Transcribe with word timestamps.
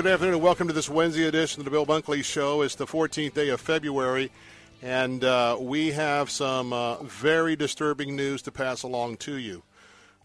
Good 0.00 0.12
afternoon 0.12 0.36
and 0.36 0.42
welcome 0.42 0.66
to 0.66 0.72
this 0.72 0.88
Wednesday 0.88 1.26
edition 1.26 1.60
of 1.60 1.66
the 1.66 1.70
Bill 1.70 1.84
Bunkley 1.84 2.24
Show. 2.24 2.62
It's 2.62 2.74
the 2.74 2.86
14th 2.86 3.34
day 3.34 3.50
of 3.50 3.60
February, 3.60 4.32
and 4.80 5.22
uh, 5.22 5.58
we 5.60 5.90
have 5.90 6.30
some 6.30 6.72
uh, 6.72 7.02
very 7.02 7.54
disturbing 7.54 8.16
news 8.16 8.40
to 8.40 8.50
pass 8.50 8.82
along 8.82 9.18
to 9.18 9.34
you. 9.34 9.62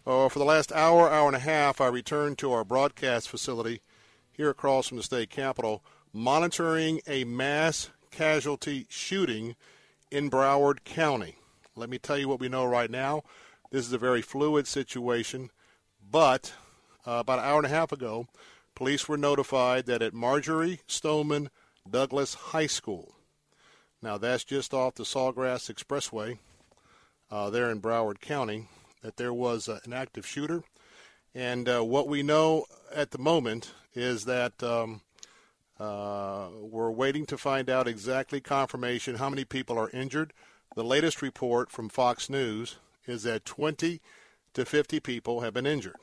Uh, 0.06 0.30
for 0.30 0.38
the 0.38 0.46
last 0.46 0.72
hour, 0.72 1.10
hour 1.10 1.26
and 1.26 1.36
a 1.36 1.40
half, 1.40 1.82
I 1.82 1.88
returned 1.88 2.38
to 2.38 2.52
our 2.52 2.64
broadcast 2.64 3.28
facility 3.28 3.82
here 4.32 4.48
across 4.48 4.88
from 4.88 4.96
the 4.96 5.02
state 5.02 5.28
capitol, 5.28 5.82
monitoring 6.10 7.02
a 7.06 7.24
mass 7.24 7.90
casualty 8.10 8.86
shooting 8.88 9.56
in 10.10 10.30
Broward 10.30 10.84
County. 10.84 11.36
Let 11.74 11.90
me 11.90 11.98
tell 11.98 12.16
you 12.16 12.30
what 12.30 12.40
we 12.40 12.48
know 12.48 12.64
right 12.64 12.90
now. 12.90 13.24
This 13.70 13.86
is 13.86 13.92
a 13.92 13.98
very 13.98 14.22
fluid 14.22 14.66
situation, 14.66 15.50
but 16.10 16.54
uh, 17.06 17.18
about 17.20 17.40
an 17.40 17.44
hour 17.44 17.58
and 17.58 17.66
a 17.66 17.68
half 17.68 17.92
ago, 17.92 18.26
police 18.76 19.08
were 19.08 19.16
notified 19.16 19.86
that 19.86 20.02
at 20.02 20.14
Marjory 20.14 20.80
Stoneman 20.86 21.50
Douglas 21.90 22.34
High 22.34 22.68
School, 22.68 23.16
now 24.00 24.18
that's 24.18 24.44
just 24.44 24.72
off 24.72 24.94
the 24.94 25.02
Sawgrass 25.02 25.72
Expressway 25.72 26.38
uh, 27.30 27.50
there 27.50 27.70
in 27.70 27.80
Broward 27.80 28.20
County, 28.20 28.68
that 29.02 29.16
there 29.16 29.32
was 29.32 29.68
uh, 29.68 29.80
an 29.84 29.92
active 29.92 30.24
shooter. 30.24 30.62
And 31.34 31.68
uh, 31.68 31.82
what 31.82 32.06
we 32.06 32.22
know 32.22 32.66
at 32.94 33.10
the 33.10 33.18
moment 33.18 33.72
is 33.94 34.26
that 34.26 34.62
um, 34.62 35.00
uh, 35.80 36.48
we're 36.60 36.90
waiting 36.90 37.26
to 37.26 37.38
find 37.38 37.68
out 37.68 37.88
exactly 37.88 38.40
confirmation 38.40 39.16
how 39.16 39.30
many 39.30 39.44
people 39.44 39.78
are 39.78 39.90
injured. 39.90 40.32
The 40.74 40.84
latest 40.84 41.22
report 41.22 41.70
from 41.70 41.88
Fox 41.88 42.30
News 42.30 42.76
is 43.06 43.22
that 43.22 43.44
20 43.44 44.00
to 44.54 44.64
50 44.64 45.00
people 45.00 45.40
have 45.40 45.54
been 45.54 45.66
injured. 45.66 45.96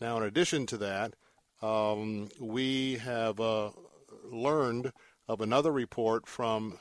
Now, 0.00 0.16
in 0.16 0.22
addition 0.22 0.66
to 0.66 0.76
that, 0.78 1.14
um, 1.62 2.28
we 2.40 2.96
have 2.96 3.40
uh, 3.40 3.70
learned 4.30 4.92
of 5.28 5.40
another 5.40 5.72
report 5.72 6.26
from 6.26 6.78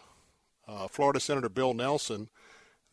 uh, 0.68 0.88
Florida 0.88 1.20
Senator 1.20 1.50
Bill 1.50 1.74
Nelson 1.74 2.30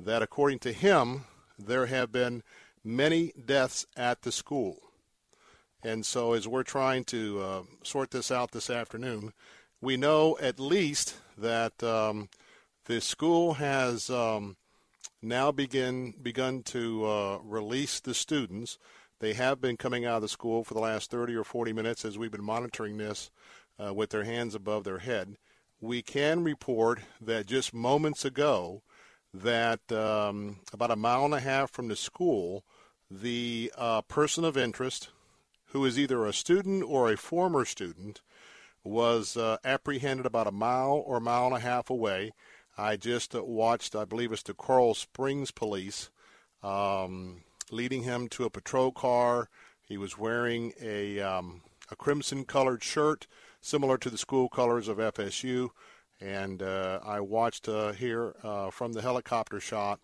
that, 0.00 0.22
according 0.22 0.58
to 0.60 0.72
him, 0.72 1.24
there 1.58 1.86
have 1.86 2.10
been 2.10 2.42
many 2.82 3.32
deaths 3.44 3.86
at 3.96 4.22
the 4.22 4.32
school. 4.32 4.78
And 5.82 6.04
so, 6.06 6.32
as 6.32 6.48
we're 6.48 6.62
trying 6.62 7.04
to 7.04 7.40
uh, 7.40 7.62
sort 7.82 8.10
this 8.10 8.30
out 8.30 8.52
this 8.52 8.70
afternoon, 8.70 9.32
we 9.80 9.96
know 9.96 10.38
at 10.40 10.58
least 10.58 11.16
that 11.36 11.82
um, 11.82 12.28
the 12.86 13.00
school 13.00 13.54
has 13.54 14.08
um, 14.08 14.56
now 15.20 15.52
begin 15.52 16.14
begun 16.22 16.62
to 16.62 17.04
uh, 17.06 17.38
release 17.44 18.00
the 18.00 18.14
students. 18.14 18.78
They 19.24 19.32
have 19.32 19.58
been 19.58 19.78
coming 19.78 20.04
out 20.04 20.16
of 20.16 20.20
the 20.20 20.28
school 20.28 20.64
for 20.64 20.74
the 20.74 20.80
last 20.80 21.10
30 21.10 21.34
or 21.34 21.44
40 21.44 21.72
minutes 21.72 22.04
as 22.04 22.18
we've 22.18 22.30
been 22.30 22.44
monitoring 22.44 22.98
this 22.98 23.30
uh, 23.82 23.94
with 23.94 24.10
their 24.10 24.24
hands 24.24 24.54
above 24.54 24.84
their 24.84 24.98
head. 24.98 25.38
We 25.80 26.02
can 26.02 26.44
report 26.44 27.00
that 27.22 27.46
just 27.46 27.72
moments 27.72 28.26
ago, 28.26 28.82
that 29.32 29.90
um, 29.90 30.58
about 30.74 30.90
a 30.90 30.96
mile 30.96 31.24
and 31.24 31.32
a 31.32 31.40
half 31.40 31.70
from 31.70 31.88
the 31.88 31.96
school, 31.96 32.66
the 33.10 33.72
uh, 33.78 34.02
person 34.02 34.44
of 34.44 34.58
interest, 34.58 35.08
who 35.68 35.86
is 35.86 35.98
either 35.98 36.26
a 36.26 36.34
student 36.34 36.84
or 36.86 37.10
a 37.10 37.16
former 37.16 37.64
student, 37.64 38.20
was 38.84 39.38
uh, 39.38 39.56
apprehended 39.64 40.26
about 40.26 40.48
a 40.48 40.52
mile 40.52 41.02
or 41.06 41.16
a 41.16 41.22
mile 41.22 41.46
and 41.46 41.56
a 41.56 41.60
half 41.60 41.88
away. 41.88 42.32
I 42.76 42.96
just 42.96 43.34
uh, 43.34 43.42
watched, 43.42 43.96
I 43.96 44.04
believe 44.04 44.32
it's 44.32 44.42
the 44.42 44.52
Coral 44.52 44.92
Springs 44.92 45.50
police, 45.50 46.10
um, 46.62 47.43
leading 47.70 48.02
him 48.02 48.28
to 48.28 48.44
a 48.44 48.50
patrol 48.50 48.92
car. 48.92 49.48
He 49.82 49.96
was 49.96 50.18
wearing 50.18 50.72
a, 50.80 51.20
um, 51.20 51.62
a 51.90 51.96
crimson 51.96 52.44
colored 52.44 52.82
shirt, 52.82 53.26
similar 53.60 53.98
to 53.98 54.10
the 54.10 54.18
school 54.18 54.48
colors 54.48 54.88
of 54.88 54.98
FSU. 54.98 55.70
And 56.20 56.62
uh, 56.62 57.00
I 57.04 57.20
watched 57.20 57.68
uh, 57.68 57.92
here 57.92 58.34
uh, 58.42 58.70
from 58.70 58.92
the 58.92 59.02
helicopter 59.02 59.60
shot 59.60 60.00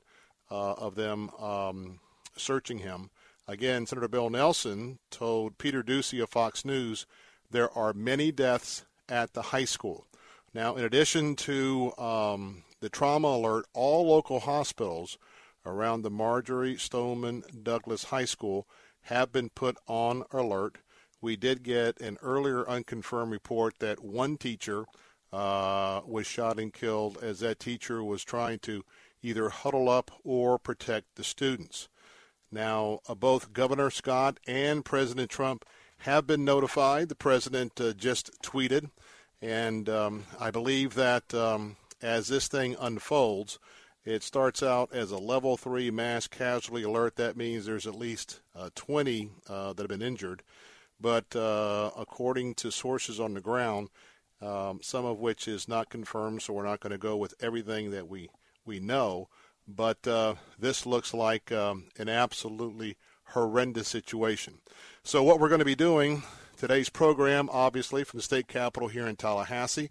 uh, 0.51 0.73
of 0.73 0.95
them 0.95 1.31
um, 1.39 2.01
searching 2.37 2.79
him. 2.79 3.11
Again, 3.47 3.87
Senator 3.87 4.09
Bill 4.09 4.31
Nelson 4.31 4.99
told 5.11 5.59
Peter 5.59 5.83
Doocy 5.83 6.23
of 6.23 6.31
Fox 6.31 6.65
News 6.65 7.07
there 7.51 7.77
are 7.77 7.93
many 7.93 8.31
deaths 8.31 8.85
at 9.09 9.33
the 9.33 9.43
high 9.43 9.65
school. 9.65 10.07
Now, 10.55 10.77
in 10.77 10.85
addition 10.85 11.37
to 11.37 11.93
um, 11.99 12.65
the 12.81 12.89
trauma 12.89 13.29
alert, 13.29 13.67
all 13.73 14.09
local 14.09 14.41
hospitals 14.41 15.19
around 15.65 16.03
the 16.03 16.11
Marjory 16.11 16.77
Stoneman 16.77 17.43
Douglas 17.63 18.05
High 18.05 18.25
School 18.25 18.67
have 19.03 19.33
been 19.33 19.51
put 19.51 19.77
on 19.87 20.25
alert. 20.31 20.79
We 21.21 21.37
did 21.37 21.63
get 21.63 22.01
an 22.01 22.17
earlier 22.23 22.69
unconfirmed 22.69 23.33
report 23.33 23.79
that 23.79 24.03
one 24.03 24.37
teacher 24.37 24.85
uh, 25.33 26.01
was 26.07 26.27
shot 26.27 26.59
and 26.59 26.73
killed 26.73 27.19
as 27.23 27.41
that 27.41 27.61
teacher 27.61 28.03
was 28.03 28.25
trying 28.25 28.59
to 28.61 28.85
either 29.23 29.51
huddle 29.51 29.89
up 29.89 30.11
or 30.25 30.59
protect 30.59 31.15
the 31.17 31.25
students. 31.25 31.89
Now, 32.51 33.01
uh, 33.09 33.15
both 33.15 33.53
Governor 33.53 33.91
Scott 33.91 34.41
and 34.47 34.85
President 34.85 35.31
Trump 35.31 35.65
have 35.99 36.27
been 36.27 36.45
notified. 36.45 37.09
The 37.09 37.15
president 37.15 37.81
uh, 37.81 37.93
just 37.93 38.31
tweeted, 38.43 38.91
and 39.41 39.89
um, 39.89 40.25
I 40.39 40.51
believe 40.51 40.95
that 40.95 41.33
um, 41.35 41.77
as 42.03 42.29
this 42.29 42.49
thing 42.49 42.75
unfolds, 42.81 43.59
it 44.11 44.23
starts 44.25 44.63
out 44.63 44.93
as 44.93 45.13
a 45.13 45.19
level 45.19 45.57
three 45.57 45.91
mass 45.91 46.27
casualty 46.27 46.83
alert. 46.83 47.17
That 47.17 47.37
means 47.37 47.65
there's 47.65 47.87
at 47.87 47.95
least 47.95 48.41
uh, 48.57 48.71
20 48.75 49.31
uh, 49.49 49.73
that 49.73 49.83
have 49.83 49.89
been 49.89 50.07
injured. 50.07 50.43
But 51.01 51.35
uh, 51.37 51.91
according 51.97 52.55
to 52.57 52.73
sources 52.73 53.21
on 53.21 53.35
the 53.35 53.41
ground, 53.41 53.89
um, 54.43 54.81
some 54.83 55.05
of 55.05 55.19
which 55.19 55.47
is 55.47 55.69
not 55.69 55.91
confirmed, 55.91 56.43
so 56.43 56.53
we're 56.53 56.65
not 56.65 56.81
going 56.81 56.91
to 56.91 56.99
go 56.99 57.17
with 57.17 57.35
everything 57.41 57.91
that 57.93 58.09
we, 58.09 58.31
we 58.67 58.81
know. 58.81 59.29
But 59.69 60.07
uh, 60.07 60.35
this 60.59 60.85
looks 60.85 61.15
like 61.15 61.53
um, 61.53 61.85
an 61.97 62.09
absolutely 62.09 62.97
horrendous 63.27 63.87
situation. 63.87 64.59
So, 65.05 65.23
what 65.23 65.39
we're 65.39 65.49
going 65.49 65.61
to 65.61 65.65
be 65.65 65.77
doing 65.77 66.25
today's 66.57 66.89
program, 66.89 67.49
obviously, 67.53 68.03
from 68.03 68.19
the 68.19 68.23
state 68.23 68.49
capitol 68.49 68.89
here 68.89 69.07
in 69.07 69.17
Tallahassee, 69.17 69.91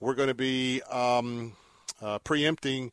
we're 0.00 0.14
going 0.14 0.28
to 0.28 0.34
be 0.34 0.82
um, 0.82 1.56
uh, 2.02 2.18
preempting 2.18 2.92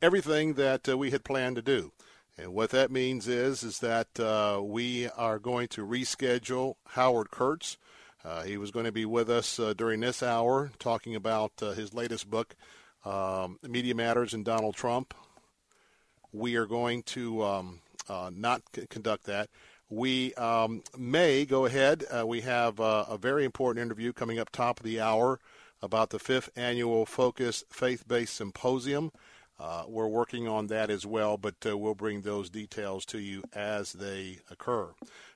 everything 0.00 0.54
that 0.54 0.88
uh, 0.88 0.98
we 0.98 1.10
had 1.10 1.24
planned 1.24 1.56
to 1.56 1.62
do. 1.62 1.92
And 2.38 2.52
what 2.52 2.70
that 2.70 2.90
means 2.90 3.28
is 3.28 3.62
is 3.62 3.78
that 3.80 4.20
uh, 4.20 4.60
we 4.62 5.08
are 5.08 5.38
going 5.38 5.68
to 5.68 5.86
reschedule 5.86 6.74
Howard 6.88 7.30
Kurtz. 7.30 7.78
Uh, 8.24 8.42
he 8.42 8.56
was 8.58 8.70
going 8.70 8.84
to 8.84 8.92
be 8.92 9.04
with 9.06 9.30
us 9.30 9.58
uh, 9.58 9.72
during 9.72 10.00
this 10.00 10.22
hour 10.22 10.70
talking 10.78 11.14
about 11.14 11.52
uh, 11.62 11.72
his 11.72 11.94
latest 11.94 12.28
book, 12.28 12.54
um, 13.04 13.58
Media 13.62 13.94
Madness 13.94 14.34
and 14.34 14.44
Donald 14.44 14.74
Trump. 14.74 15.14
We 16.32 16.56
are 16.56 16.66
going 16.66 17.04
to 17.04 17.42
um, 17.42 17.80
not 18.08 18.62
c- 18.74 18.86
conduct 18.90 19.24
that. 19.24 19.48
We 19.88 20.34
um, 20.34 20.82
may 20.98 21.46
go 21.46 21.64
ahead. 21.64 22.04
we 22.26 22.42
have 22.42 22.80
a 22.80 23.16
very 23.18 23.44
important 23.44 23.82
interview 23.82 24.12
coming 24.12 24.38
up 24.38 24.50
top 24.50 24.80
of 24.80 24.84
the 24.84 25.00
hour 25.00 25.38
about 25.80 26.10
the 26.10 26.18
fifth 26.18 26.50
annual 26.56 27.06
Focus 27.06 27.64
Faith 27.70 28.06
Based 28.06 28.34
Symposium. 28.34 29.12
Uh, 29.58 29.84
we're 29.88 30.06
working 30.08 30.46
on 30.46 30.66
that 30.66 30.90
as 30.90 31.06
well, 31.06 31.36
but 31.36 31.54
uh, 31.64 31.76
we'll 31.76 31.94
bring 31.94 32.22
those 32.22 32.50
details 32.50 33.04
to 33.06 33.18
you 33.18 33.42
as 33.54 33.92
they 33.94 34.40
occur. 34.50 34.90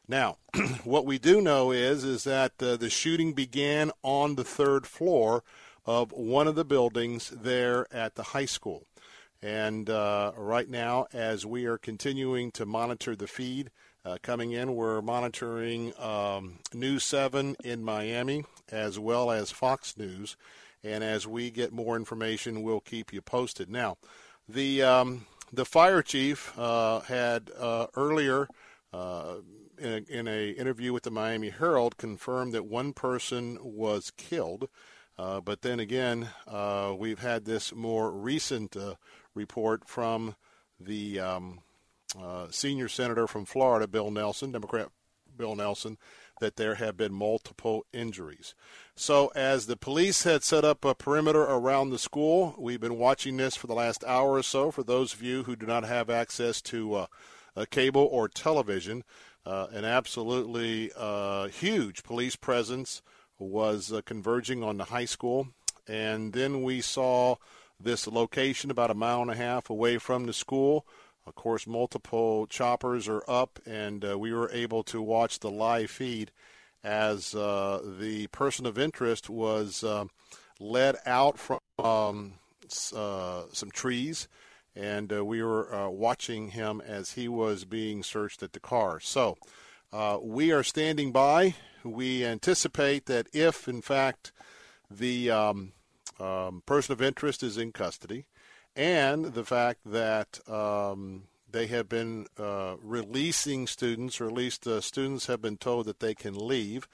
Now, 0.06 0.36
what 0.84 1.06
we 1.06 1.18
do 1.18 1.40
know 1.40 1.70
is 1.70 2.04
is 2.04 2.24
that 2.24 2.52
uh, 2.60 2.76
the 2.76 2.90
shooting 2.90 3.32
began 3.32 3.90
on 4.02 4.34
the 4.34 4.44
third 4.44 4.86
floor 4.86 5.42
of 5.86 6.12
one 6.12 6.46
of 6.46 6.54
the 6.54 6.64
buildings 6.64 7.30
there 7.30 7.86
at 7.92 8.14
the 8.14 8.22
high 8.22 8.44
school. 8.46 8.86
And 9.42 9.88
uh, 9.88 10.32
right 10.36 10.68
now, 10.68 11.06
as 11.14 11.46
we 11.46 11.64
are 11.64 11.78
continuing 11.78 12.50
to 12.52 12.66
monitor 12.66 13.16
the 13.16 13.26
feed, 13.26 13.70
Uh, 14.02 14.16
coming 14.22 14.52
in, 14.52 14.74
we're 14.74 15.02
monitoring 15.02 15.92
um, 16.00 16.58
News 16.72 17.04
7 17.04 17.54
in 17.62 17.84
Miami 17.84 18.44
as 18.72 18.98
well 18.98 19.30
as 19.30 19.50
Fox 19.50 19.94
News. 19.98 20.36
And 20.82 21.04
as 21.04 21.26
we 21.26 21.50
get 21.50 21.72
more 21.72 21.96
information, 21.96 22.62
we'll 22.62 22.80
keep 22.80 23.12
you 23.12 23.20
posted. 23.20 23.68
Now, 23.68 23.96
the 24.48 24.82
um, 24.82 25.26
the 25.52 25.64
fire 25.64 26.02
chief 26.02 26.56
uh, 26.58 27.00
had 27.00 27.50
uh, 27.58 27.86
earlier 27.96 28.48
uh, 28.92 29.36
in, 29.78 29.92
a, 29.92 30.18
in 30.18 30.28
a 30.28 30.50
interview 30.50 30.92
with 30.92 31.02
the 31.02 31.10
Miami 31.10 31.50
Herald 31.50 31.96
confirmed 31.96 32.52
that 32.52 32.66
one 32.66 32.92
person 32.92 33.58
was 33.62 34.12
killed. 34.16 34.68
Uh, 35.18 35.40
but 35.40 35.62
then 35.62 35.80
again, 35.80 36.28
uh, 36.46 36.94
we've 36.96 37.18
had 37.18 37.44
this 37.44 37.74
more 37.74 38.10
recent 38.10 38.76
uh, 38.76 38.94
report 39.34 39.86
from 39.86 40.34
the 40.78 41.20
um, 41.20 41.60
senior 42.50 42.88
senator 42.88 43.26
from 43.26 43.44
Florida, 43.44 43.86
Bill 43.86 44.10
Nelson, 44.10 44.52
Democrat 44.52 44.88
Bill 45.36 45.54
Nelson, 45.54 45.98
that 46.40 46.56
there 46.56 46.74
have 46.74 46.96
been 46.96 47.12
multiple 47.12 47.86
injuries. 47.92 48.54
So, 48.94 49.28
as 49.34 49.66
the 49.66 49.76
police 49.76 50.24
had 50.24 50.42
set 50.42 50.64
up 50.64 50.84
a 50.84 50.94
perimeter 50.94 51.42
around 51.42 51.90
the 51.90 51.98
school, 51.98 52.54
we've 52.58 52.80
been 52.80 52.98
watching 52.98 53.36
this 53.36 53.56
for 53.56 53.66
the 53.66 53.74
last 53.74 54.04
hour 54.04 54.32
or 54.32 54.42
so. 54.42 54.70
For 54.70 54.82
those 54.82 55.14
of 55.14 55.22
you 55.22 55.44
who 55.44 55.56
do 55.56 55.66
not 55.66 55.84
have 55.84 56.10
access 56.10 56.60
to 56.62 56.94
uh, 56.94 57.06
a 57.56 57.66
cable 57.66 58.08
or 58.10 58.28
television, 58.28 59.04
uh, 59.46 59.68
an 59.72 59.84
absolutely 59.84 60.90
uh, 60.96 61.48
huge 61.48 62.02
police 62.02 62.36
presence 62.36 63.02
was 63.38 63.92
uh, 63.92 64.02
converging 64.04 64.62
on 64.62 64.76
the 64.76 64.84
high 64.84 65.06
school. 65.06 65.48
And 65.88 66.32
then 66.32 66.62
we 66.62 66.80
saw 66.80 67.36
this 67.82 68.06
location 68.06 68.70
about 68.70 68.90
a 68.90 68.94
mile 68.94 69.22
and 69.22 69.30
a 69.30 69.36
half 69.36 69.70
away 69.70 69.98
from 69.98 70.26
the 70.26 70.32
school. 70.32 70.86
Of 71.26 71.34
course, 71.34 71.66
multiple 71.66 72.46
choppers 72.46 73.06
are 73.08 73.22
up, 73.28 73.58
and 73.66 74.04
uh, 74.04 74.18
we 74.18 74.32
were 74.32 74.50
able 74.52 74.82
to 74.84 75.02
watch 75.02 75.38
the 75.38 75.50
live 75.50 75.90
feed 75.90 76.30
as 76.82 77.34
uh, 77.34 77.80
the 77.98 78.26
person 78.28 78.66
of 78.66 78.78
interest 78.78 79.28
was 79.28 79.84
uh, 79.84 80.06
led 80.58 80.96
out 81.04 81.38
from 81.38 81.58
um, 81.78 82.34
uh, 82.94 83.42
some 83.52 83.70
trees, 83.70 84.28
and 84.74 85.12
uh, 85.12 85.24
we 85.24 85.42
were 85.42 85.74
uh, 85.74 85.88
watching 85.90 86.50
him 86.50 86.80
as 86.80 87.12
he 87.12 87.28
was 87.28 87.64
being 87.64 88.02
searched 88.02 88.42
at 88.42 88.52
the 88.52 88.60
car. 88.60 88.98
So 89.00 89.36
we 90.22 90.52
are 90.52 90.62
standing 90.62 91.12
by. 91.12 91.54
We 91.84 92.24
anticipate 92.24 93.06
that 93.06 93.26
if, 93.32 93.68
in 93.68 93.82
fact, 93.82 94.32
the 94.90 95.30
um, 95.30 95.72
um, 96.18 96.62
person 96.66 96.92
of 96.92 97.02
interest 97.02 97.42
is 97.42 97.56
in 97.56 97.72
custody, 97.72 98.26
and 98.80 99.26
the 99.34 99.44
fact 99.44 99.80
that 99.84 100.40
um, 100.48 101.24
they 101.52 101.66
have 101.66 101.86
been 101.86 102.26
uh, 102.38 102.76
releasing 102.82 103.66
students, 103.66 104.22
or 104.22 104.28
at 104.28 104.32
least 104.32 104.66
uh, 104.66 104.80
students 104.80 105.26
have 105.26 105.42
been 105.42 105.58
told 105.58 105.84
that 105.84 106.00
they 106.00 106.14
can 106.14 106.34
leave. 106.34 106.88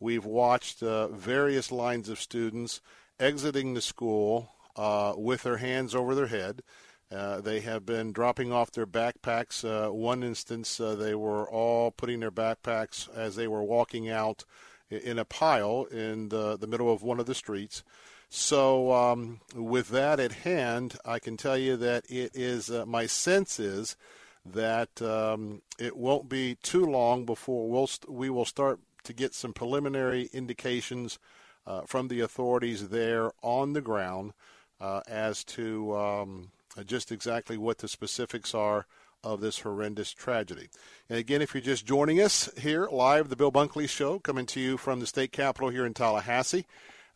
We've 0.00 0.24
watched 0.24 0.82
uh, 0.82 1.06
various 1.06 1.70
lines 1.70 2.08
of 2.08 2.20
students 2.20 2.80
exiting 3.20 3.74
the 3.74 3.80
school 3.80 4.50
uh, 4.74 5.12
with 5.16 5.44
their 5.44 5.58
hands 5.58 5.94
over 5.94 6.16
their 6.16 6.26
head. 6.26 6.62
Uh, 7.08 7.40
they 7.40 7.60
have 7.60 7.86
been 7.86 8.12
dropping 8.12 8.50
off 8.52 8.72
their 8.72 8.86
backpacks. 8.86 9.64
Uh, 9.64 9.92
one 9.92 10.24
instance, 10.24 10.78
they 10.78 11.14
were 11.14 11.48
all 11.48 11.92
putting 11.92 12.18
their 12.18 12.32
backpacks 12.32 13.08
as 13.14 13.36
they 13.36 13.46
were 13.46 13.62
walking 13.62 14.10
out 14.10 14.44
in 14.90 15.20
a 15.20 15.24
pile 15.24 15.84
in 15.84 16.30
the, 16.30 16.56
the 16.56 16.66
middle 16.66 16.92
of 16.92 17.04
one 17.04 17.20
of 17.20 17.26
the 17.26 17.34
streets. 17.34 17.84
So, 18.30 18.92
um, 18.92 19.40
with 19.54 19.88
that 19.88 20.20
at 20.20 20.32
hand, 20.32 20.98
I 21.04 21.18
can 21.18 21.36
tell 21.36 21.56
you 21.56 21.76
that 21.78 22.04
it 22.10 22.32
is 22.34 22.70
uh, 22.70 22.84
my 22.84 23.06
sense 23.06 23.58
is 23.58 23.96
that 24.44 25.00
um, 25.00 25.62
it 25.78 25.96
won't 25.96 26.28
be 26.28 26.56
too 26.62 26.84
long 26.84 27.24
before 27.24 27.68
we'll 27.68 27.86
st- 27.86 28.10
we 28.10 28.28
will 28.28 28.44
start 28.44 28.80
to 29.04 29.12
get 29.12 29.34
some 29.34 29.52
preliminary 29.54 30.28
indications 30.32 31.18
uh, 31.66 31.82
from 31.82 32.08
the 32.08 32.20
authorities 32.20 32.88
there 32.88 33.30
on 33.42 33.72
the 33.72 33.80
ground 33.80 34.32
uh, 34.80 35.00
as 35.06 35.42
to 35.44 35.96
um, 35.96 36.50
just 36.84 37.10
exactly 37.10 37.56
what 37.56 37.78
the 37.78 37.88
specifics 37.88 38.54
are 38.54 38.86
of 39.24 39.40
this 39.40 39.60
horrendous 39.60 40.12
tragedy. 40.12 40.68
And 41.08 41.18
again, 41.18 41.42
if 41.42 41.54
you're 41.54 41.60
just 41.60 41.86
joining 41.86 42.20
us 42.20 42.48
here 42.58 42.88
live, 42.90 43.28
the 43.28 43.36
Bill 43.36 43.52
Bunkley 43.52 43.88
Show, 43.88 44.18
coming 44.18 44.46
to 44.46 44.60
you 44.60 44.76
from 44.76 45.00
the 45.00 45.06
state 45.06 45.32
capitol 45.32 45.70
here 45.70 45.86
in 45.86 45.94
Tallahassee. 45.94 46.66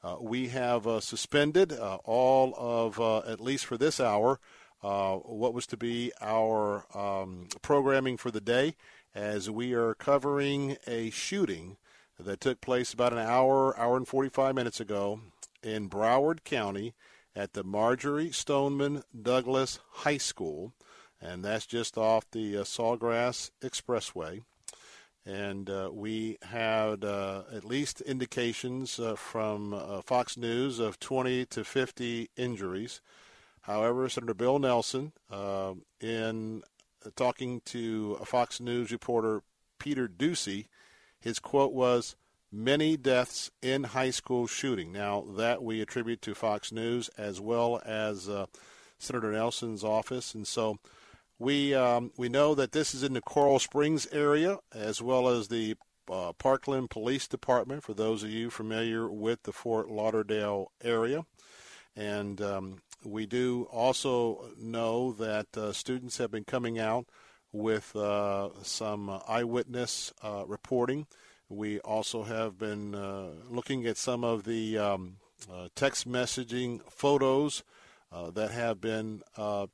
Uh, 0.05 0.17
we 0.21 0.49
have 0.49 0.87
uh, 0.87 1.01
suspended 1.01 1.73
uh, 1.73 1.99
all 2.05 2.55
of, 2.57 2.99
uh, 2.99 3.19
at 3.19 3.41
least 3.41 3.65
for 3.67 3.79
this 3.79 4.01
hour, 4.01 4.41
uh, 4.83 5.15
what 5.15 5.55
was 5.55 5.65
to 5.65 5.77
be 5.77 6.11
our 6.21 6.85
um, 6.97 7.47
programming 7.63 8.17
for 8.17 8.33
the 8.33 8.41
day, 8.41 8.75
as 9.15 9.49
we 9.49 9.73
are 9.75 9.95
covering 9.95 10.77
a 10.89 11.11
shooting 11.11 11.77
that 12.19 12.41
took 12.41 12.61
place 12.61 12.93
about 12.93 13.13
an 13.13 13.21
hour, 13.21 13.79
hour 13.79 13.97
and 13.97 14.09
45 14.09 14.55
minutes 14.57 14.81
ago 14.81 15.21
in 15.63 15.89
Broward 15.89 16.43
County 16.43 16.95
at 17.37 17.53
the 17.53 17.63
Marjory 17.63 18.33
Stoneman 18.33 19.05
Douglas 19.21 19.79
High 19.91 20.19
School, 20.19 20.73
and 21.21 21.45
that's 21.45 21.67
just 21.67 21.97
off 21.97 22.29
the 22.33 22.55
Sawgrass 22.55 23.51
Expressway 23.61 24.43
and 25.25 25.71
uh, 25.71 25.91
we 25.93 26.39
had 26.43 27.05
uh, 27.05 27.43
at 27.53 27.65
least 27.65 28.01
indications 28.01 28.99
uh, 28.99 29.15
from 29.15 29.73
uh, 29.73 30.03
Fox 30.03 30.37
News 30.37 30.79
of 30.79 30.99
20 30.99 31.47
to 31.47 31.65
50 31.65 32.31
injuries. 32.37 33.01
However, 33.63 34.09
Senator 34.09 34.35
Bill 34.35 34.59
Nelson, 34.59 35.13
uh, 35.31 35.75
in 36.01 36.63
talking 37.15 37.61
to 37.67 38.17
Fox 38.25 38.61
News 38.61 38.91
reporter 38.91 39.43
Peter 39.79 40.09
Doocy, 40.09 40.67
his 41.21 41.39
quote 41.39 41.73
was, 41.73 42.17
"Many 42.51 42.97
deaths 42.97 43.53
in 43.63 43.85
high 43.85 44.11
school 44.11 44.49
shooting." 44.49 44.91
Now 44.91 45.25
that 45.37 45.63
we 45.63 45.81
attribute 45.81 46.23
to 46.23 46.35
Fox 46.35 46.73
News 46.73 47.09
as 47.17 47.41
well 47.41 47.81
as 47.85 48.29
uh, 48.29 48.47
Senator 48.99 49.31
Nelson's 49.31 49.85
office, 49.85 50.35
and 50.35 50.47
so. 50.47 50.79
We 51.43 51.75
um, 51.75 52.13
we 52.17 52.29
know 52.29 52.55
that 52.55 52.71
this 52.71 52.95
is 52.95 53.03
in 53.03 53.15
the 53.15 53.21
Coral 53.21 53.59
Springs 53.59 54.07
area 54.13 54.61
as 54.73 55.03
well 55.03 55.27
as 55.27 55.49
the 55.49 55.75
uh, 56.09 56.33
Parkland 56.35 56.89
Police 56.89 57.27
Department. 57.27 57.83
For 57.83 57.95
those 57.95 58.23
of 58.23 58.31
you 58.31 58.49
familiar 58.49 59.11
with 59.11 59.43
the 59.43 59.51
Fort 59.51 59.91
Lauderdale 59.91 60.71
area, 60.85 61.25
and 61.97 62.41
um, 62.41 62.83
we 63.05 63.27
do 63.27 63.67
also 63.73 64.53
know 64.57 65.11
that 65.15 65.49
uh, 65.57 65.73
students 65.73 66.19
have 66.19 66.31
been 66.31 66.45
coming 66.45 66.79
out 66.79 67.07
with 67.51 67.97
uh, 67.97 68.51
some 68.63 69.21
eyewitness 69.27 70.13
uh, 70.23 70.45
reporting. 70.47 71.09
We 71.49 71.81
also 71.81 72.23
have 72.23 72.57
been 72.57 72.95
uh, 72.95 73.31
looking 73.51 73.85
at 73.89 73.97
some 73.97 74.23
of 74.23 74.45
the 74.45 74.79
um, 74.79 75.17
uh, 75.53 75.71
text 75.75 76.09
messaging 76.09 76.89
photos 76.89 77.65
that 78.35 78.53
have 78.53 78.81
been 78.81 79.23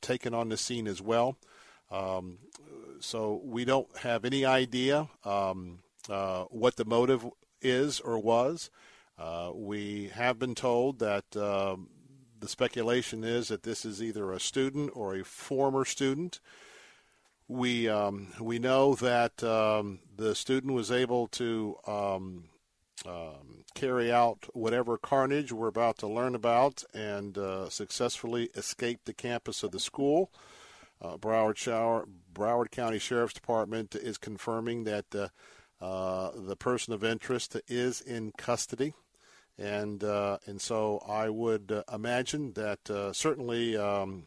taken 0.00 0.32
on 0.32 0.48
the 0.48 0.56
scene 0.56 0.86
as 0.86 1.02
well. 1.02 1.36
Um, 1.90 2.38
so 3.00 3.40
we 3.44 3.64
don't 3.64 3.88
have 3.98 4.24
any 4.24 4.44
idea 4.44 5.08
um, 5.24 5.80
uh, 6.08 6.44
what 6.44 6.76
the 6.76 6.84
motive 6.84 7.26
is 7.62 8.00
or 8.00 8.18
was. 8.18 8.70
Uh, 9.18 9.50
we 9.54 10.10
have 10.14 10.38
been 10.38 10.54
told 10.54 10.98
that 11.00 11.36
um, 11.36 11.88
the 12.38 12.48
speculation 12.48 13.24
is 13.24 13.48
that 13.48 13.62
this 13.62 13.84
is 13.84 14.02
either 14.02 14.32
a 14.32 14.40
student 14.40 14.90
or 14.94 15.16
a 15.16 15.24
former 15.24 15.84
student. 15.84 16.40
We 17.48 17.88
um, 17.88 18.28
we 18.40 18.58
know 18.58 18.94
that 18.96 19.42
um, 19.42 20.00
the 20.14 20.34
student 20.34 20.74
was 20.74 20.92
able 20.92 21.28
to 21.28 21.76
um, 21.86 22.44
um, 23.06 23.64
carry 23.74 24.12
out 24.12 24.46
whatever 24.52 24.98
carnage 24.98 25.52
we're 25.52 25.68
about 25.68 25.98
to 25.98 26.06
learn 26.06 26.34
about 26.34 26.84
and 26.92 27.38
uh, 27.38 27.68
successfully 27.70 28.50
escape 28.54 29.00
the 29.04 29.14
campus 29.14 29.62
of 29.62 29.70
the 29.70 29.80
school. 29.80 30.30
Uh, 31.00 31.16
Broward, 31.16 31.56
Shower, 31.56 32.08
Broward 32.32 32.70
County 32.70 32.98
Sheriff's 32.98 33.34
Department 33.34 33.94
is 33.94 34.18
confirming 34.18 34.84
that 34.84 35.04
uh, 35.14 35.28
uh, 35.80 36.32
the 36.34 36.56
person 36.56 36.92
of 36.92 37.04
interest 37.04 37.56
is 37.68 38.00
in 38.00 38.32
custody, 38.36 38.94
and 39.56 40.02
uh, 40.02 40.38
and 40.46 40.60
so 40.60 40.98
I 41.08 41.28
would 41.28 41.70
uh, 41.70 41.94
imagine 41.94 42.52
that 42.54 43.12
certainly, 43.14 43.76
um, 43.76 44.26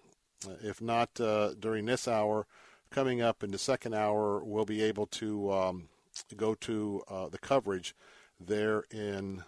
if 0.63 0.81
not 0.81 1.13
during 1.15 1.85
this 1.85 2.07
hour, 2.07 2.47
coming 2.89 3.21
up 3.21 3.43
in 3.43 3.51
the 3.51 3.57
second 3.57 3.93
hour, 3.93 4.41
we'll 4.43 4.65
be 4.65 4.81
able 4.81 5.07
to 5.07 5.51
um, 5.51 5.89
go 6.37 6.55
to 6.55 7.03
the 7.31 7.39
coverage 7.39 7.93
there 8.39 8.85
in 8.91 9.43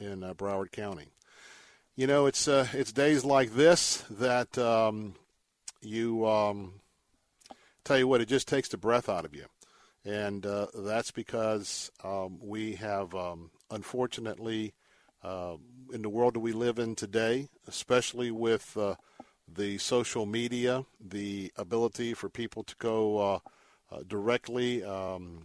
in 0.00 0.20
Broward 0.36 0.72
County. 0.72 1.06
You 1.94 2.08
know, 2.08 2.26
it's 2.26 2.48
it's 2.48 2.92
days 2.92 3.24
like 3.24 3.52
this 3.52 3.98
that. 4.10 4.58
Um, 4.58 5.14
you 5.80 6.26
um, 6.26 6.74
tell 7.84 7.98
you 7.98 8.06
what, 8.08 8.20
it 8.20 8.28
just 8.28 8.48
takes 8.48 8.68
the 8.68 8.76
breath 8.76 9.08
out 9.08 9.24
of 9.24 9.34
you, 9.34 9.46
and 10.04 10.44
uh, 10.44 10.66
that's 10.74 11.10
because 11.10 11.90
um, 12.04 12.38
we 12.40 12.74
have 12.74 13.14
um, 13.14 13.50
unfortunately 13.70 14.74
uh, 15.22 15.56
in 15.92 16.02
the 16.02 16.08
world 16.08 16.34
that 16.34 16.40
we 16.40 16.52
live 16.52 16.78
in 16.78 16.94
today, 16.94 17.48
especially 17.66 18.30
with 18.30 18.76
uh, 18.76 18.94
the 19.52 19.78
social 19.78 20.26
media, 20.26 20.84
the 21.00 21.52
ability 21.56 22.14
for 22.14 22.28
people 22.28 22.62
to 22.62 22.74
go 22.76 23.18
uh, 23.18 23.38
uh, 23.90 24.02
directly 24.06 24.84
um, 24.84 25.42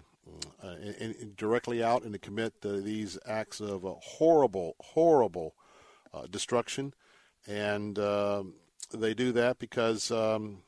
uh, 0.63 0.75
in, 1.00 1.13
in 1.13 1.34
directly 1.36 1.84
out 1.84 2.04
and 2.04 2.13
to 2.13 2.20
commit 2.20 2.54
these 2.62 3.18
acts 3.25 3.60
of 3.60 3.84
horrible, 4.02 4.75
horrible 4.80 5.54
destruction, 6.30 6.94
and 7.48 7.98
um, 7.98 8.54
they 8.93 9.13
do 9.13 9.31
that 9.33 9.59
because 9.59 10.12
um, 10.12 10.59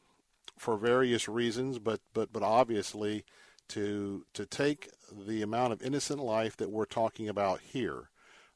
for 0.58 0.78
various 0.78 1.28
reasons, 1.28 1.80
but 1.80 2.00
but 2.14 2.32
but 2.32 2.44
obviously 2.44 3.24
to 3.70 4.26
to 4.34 4.46
take 4.46 4.90
the 5.12 5.42
amount 5.42 5.74
of 5.74 5.82
innocent 5.82 6.20
life 6.20 6.58
that 6.58 6.72
we're 6.72 6.86
talking 6.86 7.30
about 7.30 7.60
here, 7.62 8.10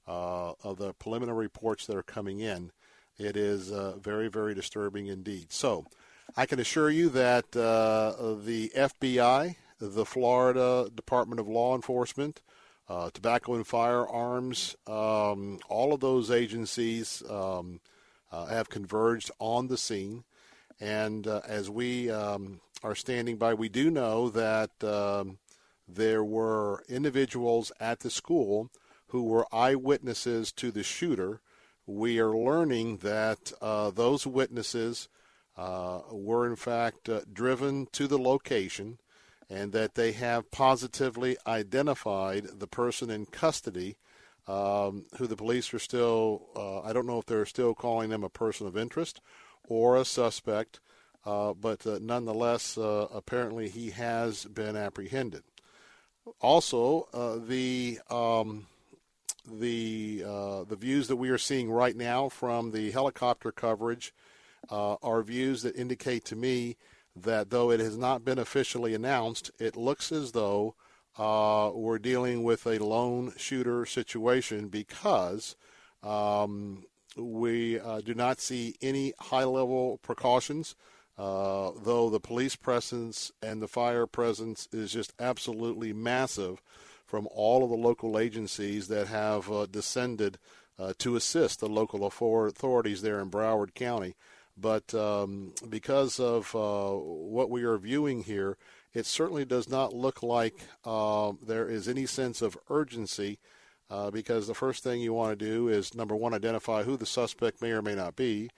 uh, 0.07 0.53
of 0.63 0.77
the 0.77 0.93
preliminary 0.93 1.45
reports 1.45 1.85
that 1.85 1.95
are 1.95 2.03
coming 2.03 2.39
in, 2.39 2.71
it 3.17 3.37
is 3.37 3.71
uh, 3.71 3.95
very 3.97 4.27
very 4.27 4.53
disturbing 4.53 5.07
indeed. 5.07 5.51
So, 5.51 5.85
I 6.35 6.45
can 6.45 6.59
assure 6.59 6.89
you 6.89 7.09
that 7.09 7.55
uh, 7.55 8.35
the 8.43 8.71
FBI, 8.75 9.55
the 9.79 10.05
Florida 10.05 10.89
Department 10.93 11.39
of 11.39 11.47
Law 11.47 11.75
Enforcement, 11.75 12.41
uh, 12.87 13.09
Tobacco 13.11 13.53
and 13.53 13.67
Firearms, 13.67 14.75
um, 14.87 15.59
all 15.69 15.93
of 15.93 15.99
those 15.99 16.31
agencies 16.31 17.21
um, 17.29 17.79
have 18.31 18.69
converged 18.69 19.31
on 19.39 19.67
the 19.67 19.77
scene. 19.77 20.23
And 20.79 21.27
uh, 21.27 21.41
as 21.47 21.69
we 21.69 22.09
um, 22.09 22.61
are 22.83 22.95
standing 22.95 23.37
by, 23.37 23.53
we 23.53 23.69
do 23.69 23.89
know 23.91 24.29
that 24.29 24.71
um, 24.83 25.39
there 25.87 26.23
were 26.23 26.83
individuals 26.87 27.71
at 27.79 27.99
the 27.99 28.09
school 28.09 28.69
who 29.07 29.23
were 29.23 29.47
eyewitnesses 29.53 30.51
to 30.53 30.71
the 30.71 30.83
shooter. 30.83 31.41
We 31.85 32.19
are 32.19 32.35
learning 32.35 32.97
that 32.97 33.51
uh, 33.61 33.89
those 33.89 34.25
witnesses 34.27 35.09
uh, 35.57 36.01
were, 36.11 36.47
in 36.47 36.55
fact, 36.55 37.09
uh, 37.09 37.21
driven 37.31 37.87
to 37.93 38.07
the 38.07 38.19
location 38.19 38.99
and 39.49 39.71
that 39.73 39.95
they 39.95 40.11
have 40.11 40.51
positively 40.51 41.35
identified 41.47 42.59
the 42.59 42.67
person 42.67 43.09
in 43.09 43.25
custody 43.25 43.97
um, 44.49 45.05
who 45.17 45.27
the 45.27 45.35
police 45.35 45.71
are 45.75 45.79
still, 45.79 46.47
uh, 46.55 46.81
I 46.81 46.91
don't 46.91 47.05
know 47.05 47.19
if 47.19 47.27
they're 47.27 47.45
still 47.45 47.75
calling 47.75 48.09
them 48.09 48.23
a 48.23 48.29
person 48.29 48.65
of 48.65 48.75
interest 48.75 49.21
or 49.67 49.95
a 49.95 50.03
suspect, 50.03 50.79
uh, 51.23 51.53
but 51.53 51.85
uh, 51.85 51.99
nonetheless, 52.01 52.75
uh, 52.75 53.07
apparently 53.13 53.69
he 53.69 53.91
has 53.91 54.45
been 54.45 54.75
apprehended. 54.75 55.43
Also, 56.41 57.07
uh, 57.13 57.37
the 57.45 57.99
um, 58.09 58.65
the 59.47 60.23
uh, 60.25 60.63
the 60.63 60.75
views 60.75 61.07
that 61.07 61.15
we 61.15 61.29
are 61.29 61.37
seeing 61.37 61.69
right 61.69 61.95
now 61.95 62.27
from 62.27 62.71
the 62.71 62.89
helicopter 62.91 63.51
coverage 63.51 64.13
are 64.71 65.23
views 65.23 65.63
that 65.63 65.75
indicate 65.75 66.25
to 66.25 66.35
me 66.35 66.75
that 67.15 67.49
though 67.49 67.71
it 67.71 67.79
has 67.79 67.97
not 67.97 68.25
been 68.25 68.37
officially 68.37 68.93
announced, 68.93 69.49
it 69.59 69.75
looks 69.75 70.11
as 70.11 70.31
though 70.31 70.75
uh, 71.19 71.69
we're 71.73 71.99
dealing 71.99 72.43
with 72.43 72.65
a 72.65 72.79
lone 72.79 73.33
shooter 73.35 73.85
situation 73.85 74.69
because 74.69 75.57
um, 76.01 76.85
we 77.17 77.77
uh, 77.77 77.99
do 77.99 78.13
not 78.13 78.39
see 78.39 78.75
any 78.81 79.13
high 79.19 79.43
level 79.43 79.99
precautions, 80.01 80.75
uh, 81.17 81.71
though 81.83 82.09
the 82.09 82.21
police 82.21 82.55
presence 82.55 83.33
and 83.41 83.61
the 83.61 83.67
fire 83.67 84.07
presence 84.07 84.69
is 84.71 84.93
just 84.93 85.13
absolutely 85.19 85.91
massive 85.91 86.61
from 87.05 87.27
all 87.31 87.65
of 87.65 87.69
the 87.69 87.75
local 87.75 88.17
agencies 88.17 88.87
that 88.87 89.07
have 89.07 89.51
uh, 89.51 89.65
descended 89.65 90.37
uh, 90.77 90.93
to 90.99 91.17
assist 91.17 91.59
the 91.59 91.67
local 91.67 92.05
authorities 92.05 93.01
there 93.01 93.19
in 93.19 93.29
Broward 93.29 93.73
County. 93.73 94.15
But 94.57 94.93
um, 94.93 95.53
because 95.67 96.17
of 96.19 96.55
uh, 96.55 96.91
what 96.91 97.49
we 97.49 97.63
are 97.63 97.77
viewing 97.77 98.23
here, 98.23 98.57
it 98.93 99.05
certainly 99.05 99.45
does 99.45 99.69
not 99.69 99.93
look 99.93 100.23
like 100.23 100.55
uh, 100.83 101.33
there 101.45 101.69
is 101.69 101.87
any 101.87 102.05
sense 102.05 102.41
of 102.41 102.57
urgency 102.69 103.39
uh, 103.89 104.11
because 104.11 104.47
the 104.47 104.53
first 104.53 104.83
thing 104.83 105.01
you 105.01 105.13
want 105.13 105.37
to 105.37 105.45
do 105.45 105.67
is 105.67 105.95
number 105.95 106.15
one, 106.15 106.33
identify 106.33 106.83
who 106.83 106.97
the 106.97 107.05
suspect 107.05 107.61
may 107.61 107.71
or 107.71 107.81
may 107.81 107.95
not 107.95 108.15
be. 108.15 108.49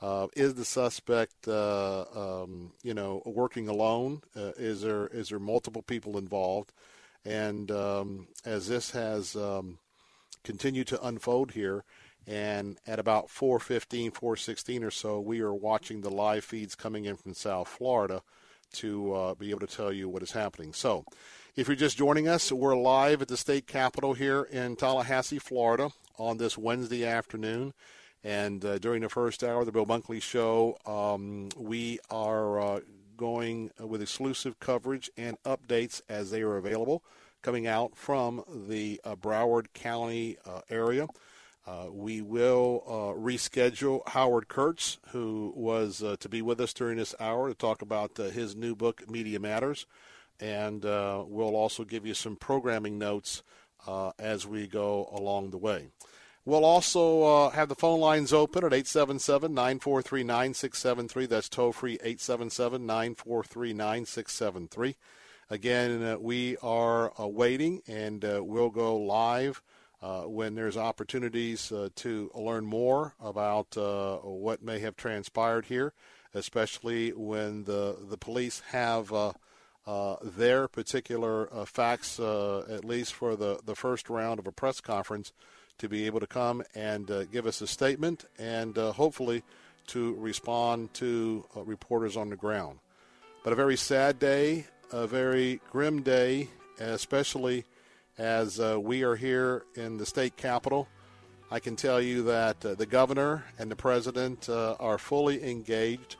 Uh, 0.00 0.28
is 0.34 0.54
the 0.54 0.64
suspect, 0.64 1.46
uh, 1.46 2.04
um, 2.14 2.72
you 2.82 2.94
know, 2.94 3.22
working 3.26 3.68
alone? 3.68 4.22
Uh, 4.34 4.52
is 4.56 4.80
there 4.80 5.06
is 5.08 5.28
there 5.28 5.38
multiple 5.38 5.82
people 5.82 6.16
involved? 6.16 6.72
And 7.24 7.70
um, 7.70 8.28
as 8.46 8.66
this 8.66 8.92
has 8.92 9.36
um, 9.36 9.78
continued 10.42 10.86
to 10.88 11.06
unfold 11.06 11.52
here, 11.52 11.84
and 12.26 12.78
at 12.86 12.98
about 12.98 13.28
4:15, 13.28 14.12
4:16 14.12 14.82
or 14.82 14.90
so, 14.90 15.20
we 15.20 15.40
are 15.40 15.52
watching 15.52 16.00
the 16.00 16.10
live 16.10 16.44
feeds 16.44 16.74
coming 16.74 17.04
in 17.04 17.16
from 17.16 17.34
South 17.34 17.68
Florida 17.68 18.22
to 18.74 19.12
uh, 19.14 19.34
be 19.34 19.50
able 19.50 19.60
to 19.60 19.66
tell 19.66 19.92
you 19.92 20.08
what 20.08 20.22
is 20.22 20.32
happening. 20.32 20.72
So, 20.72 21.04
if 21.56 21.66
you're 21.66 21.76
just 21.76 21.98
joining 21.98 22.28
us, 22.28 22.52
we're 22.52 22.76
live 22.76 23.22
at 23.22 23.28
the 23.28 23.36
state 23.36 23.66
capitol 23.66 24.14
here 24.14 24.42
in 24.42 24.76
Tallahassee, 24.76 25.38
Florida, 25.38 25.90
on 26.16 26.38
this 26.38 26.56
Wednesday 26.56 27.04
afternoon. 27.04 27.72
And 28.22 28.64
uh, 28.64 28.78
during 28.78 29.02
the 29.02 29.08
first 29.08 29.42
hour 29.42 29.60
of 29.60 29.66
the 29.66 29.72
Bill 29.72 29.86
Bunkley 29.86 30.22
Show, 30.22 30.78
um, 30.86 31.48
we 31.56 31.98
are 32.10 32.60
uh, 32.60 32.80
going 33.16 33.70
with 33.78 34.00
exclusive 34.00 34.60
coverage 34.60 35.10
and 35.16 35.42
updates 35.42 36.02
as 36.08 36.30
they 36.30 36.42
are 36.42 36.56
available 36.56 37.02
coming 37.42 37.66
out 37.66 37.96
from 37.96 38.44
the 38.68 39.00
uh, 39.04 39.16
Broward 39.16 39.66
County 39.72 40.36
uh, 40.46 40.60
area. 40.68 41.06
Uh, 41.66 41.86
we 41.92 42.22
will 42.22 42.82
uh, 42.86 43.20
reschedule 43.20 44.00
Howard 44.08 44.48
Kurtz, 44.48 44.98
who 45.08 45.52
was 45.54 46.02
uh, 46.02 46.16
to 46.20 46.28
be 46.28 46.40
with 46.40 46.60
us 46.60 46.72
during 46.72 46.96
this 46.96 47.14
hour 47.20 47.48
to 47.48 47.54
talk 47.54 47.82
about 47.82 48.18
uh, 48.18 48.24
his 48.24 48.56
new 48.56 48.74
book, 48.74 49.08
Media 49.10 49.38
Madness. 49.38 49.84
And 50.40 50.86
uh, 50.86 51.22
we'll 51.26 51.54
also 51.54 51.84
give 51.84 52.06
you 52.06 52.14
some 52.14 52.36
programming 52.36 52.98
notes 52.98 53.42
as 54.18 54.46
we 54.46 54.66
go 54.66 55.08
along 55.12 55.50
the 55.50 55.58
way. 55.58 55.88
We'll 56.46 56.64
also 56.64 57.50
have 57.50 57.68
the 57.68 57.74
phone 57.74 58.00
lines 58.00 58.32
open 58.32 58.64
at 58.64 58.72
877 58.72 59.52
943 59.52 60.24
9673. 60.24 61.26
That's 61.26 61.48
toll 61.50 61.72
free 61.72 61.94
877 61.94 62.86
943 62.86 63.74
9673. 63.74 64.96
Again, 65.50 66.22
we 66.22 66.56
are 66.62 67.12
waiting 67.18 67.82
and 67.86 68.22
we'll 68.22 68.70
go 68.70 68.96
live 68.96 69.62
uh, 70.02 70.22
when 70.22 70.54
there's 70.54 70.76
opportunities 70.76 71.70
uh, 71.70 71.88
to 71.94 72.30
learn 72.34 72.64
more 72.64 73.14
about 73.20 73.76
uh, 73.76 74.16
what 74.18 74.62
may 74.62 74.78
have 74.78 74.96
transpired 74.96 75.66
here, 75.66 75.92
especially 76.34 77.10
when 77.10 77.64
the 77.64 77.96
the 78.08 78.16
police 78.16 78.62
have 78.70 79.12
uh, 79.12 79.32
uh, 79.86 80.16
their 80.22 80.68
particular 80.68 81.46
facts, 81.66 82.18
at 82.18 82.84
least 82.84 83.12
for 83.12 83.36
the, 83.36 83.58
the 83.64 83.74
first 83.74 84.08
round 84.08 84.38
of 84.38 84.46
a 84.46 84.52
press 84.52 84.80
conference, 84.80 85.32
to 85.78 85.88
be 85.88 86.06
able 86.06 86.20
to 86.20 86.26
come 86.26 86.62
and 86.74 87.10
give 87.32 87.46
us 87.46 87.60
a 87.60 87.66
statement 87.66 88.24
and 88.38 88.76
hopefully 88.76 89.42
to 89.86 90.14
respond 90.16 90.92
to 90.94 91.44
reporters 91.54 92.16
on 92.16 92.30
the 92.30 92.36
ground. 92.36 92.78
But 93.42 93.52
a 93.52 93.56
very 93.56 93.76
sad 93.76 94.18
day, 94.18 94.66
a 94.92 95.06
very 95.06 95.60
grim 95.70 96.02
day, 96.02 96.48
especially 96.78 97.64
as 98.20 98.60
uh, 98.60 98.78
we 98.78 99.02
are 99.02 99.16
here 99.16 99.64
in 99.76 99.96
the 99.96 100.04
state 100.04 100.36
capitol. 100.36 100.86
I 101.50 101.58
can 101.58 101.74
tell 101.74 102.02
you 102.02 102.22
that 102.24 102.62
uh, 102.62 102.74
the 102.74 102.84
governor 102.84 103.44
and 103.58 103.70
the 103.70 103.76
president 103.76 104.46
uh, 104.46 104.76
are 104.78 104.98
fully 104.98 105.42
engaged. 105.50 106.16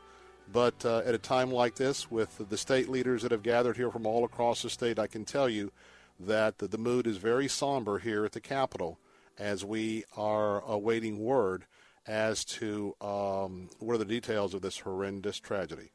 But 0.51 0.83
uh, 0.83 1.03
at 1.05 1.13
a 1.13 1.19
time 1.19 1.51
like 1.51 1.75
this, 1.75 2.09
with 2.09 2.49
the 2.49 2.57
state 2.57 2.89
leaders 2.89 3.21
that 3.21 3.31
have 3.31 3.43
gathered 3.43 3.77
here 3.77 3.91
from 3.91 4.07
all 4.07 4.25
across 4.25 4.63
the 4.63 4.69
state, 4.71 4.97
I 4.97 5.05
can 5.05 5.25
tell 5.25 5.47
you 5.47 5.71
that 6.19 6.57
the 6.57 6.77
mood 6.77 7.05
is 7.05 7.17
very 7.17 7.47
somber 7.47 7.99
here 7.99 8.25
at 8.25 8.31
the 8.31 8.41
Capitol 8.41 8.97
as 9.37 9.63
we 9.63 10.03
are 10.17 10.61
awaiting 10.61 11.19
word 11.19 11.65
as 12.07 12.43
to 12.45 12.95
um, 12.99 13.69
what 13.77 13.93
are 13.93 13.99
the 13.99 14.05
details 14.05 14.55
of 14.55 14.63
this 14.63 14.79
horrendous 14.79 15.39
tragedy. 15.39 15.91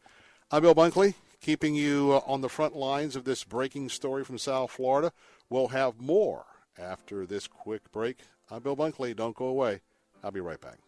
I'm 0.53 0.63
Bill 0.63 0.75
Bunkley, 0.75 1.15
keeping 1.41 1.75
you 1.75 2.13
uh, 2.13 2.21
on 2.31 2.41
the 2.41 2.49
front 2.49 2.77
lines 2.77 3.17
of 3.17 3.25
this 3.25 3.45
breaking 3.45 3.89
story 3.89 4.25
from 4.25 4.39
South 4.39 4.71
Florida. 4.71 5.13
We'll 5.49 5.69
have 5.69 6.01
more 6.01 6.47
after 6.79 7.27
this 7.27 7.47
quick 7.47 7.91
break. 7.93 8.19
I'm 8.51 8.63
Bill 8.63 8.77
Bunkley. 8.77 9.15
Don't 9.15 9.37
go 9.37 9.47
away. 9.47 9.81
I'll 10.23 10.31
be 10.31 10.41
right 10.41 10.61
back. 10.61 10.79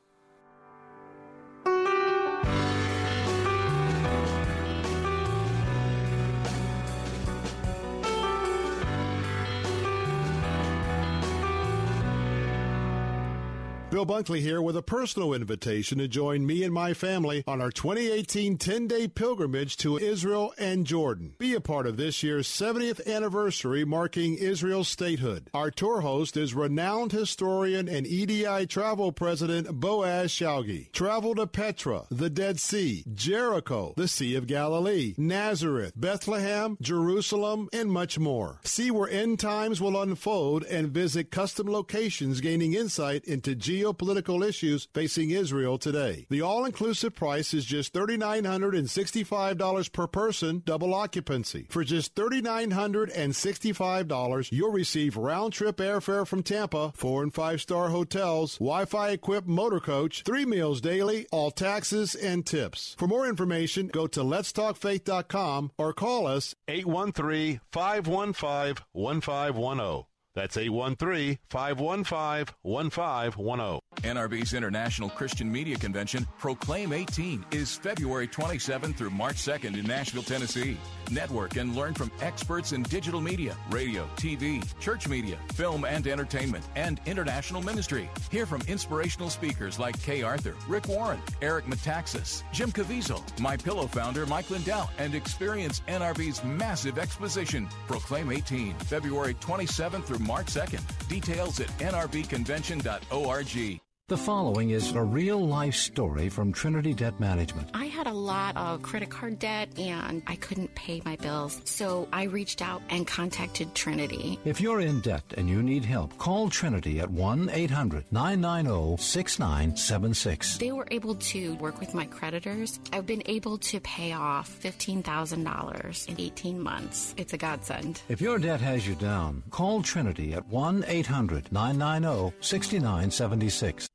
Bill 13.98 14.06
Bunkley 14.06 14.38
here 14.38 14.62
with 14.62 14.76
a 14.76 14.82
personal 14.82 15.34
invitation 15.34 15.98
to 15.98 16.06
join 16.06 16.46
me 16.46 16.62
and 16.62 16.72
my 16.72 16.94
family 16.94 17.42
on 17.48 17.60
our 17.60 17.72
2018 17.72 18.56
10 18.56 18.86
day 18.86 19.08
pilgrimage 19.08 19.76
to 19.78 19.98
Israel 19.98 20.54
and 20.56 20.86
Jordan. 20.86 21.34
Be 21.36 21.52
a 21.54 21.60
part 21.60 21.84
of 21.84 21.96
this 21.96 22.22
year's 22.22 22.46
70th 22.46 23.04
anniversary 23.12 23.84
marking 23.84 24.36
Israel's 24.36 24.86
statehood. 24.86 25.50
Our 25.52 25.72
tour 25.72 26.02
host 26.02 26.36
is 26.36 26.54
renowned 26.54 27.10
historian 27.10 27.88
and 27.88 28.06
EDI 28.06 28.68
travel 28.68 29.10
president 29.10 29.80
Boaz 29.80 30.30
Shalgi. 30.30 30.92
Travel 30.92 31.34
to 31.34 31.48
Petra, 31.48 32.04
the 32.08 32.30
Dead 32.30 32.60
Sea, 32.60 33.02
Jericho, 33.12 33.94
the 33.96 34.06
Sea 34.06 34.36
of 34.36 34.46
Galilee, 34.46 35.14
Nazareth, 35.18 35.94
Bethlehem, 35.96 36.78
Jerusalem, 36.80 37.68
and 37.72 37.90
much 37.90 38.16
more. 38.16 38.60
See 38.62 38.92
where 38.92 39.10
end 39.10 39.40
times 39.40 39.80
will 39.80 40.00
unfold 40.00 40.62
and 40.62 40.86
visit 40.86 41.32
custom 41.32 41.66
locations 41.66 42.40
gaining 42.40 42.74
insight 42.74 43.24
into 43.24 43.56
Jesus 43.56 43.87
geopolitical 43.88 44.46
issues 44.46 44.86
facing 44.92 45.30
Israel 45.30 45.78
today. 45.78 46.26
The 46.28 46.42
all 46.42 46.64
inclusive 46.64 47.14
price 47.14 47.54
is 47.54 47.64
just 47.64 47.94
$3,965 47.94 49.92
per 49.92 50.06
person, 50.06 50.62
double 50.64 50.94
occupancy. 50.94 51.66
For 51.68 51.82
just 51.84 52.14
$3,965, 52.14 54.52
you'll 54.52 54.72
receive 54.72 55.16
round 55.16 55.52
trip 55.52 55.78
airfare 55.78 56.26
from 56.26 56.42
Tampa, 56.42 56.92
four 56.94 57.22
and 57.22 57.32
five 57.32 57.60
star 57.60 57.88
hotels, 57.88 58.58
Wi 58.58 58.84
Fi 58.84 59.10
equipped 59.10 59.48
motor 59.48 59.80
coach, 59.80 60.22
three 60.24 60.44
meals 60.44 60.80
daily, 60.80 61.26
all 61.30 61.50
taxes 61.50 62.14
and 62.14 62.46
tips. 62.46 62.94
For 62.98 63.08
more 63.08 63.26
information, 63.26 63.88
go 63.88 64.06
to 64.08 64.20
letstalkfaith.com 64.20 65.72
or 65.78 65.92
call 65.92 66.26
us 66.26 66.54
813 66.68 67.60
515 67.72 68.84
1510. 68.92 70.04
That's 70.38 70.56
813 70.56 71.36
515 71.50 72.54
1510. 72.62 74.14
NRB's 74.14 74.54
International 74.54 75.10
Christian 75.10 75.50
Media 75.50 75.76
Convention, 75.76 76.28
Proclaim 76.38 76.92
18, 76.92 77.44
is 77.50 77.74
February 77.74 78.28
27th 78.28 78.94
through 78.94 79.10
March 79.10 79.34
2nd 79.34 79.76
in 79.76 79.84
Nashville, 79.84 80.22
Tennessee. 80.22 80.76
Network 81.10 81.56
and 81.56 81.74
learn 81.74 81.94
from 81.94 82.10
experts 82.20 82.72
in 82.72 82.82
digital 82.84 83.20
media, 83.20 83.56
radio, 83.70 84.08
TV, 84.16 84.64
church 84.80 85.08
media, 85.08 85.38
film 85.54 85.84
and 85.84 86.06
entertainment, 86.06 86.64
and 86.76 87.00
international 87.06 87.62
ministry. 87.62 88.10
Hear 88.30 88.46
from 88.46 88.62
inspirational 88.62 89.30
speakers 89.30 89.78
like 89.78 90.00
Kay 90.02 90.22
Arthur, 90.22 90.54
Rick 90.68 90.88
Warren, 90.88 91.20
Eric 91.42 91.66
Metaxas, 91.66 92.42
Jim 92.52 92.72
Caviezel, 92.72 93.22
My 93.40 93.56
Pillow 93.56 93.86
founder 93.86 94.26
Mike 94.26 94.50
Lindell, 94.50 94.90
and 94.98 95.14
experience 95.14 95.82
NRB's 95.88 96.44
massive 96.44 96.98
exposition. 96.98 97.68
Proclaim 97.86 98.30
18, 98.30 98.74
February 98.74 99.34
27th 99.34 100.04
through 100.04 100.18
March 100.18 100.46
2nd. 100.46 100.82
Details 101.08 101.60
at 101.60 101.68
nrbconvention.org. 101.78 103.80
The 104.08 104.16
following 104.16 104.70
is 104.70 104.92
a 104.92 105.02
real 105.02 105.46
life 105.46 105.74
story 105.74 106.30
from 106.30 106.50
Trinity 106.50 106.94
Debt 106.94 107.20
Management. 107.20 107.68
I 107.74 107.84
had 107.84 108.06
a 108.06 108.12
lot 108.14 108.56
of 108.56 108.80
credit 108.80 109.10
card 109.10 109.38
debt 109.38 109.68
and 109.78 110.22
I 110.26 110.36
couldn't 110.36 110.74
pay 110.74 111.02
my 111.04 111.16
bills, 111.16 111.60
so 111.66 112.08
I 112.10 112.22
reached 112.22 112.62
out 112.62 112.80
and 112.88 113.06
contacted 113.06 113.74
Trinity. 113.74 114.40
If 114.46 114.62
you're 114.62 114.80
in 114.80 115.02
debt 115.02 115.24
and 115.36 115.46
you 115.46 115.62
need 115.62 115.84
help, 115.84 116.16
call 116.16 116.48
Trinity 116.48 117.00
at 117.00 117.10
1 117.10 117.50
800 117.52 118.06
990 118.10 118.96
6976. 118.96 120.56
They 120.56 120.72
were 120.72 120.88
able 120.90 121.16
to 121.16 121.54
work 121.56 121.78
with 121.78 121.92
my 121.92 122.06
creditors. 122.06 122.80
I've 122.94 123.04
been 123.04 123.24
able 123.26 123.58
to 123.58 123.78
pay 123.80 124.12
off 124.12 124.48
$15,000 124.62 126.08
in 126.08 126.18
18 126.18 126.58
months. 126.58 127.12
It's 127.18 127.34
a 127.34 127.36
godsend. 127.36 128.00
If 128.08 128.22
your 128.22 128.38
debt 128.38 128.62
has 128.62 128.88
you 128.88 128.94
down, 128.94 129.42
call 129.50 129.82
Trinity 129.82 130.32
at 130.32 130.46
1 130.48 130.86
800 130.88 131.52
990 131.52 132.34
6976. 132.40 133.86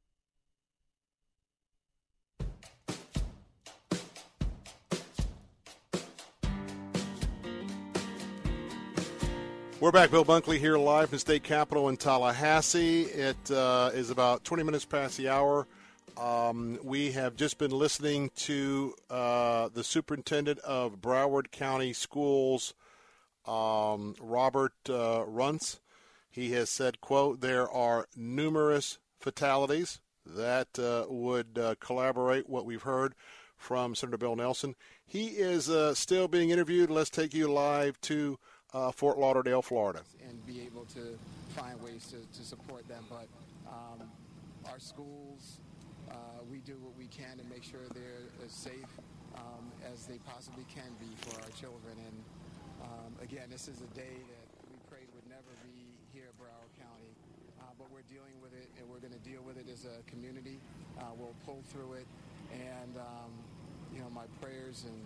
We're 9.83 9.91
back. 9.91 10.11
Bill 10.11 10.23
Bunkley 10.23 10.59
here 10.59 10.77
live 10.77 11.09
from 11.09 11.19
State 11.19 11.43
Capitol 11.43 11.89
in 11.89 11.97
Tallahassee. 11.97 13.01
It 13.01 13.51
uh, 13.51 13.91
is 13.93 14.11
about 14.11 14.45
20 14.45 14.63
minutes 14.63 14.85
past 14.85 15.17
the 15.17 15.27
hour. 15.27 15.67
Um, 16.17 16.79
we 16.85 17.11
have 17.11 17.35
just 17.35 17.57
been 17.57 17.71
listening 17.71 18.31
to 18.37 18.95
uh, 19.09 19.67
the 19.73 19.83
superintendent 19.83 20.59
of 20.59 21.01
Broward 21.01 21.51
County 21.51 21.91
Schools, 21.91 22.75
um, 23.45 24.15
Robert 24.21 24.71
uh. 24.87 25.81
He 26.31 26.53
has 26.53 26.69
said, 26.69 27.01
quote, 27.01 27.41
there 27.41 27.69
are 27.69 28.07
numerous 28.15 28.99
fatalities 29.19 29.99
that 30.25 30.79
uh, 30.79 31.07
would 31.09 31.59
uh, 31.59 31.75
collaborate 31.81 32.47
what 32.47 32.65
we've 32.65 32.83
heard 32.83 33.15
from 33.57 33.95
Senator 33.95 34.17
Bill 34.17 34.37
Nelson. 34.37 34.75
He 35.05 35.25
is 35.25 35.69
uh, 35.69 35.93
still 35.93 36.29
being 36.29 36.51
interviewed. 36.51 36.89
Let's 36.89 37.09
take 37.09 37.33
you 37.33 37.51
live 37.51 37.99
to 38.01 38.39
uh, 38.73 38.91
Fort 38.91 39.17
Lauderdale, 39.17 39.61
Florida. 39.61 40.01
And 40.27 40.45
be 40.45 40.61
able 40.61 40.85
to 40.93 41.17
find 41.55 41.81
ways 41.81 42.11
to, 42.11 42.17
to 42.37 42.45
support 42.45 42.87
them. 42.87 43.05
But 43.09 43.27
um, 43.67 44.09
our 44.69 44.79
schools, 44.79 45.59
uh, 46.09 46.15
we 46.49 46.57
do 46.59 46.73
what 46.81 46.97
we 46.97 47.07
can 47.07 47.37
to 47.37 47.43
make 47.45 47.63
sure 47.63 47.81
they're 47.93 48.29
as 48.45 48.51
safe 48.51 48.89
um, 49.37 49.71
as 49.91 50.05
they 50.05 50.17
possibly 50.25 50.65
can 50.73 50.89
be 50.99 51.09
for 51.21 51.41
our 51.41 51.49
children. 51.59 51.97
And 51.97 52.17
um, 52.81 53.11
again, 53.21 53.47
this 53.49 53.67
is 53.67 53.81
a 53.81 53.91
day 53.95 54.17
that 54.17 54.47
we 54.69 54.77
prayed 54.89 55.07
would 55.13 55.29
never 55.29 55.53
be 55.63 55.93
here 56.11 56.25
at 56.29 56.35
Broward 56.41 56.73
County. 56.81 57.13
Uh, 57.61 57.65
but 57.77 57.87
we're 57.91 58.05
dealing 58.11 58.35
with 58.41 58.51
it, 58.53 58.67
and 58.77 58.89
we're 58.89 58.99
going 58.99 59.13
to 59.13 59.23
deal 59.23 59.41
with 59.45 59.57
it 59.57 59.69
as 59.71 59.85
a 59.85 60.03
community. 60.09 60.59
Uh, 60.99 61.13
we'll 61.17 61.35
pull 61.45 61.63
through 61.69 61.93
it. 61.93 62.07
And, 62.51 62.97
um, 62.97 63.31
you 63.93 64.01
know, 64.01 64.09
my 64.09 64.25
prayers 64.41 64.85
and 64.85 64.99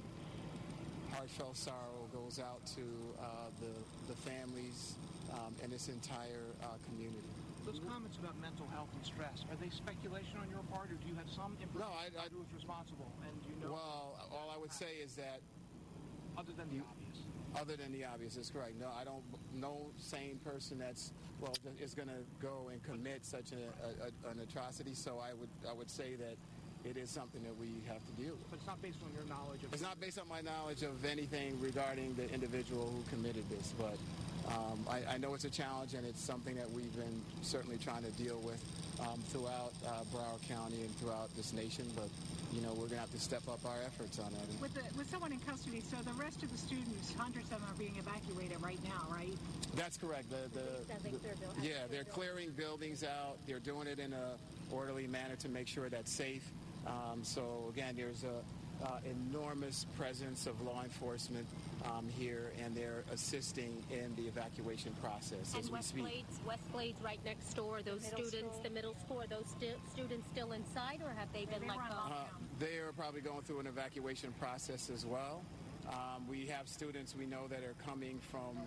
heartfelt 1.14 1.58
sorrow 1.58 2.08
goes 2.14 2.40
out 2.40 2.66
to 2.76 2.84
uh, 3.20 3.50
the, 3.62 3.74
the 4.12 4.18
families 4.28 4.96
um, 5.34 5.56
and 5.64 5.72
this 5.72 5.88
entire 5.90 6.50
uh, 6.64 6.78
community. 6.90 7.30
Those 7.66 7.82
comments 7.84 8.16
about 8.18 8.40
mental 8.40 8.68
health 8.72 8.88
and 8.96 9.06
stress, 9.06 9.44
are 9.52 9.60
they 9.60 9.70
speculation 9.70 10.40
on 10.40 10.50
your 10.50 10.64
part, 10.72 10.88
or 10.88 10.96
do 10.96 11.08
you 11.08 11.16
have 11.16 11.30
some 11.30 11.58
information 11.60 11.92
no, 11.92 11.92
I, 11.92 12.08
I, 12.16 12.32
who 12.32 12.40
is 12.40 12.52
responsible? 12.56 13.12
And 13.28 13.36
you 13.44 13.60
know? 13.60 13.74
Well, 13.76 14.16
all 14.32 14.50
I 14.54 14.58
would 14.58 14.72
say 14.72 15.04
is 15.04 15.16
that... 15.16 15.44
Other 16.38 16.54
than 16.56 16.70
the 16.70 16.84
obvious. 16.86 17.18
Other 17.60 17.76
than 17.76 17.92
the 17.92 18.06
obvious, 18.06 18.38
is 18.38 18.52
correct. 18.52 18.80
No, 18.80 18.90
I 18.94 19.04
don't. 19.04 19.24
No 19.56 19.90
sane 19.98 20.40
person 20.44 20.78
that's 20.78 21.12
well 21.42 21.56
is 21.82 21.96
going 21.96 22.10
to 22.10 22.22
go 22.40 22.70
and 22.72 22.84
commit 22.84 23.26
such 23.26 23.52
a, 23.54 24.06
a, 24.06 24.30
an 24.30 24.40
atrocity. 24.40 24.94
So 24.94 25.18
I 25.18 25.34
would 25.34 25.50
I 25.68 25.74
would 25.74 25.90
say 25.90 26.14
that 26.16 26.36
it 26.90 26.98
is 26.98 27.10
something 27.10 27.44
that 27.44 27.56
we 27.60 27.68
have 27.88 28.00
to 28.06 28.12
deal 28.22 28.32
with. 28.32 28.50
But 28.50 28.60
it's 28.60 28.68
not 28.68 28.82
based 28.82 29.00
on 29.04 29.12
your 29.14 29.28
knowledge 29.28 29.64
of 29.64 29.74
It's 29.74 29.82
not 29.82 30.00
based 30.00 30.20
on 30.20 30.28
my 30.28 30.42
knowledge 30.42 30.84
of 30.84 31.04
anything 31.04 31.60
regarding 31.60 32.16
the 32.16 32.32
individual 32.34 32.88
who 32.88 33.04
committed 33.10 33.44
this, 33.50 33.74
but 33.78 33.98
um, 34.48 34.80
I, 34.90 35.16
I, 35.16 35.18
know 35.18 35.34
it's 35.34 35.44
a 35.44 35.50
challenge 35.50 35.94
and 35.94 36.06
it's 36.06 36.22
something 36.22 36.56
that 36.56 36.72
we've 36.72 36.96
been 36.96 37.22
certainly 37.42 37.78
trying 37.78 38.04
to 38.04 38.12
deal 38.12 38.40
with 38.46 38.64
um, 39.02 39.20
throughout 39.28 39.74
uh, 39.86 40.08
Broward 40.14 40.48
County 40.48 40.82
and 40.82 40.96
throughout 40.98 41.36
this 41.36 41.52
nation, 41.52 41.86
but 41.96 42.08
you 42.54 42.62
know, 42.62 42.70
we're 42.70 42.88
going 42.88 42.92
to 42.92 43.04
have 43.04 43.12
to 43.12 43.20
step 43.20 43.44
up 43.50 43.60
our 43.66 43.76
efforts 43.86 44.20
on 44.20 44.32
that. 44.32 44.62
With, 44.62 44.74
the, 44.74 44.82
with 44.98 45.10
someone 45.10 45.34
in 45.34 45.40
custody, 45.40 45.84
so 45.92 45.98
the 45.98 46.14
rest 46.14 46.44
of 46.44 46.52
the 46.52 46.58
students, 46.58 47.14
hundreds 47.18 47.52
of 47.52 47.60
them 47.60 47.70
are 47.70 47.78
being 47.78 47.96
evacuated 48.00 48.62
right 48.62 48.80
now, 48.86 49.04
right? 49.12 49.36
That's 49.76 49.98
correct. 49.98 50.30
The, 50.30 50.48
the, 50.58 51.10
the 51.10 51.18
yeah, 51.62 51.84
they're 51.92 52.06
clearing 52.06 52.52
buildings 52.52 53.04
out. 53.04 53.38
They're 53.46 53.60
doing 53.60 53.88
it 53.88 54.00
in 54.00 54.14
a 54.14 54.38
orderly 54.72 55.08
manner 55.08 55.36
to 55.38 55.50
make 55.50 55.68
sure 55.68 55.90
that's 55.90 56.12
safe. 56.12 56.50
Um, 56.88 57.24
so 57.24 57.66
again, 57.70 57.96
there's 57.96 58.24
a 58.24 58.86
uh, 58.86 59.00
enormous 59.06 59.86
presence 59.98 60.46
of 60.46 60.62
law 60.62 60.84
enforcement 60.84 61.46
um, 61.86 62.08
here, 62.08 62.52
and 62.64 62.76
they're 62.76 63.04
assisting 63.12 63.84
in 63.92 64.14
the 64.16 64.28
evacuation 64.28 64.94
process 65.02 65.54
and 65.54 65.64
as 65.64 65.72
West 65.72 65.94
we 65.96 66.02
speak. 66.02 66.14
Blades, 66.14 66.40
Westglades 66.46 67.02
right 67.02 67.20
next 67.26 67.54
door. 67.54 67.82
Those 67.82 68.06
students, 68.06 68.34
school. 68.34 68.62
the 68.64 68.70
middle 68.70 68.96
school, 69.04 69.22
are 69.22 69.28
those 69.28 69.48
sti- 69.58 69.76
students 69.92 70.28
still 70.32 70.52
inside, 70.52 71.02
or 71.04 71.12
have 71.18 71.32
they 71.34 71.46
been 71.46 71.62
they 71.62 71.68
let 71.68 71.78
go? 71.78 71.96
Uh, 71.96 72.26
they 72.60 72.78
are 72.78 72.92
probably 72.96 73.22
going 73.22 73.42
through 73.42 73.60
an 73.60 73.68
evacuation 73.68 74.32
process 74.40 74.90
as 74.94 75.06
well. 75.06 75.42
Um, 75.90 76.28
we 76.28 76.46
have 76.48 76.68
students 76.68 77.16
we 77.16 77.26
know 77.26 77.48
that 77.48 77.64
are 77.64 77.76
coming 77.86 78.20
from 78.32 78.58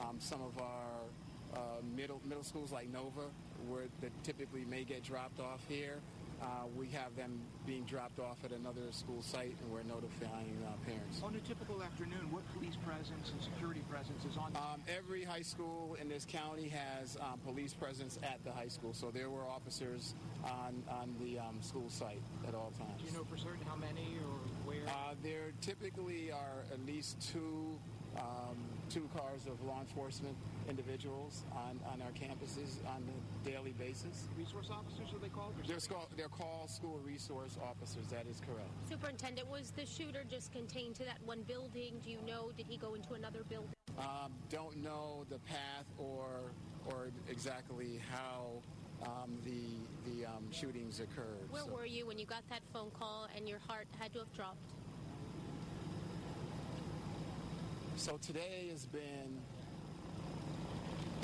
um, 0.00 0.16
some 0.18 0.40
of 0.42 0.60
our 0.60 1.58
uh, 1.58 1.58
middle 1.96 2.20
middle 2.24 2.44
schools 2.44 2.72
like 2.72 2.88
Nova, 2.90 3.28
where 3.68 3.84
that 4.02 4.12
typically 4.22 4.64
may 4.66 4.84
get 4.84 5.02
dropped 5.02 5.40
off 5.40 5.60
here. 5.68 5.98
Uh, 6.40 6.66
we 6.76 6.86
have 6.88 7.14
them 7.16 7.40
being 7.66 7.84
dropped 7.84 8.18
off 8.20 8.36
at 8.44 8.52
another 8.52 8.92
school 8.92 9.20
site, 9.22 9.56
and 9.60 9.72
we're 9.72 9.82
notifying 9.82 10.56
uh, 10.66 10.70
parents. 10.86 11.20
On 11.22 11.34
a 11.34 11.40
typical 11.40 11.82
afternoon, 11.82 12.30
what 12.30 12.42
police 12.54 12.76
presence 12.86 13.32
and 13.32 13.42
security 13.42 13.82
presence 13.90 14.24
is 14.24 14.36
on? 14.36 14.54
Um, 14.54 14.82
every 14.88 15.24
high 15.24 15.42
school 15.42 15.96
in 16.00 16.08
this 16.08 16.24
county 16.24 16.68
has 16.68 17.16
um, 17.16 17.40
police 17.44 17.74
presence 17.74 18.18
at 18.22 18.42
the 18.44 18.52
high 18.52 18.68
school, 18.68 18.92
so 18.94 19.10
there 19.10 19.30
were 19.30 19.46
officers 19.46 20.14
on 20.44 20.82
on 20.88 21.14
the 21.20 21.38
um, 21.38 21.58
school 21.60 21.90
site 21.90 22.22
at 22.46 22.54
all 22.54 22.72
times. 22.78 23.02
Do 23.02 23.10
you 23.10 23.18
know 23.18 23.24
for 23.24 23.36
certain 23.36 23.66
how 23.66 23.76
many 23.76 24.16
or 24.24 24.38
where? 24.64 24.86
Uh, 24.86 25.14
there 25.22 25.52
typically 25.60 26.30
are 26.30 26.64
at 26.72 26.84
least 26.86 27.20
two 27.32 27.78
um, 28.16 28.56
two 28.90 29.08
cars 29.16 29.46
of 29.46 29.62
law 29.66 29.80
enforcement 29.80 30.34
individuals 30.68 31.44
on, 31.52 31.78
on 31.92 32.00
our 32.02 32.10
campuses 32.12 32.84
on 32.88 33.02
a 33.04 33.48
daily 33.48 33.72
basis. 33.78 34.28
Resource 34.36 34.68
officers 34.70 35.12
are 35.14 35.18
they 35.18 35.28
called? 35.28 35.52
or 35.58 35.66
They're, 35.66 35.78
something? 35.78 35.96
called, 35.96 36.08
they're 36.16 36.28
called 36.28 36.70
school 36.70 36.98
resource 37.04 37.56
officers. 37.62 38.06
That 38.10 38.26
is 38.30 38.40
correct. 38.40 38.70
Superintendent, 38.88 39.48
was 39.50 39.72
the 39.76 39.86
shooter 39.86 40.24
just 40.30 40.52
contained 40.52 40.94
to 40.96 41.04
that 41.04 41.18
one 41.24 41.42
building? 41.42 42.00
Do 42.04 42.10
you 42.10 42.18
know, 42.26 42.50
did 42.56 42.66
he 42.68 42.76
go 42.76 42.94
into 42.94 43.14
another 43.14 43.40
building? 43.48 43.70
Um, 43.98 44.32
don't 44.50 44.76
know 44.82 45.24
the 45.28 45.38
path 45.40 45.86
or 45.98 46.24
or 46.86 47.08
exactly 47.28 48.00
how 48.10 48.46
um, 49.02 49.38
the 49.44 50.10
the 50.10 50.24
um, 50.26 50.44
shootings 50.50 51.00
occurred. 51.00 51.50
Where 51.50 51.62
So- 51.62 51.72
were 51.74 51.84
you 51.86 52.06
when 52.06 52.18
you 52.18 52.24
got 52.26 52.48
that 52.48 52.60
phone 52.72 52.90
call 52.98 53.28
and 53.36 53.48
your 53.48 53.58
heart 53.58 53.86
had 53.98 54.12
to 54.12 54.20
have 54.20 54.32
dropped? 54.32 54.72
So 57.98 58.16
today 58.18 58.68
has 58.70 58.86
been 58.86 59.42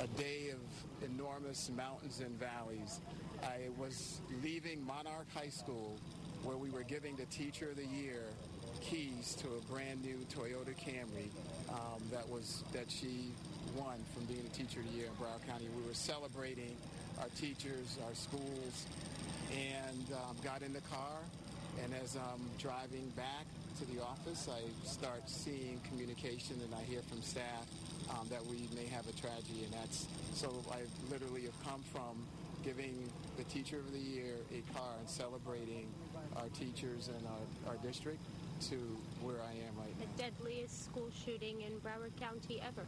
a 0.01 0.07
day 0.19 0.49
of 0.49 1.09
enormous 1.09 1.71
mountains 1.73 2.19
and 2.19 2.37
valleys. 2.37 2.99
I 3.41 3.69
was 3.79 4.19
leaving 4.43 4.85
Monarch 4.85 5.27
High 5.33 5.47
School 5.47 5.97
where 6.43 6.57
we 6.57 6.69
were 6.69 6.83
giving 6.83 7.15
the 7.15 7.27
Teacher 7.27 7.69
of 7.69 7.77
the 7.77 7.85
Year 7.85 8.23
keys 8.81 9.35
to 9.35 9.47
a 9.47 9.73
brand 9.73 10.03
new 10.03 10.17
Toyota 10.29 10.75
Camry 10.75 11.29
um, 11.69 12.01
that 12.11 12.27
was 12.27 12.65
that 12.73 12.91
she 12.91 13.31
won 13.77 13.95
from 14.13 14.25
being 14.25 14.45
a 14.45 14.55
Teacher 14.57 14.81
of 14.81 14.91
the 14.91 14.97
Year 14.97 15.05
in 15.05 15.13
Broward 15.13 15.47
County. 15.47 15.69
We 15.77 15.87
were 15.87 15.93
celebrating 15.93 16.75
our 17.21 17.29
teachers, 17.39 17.97
our 18.05 18.15
schools, 18.15 18.85
and 19.53 20.11
um, 20.11 20.35
got 20.43 20.61
in 20.61 20.73
the 20.73 20.81
car. 20.81 21.19
And 21.81 21.93
as 22.03 22.17
I'm 22.17 22.41
driving 22.59 23.07
back 23.15 23.45
to 23.77 23.85
the 23.93 24.01
office, 24.01 24.47
I 24.47 24.61
start 24.87 25.27
seeing 25.27 25.81
communication 25.89 26.55
and 26.63 26.73
I 26.73 26.81
hear 26.83 27.01
from 27.01 27.21
staff 27.21 27.67
um, 28.09 28.27
that 28.29 28.45
we 28.45 28.69
may 28.73 28.85
have 28.87 29.07
a 29.09 29.11
tragedy. 29.13 29.65
And 29.65 29.73
that's 29.73 30.07
so 30.33 30.63
I 30.71 30.83
literally 31.11 31.41
have 31.43 31.63
come 31.63 31.83
from 31.91 32.25
giving 32.63 33.09
the 33.37 33.43
Teacher 33.45 33.77
of 33.79 33.91
the 33.91 33.99
Year 33.99 34.35
a 34.53 34.61
car 34.73 34.93
and 34.99 35.09
celebrating 35.09 35.87
our 36.37 36.47
teachers 36.57 37.09
and 37.09 37.27
our, 37.27 37.73
our 37.73 37.77
district 37.83 38.19
to 38.69 38.75
where 39.21 39.41
I 39.41 39.51
am 39.51 39.75
right 39.77 39.99
now. 39.99 40.05
The 40.15 40.23
deadliest 40.23 40.85
school 40.85 41.09
shooting 41.25 41.61
in 41.61 41.73
Broward 41.79 42.15
County 42.19 42.61
ever. 42.61 42.85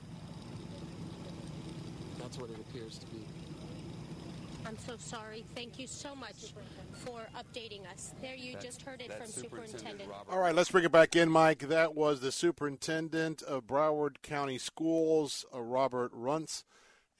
That's 2.20 2.38
what 2.38 2.50
it 2.50 2.58
appears 2.70 2.98
to 3.00 3.06
be. 3.08 3.22
I'm 4.68 4.78
so 4.80 4.98
sorry. 4.98 5.46
Thank 5.56 5.80
you 5.80 5.88
so 5.88 6.14
much 6.14 6.54
for 6.92 7.26
updating 7.38 7.90
us. 7.90 8.14
There 8.22 8.36
you 8.36 8.52
That's- 8.54 8.76
just 8.76 8.82
heard 8.82 9.00
it 9.02 9.14
from 9.14 9.28
Superintendent. 9.28 10.10
Robert. 10.10 10.30
All 10.30 10.40
right, 10.40 10.54
let's 10.54 10.70
bring 10.70 10.84
it 10.84 10.92
back 10.92 11.16
in, 11.16 11.30
Mike. 11.30 11.60
That 11.60 11.96
was 11.96 12.20
the 12.20 12.34
superintendent 12.34 13.42
of 13.42 13.66
Broward 13.66 14.22
County 14.22 14.58
Schools, 14.58 15.46
uh, 15.56 15.62
Robert 15.62 16.12
Runcie. 16.14 16.64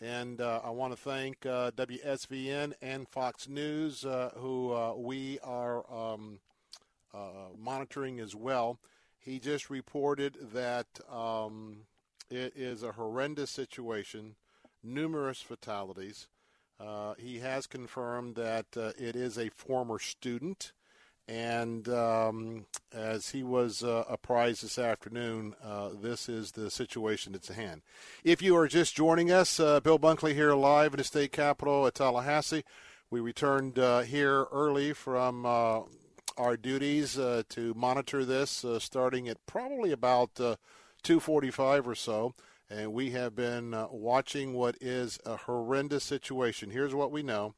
And 0.02 0.42
uh, 0.42 0.60
I 0.62 0.72
want 0.72 0.92
to 0.92 0.98
thank 0.98 1.46
uh, 1.46 1.72
WSVN 1.72 2.74
and 2.82 3.08
Fox 3.08 3.48
News, 3.48 4.04
uh, 4.04 4.32
who 4.36 4.74
uh, 4.74 4.96
we 4.96 5.40
are 5.40 5.90
um, 5.90 6.40
uh, 7.14 7.50
monitoring 7.58 8.20
as 8.20 8.36
well. 8.36 8.78
He 9.18 9.40
just 9.40 9.70
reported 9.70 10.36
that 10.54 10.88
um, 11.10 11.84
it 12.30 12.52
is 12.58 12.84
a 12.84 12.92
horrendous 12.92 13.52
situation, 13.52 14.36
numerous 14.84 15.42
fatalities. 15.42 16.28
Uh, 16.80 17.14
he 17.18 17.40
has 17.40 17.66
confirmed 17.68 18.36
that 18.36 18.66
uh, 18.76 18.92
it 18.98 19.16
is 19.16 19.38
a 19.38 19.50
former 19.50 20.00
student. 20.00 20.74
And 21.28 21.90
um, 21.90 22.68
as 22.94 23.32
he 23.32 23.44
was 23.44 23.84
uh, 23.84 24.06
apprised 24.08 24.64
this 24.64 24.80
afternoon, 24.80 25.56
uh, 25.62 25.90
this 26.02 26.30
is 26.30 26.52
the 26.52 26.72
situation 26.72 27.34
that's 27.34 27.50
at 27.50 27.58
hand. 27.58 27.82
If 28.24 28.42
you 28.42 28.56
are 28.56 28.68
just 28.68 28.96
joining 28.96 29.30
us, 29.30 29.60
uh, 29.60 29.82
Bill 29.82 30.00
Bunkley 30.00 30.34
here 30.34 30.54
live 30.54 30.94
in 30.94 31.00
the 31.00 31.04
state 31.04 31.34
capitol 31.34 31.86
at 31.86 31.96
Tallahassee. 31.96 32.64
We 33.10 33.20
returned 33.20 33.78
uh, 33.78 34.02
here 34.02 34.46
early 34.54 34.94
from 34.94 35.46
our 35.46 36.56
duties 36.56 37.16
to 37.16 37.74
monitor 37.76 38.24
this, 38.24 38.64
starting 38.80 39.28
at 39.28 39.46
probably 39.46 39.92
about 39.92 40.40
uh, 40.40 40.56
2:45 41.04 41.88
or 41.88 41.96
so, 41.96 42.36
and 42.70 42.94
we 42.94 43.12
have 43.12 43.36
been 43.36 43.74
uh, 43.74 43.88
watching 43.92 44.54
what 44.54 44.76
is 44.82 45.20
a 45.26 45.38
horrendous 45.38 46.04
situation. 46.04 46.70
Here's 46.72 46.94
what 46.94 47.12
we 47.12 47.24
know: 47.24 47.56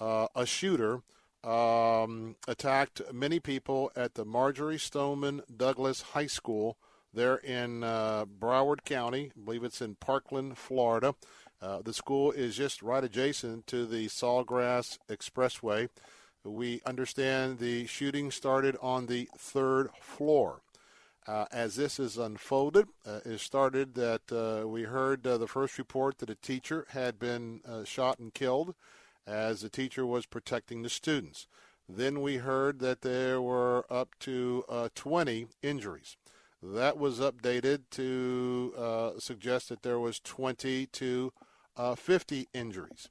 uh, 0.00 0.28
a 0.34 0.46
shooter 0.46 1.02
um, 1.44 2.36
attacked 2.46 3.00
many 3.12 3.40
people 3.40 3.90
at 3.94 4.14
the 4.14 4.24
Marjory 4.24 4.78
Stoneman 4.78 5.42
Douglas 5.54 6.02
High 6.02 6.26
School 6.26 6.76
there 7.12 7.36
in 7.36 7.84
uh, 7.84 8.26
Broward 8.26 8.84
County. 8.84 9.32
I 9.36 9.44
believe 9.44 9.64
it's 9.64 9.80
in 9.80 9.94
Parkland, 9.96 10.58
Florida. 10.58 11.14
Uh, 11.60 11.82
the 11.82 11.92
school 11.92 12.30
is 12.30 12.56
just 12.56 12.82
right 12.82 13.02
adjacent 13.02 13.66
to 13.68 13.86
the 13.86 14.06
Sawgrass 14.06 14.98
Expressway. 15.08 15.88
We 16.44 16.80
understand 16.86 17.58
the 17.58 17.86
shooting 17.86 18.30
started 18.30 18.76
on 18.80 19.06
the 19.06 19.28
third 19.36 19.90
floor. 20.00 20.62
Uh, 21.28 21.44
as 21.52 21.76
this 21.76 22.00
is 22.00 22.16
unfolded, 22.16 22.88
uh, 23.04 23.20
it 23.26 23.38
started 23.38 23.94
that 23.94 24.22
uh, 24.32 24.66
we 24.66 24.84
heard 24.84 25.26
uh, 25.26 25.36
the 25.36 25.46
first 25.46 25.76
report 25.76 26.16
that 26.18 26.30
a 26.30 26.34
teacher 26.34 26.86
had 26.92 27.18
been 27.18 27.60
uh, 27.68 27.84
shot 27.84 28.18
and 28.18 28.32
killed 28.32 28.74
as 29.26 29.60
the 29.60 29.68
teacher 29.68 30.06
was 30.06 30.24
protecting 30.24 30.80
the 30.80 30.88
students. 30.88 31.46
Then 31.86 32.22
we 32.22 32.36
heard 32.36 32.78
that 32.78 33.02
there 33.02 33.42
were 33.42 33.84
up 33.90 34.14
to 34.20 34.64
uh, 34.70 34.88
20 34.94 35.48
injuries. 35.62 36.16
That 36.62 36.96
was 36.96 37.20
updated 37.20 37.82
to 37.90 39.14
suggest 39.18 39.68
that 39.68 39.82
there 39.82 40.00
was 40.00 40.20
20 40.20 40.86
to 40.86 41.32
uh, 41.76 41.94
50 41.94 42.48
injuries. 42.54 43.08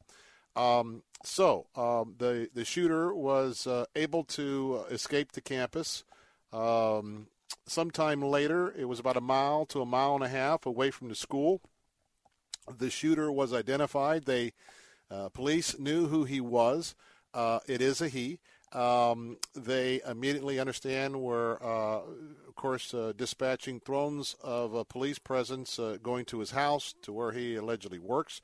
Um, 0.56 1.03
so 1.23 1.67
um, 1.75 2.15
the 2.17 2.49
the 2.53 2.65
shooter 2.65 3.13
was 3.13 3.67
uh, 3.67 3.86
able 3.95 4.23
to 4.23 4.86
escape 4.89 5.34
the 5.34 5.41
campus. 5.41 6.03
Um, 6.51 7.27
sometime 7.66 8.22
later, 8.22 8.74
it 8.78 8.86
was 8.86 9.00
about 9.00 9.18
a 9.18 9.22
mile 9.22 9.66
to 9.68 9.82
a 9.82 9.86
mile 9.86 10.16
and 10.16 10.24
a 10.24 10.30
half 10.30 10.66
away 10.66 10.92
from 10.92 11.10
the 11.10 11.16
school. 11.16 11.62
The 12.78 12.90
shooter 12.90 13.32
was 13.32 13.54
identified. 13.54 14.26
They 14.26 14.54
uh, 15.10 15.30
police 15.30 15.80
knew 15.80 16.08
who 16.08 16.26
he 16.26 16.42
was. 16.42 16.96
Uh, 17.34 17.60
it 17.68 17.82
is 17.82 18.02
a 18.02 18.10
he. 18.10 18.40
Um, 18.74 19.38
they 19.56 20.02
immediately 20.06 20.60
understand 20.60 21.22
were, 21.22 21.58
uh, 21.64 22.02
of 22.48 22.56
course, 22.56 22.94
uh, 22.94 23.14
dispatching 23.16 23.82
drones 23.86 24.36
of 24.42 24.74
a 24.74 24.84
police 24.84 25.20
presence 25.20 25.80
uh, 25.80 25.98
going 26.04 26.26
to 26.26 26.40
his 26.40 26.52
house 26.52 26.94
to 27.04 27.14
where 27.14 27.32
he 27.32 27.56
allegedly 27.56 28.00
works. 28.00 28.42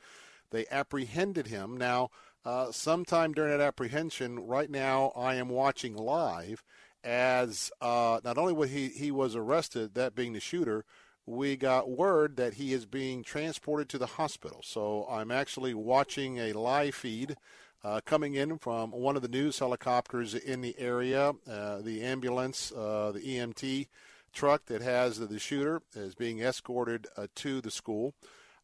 They 0.52 0.66
apprehended 0.72 1.48
him. 1.48 1.76
Now, 1.76 2.12
uh, 2.46 2.72
sometime 2.72 3.34
during 3.34 3.52
that 3.58 3.66
apprehension, 3.66 4.40
right 4.40 4.70
now 4.70 5.12
I 5.16 5.36
am 5.36 5.50
watching 5.50 5.96
live 5.96 6.64
as 7.04 7.72
uh, 7.82 8.20
not 8.24 8.38
only 8.38 8.54
was 8.54 8.72
he, 8.72 8.90
he 8.90 9.12
was 9.12 9.36
arrested, 9.36 9.94
that 9.96 10.16
being 10.16 10.34
the 10.34 10.40
shooter, 10.40 10.86
we 11.26 11.56
got 11.56 11.90
word 11.90 12.36
that 12.38 12.56
he 12.56 12.74
is 12.74 12.86
being 12.86 13.24
transported 13.24 13.90
to 13.90 13.98
the 13.98 14.06
hospital. 14.06 14.62
So 14.64 15.08
I'm 15.10 15.32
actually 15.32 15.74
watching 15.74 16.38
a 16.38 16.54
live 16.54 16.96
feed 16.96 17.36
uh, 17.84 18.02
coming 18.06 18.36
in 18.36 18.58
from 18.58 18.92
one 18.92 19.16
of 19.16 19.22
the 19.22 19.28
news 19.28 19.60
helicopters 19.60 20.34
in 20.34 20.62
the 20.62 20.76
area. 20.78 21.34
Uh, 21.50 21.80
the 21.80 22.02
ambulance, 22.04 22.72
uh, 22.72 23.12
the 23.14 23.20
EMT 23.20 23.88
truck 24.34 24.66
that 24.66 24.82
has 24.82 25.20
the, 25.20 25.40
shooter 25.40 25.82
is 25.96 26.16
being 26.16 26.40
escorted 26.40 27.08
uh, 27.18 27.28
to 27.36 27.62
the 27.62 27.72
school. 27.72 28.14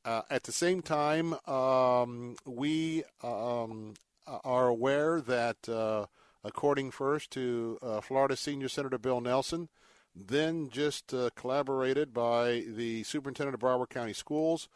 Uh, 0.04 0.22
at 0.30 0.44
the 0.44 0.52
same 0.52 0.82
time, 0.82 1.36
um, 1.48 2.36
we 2.46 3.04
um, 3.22 3.94
are 4.26 4.68
aware 4.68 5.22
that, 5.22 6.08
according 6.44 6.92
first 6.92 7.32
to 7.32 7.78
uh, 7.82 8.02
Florida 8.02 8.36
Senior 8.36 8.70
Senator 8.70 8.98
Bill 8.98 9.22
Nelson, 9.22 9.70
then 10.16 10.70
just 10.70 11.14
uh, 11.14 11.30
collaborated 11.36 12.14
by 12.14 12.64
the 12.68 13.04
superintendent 13.04 13.54
of 13.54 13.62
Broward 13.62 13.90
County 13.90 14.14
Schools, 14.14 14.68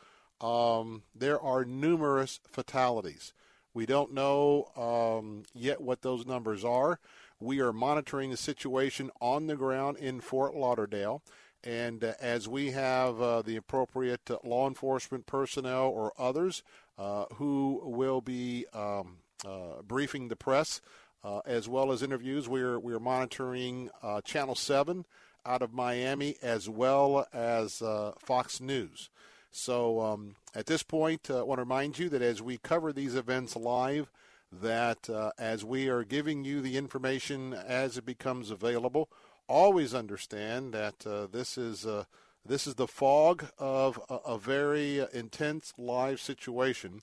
um, 0.41 1.04
there 1.15 1.39
are 1.39 1.65
numerous 1.65 2.39
fatalities. 2.52 3.34
We 3.73 3.86
don't 3.86 4.13
know 4.13 4.67
um, 4.76 5.43
yet 5.54 5.82
what 5.82 6.02
those 6.02 6.26
numbers 6.26 6.63
are. 6.63 6.99
We 7.39 7.60
are 7.60 7.73
monitoring 7.73 8.30
the 8.30 8.38
situation 8.38 9.10
on 9.19 9.47
the 9.47 9.56
ground 9.56 9.97
in 9.97 10.21
Fort 10.21 10.56
Lauderdale. 10.56 11.23
And 11.63 12.04
uh, 12.04 12.13
as 12.19 12.47
we 12.47 12.71
have 12.71 13.21
uh, 13.21 13.41
the 13.41 13.56
appropriate 13.56 14.30
law 14.43 14.67
enforcement 14.67 15.26
personnel 15.26 15.88
or 15.88 16.13
others 16.17 16.62
uh, 16.97 17.26
who 17.36 17.82
will 17.84 18.21
be 18.21 18.65
um, 18.73 19.17
uh, 19.45 19.82
briefing 19.82 20.28
the 20.28 20.36
press, 20.36 20.82
uh, 21.23 21.39
as 21.45 21.69
well 21.69 21.91
as 21.91 22.03
interviews, 22.03 22.49
we're, 22.49 22.79
we're 22.79 22.99
monitoring 22.99 23.89
Channel 24.23 24.55
7 24.55 25.05
out 25.45 25.62
of 25.62 25.73
Miami 25.73 26.36
as 26.41 26.69
well 26.69 27.27
as 27.33 27.81
Fox 28.19 28.59
News. 28.59 29.09
So 29.51 30.01
um, 30.01 30.36
at 30.55 30.65
this 30.65 30.81
point, 30.81 31.29
I 31.29 31.43
want 31.43 31.59
to 31.59 31.63
remind 31.63 31.99
you 31.99 32.09
that 32.09 32.21
as 32.23 32.41
we 32.41 32.57
cover 32.57 32.91
these 32.91 33.15
events 33.15 33.55
live, 33.55 34.12
that 34.51 35.09
uh, 35.09 35.31
as 35.38 35.63
we 35.63 35.89
are 35.89 36.03
giving 36.03 36.43
you 36.43 36.59
the 36.59 36.77
information 36.77 37.53
as 37.53 37.97
it 37.97 38.05
becomes 38.05 38.51
available, 38.51 39.09
always 39.47 39.93
understand 39.93 40.73
that 40.73 41.05
uh, 41.05 41.27
this 41.31 41.57
is 41.57 41.86
uh, 41.86 42.05
This 42.45 42.67
is 42.67 42.75
the 42.75 42.88
fog 42.88 43.45
of 43.57 43.97
a, 44.09 44.15
a 44.15 44.38
very 44.38 44.99
uh, 44.99 45.07
intense 45.13 45.73
live 45.77 46.19
situation, 46.19 46.99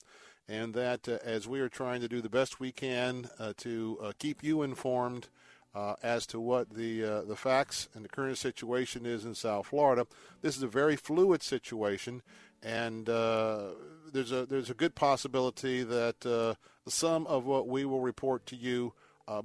and 0.51 0.73
that 0.73 1.07
uh, 1.07 1.17
as 1.23 1.47
we 1.47 1.61
are 1.61 1.69
trying 1.69 2.01
to 2.01 2.09
do 2.09 2.21
the 2.21 2.29
best 2.29 2.59
we 2.59 2.73
can 2.73 3.29
uh, 3.39 3.53
to 3.55 3.97
uh, 4.03 4.11
keep 4.19 4.43
you 4.43 4.61
informed 4.61 5.29
uh, 5.73 5.95
as 6.03 6.25
to 6.25 6.41
what 6.41 6.71
the 6.71 7.01
uh, 7.03 7.21
the 7.21 7.37
facts 7.37 7.87
and 7.93 8.03
the 8.03 8.09
current 8.09 8.37
situation 8.37 9.05
is 9.05 9.23
in 9.23 9.33
South 9.33 9.67
Florida, 9.67 10.05
this 10.41 10.57
is 10.57 10.63
a 10.63 10.67
very 10.67 10.97
fluid 10.97 11.41
situation, 11.41 12.21
and 12.61 13.05
there's 13.05 14.33
a 14.33 14.45
there's 14.45 14.69
a 14.69 14.73
good 14.73 14.93
possibility 14.93 15.83
that 15.83 16.57
some 16.87 17.25
of 17.27 17.45
what 17.45 17.69
we 17.69 17.85
will 17.85 18.01
report 18.01 18.45
to 18.47 18.57
you 18.57 18.91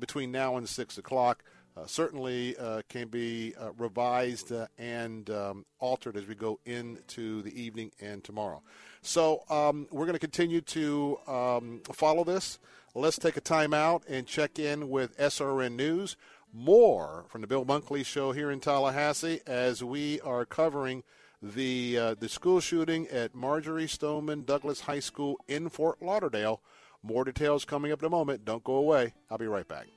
between 0.00 0.32
now 0.32 0.56
and 0.56 0.68
six 0.68 0.98
o'clock 0.98 1.44
uh, 1.44 1.55
certainly 1.84 2.56
uh, 2.56 2.82
can 2.88 3.08
be 3.08 3.54
uh, 3.60 3.72
revised 3.76 4.52
uh, 4.52 4.66
and 4.78 5.28
um, 5.28 5.66
altered 5.78 6.16
as 6.16 6.26
we 6.26 6.34
go 6.34 6.58
into 6.64 7.42
the 7.42 7.60
evening 7.60 7.90
and 8.00 8.24
tomorrow. 8.24 8.62
So 9.02 9.42
um, 9.50 9.86
we're 9.90 10.06
going 10.06 10.14
to 10.14 10.18
continue 10.18 10.62
to 10.62 11.18
um, 11.26 11.80
follow 11.92 12.24
this. 12.24 12.58
Let's 12.94 13.18
take 13.18 13.36
a 13.36 13.42
time 13.42 13.74
out 13.74 14.04
and 14.08 14.26
check 14.26 14.58
in 14.58 14.88
with 14.88 15.18
SRN 15.18 15.76
News. 15.76 16.16
More 16.52 17.26
from 17.28 17.42
the 17.42 17.46
Bill 17.46 17.66
Bunkley 17.66 18.06
Show 18.06 18.32
here 18.32 18.50
in 18.50 18.60
Tallahassee 18.60 19.40
as 19.46 19.84
we 19.84 20.20
are 20.22 20.46
covering 20.46 21.02
the 21.42 21.98
uh, 21.98 22.14
the 22.14 22.30
school 22.30 22.60
shooting 22.60 23.06
at 23.08 23.34
Marjory 23.34 23.86
Stoneman 23.86 24.44
Douglas 24.44 24.80
High 24.80 25.00
School 25.00 25.38
in 25.46 25.68
Fort 25.68 26.00
Lauderdale. 26.00 26.62
More 27.02 27.24
details 27.24 27.66
coming 27.66 27.92
up 27.92 28.00
in 28.00 28.06
a 28.06 28.10
moment. 28.10 28.46
Don't 28.46 28.64
go 28.64 28.74
away. 28.74 29.12
I'll 29.30 29.38
be 29.38 29.46
right 29.46 29.68
back. 29.68 29.95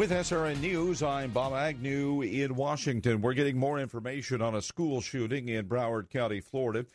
With 0.00 0.12
SRN 0.12 0.62
News, 0.62 1.02
I'm 1.02 1.30
Bob 1.30 1.52
Agnew 1.52 2.22
in 2.22 2.54
Washington. 2.54 3.20
We're 3.20 3.34
getting 3.34 3.58
more 3.58 3.78
information 3.78 4.40
on 4.40 4.54
a 4.54 4.62
school 4.62 5.02
shooting 5.02 5.50
in 5.50 5.66
Broward 5.66 6.08
County, 6.08 6.40
Florida. 6.40 6.86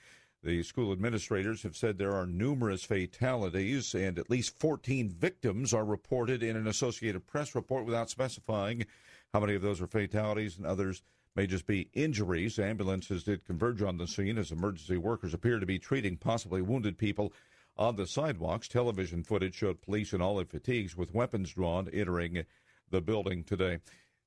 The 0.41 0.63
school 0.63 0.91
administrators 0.91 1.62
have 1.62 1.78
said 1.78 2.00
there 2.00 2.15
are 2.15 2.26
numerous 2.26 2.84
fatalities 2.84 3.94
and 3.94 4.18
at 4.18 4.32
least 4.32 4.58
14 4.58 5.10
victims 5.10 5.72
are 5.72 5.86
reported 5.86 6.41
in 6.41 6.56
an 6.56 6.65
Associated 6.65 7.28
Press 7.28 7.54
report 7.54 7.86
without 7.86 8.10
specifying 8.10 8.88
how 9.32 9.39
many 9.39 9.54
of 9.54 9.62
those 9.62 9.84
are 9.84 9.88
fatalities 9.88 10.58
and 10.58 10.65
others 10.65 11.04
may 11.36 11.46
just 11.46 11.68
be 11.68 11.91
injuries. 11.94 12.58
Ambulances 12.58 13.24
did 13.24 13.46
converge 13.46 13.84
on 13.84 14.00
the 14.00 14.08
scene 14.08 14.39
as 14.39 14.52
emergency 14.52 14.98
workers 14.98 15.36
appear 15.36 15.60
to 15.60 15.65
be 15.68 15.78
treating 15.78 16.18
possibly 16.18 16.63
wounded 16.63 16.98
people 16.98 17.32
on 17.78 17.98
the 17.98 18.08
sidewalks. 18.08 18.68
Television 18.68 19.22
footage 19.22 19.54
showed 19.54 19.84
police 19.84 20.12
in 20.12 20.24
olive 20.24 20.50
fatigues 20.50 20.98
with 20.98 21.13
weapons 21.13 21.54
drawn 21.54 21.88
entering 21.94 22.44
the 22.89 23.02
building 23.02 23.43
today. 23.43 23.80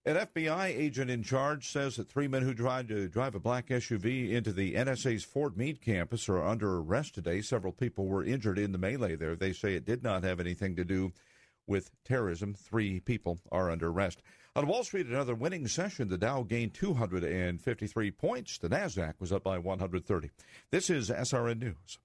An 0.05 0.17
FBI 0.17 0.69
agent 0.69 1.11
in 1.11 1.23
charge 1.23 1.71
says 1.71 1.97
that 1.97 2.09
three 2.09 2.29
men 2.29 2.43
who 2.43 2.55
tried 2.55 2.89
to 2.89 3.09
drive 3.09 3.35
a 3.35 3.41
black 3.41 3.67
SUV 3.67 4.31
into 4.31 4.53
the 4.53 4.75
NSA's 4.75 5.25
Fort 5.25 5.57
Meade 5.57 5.83
campus 5.83 6.29
are 6.29 6.43
under 6.43 6.79
arrest 6.79 7.15
today. 7.15 7.43
Several 7.43 7.73
people 7.73 8.07
were 8.07 8.25
injured 8.25 8.59
in 8.59 8.73
the 8.73 8.79
melee 8.79 9.17
there. 9.17 9.37
They 9.37 9.53
say 9.53 9.75
it 9.75 9.85
did 9.85 10.03
not 10.03 10.25
have 10.25 10.41
anything 10.41 10.77
to 10.77 10.85
do 10.85 11.13
with 11.67 11.91
terrorism. 12.05 12.55
Three 12.55 13.01
people 13.01 13.39
are 13.53 13.71
under 13.71 13.89
arrest. 13.89 14.23
On 14.57 14.67
Wall 14.67 14.83
Street, 14.83 15.07
another 15.07 15.35
winning 15.35 15.69
session. 15.69 16.09
The 16.09 16.17
Dow 16.17 16.43
gained 16.43 16.75
253 16.75 18.11
points. 18.13 18.57
The 18.59 18.71
Nasdaq 18.71 19.15
was 19.21 19.31
up 19.31 19.45
by 19.45 19.59
130. 19.59 20.31
This 20.71 20.89
is 20.89 21.11
SRN 21.11 21.61
News. 21.61 21.99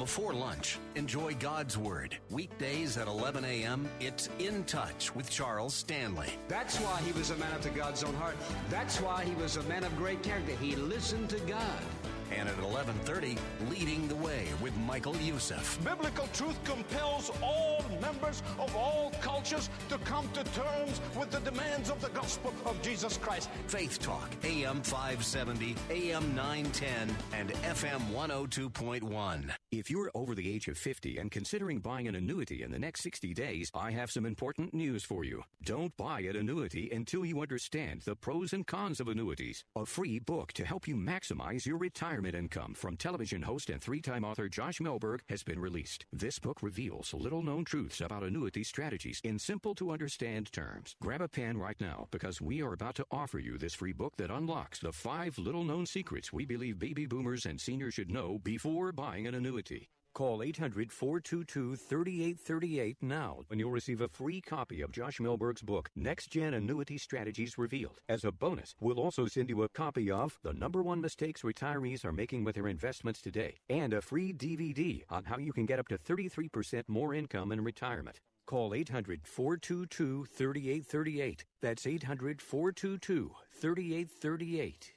Before 0.00 0.32
lunch, 0.32 0.78
enjoy 0.94 1.34
God's 1.34 1.76
Word. 1.76 2.16
Weekdays 2.30 2.96
at 2.96 3.06
11 3.06 3.44
a.m., 3.44 3.86
it's 4.00 4.30
In 4.38 4.64
Touch 4.64 5.14
with 5.14 5.28
Charles 5.28 5.74
Stanley. 5.74 6.28
That's 6.48 6.78
why 6.78 7.02
he 7.02 7.12
was 7.12 7.28
a 7.28 7.36
man 7.36 7.52
after 7.52 7.68
God's 7.68 8.02
own 8.02 8.14
heart. 8.14 8.36
That's 8.70 8.98
why 8.98 9.26
he 9.26 9.34
was 9.34 9.58
a 9.58 9.62
man 9.64 9.84
of 9.84 9.94
great 9.98 10.22
character. 10.22 10.52
He 10.52 10.74
listened 10.74 11.28
to 11.28 11.40
God 11.40 11.82
and 12.30 12.48
at 12.48 12.58
11:30 12.58 13.38
leading 13.68 14.08
the 14.08 14.14
way 14.16 14.46
with 14.62 14.76
Michael 14.78 15.16
Youssef. 15.16 15.78
Biblical 15.84 16.26
truth 16.28 16.62
compels 16.64 17.30
all 17.42 17.84
members 18.00 18.42
of 18.58 18.74
all 18.76 19.10
cultures 19.20 19.68
to 19.88 19.98
come 19.98 20.28
to 20.32 20.44
terms 20.44 21.00
with 21.18 21.30
the 21.30 21.40
demands 21.40 21.90
of 21.90 22.00
the 22.00 22.08
gospel 22.10 22.52
of 22.64 22.80
Jesus 22.82 23.16
Christ. 23.16 23.50
Faith 23.66 23.98
Talk 23.98 24.30
AM 24.44 24.82
570, 24.82 25.74
AM 25.90 26.34
910 26.34 27.16
and 27.32 27.50
FM 27.50 28.00
102.1. 28.12 29.50
If 29.72 29.90
you're 29.90 30.10
over 30.14 30.34
the 30.34 30.52
age 30.52 30.68
of 30.68 30.78
50 30.78 31.18
and 31.18 31.30
considering 31.30 31.80
buying 31.80 32.08
an 32.08 32.14
annuity 32.14 32.62
in 32.62 32.70
the 32.70 32.78
next 32.78 33.02
60 33.02 33.34
days, 33.34 33.70
I 33.74 33.90
have 33.92 34.10
some 34.10 34.26
important 34.26 34.74
news 34.74 35.04
for 35.04 35.24
you. 35.24 35.42
Don't 35.64 35.96
buy 35.96 36.20
an 36.20 36.36
annuity 36.36 36.90
until 36.92 37.24
you 37.24 37.40
understand 37.40 38.02
the 38.02 38.16
pros 38.16 38.52
and 38.52 38.66
cons 38.66 39.00
of 39.00 39.08
annuities. 39.08 39.64
A 39.76 39.86
free 39.86 40.18
book 40.18 40.52
to 40.54 40.64
help 40.64 40.86
you 40.88 40.96
maximize 40.96 41.66
your 41.66 41.78
retirement 41.78 42.19
retirement 42.20 42.34
income 42.34 42.74
from 42.74 42.96
television 42.96 43.42
host 43.42 43.70
and 43.70 43.80
three 43.80 44.00
time 44.00 44.24
author 44.24 44.48
Josh 44.48 44.78
Mellberg 44.78 45.20
has 45.28 45.42
been 45.42 45.58
released. 45.58 46.04
This 46.12 46.38
book 46.38 46.62
reveals 46.62 47.14
little 47.14 47.42
known 47.42 47.64
truths 47.64 48.00
about 48.00 48.22
annuity 48.22 48.62
strategies 48.62 49.20
in 49.24 49.38
simple 49.38 49.74
to 49.76 49.90
understand 49.90 50.52
terms. 50.52 50.96
Grab 51.00 51.22
a 51.22 51.28
pen 51.28 51.56
right 51.56 51.80
now 51.80 52.08
because 52.10 52.40
we 52.40 52.62
are 52.62 52.74
about 52.74 52.94
to 52.96 53.06
offer 53.10 53.38
you 53.38 53.56
this 53.56 53.74
free 53.74 53.92
book 53.92 54.16
that 54.18 54.30
unlocks 54.30 54.80
the 54.80 54.92
five 54.92 55.38
little 55.38 55.64
known 55.64 55.86
secrets 55.86 56.32
we 56.32 56.44
believe 56.44 56.78
baby 56.78 57.06
boomers 57.06 57.46
and 57.46 57.60
seniors 57.60 57.94
should 57.94 58.10
know 58.10 58.38
before 58.44 58.92
buying 58.92 59.26
an 59.26 59.34
annuity. 59.34 59.88
Call 60.12 60.42
800 60.42 60.90
422 60.90 61.76
3838 61.76 62.96
now 63.00 63.40
and 63.50 63.60
you'll 63.60 63.70
receive 63.70 64.00
a 64.00 64.08
free 64.08 64.40
copy 64.40 64.82
of 64.82 64.90
Josh 64.90 65.18
Mellberg's 65.18 65.62
book, 65.62 65.88
Next 65.94 66.30
Gen 66.30 66.54
Annuity 66.54 66.98
Strategies 66.98 67.56
Revealed. 67.56 68.00
As 68.08 68.24
a 68.24 68.32
bonus, 68.32 68.74
we'll 68.80 68.98
also 68.98 69.26
send 69.26 69.48
you 69.48 69.62
a 69.62 69.68
copy 69.68 70.10
of 70.10 70.38
The 70.42 70.52
Number 70.52 70.82
One 70.82 71.00
Mistakes 71.00 71.42
Retirees 71.42 72.04
Are 72.04 72.12
Making 72.12 72.42
with 72.44 72.56
Their 72.56 72.68
Investments 72.68 73.22
Today 73.22 73.54
and 73.68 73.94
a 73.94 74.02
free 74.02 74.32
DVD 74.32 75.02
on 75.10 75.24
how 75.24 75.38
you 75.38 75.52
can 75.52 75.64
get 75.64 75.78
up 75.78 75.88
to 75.88 75.98
33% 75.98 76.82
more 76.88 77.14
income 77.14 77.52
in 77.52 77.62
retirement. 77.62 78.18
Call 78.46 78.74
800 78.74 79.20
422 79.28 80.24
3838. 80.24 81.44
That's 81.62 81.86
800 81.86 82.42
422 82.42 83.30
3838. 83.52 84.92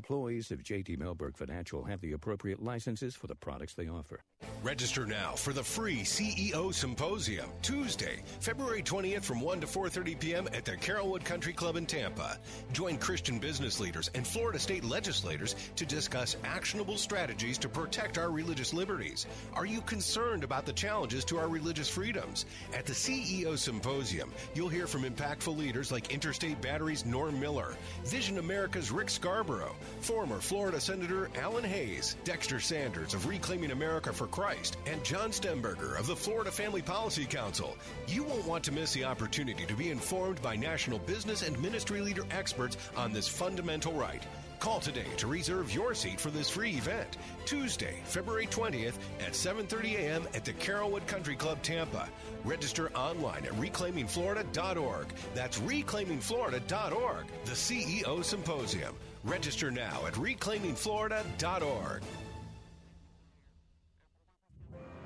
Employees 0.00 0.52
of 0.52 0.62
JT 0.62 0.98
Mellberg 1.00 1.36
Financial 1.36 1.82
have 1.82 2.00
the 2.00 2.12
appropriate 2.12 2.62
licenses 2.62 3.16
for 3.16 3.26
the 3.26 3.34
products 3.34 3.74
they 3.74 3.88
offer. 3.88 4.20
Register 4.62 5.04
now 5.04 5.32
for 5.32 5.52
the 5.52 5.64
free 5.64 6.02
CEO 6.02 6.72
Symposium, 6.72 7.50
Tuesday, 7.60 8.22
February 8.38 8.82
20th 8.82 9.24
from 9.24 9.40
1 9.40 9.60
to 9.62 9.66
4:30 9.66 10.20
p.m. 10.20 10.48
at 10.52 10.64
the 10.64 10.76
Carrollwood 10.76 11.24
Country 11.24 11.52
Club 11.52 11.74
in 11.74 11.86
Tampa. 11.86 12.38
Join 12.72 12.98
Christian 12.98 13.40
business 13.40 13.80
leaders 13.80 14.10
and 14.14 14.24
Florida 14.24 14.60
state 14.60 14.84
legislators 14.84 15.56
to 15.74 15.84
discuss 15.84 16.36
actionable 16.44 16.96
strategies 16.96 17.58
to 17.58 17.68
protect 17.68 18.16
our 18.16 18.30
religious 18.30 18.72
liberties. 18.72 19.26
Are 19.54 19.66
you 19.66 19.80
concerned 19.80 20.44
about 20.44 20.66
the 20.66 20.72
challenges 20.72 21.24
to 21.26 21.38
our 21.38 21.48
religious 21.48 21.88
freedoms? 21.88 22.46
At 22.72 22.86
the 22.86 22.92
CEO 22.92 23.58
Symposium, 23.58 24.30
you'll 24.54 24.68
hear 24.68 24.86
from 24.86 25.02
impactful 25.02 25.56
leaders 25.56 25.90
like 25.90 26.12
Interstate 26.14 26.60
Batteries 26.60 27.04
Norm 27.04 27.40
Miller, 27.40 27.74
Vision 28.04 28.38
America's 28.38 28.92
Rick 28.92 29.10
Scarborough, 29.10 29.74
former 30.00 30.40
Florida 30.40 30.80
Senator 30.80 31.30
Alan 31.36 31.64
Hays, 31.64 32.16
Dexter 32.24 32.60
Sanders 32.60 33.14
of 33.14 33.26
Reclaiming 33.26 33.70
America 33.70 34.12
for 34.12 34.26
Christ, 34.26 34.76
and 34.86 35.04
John 35.04 35.30
Stemberger 35.30 35.98
of 35.98 36.06
the 36.06 36.16
Florida 36.16 36.50
Family 36.50 36.82
Policy 36.82 37.24
Council. 37.24 37.76
You 38.06 38.24
won't 38.24 38.46
want 38.46 38.64
to 38.64 38.72
miss 38.72 38.92
the 38.92 39.04
opportunity 39.04 39.66
to 39.66 39.74
be 39.74 39.90
informed 39.90 40.42
by 40.42 40.56
national 40.56 40.98
business 41.00 41.42
and 41.42 41.60
ministry 41.60 42.00
leader 42.00 42.24
experts 42.30 42.76
on 42.96 43.12
this 43.12 43.28
fundamental 43.28 43.92
right. 43.92 44.24
Call 44.60 44.78
today 44.78 45.06
to 45.16 45.26
reserve 45.26 45.72
your 45.74 45.94
seat 45.94 46.20
for 46.20 46.30
this 46.30 46.50
free 46.50 46.72
event. 46.72 47.16
Tuesday, 47.46 48.02
February 48.04 48.46
20th 48.46 48.98
at 49.20 49.32
7:30 49.32 49.94
a.m. 49.96 50.28
at 50.34 50.44
the 50.44 50.52
Carrollwood 50.52 51.06
Country 51.06 51.34
Club 51.34 51.62
Tampa. 51.62 52.10
Register 52.44 52.90
online 52.94 53.46
at 53.46 53.52
reclaimingflorida.org. 53.52 55.06
That's 55.34 55.58
reclaimingflorida.org. 55.60 57.26
The 57.46 57.52
CEO 57.52 58.22
Symposium. 58.22 58.94
Register 59.24 59.70
now 59.70 60.06
at 60.06 60.14
reclaimingflorida.org. 60.14 62.02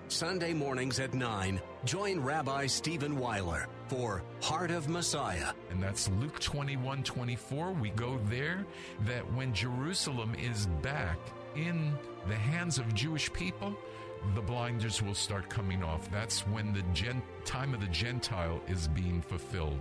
Sunday 0.09 0.53
mornings 0.53 1.01
at 1.01 1.15
9, 1.15 1.61
join 1.85 2.21
Rabbi 2.21 2.67
Stephen 2.67 3.19
Weiler 3.19 3.67
for 3.89 4.23
Heart 4.43 4.71
of 4.71 4.89
Messiah. 4.89 5.53
And 5.71 5.83
that's 5.83 6.09
Luke 6.21 6.39
21 6.39 7.03
24. 7.03 7.73
We 7.73 7.91
go 7.91 8.21
there 8.27 8.65
that 9.07 9.33
when 9.33 9.53
Jerusalem 9.55 10.35
is 10.35 10.67
back 10.83 11.19
in 11.57 11.93
the 12.29 12.37
hands 12.37 12.79
of 12.79 12.95
Jewish 12.95 13.33
people, 13.33 13.75
the 14.35 14.41
blinders 14.41 15.03
will 15.03 15.15
start 15.15 15.49
coming 15.49 15.83
off. 15.83 16.11
That's 16.11 16.41
when 16.49 16.73
the 16.73 16.83
gen- 16.93 17.23
time 17.45 17.75
of 17.75 17.81
the 17.81 17.89
Gentile 17.89 18.61
is 18.69 18.89
being 18.89 19.21
fulfilled. 19.21 19.81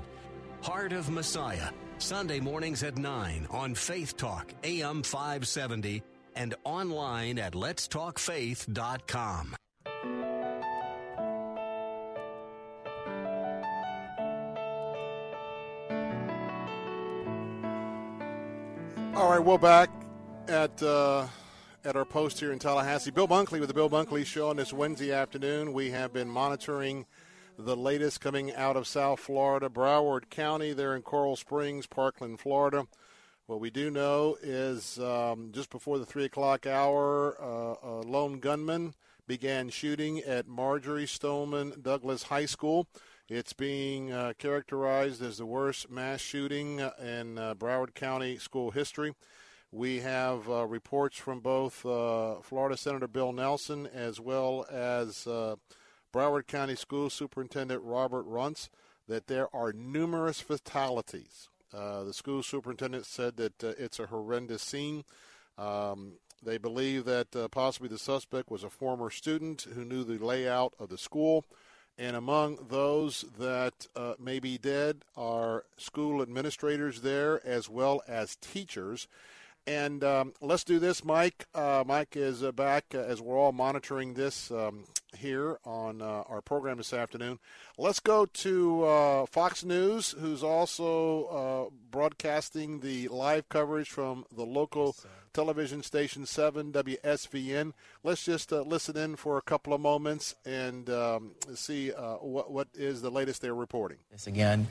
Heart 0.62 0.94
of 0.94 1.10
Messiah, 1.10 1.70
Sunday 2.04 2.42
mornings 2.42 2.84
at 2.84 2.98
9 2.98 3.48
on 3.50 3.74
Faith 3.74 4.18
Talk, 4.18 4.54
AM 4.66 5.04
570, 5.04 6.04
and 6.36 6.54
online 6.66 7.40
at 7.40 7.54
letstalkfaith.com. 7.54 9.56
All 19.16 19.30
right, 19.30 19.40
we're 19.40 19.58
back 19.58 19.90
at 20.50 20.84
uh, 20.84 21.26
at 21.86 21.96
our 21.96 22.04
post 22.04 22.38
here 22.38 22.52
in 22.52 22.60
Tallahassee. 22.60 23.12
Bill 23.12 23.30
Bunkley 23.30 23.62
with 23.62 23.70
the 23.70 23.74
Bill 23.74 23.90
Bunkley 23.90 24.26
Show 24.26 24.50
on 24.50 24.58
this 24.58 24.74
Wednesday 24.74 25.14
afternoon. 25.14 25.72
We 25.72 25.92
have 25.92 26.12
been 26.12 26.28
monitoring 26.28 27.06
the 27.58 27.76
latest 27.76 28.22
coming 28.22 28.54
out 28.54 28.76
of 28.76 28.88
South 28.88 29.20
Florida, 29.20 29.70
Broward 29.70 30.30
County, 30.30 30.74
there 30.74 30.96
in 30.96 31.02
Coral 31.02 31.36
Springs, 31.36 31.86
Parkland, 31.86 32.40
Florida. 32.40 32.88
What 33.46 33.60
we 33.60 33.70
do 33.70 33.92
know 33.92 34.38
is 34.42 34.98
um, 35.00 35.52
just 35.52 35.70
before 35.70 36.00
the 36.00 36.06
three 36.06 36.26
o'clock 36.26 36.66
hour, 36.66 37.38
uh, 37.42 37.76
a 37.88 38.02
lone 38.02 38.40
gunman 38.40 38.94
began 39.28 39.70
shooting 39.70 40.20
at 40.20 40.48
Marjory 40.48 41.06
Stoneman 41.06 41.74
Douglas 41.82 42.24
High 42.24 42.46
School. 42.46 42.88
It's 43.30 43.54
being 43.54 44.12
uh, 44.12 44.34
characterized 44.38 45.22
as 45.22 45.38
the 45.38 45.46
worst 45.46 45.90
mass 45.90 46.22
shooting 46.22 46.80
in 46.80 47.38
uh, 47.38 47.56
Broward 47.56 47.94
County 47.94 48.38
school 48.38 48.72
history. 48.72 49.14
We 49.72 50.02
have 50.02 50.50
uh, 50.50 50.66
reports 50.68 51.18
from 51.18 51.40
both 51.40 51.86
uh, 51.86 52.36
Florida 52.42 52.78
Senator 52.78 53.08
Bill 53.08 53.32
Nelson 53.32 53.88
as 53.88 54.20
well 54.20 54.66
as 54.70 55.26
uh, 55.26 55.56
Broward 56.14 56.48
County 56.48 56.76
School 56.76 57.10
Superintendent 57.10 57.82
Robert 57.84 58.24
Runcie 58.24 58.70
that 59.08 59.28
there 59.28 59.54
are 59.54 59.74
numerous 59.74 60.40
fatalities. 60.40 61.50
Uh, 61.74 62.04
the 62.04 62.14
school 62.14 62.44
superintendent 62.44 63.06
said 63.06 63.36
that 63.38 63.64
it's 63.64 64.00
a 64.00 64.06
horrendous 64.06 64.62
scene. 64.62 65.04
Um, 65.58 66.14
they 66.42 66.58
believe 66.58 67.06
that 67.06 67.50
possibly 67.52 67.90
the 67.90 67.98
suspect 67.98 68.52
was 68.52 68.64
a 68.64 68.70
former 68.70 69.10
student 69.10 69.66
who 69.74 69.84
knew 69.84 70.04
the 70.04 70.24
layout 70.24 70.74
of 70.80 70.90
the 70.90 70.98
school. 70.98 71.46
And 71.98 72.16
among 72.16 72.68
those 72.70 73.26
that 73.38 73.88
uh, 73.96 74.16
may 74.20 74.40
be 74.40 74.58
dead 74.58 75.04
are 75.16 75.66
school 75.78 76.22
administrators 76.22 77.02
there 77.02 77.46
as 77.46 77.70
well 77.70 78.02
as 78.08 78.36
teachers. 78.38 79.08
And 79.68 80.04
um, 80.04 80.34
let's 80.42 80.64
do 80.64 80.80
this, 80.80 81.06
Mike. 81.06 81.46
Uh, 81.54 81.84
Mike 81.86 82.16
is 82.16 82.44
uh, 82.44 82.52
back 82.52 82.86
uh, 82.96 83.00
as 83.00 83.22
we're 83.22 83.38
all 83.38 83.52
monitoring 83.52 84.16
this 84.16 84.50
um, 84.52 84.86
here 85.16 85.60
on 85.66 86.02
uh, 86.02 86.24
our 86.28 86.42
program 86.42 86.78
this 86.78 86.94
afternoon. 86.94 87.40
Let's 87.78 88.00
go 88.00 88.26
to 88.26 88.84
uh, 88.84 89.26
Fox 89.26 89.64
News, 89.64 90.16
who's 90.20 90.44
also 90.44 91.72
broadcasting 91.92 92.80
the 92.80 93.08
live 93.08 93.50
coverage 93.50 93.90
from 93.90 94.26
the 94.36 94.46
local 94.46 94.96
television 95.34 95.82
station 95.82 96.26
7 96.26 96.72
WSVN. 96.72 97.74
Let's 98.04 98.24
just 98.24 98.54
uh, 98.54 98.62
listen 98.62 98.96
in 98.96 99.16
for 99.16 99.38
a 99.38 99.42
couple 99.42 99.74
of 99.74 99.82
moments 99.82 100.36
and 100.46 100.90
um, 100.90 101.32
see 101.56 101.92
uh, 101.92 102.16
what, 102.16 102.52
what 102.52 102.68
is 102.76 103.02
the 103.02 103.10
latest 103.10 103.42
they're 103.42 103.56
reporting. 103.56 103.98
This 104.12 104.28
again, 104.28 104.68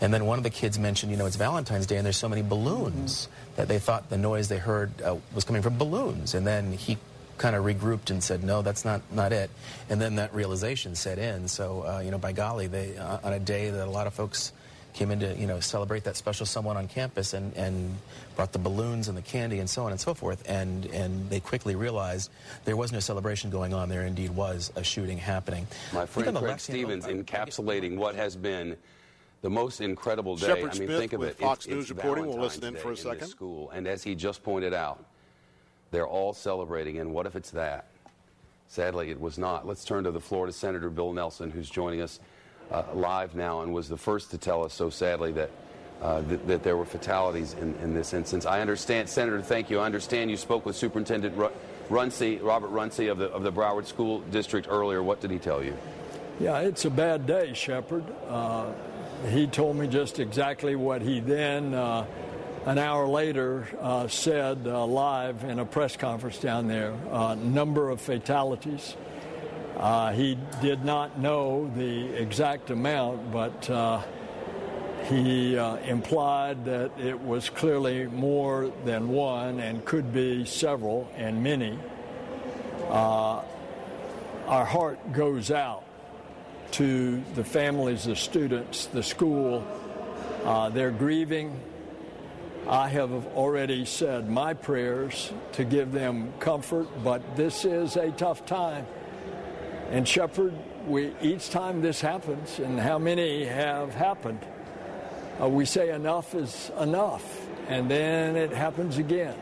and 0.00 0.14
then 0.14 0.24
one 0.24 0.38
of 0.38 0.44
the 0.44 0.50
kids 0.50 0.78
mentioned, 0.78 1.10
you 1.10 1.18
know, 1.18 1.26
it's 1.26 1.36
Valentine's 1.36 1.86
Day 1.86 1.96
and 1.96 2.04
there's 2.04 2.16
so 2.16 2.28
many 2.28 2.42
balloons 2.42 3.28
that 3.56 3.66
they 3.68 3.78
thought 3.78 4.08
the 4.08 4.18
noise 4.18 4.48
they 4.48 4.58
heard 4.58 5.02
uh, 5.02 5.16
was 5.34 5.44
coming 5.44 5.62
from 5.62 5.76
balloons, 5.76 6.34
and 6.34 6.46
then 6.46 6.72
he 6.72 6.96
kind 7.38 7.56
of 7.56 7.64
regrouped 7.64 8.10
and 8.10 8.22
said, 8.22 8.42
no, 8.42 8.62
that's 8.62 8.84
not, 8.84 9.02
not 9.12 9.32
it. 9.32 9.50
And 9.88 10.00
then 10.00 10.16
that 10.16 10.34
realization 10.34 10.94
set 10.94 11.18
in. 11.18 11.48
So, 11.48 11.84
uh, 11.86 12.00
you 12.00 12.10
know, 12.10 12.18
by 12.18 12.32
golly, 12.32 12.66
they, 12.66 12.96
uh, 12.96 13.18
on 13.22 13.32
a 13.32 13.40
day 13.40 13.70
that 13.70 13.86
a 13.86 13.90
lot 13.90 14.06
of 14.06 14.14
folks 14.14 14.52
came 14.92 15.10
in 15.10 15.20
to, 15.20 15.34
you 15.34 15.46
know, 15.46 15.58
celebrate 15.58 16.04
that 16.04 16.16
special 16.16 16.46
someone 16.46 16.76
on 16.76 16.86
campus 16.86 17.34
and, 17.34 17.52
and 17.56 17.96
brought 18.36 18.52
the 18.52 18.58
balloons 18.58 19.08
and 19.08 19.18
the 19.18 19.22
candy 19.22 19.58
and 19.58 19.68
so 19.68 19.84
on 19.84 19.90
and 19.90 20.00
so 20.00 20.14
forth. 20.14 20.48
And, 20.48 20.86
and 20.86 21.28
they 21.28 21.40
quickly 21.40 21.74
realized 21.74 22.30
there 22.64 22.76
was 22.76 22.92
no 22.92 23.00
celebration 23.00 23.50
going 23.50 23.74
on. 23.74 23.88
There 23.88 24.06
indeed 24.06 24.30
was 24.30 24.72
a 24.76 24.84
shooting 24.84 25.18
happening. 25.18 25.66
My 25.92 26.06
friend 26.06 26.36
Craig 26.36 26.60
Stevens 26.60 27.06
encapsulating 27.06 27.96
what 27.96 28.14
has 28.14 28.36
been 28.36 28.76
the 29.42 29.50
most 29.50 29.80
incredible 29.80 30.36
day. 30.36 30.46
Shepard 30.46 30.62
I 30.62 30.78
mean, 30.78 30.88
Smith 30.88 30.98
think 31.00 31.12
of 31.12 31.20
with 31.20 31.30
it. 31.30 31.38
Fox 31.38 31.66
it's, 31.66 31.74
News 31.74 31.90
it's 31.90 31.90
reporting. 31.90 32.26
We'll 32.26 32.38
listen 32.38 32.64
in 32.64 32.76
for 32.76 32.92
a 32.92 32.96
second. 32.96 33.26
school, 33.28 33.70
and 33.70 33.86
as 33.86 34.02
he 34.02 34.14
just 34.14 34.42
pointed 34.42 34.72
out, 34.72 35.04
they're 35.94 36.06
all 36.06 36.32
celebrating. 36.32 36.98
And 36.98 37.12
what 37.12 37.26
if 37.26 37.36
it's 37.36 37.50
that? 37.52 37.86
Sadly, 38.68 39.10
it 39.10 39.20
was 39.20 39.38
not. 39.38 39.66
Let's 39.66 39.84
turn 39.84 40.04
to 40.04 40.10
the 40.10 40.20
Florida 40.20 40.52
Senator 40.52 40.90
Bill 40.90 41.12
Nelson, 41.12 41.50
who's 41.50 41.70
joining 41.70 42.00
us 42.00 42.18
uh, 42.70 42.82
live 42.94 43.34
now 43.34 43.60
and 43.60 43.72
was 43.72 43.88
the 43.88 43.96
first 43.96 44.30
to 44.30 44.38
tell 44.38 44.64
us 44.64 44.72
so 44.72 44.90
sadly 44.90 45.32
that 45.32 45.50
uh, 46.02 46.22
th- 46.22 46.40
that 46.46 46.62
there 46.62 46.76
were 46.76 46.84
fatalities 46.84 47.54
in, 47.54 47.74
in, 47.76 47.94
this 47.94 48.12
instance. 48.12 48.46
I 48.46 48.60
understand, 48.60 49.08
Senator, 49.08 49.40
thank 49.40 49.70
you. 49.70 49.78
I 49.78 49.86
understand 49.86 50.30
you 50.30 50.36
spoke 50.36 50.66
with 50.66 50.76
Superintendent 50.76 51.36
Ru- 51.36 51.52
Runcie, 51.88 52.38
Robert 52.42 52.68
Runcie 52.68 53.08
of 53.08 53.18
the, 53.18 53.30
of 53.30 53.42
the 53.42 53.52
Broward 53.52 53.86
School 53.86 54.20
District 54.20 54.66
earlier. 54.68 55.02
What 55.02 55.20
did 55.20 55.30
he 55.30 55.38
tell 55.38 55.62
you? 55.62 55.76
Yeah, 56.40 56.58
it's 56.58 56.84
a 56.84 56.90
bad 56.90 57.26
day, 57.26 57.54
Shepard. 57.54 58.04
Uh, 58.28 58.72
he 59.30 59.46
told 59.46 59.76
me 59.76 59.86
just 59.86 60.18
exactly 60.18 60.74
what 60.74 61.00
he 61.00 61.20
then, 61.20 61.74
uh, 61.74 62.06
an 62.66 62.78
hour 62.78 63.06
later, 63.06 63.66
uh, 63.80 64.08
said 64.08 64.66
uh, 64.66 64.86
live 64.86 65.44
in 65.44 65.58
a 65.58 65.64
press 65.64 65.96
conference 65.96 66.38
down 66.38 66.66
there. 66.66 66.92
number 67.36 67.90
of 67.90 68.00
fatalities. 68.00 68.96
Uh, 69.76 70.12
he 70.12 70.38
did 70.62 70.84
not 70.84 71.18
know 71.18 71.70
the 71.74 72.06
exact 72.14 72.70
amount, 72.70 73.32
but 73.32 73.68
uh, 73.68 74.00
he 75.08 75.58
uh, 75.58 75.76
implied 75.76 76.64
that 76.64 76.92
it 76.98 77.20
was 77.20 77.50
clearly 77.50 78.06
more 78.06 78.70
than 78.84 79.08
one 79.08 79.60
and 79.60 79.84
could 79.84 80.12
be 80.12 80.44
several 80.46 81.10
and 81.16 81.42
many. 81.42 81.78
Uh, 82.88 83.42
our 84.46 84.64
heart 84.64 85.12
goes 85.12 85.50
out 85.50 85.84
to 86.70 87.22
the 87.34 87.44
families, 87.44 88.04
the 88.04 88.16
students, 88.16 88.86
the 88.86 89.02
school. 89.02 89.66
Uh, 90.44 90.70
they're 90.70 90.90
grieving. 90.90 91.60
I 92.68 92.88
have 92.88 93.26
already 93.36 93.84
said 93.84 94.30
my 94.30 94.54
prayers 94.54 95.30
to 95.52 95.64
give 95.64 95.92
them 95.92 96.32
comfort, 96.40 96.88
but 97.04 97.36
this 97.36 97.66
is 97.66 97.96
a 97.96 98.10
tough 98.10 98.46
time. 98.46 98.86
And 99.90 100.08
Shepard, 100.08 100.54
we 100.86 101.12
each 101.20 101.50
time 101.50 101.82
this 101.82 102.00
happens, 102.00 102.58
and 102.58 102.80
how 102.80 102.98
many 102.98 103.44
have 103.44 103.94
happened, 103.94 104.40
uh, 105.40 105.48
we 105.48 105.66
say 105.66 105.90
enough 105.90 106.34
is 106.34 106.70
enough, 106.80 107.46
and 107.68 107.90
then 107.90 108.34
it 108.34 108.50
happens 108.50 108.96
again. 108.96 109.36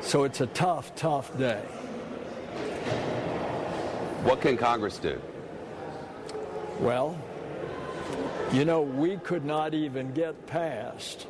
So 0.00 0.24
it's 0.24 0.40
a 0.40 0.46
tough, 0.46 0.96
tough 0.96 1.36
day. 1.38 1.62
What 4.24 4.40
can 4.40 4.56
Congress 4.56 4.98
do? 4.98 5.20
Well, 6.80 7.16
you 8.52 8.64
know, 8.64 8.82
we 8.82 9.18
could 9.18 9.44
not 9.44 9.72
even 9.72 10.12
get 10.12 10.46
past 10.46 11.28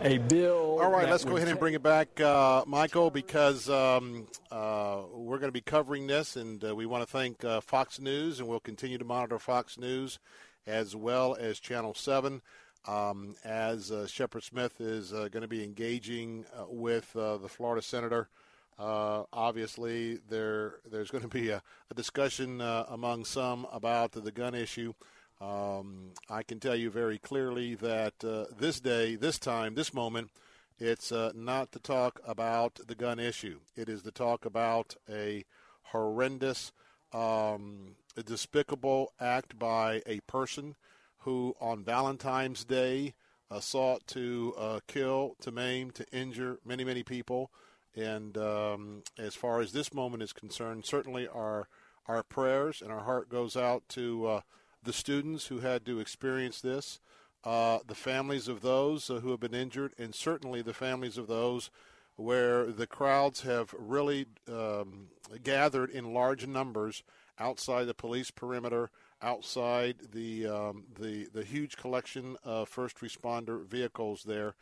a 0.00 0.18
bill. 0.18 0.78
All 0.80 0.90
right, 0.90 1.08
let's 1.08 1.24
go 1.24 1.36
ahead 1.36 1.48
and 1.48 1.58
bring 1.58 1.74
it 1.74 1.82
back, 1.82 2.20
uh, 2.20 2.64
Michael, 2.66 3.10
because 3.10 3.68
um, 3.68 4.26
uh, 4.50 5.02
we're 5.12 5.38
going 5.38 5.48
to 5.48 5.52
be 5.52 5.60
covering 5.60 6.06
this, 6.06 6.36
and 6.36 6.64
uh, 6.64 6.74
we 6.74 6.86
want 6.86 7.02
to 7.02 7.10
thank 7.10 7.44
uh, 7.44 7.60
Fox 7.60 8.00
News, 8.00 8.40
and 8.40 8.48
we'll 8.48 8.60
continue 8.60 8.98
to 8.98 9.04
monitor 9.04 9.38
Fox 9.38 9.78
News 9.78 10.18
as 10.66 10.96
well 10.96 11.36
as 11.38 11.60
Channel 11.60 11.94
7. 11.94 12.40
Um, 12.88 13.34
as 13.44 13.90
uh, 13.90 14.06
Shepard 14.06 14.42
Smith 14.42 14.80
is 14.80 15.12
uh, 15.12 15.28
going 15.30 15.42
to 15.42 15.48
be 15.48 15.62
engaging 15.62 16.46
uh, 16.56 16.64
with 16.68 17.14
uh, 17.14 17.36
the 17.36 17.48
Florida 17.48 17.82
senator, 17.82 18.30
uh, 18.78 19.24
obviously 19.34 20.18
there 20.30 20.76
there's 20.90 21.10
going 21.10 21.22
to 21.22 21.28
be 21.28 21.50
a, 21.50 21.62
a 21.90 21.94
discussion 21.94 22.62
uh, 22.62 22.86
among 22.88 23.26
some 23.26 23.66
about 23.70 24.12
the 24.12 24.32
gun 24.32 24.54
issue. 24.54 24.94
Um, 25.40 26.10
I 26.28 26.42
can 26.42 26.60
tell 26.60 26.76
you 26.76 26.90
very 26.90 27.18
clearly 27.18 27.74
that 27.76 28.22
uh, 28.22 28.44
this 28.58 28.78
day, 28.78 29.16
this 29.16 29.38
time, 29.38 29.74
this 29.74 29.94
moment, 29.94 30.30
it's 30.78 31.12
uh, 31.12 31.32
not 31.34 31.72
to 31.72 31.78
talk 31.78 32.20
about 32.26 32.80
the 32.86 32.94
gun 32.94 33.18
issue. 33.18 33.60
It 33.74 33.88
is 33.88 34.02
to 34.02 34.10
talk 34.10 34.44
about 34.44 34.96
a 35.08 35.44
horrendous, 35.84 36.72
um, 37.12 37.96
a 38.16 38.22
despicable 38.22 39.12
act 39.18 39.58
by 39.58 40.02
a 40.06 40.20
person 40.20 40.74
who, 41.20 41.54
on 41.60 41.84
Valentine's 41.84 42.64
Day, 42.64 43.14
uh, 43.50 43.60
sought 43.60 44.06
to 44.08 44.54
uh, 44.58 44.80
kill, 44.86 45.36
to 45.40 45.50
maim, 45.50 45.90
to 45.92 46.06
injure 46.12 46.58
many, 46.64 46.84
many 46.84 47.02
people. 47.02 47.50
And 47.96 48.36
um, 48.38 49.02
as 49.18 49.34
far 49.34 49.60
as 49.60 49.72
this 49.72 49.92
moment 49.92 50.22
is 50.22 50.32
concerned, 50.32 50.84
certainly 50.84 51.26
our 51.26 51.68
our 52.06 52.22
prayers 52.22 52.82
and 52.82 52.90
our 52.90 53.04
heart 53.04 53.28
goes 53.28 53.56
out 53.56 53.84
to 53.90 54.26
uh, 54.26 54.40
the 54.82 54.92
students 54.92 55.46
who 55.46 55.58
had 55.60 55.84
to 55.86 56.00
experience 56.00 56.60
this, 56.60 57.00
uh, 57.44 57.78
the 57.86 57.94
families 57.94 58.48
of 58.48 58.60
those 58.60 59.10
uh, 59.10 59.20
who 59.20 59.30
have 59.30 59.40
been 59.40 59.54
injured, 59.54 59.92
and 59.98 60.14
certainly 60.14 60.62
the 60.62 60.74
families 60.74 61.18
of 61.18 61.26
those 61.26 61.70
where 62.16 62.66
the 62.66 62.86
crowds 62.86 63.42
have 63.42 63.74
really 63.78 64.26
um, 64.48 65.08
gathered 65.42 65.90
in 65.90 66.12
large 66.12 66.46
numbers 66.46 67.02
outside 67.38 67.86
the 67.86 67.94
police 67.94 68.30
perimeter, 68.30 68.90
outside 69.22 69.96
the 70.12 70.46
um, 70.46 70.84
the 70.98 71.28
the 71.32 71.44
huge 71.44 71.76
collection 71.76 72.36
of 72.44 72.68
first 72.68 72.98
responder 72.98 73.66
vehicles 73.66 74.24
there. 74.24 74.54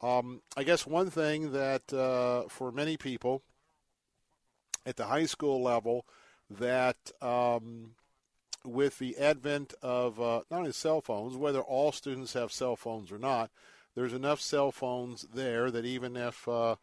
Um, 0.00 0.42
I 0.56 0.64
guess 0.64 0.86
one 0.86 1.08
thing 1.08 1.52
that 1.52 1.92
uh, 1.92 2.48
for 2.48 2.72
many 2.72 2.96
people 2.96 3.42
at 4.84 4.96
the 4.96 5.06
high 5.06 5.26
school 5.26 5.62
level 5.62 6.04
that 6.50 6.96
um, 7.22 7.92
with 8.64 8.98
the 8.98 9.16
advent 9.18 9.74
of 9.82 10.20
uh, 10.20 10.42
not 10.50 10.58
only 10.58 10.72
cell 10.72 11.00
phones, 11.00 11.36
whether 11.36 11.60
all 11.60 11.92
students 11.92 12.32
have 12.32 12.52
cell 12.52 12.76
phones 12.76 13.12
or 13.12 13.18
not, 13.18 13.50
there's 13.94 14.12
enough 14.12 14.40
cell 14.40 14.72
phones 14.72 15.22
there 15.34 15.70
that 15.70 15.84
even 15.84 16.16
if 16.16 16.48
uh, 16.48 16.76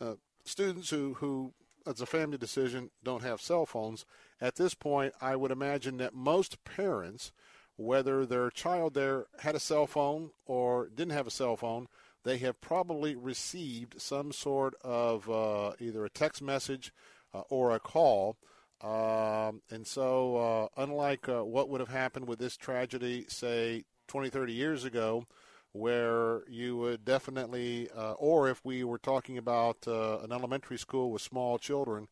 uh, 0.00 0.14
students 0.44 0.90
who, 0.90 1.14
who, 1.14 1.52
it's 1.86 2.00
a 2.00 2.06
family 2.06 2.36
decision, 2.36 2.90
don't 3.02 3.22
have 3.22 3.40
cell 3.40 3.64
phones, 3.64 4.04
at 4.40 4.56
this 4.56 4.74
point, 4.74 5.14
I 5.20 5.36
would 5.36 5.50
imagine 5.50 5.98
that 5.98 6.14
most 6.14 6.64
parents, 6.64 7.32
whether 7.76 8.26
their 8.26 8.50
child 8.50 8.94
there 8.94 9.26
had 9.40 9.54
a 9.54 9.60
cell 9.60 9.86
phone 9.86 10.30
or 10.46 10.88
didn't 10.94 11.12
have 11.12 11.26
a 11.26 11.30
cell 11.30 11.56
phone, 11.56 11.88
they 12.24 12.38
have 12.38 12.60
probably 12.60 13.16
received 13.16 14.00
some 14.00 14.32
sort 14.32 14.74
of 14.82 15.30
uh, 15.30 15.72
either 15.80 16.04
a 16.04 16.10
text 16.10 16.42
message 16.42 16.92
uh, 17.32 17.42
or 17.48 17.74
a 17.74 17.80
call. 17.80 18.36
Um, 18.82 19.60
and 19.70 19.86
so, 19.86 20.36
uh, 20.36 20.82
unlike 20.82 21.28
uh, 21.28 21.44
what 21.44 21.68
would 21.68 21.80
have 21.80 21.90
happened 21.90 22.26
with 22.26 22.38
this 22.38 22.56
tragedy, 22.56 23.26
say 23.28 23.84
20, 24.08 24.30
30 24.30 24.52
years 24.52 24.84
ago, 24.84 25.26
where 25.72 26.42
you 26.48 26.76
would 26.76 27.04
definitely, 27.04 27.88
uh, 27.96 28.12
or 28.12 28.48
if 28.48 28.64
we 28.64 28.82
were 28.82 28.98
talking 28.98 29.38
about 29.38 29.76
uh, 29.86 30.18
an 30.20 30.32
elementary 30.32 30.78
school 30.78 31.10
with 31.10 31.22
small 31.22 31.58
children, 31.58 32.08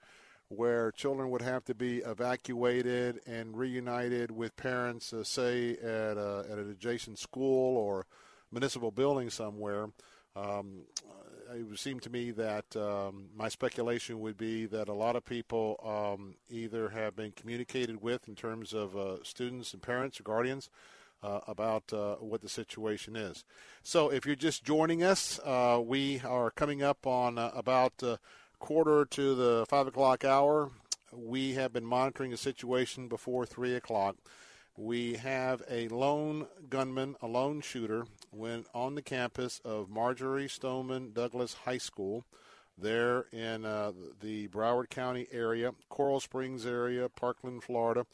where 0.48 0.92
children 0.92 1.30
would 1.30 1.42
have 1.42 1.64
to 1.64 1.74
be 1.74 1.98
evacuated 1.98 3.20
and 3.26 3.56
reunited 3.56 4.30
with 4.30 4.56
parents, 4.56 5.12
uh, 5.12 5.24
say 5.24 5.72
at, 5.72 6.16
a, 6.16 6.44
at 6.50 6.58
an 6.58 6.70
adjacent 6.70 7.18
school 7.18 7.76
or 7.76 8.06
municipal 8.52 8.90
building 8.90 9.28
somewhere. 9.30 9.88
Um, 10.36 10.82
it 11.57 11.62
would 11.62 11.78
seem 11.78 12.01
to 12.01 12.11
me 12.11 12.30
that 12.32 12.76
um, 12.76 13.28
my 13.36 13.49
speculation 13.49 14.20
would 14.20 14.36
be 14.36 14.66
that 14.66 14.88
a 14.88 14.94
lot 14.94 15.16
of 15.16 15.24
people 15.24 15.76
um, 15.84 16.34
either 16.51 16.90
have 16.90 17.16
been 17.16 17.32
communicated 17.32 18.03
with 18.03 18.28
in 18.28 18.34
terms 18.34 18.72
of 18.72 18.96
uh, 18.96 19.22
students 19.22 19.72
and 19.72 19.82
parents 19.82 20.20
or 20.20 20.24
guardians 20.24 20.68
uh, 21.22 21.40
about 21.46 21.92
uh, 21.92 22.16
what 22.16 22.42
the 22.42 22.49
situation 22.49 23.16
is. 23.16 23.44
So, 23.82 24.11
if 24.11 24.26
you're 24.26 24.36
just 24.36 24.64
joining 24.64 25.03
us, 25.03 25.40
uh, 25.44 25.80
we 25.84 26.20
are 26.20 26.51
coming 26.51 26.82
up 26.82 27.07
on 27.07 27.38
uh, 27.38 27.51
about 27.55 27.94
uh, 28.03 28.16
quarter 28.59 29.05
to 29.05 29.34
the 29.34 29.66
five 29.68 29.86
o'clock 29.86 30.24
hour. 30.24 30.70
We 31.12 31.55
have 31.55 31.72
been 31.72 31.86
monitoring 31.86 32.30
the 32.30 32.36
situation 32.36 33.09
before 33.09 33.46
three 33.46 33.74
o'clock. 33.74 34.16
We 34.76 35.14
have 35.14 35.62
a 35.68 35.88
lone 35.88 36.46
gunman, 36.70 37.16
a 37.20 37.26
lone 37.26 37.62
shooter, 37.62 38.05
went 38.32 38.66
on 38.74 38.94
the 38.94 39.02
campus 39.02 39.60
of 39.64 39.88
Marjory 39.88 40.48
Stoneman 40.48 41.12
Douglas 41.12 41.54
High 41.64 41.78
School 41.78 42.24
there 42.80 43.26
in 43.32 43.64
uh, 43.64 43.92
the 44.20 44.48
Broward 44.48 44.90
County 44.90 45.26
area, 45.32 45.72
Coral 45.88 46.20
Springs 46.20 46.64
area, 46.64 47.08
Parkland, 47.08 47.62
Florida. 47.62 48.06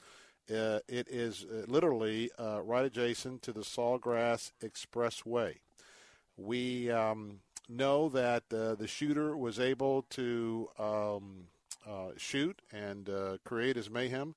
Uh, 0.51 0.81
it 0.89 1.09
is 1.09 1.45
uh, 1.51 1.65
literally 1.67 2.31
uh, 2.39 2.61
right 2.63 2.85
adjacent 2.85 3.43
to 3.43 3.53
the 3.53 3.63
Sawgrass 3.63 4.53
Expressway. 4.63 5.57
We 6.37 6.91
um, 6.91 7.41
know 7.69 8.09
that 8.11 8.45
uh, 8.53 8.75
the 8.75 8.87
shooter 8.87 9.37
was 9.37 9.59
able 9.59 10.03
to 10.11 10.69
um, 10.79 11.47
uh, 11.89 12.11
shoot 12.17 12.61
and 12.73 13.09
create 13.45 13.77
his 13.77 13.91
mayhem. 13.91 14.35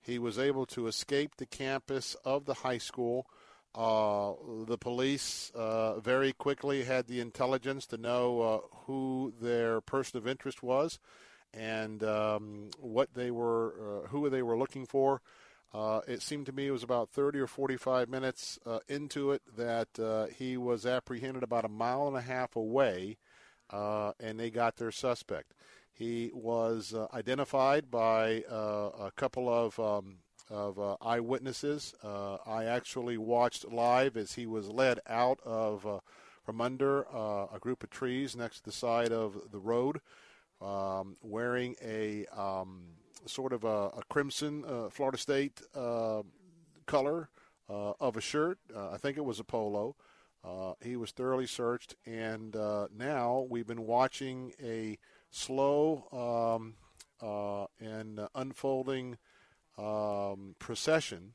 He 0.00 0.18
was 0.18 0.38
able 0.38 0.66
to 0.66 0.86
escape 0.86 1.36
the 1.36 1.46
campus 1.46 2.16
of 2.24 2.44
the 2.44 2.54
high 2.54 2.78
school. 2.78 3.26
The 3.74 4.78
police 4.80 5.52
very 5.54 6.32
quickly 6.32 6.84
had 6.84 7.06
the 7.06 7.20
intelligence 7.20 7.86
to 7.86 7.96
know 7.96 8.64
who 8.86 9.32
their 9.40 9.80
person 9.80 10.18
of 10.18 10.26
interest 10.26 10.62
was 10.62 10.98
and 11.54 12.02
um, 12.04 12.70
what 12.78 13.14
they 13.14 13.30
were, 13.30 14.06
who 14.08 14.28
they 14.30 14.42
were 14.42 14.58
looking 14.58 14.86
for. 14.86 15.20
Uh, 15.72 16.00
it 16.08 16.22
seemed 16.22 16.46
to 16.46 16.52
me 16.52 16.68
it 16.68 16.72
was 16.72 16.82
about 16.82 17.10
30 17.10 17.40
or 17.40 17.46
45 17.46 18.08
minutes 18.08 18.58
uh, 18.64 18.78
into 18.88 19.32
it 19.32 19.42
that 19.56 19.98
uh, 19.98 20.26
he 20.26 20.56
was 20.56 20.86
apprehended 20.86 21.42
about 21.42 21.64
a 21.64 21.68
mile 21.68 22.08
and 22.08 22.16
a 22.16 22.22
half 22.22 22.56
away, 22.56 23.18
uh, 23.70 24.12
and 24.18 24.40
they 24.40 24.50
got 24.50 24.76
their 24.76 24.90
suspect. 24.90 25.52
He 25.92 26.30
was 26.32 26.94
uh, 26.94 27.08
identified 27.12 27.90
by 27.90 28.44
uh, 28.50 28.90
a 28.98 29.12
couple 29.14 29.48
of, 29.52 29.78
um, 29.78 30.18
of 30.50 30.78
eyewitnesses. 31.00 31.94
I 32.02 32.64
actually 32.64 33.18
watched 33.18 33.70
live 33.70 34.16
as 34.16 34.34
he 34.34 34.46
was 34.46 34.68
led 34.68 35.00
out 35.06 35.40
of 35.44 36.02
from 36.44 36.60
under 36.60 37.02
a 37.02 37.58
group 37.60 37.82
of 37.82 37.90
trees 37.90 38.34
next 38.34 38.58
to 38.58 38.64
the 38.64 38.72
side 38.72 39.12
of 39.12 39.38
the 39.50 39.58
road, 39.58 40.00
um, 40.60 41.16
wearing 41.22 41.76
a 41.84 42.26
um, 42.36 42.80
sort 43.26 43.52
of 43.52 43.64
a, 43.64 43.88
a 43.88 44.02
crimson 44.08 44.64
uh, 44.64 44.88
Florida 44.90 45.18
State 45.18 45.60
uh, 45.74 46.22
color 46.86 47.28
uh, 47.68 47.92
of 48.00 48.16
a 48.16 48.20
shirt. 48.20 48.58
Uh, 48.74 48.90
I 48.90 48.96
think 48.96 49.16
it 49.16 49.24
was 49.24 49.40
a 49.40 49.44
polo. 49.44 49.96
Uh, 50.44 50.72
he 50.82 50.96
was 50.96 51.10
thoroughly 51.10 51.46
searched, 51.46 51.94
and 52.06 52.56
now 52.96 53.46
we've 53.50 53.66
been 53.66 53.86
watching 53.86 54.52
a 54.62 54.98
slow 55.30 56.06
um, 56.12 56.74
and 57.80 58.20
unfolding 58.34 59.18
um, 59.78 60.56
procession. 60.58 61.34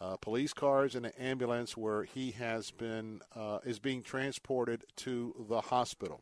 Uh, 0.00 0.16
police 0.16 0.52
cars 0.52 0.94
and 0.94 1.06
an 1.06 1.12
ambulance 1.18 1.76
where 1.76 2.02
he 2.02 2.32
has 2.32 2.70
been 2.72 3.20
uh, 3.34 3.58
is 3.64 3.78
being 3.78 4.02
transported 4.02 4.84
to 4.96 5.46
the 5.48 5.62
hospital. 5.62 6.20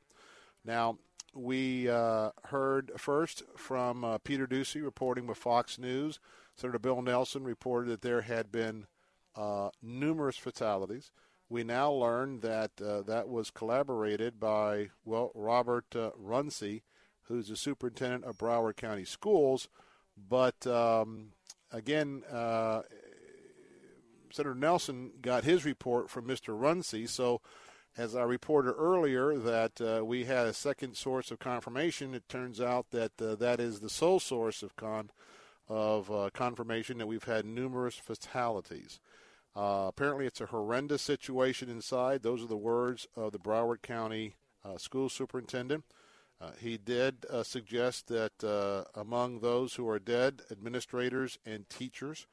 Now, 0.64 0.98
we 1.34 1.88
uh, 1.88 2.30
heard 2.44 2.92
first 2.98 3.42
from 3.56 4.04
uh, 4.04 4.18
Peter 4.18 4.46
Doocy 4.46 4.84
reporting 4.84 5.26
with 5.26 5.38
Fox 5.38 5.78
News. 5.78 6.20
Senator 6.54 6.78
Bill 6.78 7.00
Nelson 7.00 7.42
reported 7.42 7.90
that 7.90 8.02
there 8.02 8.20
had 8.20 8.52
been 8.52 8.86
uh, 9.34 9.70
numerous 9.82 10.36
fatalities. 10.36 11.10
We 11.48 11.64
now 11.64 11.90
learn 11.90 12.40
that 12.40 12.72
uh, 12.80 13.02
that 13.02 13.28
was 13.28 13.50
collaborated 13.50 14.38
by, 14.38 14.90
well, 15.04 15.32
Robert 15.34 15.86
Runcie, 15.90 16.82
who's 17.22 17.48
the 17.48 17.56
superintendent 17.56 18.24
of 18.24 18.38
Broward 18.38 18.76
County 18.76 19.04
Schools. 19.04 19.68
But 20.16 20.66
um, 20.66 21.32
again, 21.72 22.22
uh, 22.30 22.82
Senator 24.30 24.54
Nelson 24.54 25.12
got 25.20 25.44
his 25.44 25.64
report 25.64 26.10
from 26.10 26.26
Mr. 26.26 26.58
Runcie, 26.58 27.06
so 27.06 27.40
as 27.96 28.16
I 28.16 28.22
reported 28.22 28.72
earlier, 28.72 29.36
that 29.36 29.80
uh, 29.80 30.04
we 30.04 30.24
had 30.24 30.46
a 30.46 30.54
second 30.54 30.96
source 30.96 31.30
of 31.30 31.38
confirmation. 31.38 32.14
It 32.14 32.28
turns 32.28 32.60
out 32.60 32.90
that 32.90 33.20
uh, 33.20 33.34
that 33.36 33.60
is 33.60 33.80
the 33.80 33.90
sole 33.90 34.20
source 34.20 34.62
of 34.62 34.76
con 34.76 35.10
of 35.68 36.10
uh, 36.10 36.30
confirmation 36.32 36.98
that 36.98 37.06
we've 37.06 37.24
had 37.24 37.44
numerous 37.44 37.94
fatalities. 37.94 38.98
Uh, 39.54 39.84
apparently, 39.88 40.26
it's 40.26 40.40
a 40.40 40.46
horrendous 40.46 41.02
situation 41.02 41.68
inside. 41.68 42.22
Those 42.22 42.42
are 42.42 42.48
the 42.48 42.56
words 42.56 43.06
of 43.14 43.32
the 43.32 43.38
Broward 43.38 43.82
County 43.82 44.34
uh, 44.64 44.78
school 44.78 45.08
superintendent. 45.08 45.84
Uh, 46.42 46.50
he 46.58 46.76
did 46.76 47.24
suggest 47.44 48.08
that 48.08 48.32
among 48.94 49.38
those 49.38 49.74
who 49.74 49.88
are 49.88 50.00
dead, 50.00 50.42
administrators 50.50 51.38
and 51.46 51.68
teachers. 51.68 52.26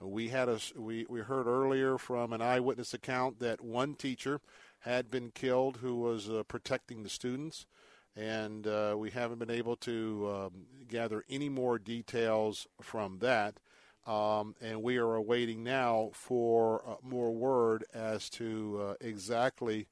We 0.00 0.28
had 0.28 0.48
a 0.48 0.58
we, 0.76 1.06
we 1.08 1.20
heard 1.20 1.46
earlier 1.46 1.96
from 1.96 2.32
an 2.32 2.42
eyewitness 2.42 2.92
account 2.92 3.38
that 3.40 3.62
one 3.62 3.94
teacher 3.94 4.40
had 4.80 5.10
been 5.10 5.30
killed 5.30 5.78
who 5.78 5.96
was 5.96 6.28
uh, 6.28 6.42
protecting 6.46 7.02
the 7.02 7.08
students, 7.08 7.64
and 8.14 8.66
uh, 8.66 8.94
we 8.98 9.10
haven't 9.10 9.38
been 9.38 9.50
able 9.50 9.76
to 9.76 10.30
um, 10.30 10.66
gather 10.88 11.24
any 11.30 11.48
more 11.48 11.78
details 11.78 12.66
from 12.82 13.18
that. 13.20 13.58
Um, 14.06 14.54
and 14.60 14.82
we 14.82 14.98
are 14.98 15.14
awaiting 15.14 15.64
now 15.64 16.10
for 16.12 16.82
uh, 16.86 16.96
more 17.02 17.32
word 17.32 17.84
as 17.94 18.28
to 18.30 18.78
uh, 18.82 18.94
exactly 19.00 19.86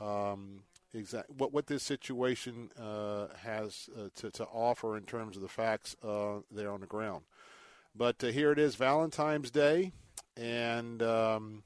um, 0.00 0.62
exact 0.98 1.30
what 1.30 1.52
what 1.52 1.66
this 1.66 1.82
situation 1.82 2.70
uh, 2.80 3.28
has 3.42 3.88
uh, 3.96 4.08
to, 4.16 4.30
to 4.30 4.44
offer 4.44 4.96
in 4.96 5.04
terms 5.04 5.36
of 5.36 5.42
the 5.42 5.48
facts 5.48 5.96
there 6.02 6.70
on 6.70 6.80
the 6.80 6.86
ground. 6.86 7.24
But 7.94 8.22
here 8.22 8.52
it 8.52 8.58
is, 8.58 8.76
Valentine's 8.76 9.50
Day, 9.50 9.92
and 10.36 11.02
um, 11.02 11.64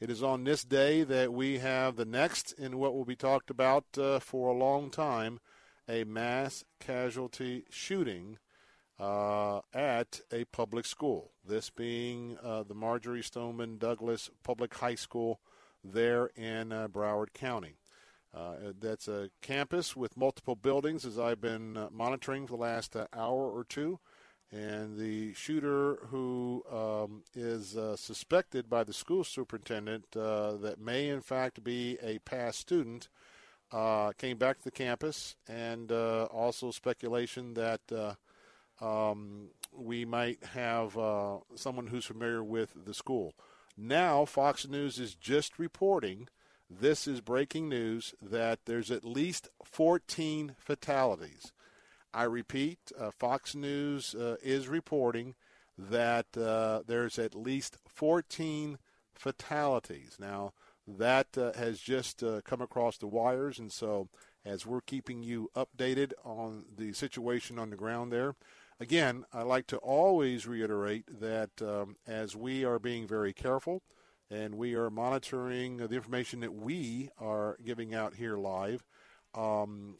it 0.00 0.08
is 0.08 0.22
on 0.22 0.44
this 0.44 0.64
day 0.64 1.02
that 1.02 1.32
we 1.32 1.58
have 1.58 1.96
the 1.96 2.06
next 2.06 2.52
in 2.52 2.78
what 2.78 2.94
will 2.94 3.04
be 3.04 3.16
talked 3.16 3.50
about 3.50 3.84
uh, 3.98 4.18
for 4.18 4.48
a 4.48 4.56
long 4.56 4.90
time 4.90 5.40
a 5.86 6.04
mass 6.04 6.64
casualty 6.78 7.64
shooting 7.68 8.38
uh, 8.98 9.60
at 9.74 10.20
a 10.32 10.44
public 10.46 10.86
school. 10.86 11.32
This 11.46 11.68
being 11.68 12.38
uh, 12.42 12.62
the 12.62 12.74
Marjory 12.74 13.22
Stoneman 13.22 13.76
Douglas 13.76 14.30
Public 14.42 14.72
High 14.74 14.94
School 14.94 15.40
there 15.82 16.26
in 16.36 16.72
uh, 16.72 16.88
Broward 16.88 17.32
County. 17.34 17.79
Uh, 18.32 18.72
that's 18.78 19.08
a 19.08 19.30
campus 19.42 19.96
with 19.96 20.16
multiple 20.16 20.54
buildings, 20.54 21.04
as 21.04 21.18
I've 21.18 21.40
been 21.40 21.76
uh, 21.76 21.88
monitoring 21.90 22.46
for 22.46 22.56
the 22.56 22.62
last 22.62 22.96
hour 22.96 23.50
or 23.50 23.64
two. 23.64 23.98
And 24.52 24.98
the 24.98 25.32
shooter, 25.34 25.96
who 26.10 26.64
um, 26.70 27.22
is 27.34 27.76
uh, 27.76 27.96
suspected 27.96 28.68
by 28.68 28.82
the 28.82 28.92
school 28.92 29.22
superintendent 29.22 30.16
uh, 30.16 30.56
that 30.56 30.80
may 30.80 31.08
in 31.08 31.20
fact 31.20 31.62
be 31.62 31.98
a 32.02 32.18
past 32.20 32.58
student, 32.58 33.08
uh, 33.70 34.10
came 34.12 34.38
back 34.38 34.58
to 34.58 34.64
the 34.64 34.70
campus, 34.72 35.36
and 35.46 35.92
uh, 35.92 36.24
also 36.24 36.72
speculation 36.72 37.54
that 37.54 37.80
uh, 37.92 38.14
um, 38.84 39.50
we 39.72 40.04
might 40.04 40.42
have 40.44 40.98
uh, 40.98 41.38
someone 41.54 41.86
who's 41.86 42.06
familiar 42.06 42.42
with 42.42 42.72
the 42.84 42.94
school. 42.94 43.34
Now, 43.76 44.24
Fox 44.24 44.66
News 44.66 44.98
is 44.98 45.14
just 45.14 45.58
reporting 45.58 46.28
this 46.70 47.08
is 47.08 47.20
breaking 47.20 47.68
news 47.68 48.14
that 48.22 48.60
there's 48.64 48.90
at 48.90 49.04
least 49.04 49.48
14 49.64 50.54
fatalities. 50.56 51.52
I 52.14 52.22
repeat, 52.24 52.78
uh, 52.98 53.10
Fox 53.10 53.54
News 53.54 54.14
uh, 54.14 54.36
is 54.42 54.68
reporting 54.68 55.34
that 55.76 56.36
uh, 56.36 56.82
there's 56.86 57.18
at 57.18 57.34
least 57.34 57.76
14 57.88 58.78
fatalities. 59.14 60.16
Now, 60.18 60.52
that 60.86 61.36
uh, 61.36 61.52
has 61.54 61.80
just 61.80 62.22
uh, 62.22 62.40
come 62.44 62.60
across 62.60 62.98
the 62.98 63.06
wires, 63.06 63.58
and 63.58 63.72
so 63.72 64.08
as 64.44 64.66
we're 64.66 64.80
keeping 64.80 65.22
you 65.22 65.50
updated 65.54 66.12
on 66.24 66.64
the 66.76 66.92
situation 66.92 67.58
on 67.58 67.70
the 67.70 67.76
ground 67.76 68.12
there, 68.12 68.34
again, 68.78 69.24
I 69.32 69.42
like 69.42 69.66
to 69.68 69.76
always 69.78 70.46
reiterate 70.46 71.20
that 71.20 71.50
um, 71.60 71.96
as 72.06 72.34
we 72.34 72.64
are 72.64 72.78
being 72.78 73.06
very 73.06 73.32
careful 73.32 73.82
and 74.30 74.54
we 74.54 74.74
are 74.74 74.90
monitoring 74.90 75.78
the 75.78 75.94
information 75.94 76.40
that 76.40 76.54
we 76.54 77.10
are 77.18 77.56
giving 77.64 77.94
out 77.94 78.14
here 78.14 78.36
live, 78.36 78.84
um, 79.34 79.96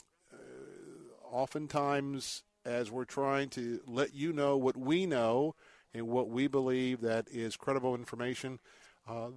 oftentimes 1.31 2.43
as 2.65 2.91
we're 2.91 3.05
trying 3.05 3.49
to 3.49 3.81
let 3.87 4.15
you 4.15 4.33
know 4.33 4.57
what 4.57 4.77
we 4.77 5.07
know 5.07 5.55
and 5.95 6.07
what 6.07 6.29
we 6.29 6.47
believe 6.47 7.01
that 7.01 7.27
is 7.31 7.57
credible 7.57 7.95
information, 7.95 8.59
uh, 9.09 9.29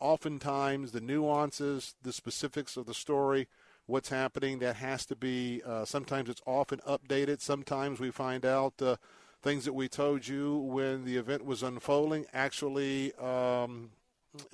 oftentimes 0.00 0.92
the 0.92 1.00
nuances, 1.00 1.94
the 2.02 2.12
specifics 2.12 2.76
of 2.76 2.86
the 2.86 2.94
story, 2.94 3.48
what's 3.86 4.10
happening, 4.10 4.58
that 4.58 4.76
has 4.76 5.04
to 5.06 5.16
be, 5.16 5.62
uh, 5.66 5.84
sometimes 5.84 6.28
it's 6.28 6.42
often 6.46 6.80
updated. 6.86 7.40
Sometimes 7.40 7.98
we 8.00 8.10
find 8.10 8.44
out 8.44 8.80
uh, 8.80 8.96
things 9.42 9.64
that 9.64 9.72
we 9.72 9.88
told 9.88 10.28
you 10.28 10.56
when 10.56 11.04
the 11.04 11.16
event 11.16 11.44
was 11.44 11.62
unfolding 11.62 12.26
actually 12.32 13.14
um, 13.14 13.90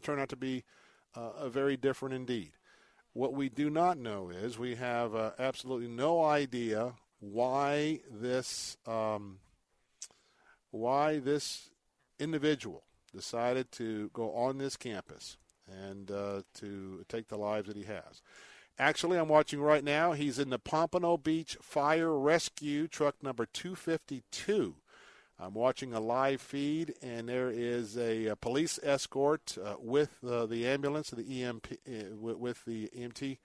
turn 0.02 0.18
out 0.18 0.28
to 0.30 0.36
be 0.36 0.64
uh, 1.14 1.48
very 1.48 1.76
different 1.76 2.14
indeed. 2.14 2.52
What 3.12 3.32
we 3.32 3.48
do 3.48 3.70
not 3.70 3.98
know 3.98 4.30
is 4.30 4.58
we 4.58 4.74
have 4.74 5.14
uh, 5.14 5.30
absolutely 5.38 5.88
no 5.88 6.24
idea 6.24 6.94
why 7.20 8.00
this 8.10 8.76
um, 8.86 9.38
why 10.70 11.20
this 11.20 11.70
individual 12.18 12.82
decided 13.14 13.70
to 13.72 14.10
go 14.12 14.32
on 14.32 14.58
this 14.58 14.76
campus 14.76 15.36
and 15.68 16.10
uh, 16.10 16.42
to 16.54 17.04
take 17.08 17.28
the 17.28 17.36
lives 17.36 17.68
that 17.68 17.76
he 17.76 17.84
has. 17.84 18.20
Actually, 18.78 19.18
I'm 19.18 19.28
watching 19.28 19.60
right 19.60 19.84
now. 19.84 20.12
He's 20.12 20.40
in 20.40 20.50
the 20.50 20.58
Pompano 20.58 21.16
Beach 21.16 21.56
Fire 21.62 22.18
Rescue 22.18 22.88
Truck 22.88 23.22
number 23.22 23.46
252. 23.46 24.74
I'm 25.38 25.54
watching 25.54 25.92
a 25.92 26.00
live 26.00 26.40
feed, 26.40 26.94
and 27.02 27.28
there 27.28 27.50
is 27.50 27.96
a, 27.96 28.26
a 28.26 28.36
police 28.36 28.78
escort 28.82 29.58
uh, 29.62 29.74
with 29.80 30.22
uh, 30.24 30.46
the 30.46 30.66
ambulance, 30.66 31.10
the 31.10 31.42
EMP, 31.42 31.66
uh, 31.88 32.36
with 32.36 32.64
the 32.64 32.88
EMT 32.96 33.38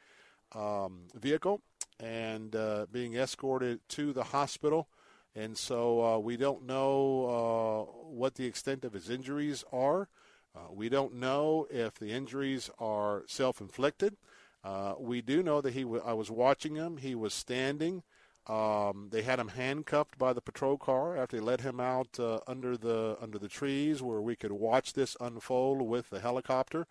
um, 0.53 1.07
vehicle, 1.15 1.61
and 1.99 2.55
uh, 2.55 2.85
being 2.91 3.15
escorted 3.15 3.79
to 3.89 4.13
the 4.13 4.25
hospital. 4.25 4.87
And 5.35 5.57
so 5.57 6.03
uh, 6.05 6.17
we 6.19 6.37
don't 6.37 6.65
know 6.65 7.87
uh, 7.89 7.91
what 8.07 8.35
the 8.35 8.45
extent 8.45 8.85
of 8.85 8.93
his 8.93 9.09
injuries 9.09 9.63
are. 9.73 10.09
we 10.71 10.89
don't 10.89 11.15
know 11.15 11.65
if 11.71 11.95
the 11.95 12.11
injuries 12.11 12.69
are 12.77 13.23
self-inflicted. 13.27 14.15
we 14.99 15.21
do 15.21 15.41
know 15.41 15.59
that 15.61 15.73
he. 15.73 15.81
W- 15.81 16.03
I 16.05 16.13
was 16.13 16.29
watching 16.29 16.75
him. 16.75 16.97
He 16.97 17.15
was 17.15 17.33
standing. 17.33 18.03
Um, 18.49 19.09
they 19.11 19.21
had 19.21 19.39
him 19.39 19.49
handcuffed 19.49 20.17
by 20.17 20.33
the 20.33 20.41
patrol 20.41 20.77
car 20.79 21.15
after 21.15 21.37
they 21.37 21.43
let 21.43 21.61
him 21.61 21.79
out 21.79 22.19
uh, 22.19 22.39
under 22.47 22.75
the 22.75 23.15
under 23.21 23.37
the 23.37 23.47
trees 23.47 24.01
where 24.01 24.21
we 24.21 24.35
could 24.35 24.51
watch 24.51 24.93
this 24.93 25.15
unfold 25.21 25.83
with 25.83 26.09
the 26.09 26.19
helicopter. 26.19 26.87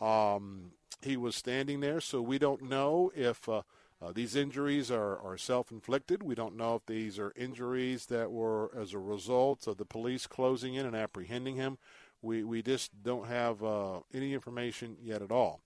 Um, 0.00 0.72
he 1.00 1.16
was 1.16 1.36
standing 1.36 1.78
there, 1.78 2.00
so 2.00 2.20
we 2.20 2.36
don't 2.38 2.62
know 2.62 3.12
if 3.14 3.48
uh, 3.48 3.62
uh, 4.02 4.12
these 4.12 4.34
injuries 4.34 4.90
are, 4.90 5.18
are 5.18 5.38
self-inflicted. 5.38 6.24
We 6.24 6.34
don't 6.34 6.56
know 6.56 6.74
if 6.74 6.86
these 6.86 7.16
are 7.16 7.32
injuries 7.36 8.06
that 8.06 8.32
were 8.32 8.72
as 8.76 8.92
a 8.92 8.98
result 8.98 9.68
of 9.68 9.76
the 9.76 9.84
police 9.84 10.26
closing 10.26 10.74
in 10.74 10.84
and 10.84 10.96
apprehending 10.96 11.54
him. 11.54 11.78
We 12.22 12.42
we 12.42 12.60
just 12.60 13.04
don't 13.04 13.28
have 13.28 13.62
uh, 13.62 14.00
any 14.12 14.34
information 14.34 14.96
yet 15.00 15.22
at 15.22 15.30
all. 15.30 15.60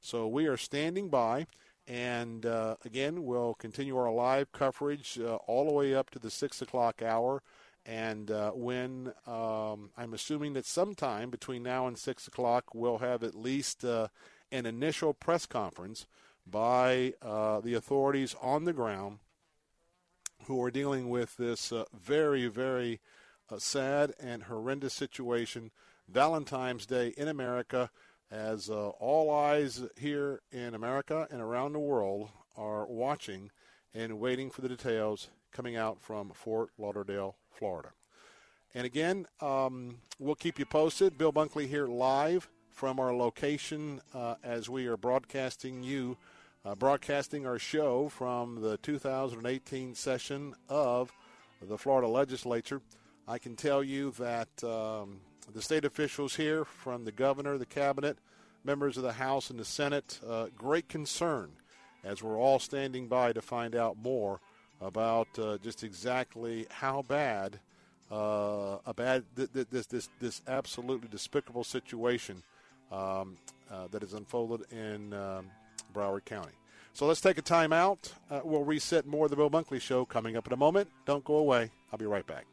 So 0.00 0.26
we 0.26 0.46
are 0.46 0.56
standing 0.56 1.10
by. 1.10 1.46
And 1.88 2.44
uh, 2.44 2.76
again, 2.84 3.24
we'll 3.24 3.54
continue 3.54 3.96
our 3.96 4.12
live 4.12 4.52
coverage 4.52 5.18
uh, 5.18 5.36
all 5.46 5.66
the 5.66 5.72
way 5.72 5.94
up 5.94 6.10
to 6.10 6.18
the 6.18 6.30
6 6.30 6.60
o'clock 6.60 7.00
hour. 7.00 7.42
And 7.86 8.30
uh, 8.30 8.50
when 8.50 9.14
um, 9.26 9.88
I'm 9.96 10.12
assuming 10.12 10.52
that 10.52 10.66
sometime 10.66 11.30
between 11.30 11.62
now 11.62 11.86
and 11.86 11.96
6 11.96 12.28
o'clock, 12.28 12.74
we'll 12.74 12.98
have 12.98 13.22
at 13.22 13.34
least 13.34 13.86
uh, 13.86 14.08
an 14.52 14.66
initial 14.66 15.14
press 15.14 15.46
conference 15.46 16.06
by 16.46 17.14
uh, 17.22 17.60
the 17.60 17.72
authorities 17.72 18.36
on 18.42 18.64
the 18.64 18.74
ground 18.74 19.20
who 20.44 20.62
are 20.62 20.70
dealing 20.70 21.08
with 21.08 21.38
this 21.38 21.72
uh, 21.72 21.84
very, 21.98 22.48
very 22.48 23.00
sad 23.56 24.12
and 24.20 24.42
horrendous 24.42 24.92
situation. 24.92 25.70
Valentine's 26.06 26.84
Day 26.84 27.14
in 27.16 27.28
America 27.28 27.90
as 28.30 28.68
uh, 28.68 28.88
all 28.88 29.30
eyes 29.32 29.82
here 29.96 30.40
in 30.52 30.74
America 30.74 31.26
and 31.30 31.40
around 31.40 31.72
the 31.72 31.78
world 31.78 32.28
are 32.56 32.86
watching 32.86 33.50
and 33.94 34.18
waiting 34.18 34.50
for 34.50 34.60
the 34.60 34.68
details 34.68 35.28
coming 35.52 35.76
out 35.76 36.00
from 36.00 36.30
Fort 36.30 36.70
Lauderdale, 36.78 37.36
Florida. 37.50 37.90
And 38.74 38.84
again, 38.84 39.26
um, 39.40 39.96
we'll 40.18 40.34
keep 40.34 40.58
you 40.58 40.66
posted. 40.66 41.16
Bill 41.16 41.32
Bunkley 41.32 41.66
here 41.66 41.86
live 41.86 42.48
from 42.70 43.00
our 43.00 43.14
location 43.14 44.00
uh, 44.14 44.34
as 44.44 44.68
we 44.68 44.86
are 44.86 44.96
broadcasting 44.96 45.82
you, 45.82 46.16
uh, 46.64 46.74
broadcasting 46.74 47.46
our 47.46 47.58
show 47.58 48.08
from 48.08 48.60
the 48.60 48.76
2018 48.78 49.94
session 49.94 50.54
of 50.68 51.12
the 51.62 51.78
Florida 51.78 52.06
Legislature. 52.06 52.82
I 53.26 53.38
can 53.38 53.56
tell 53.56 53.82
you 53.82 54.12
that 54.12 54.62
um, 54.62 55.20
the 55.54 55.62
state 55.62 55.84
officials 55.84 56.36
here, 56.36 56.64
from 56.64 57.04
the 57.04 57.12
governor, 57.12 57.58
the 57.58 57.66
cabinet, 57.66 58.18
members 58.64 58.96
of 58.96 59.02
the 59.02 59.12
House 59.12 59.50
and 59.50 59.58
the 59.58 59.64
Senate, 59.64 60.20
uh, 60.28 60.46
great 60.56 60.88
concern 60.88 61.50
as 62.04 62.22
we're 62.22 62.38
all 62.38 62.58
standing 62.58 63.08
by 63.08 63.32
to 63.32 63.42
find 63.42 63.74
out 63.74 63.96
more 64.02 64.40
about 64.80 65.26
uh, 65.38 65.58
just 65.58 65.82
exactly 65.82 66.66
how 66.70 67.02
bad 67.02 67.58
uh, 68.10 68.78
a 68.86 68.94
bad 68.94 69.24
th- 69.36 69.52
th- 69.52 69.66
this 69.70 69.86
this 69.86 70.08
this 70.18 70.40
absolutely 70.48 71.08
despicable 71.08 71.64
situation 71.64 72.42
um, 72.90 73.36
uh, 73.70 73.86
that 73.90 74.02
has 74.02 74.14
unfolded 74.14 74.70
in 74.72 75.12
um, 75.12 75.46
Broward 75.92 76.24
County. 76.24 76.52
So 76.94 77.06
let's 77.06 77.20
take 77.20 77.38
a 77.38 77.42
time 77.42 77.72
out. 77.72 78.12
Uh, 78.30 78.40
we'll 78.44 78.64
reset 78.64 79.06
more 79.06 79.26
of 79.26 79.30
the 79.30 79.36
Bill 79.36 79.50
Bunkley 79.50 79.80
Show 79.80 80.04
coming 80.04 80.36
up 80.36 80.46
in 80.46 80.52
a 80.52 80.56
moment. 80.56 80.88
Don't 81.04 81.24
go 81.24 81.36
away. 81.36 81.70
I'll 81.92 81.98
be 81.98 82.06
right 82.06 82.26
back. 82.26 82.46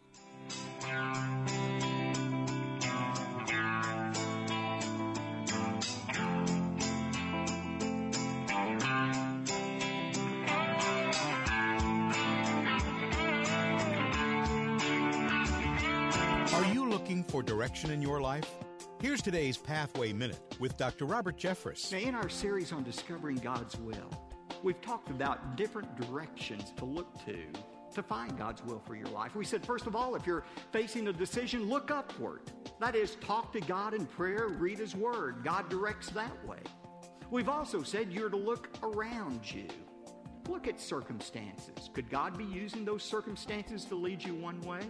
For 17.35 17.43
direction 17.43 17.91
in 17.91 18.01
your 18.01 18.21
life? 18.21 18.49
Here's 19.01 19.21
today's 19.21 19.57
Pathway 19.57 20.13
Minute 20.13 20.55
with 20.57 20.77
Dr. 20.77 21.03
Robert 21.03 21.37
Jeffress. 21.37 21.91
Now, 21.91 21.97
in 21.97 22.15
our 22.15 22.29
series 22.29 22.71
on 22.71 22.81
discovering 22.81 23.35
God's 23.35 23.77
will, 23.77 24.09
we've 24.63 24.79
talked 24.79 25.09
about 25.09 25.57
different 25.57 25.93
directions 25.97 26.71
to 26.77 26.85
look 26.85 27.13
to 27.25 27.35
to 27.93 28.01
find 28.01 28.37
God's 28.37 28.63
will 28.63 28.79
for 28.79 28.95
your 28.95 29.07
life. 29.07 29.35
We 29.35 29.43
said, 29.43 29.65
first 29.65 29.85
of 29.85 29.97
all, 29.97 30.15
if 30.15 30.25
you're 30.25 30.45
facing 30.71 31.09
a 31.09 31.13
decision, 31.13 31.67
look 31.67 31.91
upward. 31.91 32.39
That 32.79 32.95
is, 32.95 33.15
talk 33.15 33.51
to 33.51 33.59
God 33.59 33.93
in 33.93 34.05
prayer, 34.05 34.47
read 34.47 34.79
His 34.79 34.95
Word. 34.95 35.43
God 35.43 35.67
directs 35.67 36.11
that 36.11 36.47
way. 36.47 36.59
We've 37.31 37.49
also 37.49 37.83
said 37.83 38.13
you're 38.13 38.29
to 38.29 38.37
look 38.37 38.69
around 38.81 39.41
you. 39.53 39.67
Look 40.47 40.69
at 40.69 40.79
circumstances. 40.79 41.89
Could 41.93 42.09
God 42.09 42.37
be 42.37 42.45
using 42.45 42.85
those 42.85 43.03
circumstances 43.03 43.83
to 43.85 43.95
lead 43.95 44.23
you 44.23 44.35
one 44.35 44.61
way? 44.61 44.83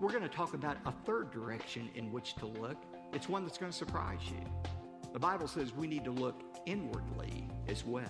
We're 0.00 0.10
going 0.10 0.22
to 0.22 0.28
talk 0.28 0.54
about 0.54 0.76
a 0.86 0.92
third 1.04 1.30
direction 1.32 1.90
in 1.94 2.12
which 2.12 2.34
to 2.36 2.46
look. 2.46 2.76
It's 3.12 3.28
one 3.28 3.44
that's 3.44 3.58
going 3.58 3.72
to 3.72 3.76
surprise 3.76 4.20
you. 4.30 4.70
The 5.12 5.18
Bible 5.18 5.48
says 5.48 5.74
we 5.74 5.86
need 5.86 6.04
to 6.04 6.10
look 6.10 6.42
inwardly 6.66 7.48
as 7.66 7.84
well. 7.84 8.04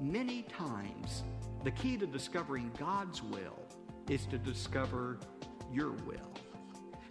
Many 0.00 0.42
times, 0.42 1.22
the 1.62 1.70
key 1.70 1.96
to 1.98 2.06
discovering 2.06 2.72
God's 2.78 3.22
will 3.22 3.58
is 4.08 4.26
to 4.26 4.38
discover 4.38 5.18
your 5.72 5.92
will. 5.92 6.32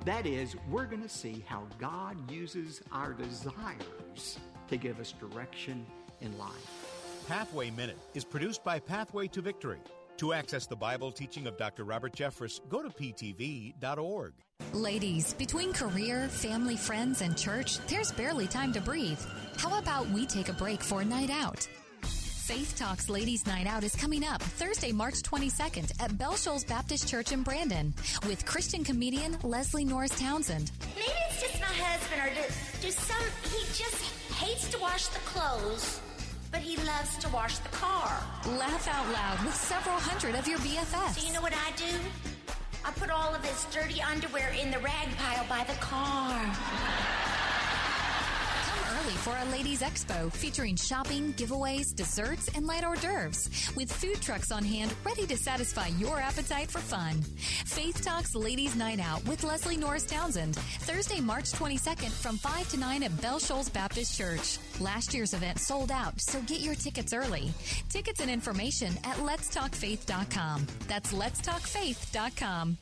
That 0.04 0.26
is, 0.26 0.56
we're 0.70 0.86
going 0.86 1.02
to 1.02 1.10
see 1.10 1.44
how 1.48 1.64
God 1.80 2.30
uses 2.30 2.82
our 2.92 3.14
desires 3.14 4.40
to 4.68 4.78
give 4.78 5.00
us 5.00 5.14
direction 5.14 5.86
in 6.22 6.38
life. 6.38 7.24
Pathway 7.28 7.72
Minute 7.72 7.98
is 8.14 8.24
produced 8.24 8.64
by 8.64 8.80
Pathway 8.80 9.28
to 9.30 9.42
Victory. 9.42 9.80
To 10.18 10.32
access 10.32 10.66
the 10.66 10.76
Bible 10.76 11.12
teaching 11.12 11.46
of 11.46 11.58
Dr. 11.58 11.84
Robert 11.84 12.14
Jeffress, 12.14 12.62
go 12.70 12.82
to 12.82 12.90
ptv.org. 12.90 14.34
Ladies, 14.72 15.34
between 15.34 15.74
career, 15.74 16.30
family, 16.30 16.78
friends, 16.78 17.22
and 17.22 17.38
church, 17.38 17.80
there's 17.88 18.12
barely 18.14 18.48
time 18.48 18.72
to 18.74 18.82
breathe. 18.82 19.20
How 19.58 19.78
about 19.78 20.10
we 20.10 20.26
take 20.26 20.48
a 20.48 20.54
break 20.54 20.82
for 20.82 21.02
a 21.02 21.06
night 21.06 21.30
out? 21.30 21.68
Faith 22.02 22.78
Talks 22.78 23.10
Ladies 23.10 23.46
Night 23.48 23.66
Out 23.66 23.84
is 23.84 23.96
coming 23.96 24.24
up 24.24 24.42
Thursday, 24.42 24.92
March 24.92 25.16
22nd 25.24 25.92
at 26.00 26.16
Bell 26.18 26.36
Shoals 26.36 26.64
Baptist 26.64 27.08
Church 27.08 27.32
in 27.32 27.42
Brandon 27.42 27.92
with 28.28 28.46
Christian 28.46 28.84
comedian 28.84 29.36
Leslie 29.42 29.84
Norris 29.84 30.18
Townsend. 30.18 30.72
Maybe 30.96 31.08
it's 31.28 31.42
just 31.42 31.60
my 31.60 31.66
husband, 31.66 32.22
or 32.22 32.36
just, 32.36 32.82
do 32.82 32.92
some, 32.92 33.26
he 33.52 33.66
just 33.74 34.32
hates 34.36 34.70
to 34.70 34.78
wash 34.80 35.08
the 35.08 35.20
clothes, 35.20 36.00
but 36.56 36.64
he 36.64 36.78
loves 36.88 37.18
to 37.18 37.28
wash 37.34 37.58
the 37.58 37.70
car. 37.70 38.10
Laugh 38.58 38.88
out 38.88 39.06
loud 39.12 39.46
with 39.46 39.54
several 39.54 39.98
hundred 39.98 40.40
of 40.40 40.48
your 40.48 40.58
BFFs. 40.60 41.20
Do 41.20 41.28
you 41.28 41.34
know 41.34 41.42
what 41.42 41.52
I 41.54 41.72
do? 41.76 42.00
I 42.86 42.92
put 42.92 43.10
all 43.10 43.36
of 43.36 43.44
his 43.44 43.66
dirty 43.76 44.02
underwear 44.02 44.56
in 44.58 44.72
the 44.72 44.80
rag 44.80 45.10
pile 45.18 45.46
by 45.50 45.66
the 45.66 45.78
car 45.82 47.35
for 49.12 49.36
a 49.38 49.46
Ladies 49.52 49.82
Expo 49.82 50.32
featuring 50.32 50.76
shopping, 50.76 51.34
giveaways, 51.34 51.96
desserts, 51.96 52.50
and 52.56 52.66
light 52.66 52.84
hors 52.84 53.00
d'oeuvres 53.00 53.72
with 53.76 53.92
food 53.92 54.22
trucks 54.22 54.52
on 54.52 54.64
hand 54.64 54.94
ready 55.06 55.26
to 55.28 55.38
satisfy 55.38 55.88
your 55.98 56.20
appetite 56.20 56.72
for 56.72 56.80
fun. 56.80 57.22
Faith 57.66 58.04
Talks 58.04 58.36
Ladies 58.36 58.76
Night 58.76 59.00
Out 59.00 59.26
with 59.28 59.44
Leslie 59.44 59.78
Norris 59.78 60.06
Townsend, 60.06 60.56
Thursday, 60.56 61.22
March 61.22 61.52
22nd 61.52 62.12
from 62.12 62.38
5 62.38 62.70
to 62.70 62.78
9 62.78 63.04
at 63.04 63.22
Bell 63.22 63.40
Shoals 63.40 63.70
Baptist 63.70 64.18
Church. 64.18 64.58
Last 64.80 65.14
year's 65.14 65.34
event 65.34 65.60
sold 65.60 65.92
out, 65.92 66.20
so 66.20 66.42
get 66.42 66.62
your 66.62 66.76
tickets 66.76 67.14
early. 67.14 67.52
Tickets 67.90 68.22
and 68.22 68.30
information 68.32 68.94
at 69.04 69.18
letstalkfaith.com. 69.18 70.68
That's 70.88 71.14
letstalkfaith.com. 71.14 72.78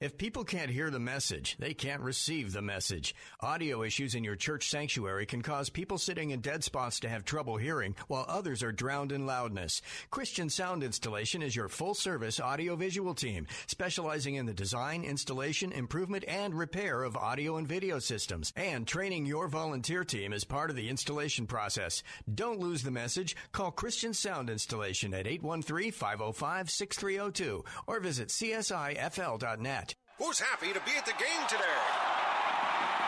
If 0.00 0.16
people 0.16 0.44
can't 0.44 0.70
hear 0.70 0.88
the 0.88 0.98
message, 0.98 1.56
they 1.58 1.74
can't 1.74 2.00
receive 2.00 2.54
the 2.54 2.62
message. 2.62 3.14
Audio 3.40 3.82
issues 3.82 4.14
in 4.14 4.24
your 4.24 4.34
church 4.34 4.70
sanctuary 4.70 5.26
can 5.26 5.42
cause 5.42 5.68
people 5.68 5.98
sitting 5.98 6.30
in 6.30 6.40
dead 6.40 6.64
spots 6.64 7.00
to 7.00 7.08
have 7.10 7.22
trouble 7.22 7.58
hearing, 7.58 7.94
while 8.08 8.24
others 8.26 8.62
are 8.62 8.72
drowned 8.72 9.12
in 9.12 9.26
loudness. 9.26 9.82
Christian 10.10 10.48
Sound 10.48 10.82
Installation 10.82 11.42
is 11.42 11.54
your 11.54 11.68
full 11.68 11.92
service 11.92 12.40
audiovisual 12.40 13.14
team, 13.14 13.46
specializing 13.66 14.36
in 14.36 14.46
the 14.46 14.54
design, 14.54 15.04
installation, 15.04 15.70
improvement, 15.70 16.24
and 16.26 16.54
repair 16.54 17.02
of 17.02 17.14
audio 17.14 17.58
and 17.58 17.68
video 17.68 17.98
systems, 17.98 18.54
and 18.56 18.86
training 18.86 19.26
your 19.26 19.48
volunteer 19.48 20.02
team 20.02 20.32
as 20.32 20.44
part 20.44 20.70
of 20.70 20.76
the 20.76 20.88
installation 20.88 21.46
process. 21.46 22.02
Don't 22.34 22.58
lose 22.58 22.82
the 22.82 22.90
message. 22.90 23.36
Call 23.52 23.70
Christian 23.70 24.14
Sound 24.14 24.48
Installation 24.48 25.12
at 25.12 25.26
813 25.26 25.92
505 25.92 26.70
6302 26.70 27.62
or 27.86 28.00
visit 28.00 28.28
csifl.net. 28.28 29.89
Who's 30.20 30.38
happy 30.38 30.68
to 30.74 30.80
be 30.84 30.92
at 30.98 31.06
the 31.06 31.16
game 31.16 31.44
today? 31.48 31.80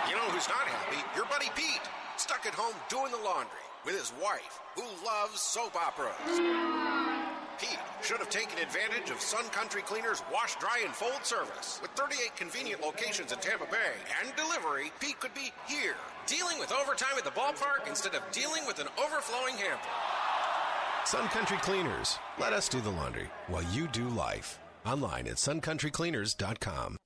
You 0.09 0.17
know 0.17 0.25
who's 0.33 0.49
not 0.49 0.65
happy? 0.65 0.97
Your 1.15 1.27
buddy 1.27 1.53
Pete, 1.55 1.85
stuck 2.17 2.47
at 2.47 2.55
home 2.55 2.73
doing 2.89 3.13
the 3.13 3.21
laundry 3.21 3.61
with 3.85 4.01
his 4.01 4.15
wife, 4.17 4.61
who 4.75 4.83
loves 5.05 5.39
soap 5.39 5.77
operas. 5.77 6.17
Pete 7.61 7.79
should 8.01 8.17
have 8.17 8.31
taken 8.31 8.59
advantage 8.59 9.11
of 9.11 9.21
Sun 9.21 9.45
Country 9.51 9.83
Cleaners 9.83 10.23
wash, 10.33 10.57
dry, 10.57 10.81
and 10.87 10.95
fold 10.95 11.21
service. 11.23 11.81
With 11.83 11.91
38 11.91 12.35
convenient 12.35 12.81
locations 12.81 13.31
in 13.31 13.39
Tampa 13.41 13.67
Bay 13.67 13.93
and 14.19 14.35
delivery, 14.35 14.91
Pete 14.99 15.21
could 15.21 15.35
be 15.35 15.53
here, 15.69 16.01
dealing 16.27 16.59
with 16.59 16.73
overtime 16.73 17.19
at 17.19 17.25
the 17.25 17.37
ballpark 17.37 17.87
instead 17.87 18.15
of 18.15 18.23
dealing 18.33 18.65
with 18.67 18.79
an 18.81 18.89
overflowing 18.97 19.61
hamper. 19.61 19.93
Sun 21.05 21.29
Country 21.29 21.59
Cleaners. 21.59 22.19
Let 22.41 22.55
us 22.55 22.71
do 22.71 22.81
the 22.81 22.89
laundry 22.89 23.29
while 23.49 23.65
you 23.65 23.87
do 23.89 24.09
life. 24.09 24.59
Online 24.87 25.29
at 25.29 25.37
suncountrycleaners.com. 25.37 26.97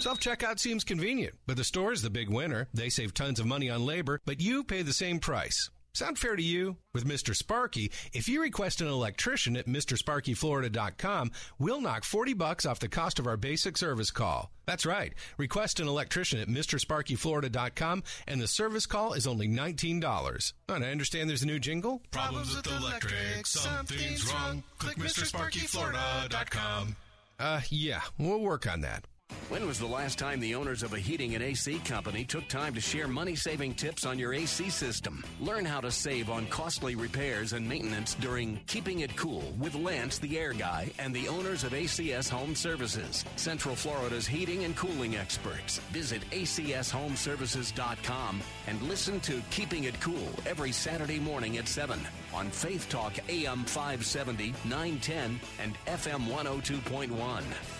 Self 0.00 0.18
checkout 0.18 0.58
seems 0.58 0.82
convenient, 0.82 1.34
but 1.46 1.58
the 1.58 1.64
store 1.64 1.92
is 1.92 2.00
the 2.00 2.08
big 2.08 2.30
winner. 2.30 2.68
They 2.72 2.88
save 2.88 3.12
tons 3.12 3.38
of 3.38 3.44
money 3.46 3.68
on 3.68 3.84
labor, 3.84 4.18
but 4.24 4.40
you 4.40 4.64
pay 4.64 4.80
the 4.80 4.94
same 4.94 5.18
price. 5.18 5.68
Sound 5.92 6.18
fair 6.18 6.36
to 6.36 6.42
you? 6.42 6.76
With 6.94 7.04
Mr. 7.04 7.34
Sparky, 7.36 7.90
if 8.14 8.26
you 8.28 8.40
request 8.40 8.80
an 8.80 8.86
electrician 8.86 9.56
at 9.56 9.66
MrSparkyFlorida.com, 9.66 11.32
we'll 11.58 11.80
knock 11.82 12.04
40 12.04 12.32
bucks 12.34 12.64
off 12.64 12.78
the 12.78 12.88
cost 12.88 13.18
of 13.18 13.26
our 13.26 13.36
basic 13.36 13.76
service 13.76 14.10
call. 14.10 14.50
That's 14.66 14.86
right. 14.86 15.12
Request 15.36 15.80
an 15.80 15.88
electrician 15.88 16.40
at 16.40 16.48
MrSparkyFlorida.com, 16.48 18.02
and 18.26 18.40
the 18.40 18.48
service 18.48 18.86
call 18.86 19.12
is 19.12 19.26
only 19.26 19.48
$19. 19.48 20.52
And 20.68 20.84
I 20.84 20.90
understand 20.90 21.28
there's 21.28 21.42
a 21.42 21.46
new 21.46 21.58
jingle? 21.58 22.00
Problems 22.10 22.56
with 22.56 22.68
electric, 22.68 23.46
something's 23.46 24.32
wrong. 24.32 24.62
Click 24.78 24.96
MrSparkyFlorida.com. 24.96 26.96
Uh, 27.38 27.60
yeah, 27.68 28.00
we'll 28.16 28.40
work 28.40 28.66
on 28.66 28.80
that. 28.82 29.04
When 29.50 29.66
was 29.66 29.80
the 29.80 29.86
last 29.86 30.16
time 30.16 30.38
the 30.38 30.54
owners 30.54 30.84
of 30.84 30.92
a 30.92 30.98
heating 30.98 31.34
and 31.34 31.42
AC 31.42 31.80
company 31.80 32.24
took 32.24 32.46
time 32.46 32.72
to 32.74 32.80
share 32.80 33.08
money 33.08 33.34
saving 33.34 33.74
tips 33.74 34.06
on 34.06 34.16
your 34.16 34.32
AC 34.32 34.70
system? 34.70 35.24
Learn 35.40 35.64
how 35.64 35.80
to 35.80 35.90
save 35.90 36.30
on 36.30 36.46
costly 36.46 36.94
repairs 36.94 37.52
and 37.52 37.68
maintenance 37.68 38.14
during 38.14 38.60
Keeping 38.68 39.00
It 39.00 39.16
Cool 39.16 39.52
with 39.58 39.74
Lance, 39.74 40.18
the 40.18 40.38
air 40.38 40.52
guy, 40.52 40.92
and 41.00 41.12
the 41.12 41.26
owners 41.26 41.64
of 41.64 41.72
ACS 41.72 42.28
Home 42.28 42.54
Services, 42.54 43.24
Central 43.34 43.74
Florida's 43.74 44.26
heating 44.26 44.62
and 44.62 44.76
cooling 44.76 45.16
experts. 45.16 45.78
Visit 45.90 46.22
acshomeservices.com 46.30 48.40
and 48.68 48.82
listen 48.82 49.18
to 49.20 49.42
Keeping 49.50 49.84
It 49.84 50.00
Cool 50.00 50.28
every 50.46 50.70
Saturday 50.70 51.18
morning 51.18 51.58
at 51.58 51.66
7 51.66 51.98
on 52.32 52.50
Faith 52.50 52.88
Talk 52.88 53.14
AM 53.28 53.64
570, 53.64 54.54
910, 54.64 55.40
and 55.60 55.74
FM 55.86 56.28
102.1. 56.28 57.79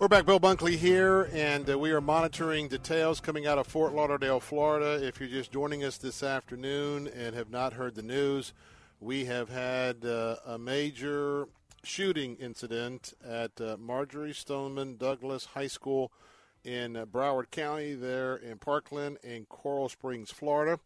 We're 0.00 0.06
back, 0.06 0.26
Bill 0.26 0.38
Bunkley 0.38 0.76
here, 0.76 1.28
and 1.32 1.68
uh, 1.68 1.76
we 1.76 1.90
are 1.90 2.00
monitoring 2.00 2.68
details 2.68 3.18
coming 3.18 3.48
out 3.48 3.58
of 3.58 3.66
Fort 3.66 3.92
Lauderdale, 3.92 4.38
Florida. 4.38 5.04
If 5.04 5.18
you're 5.18 5.28
just 5.28 5.50
joining 5.50 5.82
us 5.82 5.98
this 5.98 6.22
afternoon 6.22 7.08
and 7.08 7.34
have 7.34 7.50
not 7.50 7.72
heard 7.72 7.96
the 7.96 8.02
news, 8.04 8.52
we 9.00 9.24
have 9.24 9.48
had 9.48 10.04
uh, 10.04 10.36
a 10.46 10.56
major 10.56 11.48
shooting 11.82 12.36
incident 12.36 13.12
at 13.26 13.60
uh, 13.60 13.76
Marjory 13.76 14.32
Stoneman 14.32 14.98
Douglas 14.98 15.46
High 15.46 15.66
School 15.66 16.12
in 16.62 16.92
Broward 17.12 17.50
County, 17.50 17.94
there 17.94 18.36
in 18.36 18.58
Parkland 18.58 19.18
and 19.24 19.48
Coral 19.48 19.88
Springs, 19.88 20.30
Florida. 20.30 20.78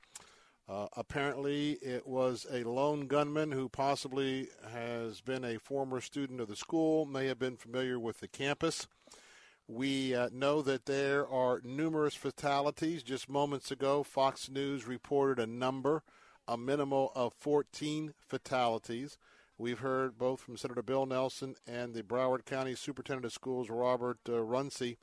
Uh, 0.66 0.86
apparently, 0.96 1.72
it 1.82 2.06
was 2.06 2.46
a 2.50 2.64
lone 2.64 3.08
gunman 3.08 3.52
who 3.52 3.68
possibly 3.68 4.48
has 4.72 5.20
been 5.20 5.44
a 5.44 5.58
former 5.58 6.00
student 6.00 6.40
of 6.40 6.48
the 6.48 6.56
school, 6.56 7.04
may 7.04 7.26
have 7.26 7.38
been 7.38 7.58
familiar 7.58 7.98
with 7.98 8.20
the 8.20 8.28
campus. 8.28 8.86
We 9.74 10.14
uh, 10.14 10.28
know 10.34 10.60
that 10.60 10.84
there 10.84 11.26
are 11.26 11.62
numerous 11.64 12.14
fatalities. 12.14 13.02
Just 13.02 13.30
moments 13.30 13.70
ago, 13.70 14.02
Fox 14.02 14.50
News 14.50 14.86
reported 14.86 15.42
a 15.42 15.46
number, 15.46 16.02
a 16.46 16.58
minimum 16.58 17.08
of 17.14 17.32
14 17.32 18.12
fatalities. 18.20 19.16
We've 19.56 19.78
heard 19.78 20.18
both 20.18 20.42
from 20.42 20.58
Senator 20.58 20.82
Bill 20.82 21.06
Nelson 21.06 21.54
and 21.66 21.94
the 21.94 22.02
Broward 22.02 22.44
County 22.44 22.74
Superintendent 22.74 23.24
of 23.24 23.32
Schools, 23.32 23.70
Robert 23.70 24.18
uh, 24.28 24.42
Runcie, 24.42 24.98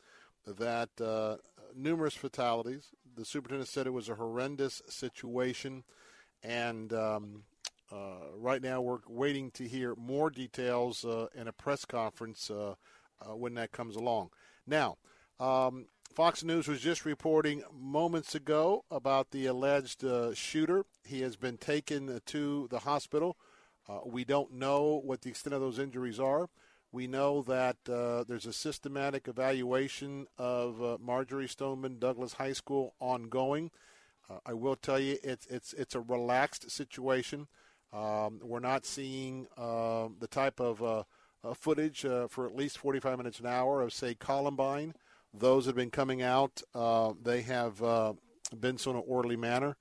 that 0.46 0.90
uh, 1.02 1.38
numerous 1.76 2.14
fatalities. 2.14 2.90
The 3.16 3.26
superintendent 3.26 3.70
said 3.70 3.88
it 3.88 3.94
was 3.94 4.08
a 4.08 4.16
horrendous 4.16 4.84
situation, 4.88 5.84
and 6.44 6.94
um, 6.94 7.44
uh, 7.92 8.36
right 8.38 8.62
now 8.62 8.82
we're 8.82 9.00
waiting 9.08 9.50
to 9.52 9.68
hear 9.68 9.96
more 9.96 10.30
details 10.30 11.04
uh, 11.04 11.26
in 11.34 11.48
a 11.48 11.54
press 11.54 11.86
conference 11.86 12.52
uh, 12.52 12.76
uh, 13.20 13.36
when 13.36 13.56
that 13.56 13.72
comes 13.72 13.96
along. 13.96 14.30
Now, 14.68 14.98
um, 15.40 15.88
Fox 16.14 16.44
News 16.44 16.68
was 16.68 16.82
just 16.82 17.06
reporting 17.06 17.64
moments 17.74 18.36
ago 18.36 18.84
about 18.92 19.32
the 19.32 19.46
alleged 19.46 20.04
uh, 20.04 20.34
shooter. 20.34 20.86
He 21.06 21.22
has 21.22 21.36
been 21.36 21.58
taken 21.58 22.20
to 22.26 22.68
the 22.70 22.80
hospital. 22.80 23.38
Uh, 23.88 24.00
we 24.06 24.26
don't 24.26 24.54
know 24.54 25.02
what 25.04 25.22
the 25.22 25.30
extent 25.30 25.54
of 25.54 25.62
those 25.62 25.80
injuries 25.80 26.20
are. 26.20 26.50
We 26.92 27.06
know 27.08 27.44
that 27.44 27.78
uh, 27.88 28.24
there's 28.28 28.48
a 28.48 28.54
systematic 28.54 29.28
evaluation 29.28 30.26
of 30.38 30.82
uh, 30.82 30.98
Marjory 31.00 31.48
Stoneman 31.48 32.00
Douglas 32.00 32.34
High 32.34 32.54
School 32.54 32.96
ongoing. 33.00 33.70
Uh, 34.30 34.40
I 34.46 34.54
will 34.54 34.76
tell 34.76 35.00
you, 35.00 35.18
it's 35.24 35.46
it's 35.48 35.74
it's 35.74 35.96
a 35.96 36.02
relaxed 36.02 36.72
situation. 36.72 37.48
Um, 37.94 38.40
we're 38.44 38.60
not 38.60 38.86
seeing 38.86 39.48
uh, 39.58 40.10
the 40.20 40.28
type 40.28 40.60
of 40.60 40.84
uh, 40.84 41.04
footage 41.54 42.06
uh, 42.06 42.28
for 42.28 42.46
at 42.46 42.56
least 42.56 42.78
45 42.78 43.18
minutes 43.18 43.40
an 43.40 43.48
hour 43.48 43.82
of, 43.82 43.94
say, 43.94 44.16
Columbine 44.16 44.94
those 45.34 45.66
have 45.66 45.76
been 45.76 45.92
coming 45.92 46.22
out, 46.22 46.62
uh, 46.74 47.14
they 47.22 47.42
have 47.44 47.82
uh, 47.84 48.14
been 48.60 48.78
so 48.78 48.92
in 48.92 48.98
an 48.98 49.04
orderly 49.08 49.36
manner. 49.36 49.78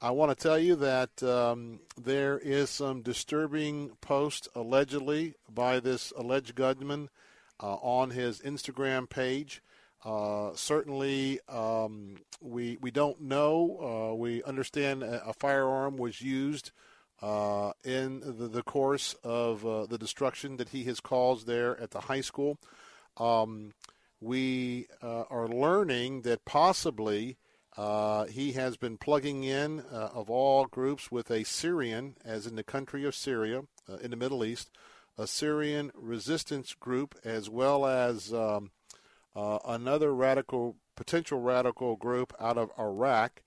I 0.00 0.10
want 0.10 0.36
to 0.36 0.42
tell 0.42 0.58
you 0.58 0.76
that 0.76 1.22
um, 1.22 1.80
there 2.00 2.38
is 2.38 2.70
some 2.70 3.02
disturbing 3.02 3.92
post 4.00 4.48
allegedly 4.54 5.34
by 5.52 5.80
this 5.80 6.12
alleged 6.16 6.54
gunman 6.54 7.08
uh, 7.62 7.74
on 7.76 8.10
his 8.10 8.40
Instagram 8.40 9.08
page. 9.08 9.62
Uh, 10.04 10.50
certainly, 10.54 11.40
um, 11.48 12.16
we 12.40 12.76
we 12.80 12.90
don't 12.90 13.20
know. 13.22 14.10
Uh, 14.12 14.14
we 14.14 14.42
understand 14.44 15.02
a, 15.02 15.28
a, 15.28 15.32
firearm 15.32 15.96
was 15.96 16.20
used 16.20 16.70
uh, 17.22 17.72
in 17.84 18.20
the, 18.20 18.48
the, 18.48 18.62
course 18.62 19.14
of 19.24 19.64
uh, 19.66 19.86
the 19.86 19.98
destruction 19.98 20.56
that 20.58 20.70
he 20.70 20.84
has 20.84 21.00
caused 21.00 21.46
there 21.46 21.80
at 21.80 21.90
the 21.90 22.00
high 22.00 22.20
school. 22.20 22.58
Um, 23.16 23.72
we 24.20 24.86
uh, 25.02 25.24
are 25.30 25.48
learning 25.48 26.22
that 26.22 26.44
possibly 26.44 27.36
uh, 27.76 28.24
he 28.26 28.52
has 28.52 28.76
been 28.76 28.96
plugging 28.98 29.44
in, 29.44 29.80
uh, 29.80 30.10
of 30.14 30.30
all 30.30 30.66
groups, 30.66 31.10
with 31.10 31.30
a 31.30 31.44
Syrian, 31.44 32.16
as 32.24 32.46
in 32.46 32.56
the 32.56 32.62
country 32.62 33.04
of 33.04 33.14
Syria, 33.14 33.62
uh, 33.88 33.96
in 33.96 34.10
the 34.10 34.16
Middle 34.16 34.44
East, 34.44 34.70
a 35.18 35.26
Syrian 35.26 35.92
resistance 35.94 36.74
group, 36.74 37.14
as 37.24 37.48
well 37.48 37.86
as 37.86 38.32
um, 38.32 38.70
another 39.34 40.14
radical, 40.14 40.76
potential 40.96 41.40
radical 41.40 41.96
group 41.96 42.34
out 42.40 42.58
of 42.58 42.70
Iraq, 42.78 43.42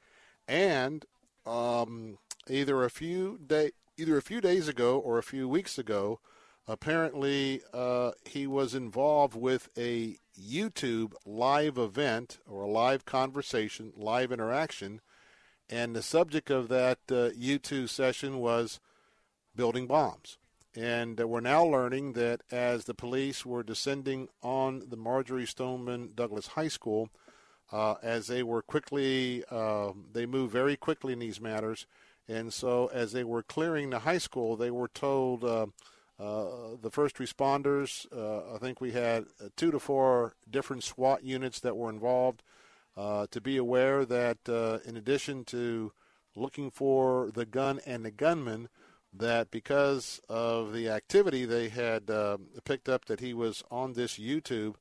and 0.48 1.06
um, 1.46 2.18
either 2.48 2.84
a 2.84 2.90
few 2.90 3.40
day, 3.46 3.72
either 3.98 4.18
a 4.18 4.22
few 4.22 4.42
days 4.42 4.68
ago 4.68 4.98
or 5.00 5.18
a 5.18 5.24
few 5.24 5.48
weeks 5.48 5.78
ago, 5.78 6.20
apparently 6.68 7.62
uh, 7.74 8.12
he 8.26 8.46
was 8.48 8.76
involved 8.76 9.36
with 9.36 9.70
a 9.78 10.18
YouTube 10.40 11.14
live 11.26 11.78
event 11.78 12.40
or 12.48 12.62
a 12.62 12.70
live 12.70 13.06
conversation, 13.06 13.92
live 13.96 14.32
interaction, 14.32 15.02
and 15.70 15.96
the 15.96 16.02
subject 16.02 16.50
of 16.50 16.68
that 16.70 17.00
uh, 17.10 17.30
YouTube 17.38 17.90
session 17.90 18.40
was 18.40 18.80
building 19.56 19.88
bombs. 19.88 20.38
And 20.76 21.20
uh, 21.20 21.28
we're 21.28 21.42
now 21.42 21.66
learning 21.66 22.14
that 22.14 22.42
as 22.52 22.86
the 22.86 22.94
police 22.94 23.46
were 23.46 23.64
descending 23.64 24.30
on 24.42 24.84
the 24.90 24.98
Marjory 24.98 25.46
Stoneman 25.46 26.12
Douglas 26.16 26.48
High 26.48 26.68
School, 26.68 27.10
uh, 27.72 27.96
as 28.02 28.28
they 28.28 28.44
were 28.44 28.62
quickly, 28.62 29.44
um, 29.46 30.06
they 30.14 30.26
move 30.26 30.52
very 30.52 30.76
quickly 30.76 31.14
in 31.14 31.20
these 31.20 31.42
matters. 31.42 31.86
And 32.30 32.54
so 32.54 32.92
as 32.94 33.12
they 33.12 33.24
were 33.24 33.42
clearing 33.42 33.90
the 33.90 34.00
high 34.00 34.20
school, 34.20 34.56
they 34.56 34.70
were 34.70 34.88
told 34.88 35.44
uh, 35.44 35.66
uh, 36.20 36.76
the 36.80 36.92
first 36.92 37.16
responders, 37.16 38.06
uh, 38.16 38.56
I 38.56 38.60
think 38.60 38.80
we 38.80 38.92
had 38.92 39.26
uh, 39.44 39.50
two 39.56 39.72
to 39.72 39.80
four 39.80 40.36
different 40.50 40.84
SWAT 40.84 41.24
units 41.24 41.60
that 41.62 41.76
were 41.76 41.90
involved 41.90 42.44
uh, 42.96 43.26
to 43.32 43.42
be 43.42 43.58
aware 43.58 44.06
that 44.06 44.38
uh, 44.48 44.78
in 44.86 44.96
addition 44.96 45.44
to 45.46 45.92
looking 46.36 46.70
for 46.70 47.32
the 47.34 47.46
gun 47.46 47.80
and 47.86 48.06
the 48.06 48.12
gunman, 48.12 48.70
that 49.12 49.50
because 49.50 50.22
of 50.30 50.72
the 50.72 50.88
activity 50.88 51.46
they 51.46 51.70
had 51.70 52.12
picked 52.64 52.88
up 52.88 53.06
that 53.06 53.22
he 53.22 53.34
was 53.34 53.64
on 53.72 53.94
this 53.94 54.20
YouTube 54.20 54.76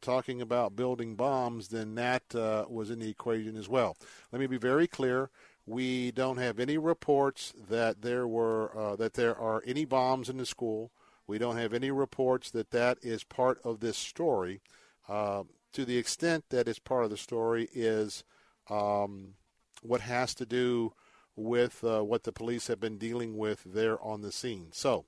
talking 0.00 0.40
about 0.40 0.74
building 0.74 1.16
bombs, 1.16 1.68
then 1.68 1.94
that 1.94 2.22
was 2.70 2.88
in 2.88 2.98
the 2.98 3.10
equation 3.10 3.58
as 3.58 3.68
well. 3.68 3.94
Let 4.32 4.40
me 4.40 4.46
be 4.46 4.56
very 4.56 4.86
clear. 4.86 5.28
We 5.68 6.12
don't 6.12 6.38
have 6.38 6.58
any 6.58 6.78
reports 6.78 7.52
that 7.68 8.00
there 8.00 8.26
were 8.26 8.76
uh, 8.76 8.96
that 8.96 9.14
there 9.14 9.36
are 9.36 9.62
any 9.66 9.84
bombs 9.84 10.30
in 10.30 10.38
the 10.38 10.46
school. 10.46 10.90
We 11.26 11.36
don't 11.36 11.58
have 11.58 11.74
any 11.74 11.90
reports 11.90 12.50
that 12.52 12.70
that 12.70 12.96
is 13.02 13.22
part 13.22 13.60
of 13.62 13.80
this 13.80 13.98
story. 13.98 14.62
Uh, 15.10 15.42
to 15.74 15.84
the 15.84 15.98
extent 15.98 16.44
that 16.48 16.68
it's 16.68 16.78
part 16.78 17.04
of 17.04 17.10
the 17.10 17.18
story 17.18 17.68
is 17.74 18.24
um, 18.70 19.34
what 19.82 20.00
has 20.00 20.34
to 20.36 20.46
do 20.46 20.94
with 21.36 21.84
uh, 21.84 22.02
what 22.02 22.22
the 22.22 22.32
police 22.32 22.68
have 22.68 22.80
been 22.80 22.96
dealing 22.96 23.36
with 23.36 23.62
there 23.66 24.02
on 24.02 24.22
the 24.22 24.32
scene. 24.32 24.68
So, 24.72 25.04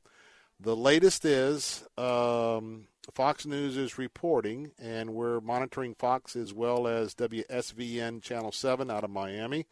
the 0.60 0.76
latest 0.76 1.24
is 1.24 1.84
um, 1.96 2.88
Fox 3.14 3.46
News 3.46 3.78
is 3.78 3.96
reporting, 3.96 4.72
and 4.78 5.14
we're 5.14 5.40
monitoring 5.40 5.94
Fox 5.94 6.36
as 6.36 6.52
well 6.52 6.86
as 6.86 7.14
WSVN 7.14 8.20
Channel 8.20 8.52
7 8.52 8.90
out 8.90 9.04
of 9.04 9.10
Miami 9.10 9.66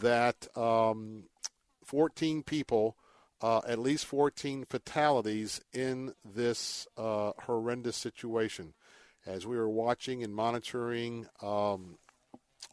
that 0.00 0.48
um, 0.56 1.24
14 1.84 2.42
people, 2.42 2.96
uh, 3.40 3.60
at 3.66 3.78
least 3.78 4.06
14 4.06 4.64
fatalities 4.64 5.60
in 5.72 6.14
this 6.24 6.86
uh, 6.96 7.32
horrendous 7.42 7.96
situation. 7.96 8.74
As 9.26 9.46
we 9.46 9.56
were 9.56 9.68
watching 9.68 10.22
and 10.22 10.34
monitoring 10.34 11.26
um, 11.42 11.98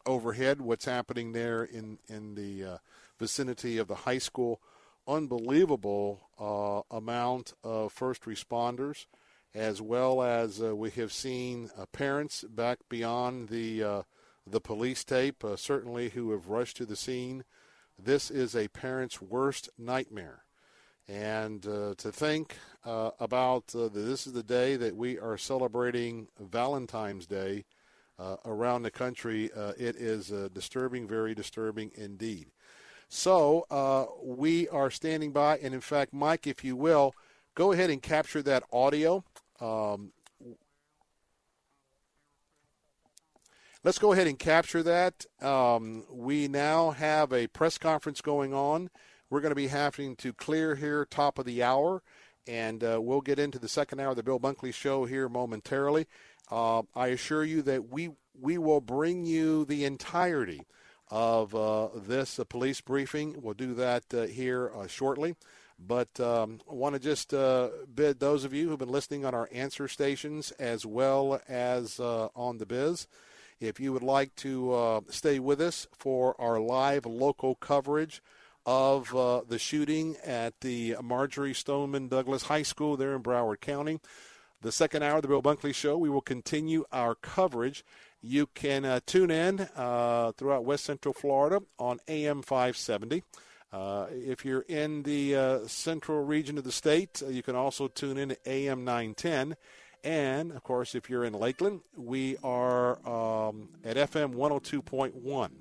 overhead 0.05 0.61
what's 0.61 0.85
happening 0.85 1.31
there 1.31 1.63
in, 1.63 1.99
in 2.07 2.35
the 2.35 2.63
uh, 2.63 2.77
vicinity 3.19 3.77
of 3.77 3.87
the 3.87 3.95
high 3.95 4.17
school, 4.17 4.59
unbelievable 5.07 6.29
uh, 6.39 6.95
amount 6.95 7.53
of 7.63 7.91
first 7.91 8.23
responders, 8.23 9.05
as 9.53 9.81
well 9.81 10.21
as 10.21 10.61
uh, 10.61 10.75
we 10.75 10.89
have 10.91 11.11
seen 11.11 11.69
uh, 11.77 11.85
parents 11.87 12.43
back 12.43 12.79
beyond 12.89 13.49
the 13.49 14.03
the 14.45 14.61
police 14.61 15.03
tape, 15.03 15.43
uh, 15.43 15.55
certainly 15.55 16.09
who 16.09 16.31
have 16.31 16.49
rushed 16.49 16.77
to 16.77 16.85
the 16.85 16.95
scene. 16.95 17.43
This 17.97 18.31
is 18.31 18.55
a 18.55 18.67
parent's 18.69 19.21
worst 19.21 19.69
nightmare. 19.77 20.43
And 21.07 21.65
uh, 21.67 21.95
to 21.97 22.11
think 22.11 22.57
uh, 22.85 23.11
about 23.19 23.75
uh, 23.75 23.89
this 23.89 24.25
is 24.25 24.33
the 24.33 24.43
day 24.43 24.75
that 24.77 24.95
we 24.95 25.19
are 25.19 25.37
celebrating 25.37 26.27
Valentine's 26.39 27.27
Day 27.27 27.65
uh, 28.17 28.37
around 28.45 28.83
the 28.83 28.91
country, 28.91 29.51
uh, 29.55 29.73
it 29.77 29.95
is 29.95 30.31
disturbing, 30.53 31.07
very 31.07 31.33
disturbing 31.33 31.91
indeed. 31.95 32.47
So 33.09 33.65
we 34.23 34.69
are 34.69 34.89
standing 34.89 35.31
by, 35.31 35.57
and 35.57 35.73
in 35.73 35.81
fact, 35.81 36.13
Mike, 36.13 36.47
if 36.47 36.63
you 36.63 36.77
will, 36.77 37.13
go 37.55 37.73
ahead 37.73 37.89
and 37.89 38.01
capture 38.01 38.41
that 38.43 38.63
audio. 38.71 39.23
Um, 39.59 40.13
Let's 43.83 43.97
go 43.97 44.11
ahead 44.13 44.27
and 44.27 44.37
capture 44.37 44.83
that. 44.83 45.25
Um, 45.41 46.05
we 46.11 46.47
now 46.47 46.91
have 46.91 47.33
a 47.33 47.47
press 47.47 47.79
conference 47.79 48.21
going 48.21 48.53
on. 48.53 48.91
We're 49.31 49.41
going 49.41 49.49
to 49.49 49.55
be 49.55 49.69
having 49.69 50.15
to 50.17 50.33
clear 50.33 50.75
here 50.75 51.03
top 51.03 51.39
of 51.39 51.45
the 51.45 51.63
hour, 51.63 52.03
and 52.45 52.83
uh, 52.83 52.99
we'll 53.01 53.21
get 53.21 53.39
into 53.39 53.57
the 53.57 53.67
second 53.67 53.99
hour 53.99 54.11
of 54.11 54.17
the 54.17 54.23
Bill 54.23 54.39
Bunkley 54.39 54.71
Show 54.71 55.05
here 55.05 55.27
momentarily. 55.27 56.05
Uh, 56.51 56.83
I 56.95 57.07
assure 57.07 57.43
you 57.43 57.63
that 57.63 57.89
we 57.89 58.11
we 58.39 58.59
will 58.59 58.81
bring 58.81 59.25
you 59.25 59.65
the 59.65 59.83
entirety 59.83 60.61
of 61.09 61.55
uh, 61.55 61.87
this 61.95 62.37
uh, 62.37 62.43
police 62.43 62.81
briefing. 62.81 63.41
We'll 63.41 63.55
do 63.55 63.73
that 63.73 64.03
uh, 64.13 64.27
here 64.27 64.71
uh, 64.75 64.85
shortly. 64.85 65.33
But 65.79 66.19
um, 66.19 66.59
I 66.69 66.75
want 66.75 66.93
to 66.93 66.99
just 66.99 67.31
bid 67.31 68.19
those 68.19 68.45
of 68.45 68.53
you 68.53 68.69
who've 68.69 68.77
been 68.77 68.89
listening 68.89 69.25
on 69.25 69.33
our 69.33 69.49
answer 69.51 69.87
stations 69.87 70.51
as 70.59 70.85
well 70.85 71.41
as 71.49 71.99
on 71.99 72.59
the 72.59 72.67
biz 72.67 73.07
if 73.61 73.79
you 73.79 73.93
would 73.93 74.03
like 74.03 74.35
to 74.37 74.73
uh, 74.73 75.01
stay 75.07 75.39
with 75.39 75.61
us 75.61 75.87
for 75.97 76.35
our 76.41 76.59
live 76.59 77.05
local 77.05 77.55
coverage 77.55 78.21
of 78.65 79.15
uh, 79.15 79.41
the 79.47 79.59
shooting 79.59 80.17
at 80.25 80.59
the 80.61 80.95
Marjory 81.01 81.53
Stoneman 81.53 82.07
Douglas 82.07 82.43
High 82.43 82.63
School 82.63 82.97
there 82.97 83.15
in 83.15 83.21
Broward 83.21 83.61
County, 83.61 83.99
the 84.61 84.71
second 84.71 85.03
hour 85.03 85.17
of 85.17 85.21
the 85.21 85.27
Bill 85.27 85.41
Bunkley 85.41 85.73
Show, 85.73 85.97
we 85.97 86.09
will 86.09 86.21
continue 86.21 86.85
our 86.91 87.15
coverage. 87.15 87.85
You 88.21 88.47
can 88.47 88.83
uh, 88.83 88.99
tune 89.05 89.31
in 89.31 89.67
uh, 89.75 90.31
throughout 90.33 90.65
West 90.65 90.85
Central 90.85 91.13
Florida 91.13 91.61
on 91.79 91.99
AM 92.07 92.41
570. 92.41 93.23
Uh, 93.73 94.07
if 94.11 94.43
you're 94.43 94.65
in 94.67 95.03
the 95.03 95.35
uh, 95.35 95.67
central 95.67 96.23
region 96.23 96.57
of 96.57 96.63
the 96.63 96.71
state, 96.71 97.21
you 97.27 97.41
can 97.41 97.55
also 97.55 97.87
tune 97.87 98.17
in 98.17 98.31
at 98.31 98.39
AM 98.45 98.83
910. 98.83 99.55
And, 100.03 100.51
of 100.51 100.63
course, 100.63 100.95
if 100.95 101.09
you're 101.09 101.23
in 101.23 101.33
Lakeland, 101.33 101.81
we 101.95 102.37
are 102.43 102.97
um, 103.07 103.69
at 103.83 103.97
FM 103.97 104.33
102.1. 104.33 105.51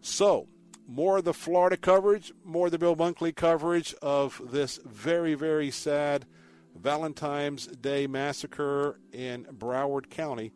So, 0.00 0.46
more 0.86 1.18
of 1.18 1.24
the 1.24 1.34
Florida 1.34 1.76
coverage, 1.76 2.32
more 2.44 2.66
of 2.66 2.72
the 2.72 2.78
Bill 2.78 2.96
Bunkley 2.96 3.34
coverage 3.34 3.94
of 4.00 4.40
this 4.50 4.78
very, 4.84 5.34
very 5.34 5.70
sad 5.70 6.26
Valentine's 6.76 7.66
Day 7.66 8.06
massacre 8.06 9.00
in 9.12 9.44
Broward 9.44 10.08
County. 10.08 10.52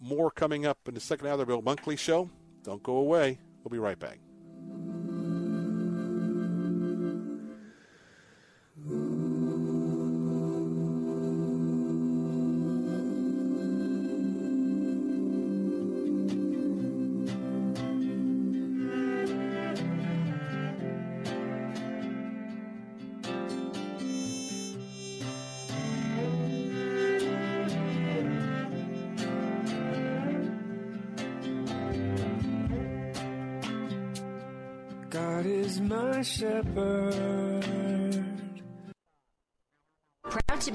More 0.00 0.30
coming 0.30 0.64
up 0.64 0.78
in 0.88 0.94
the 0.94 1.00
second 1.00 1.26
hour 1.26 1.34
of 1.34 1.40
the 1.40 1.46
Bill 1.46 1.62
Bunkley 1.62 1.98
Show. 1.98 2.30
Don't 2.62 2.82
go 2.82 2.96
away. 2.96 3.38
We'll 3.62 3.70
be 3.70 3.78
right 3.78 3.98
back. 3.98 4.18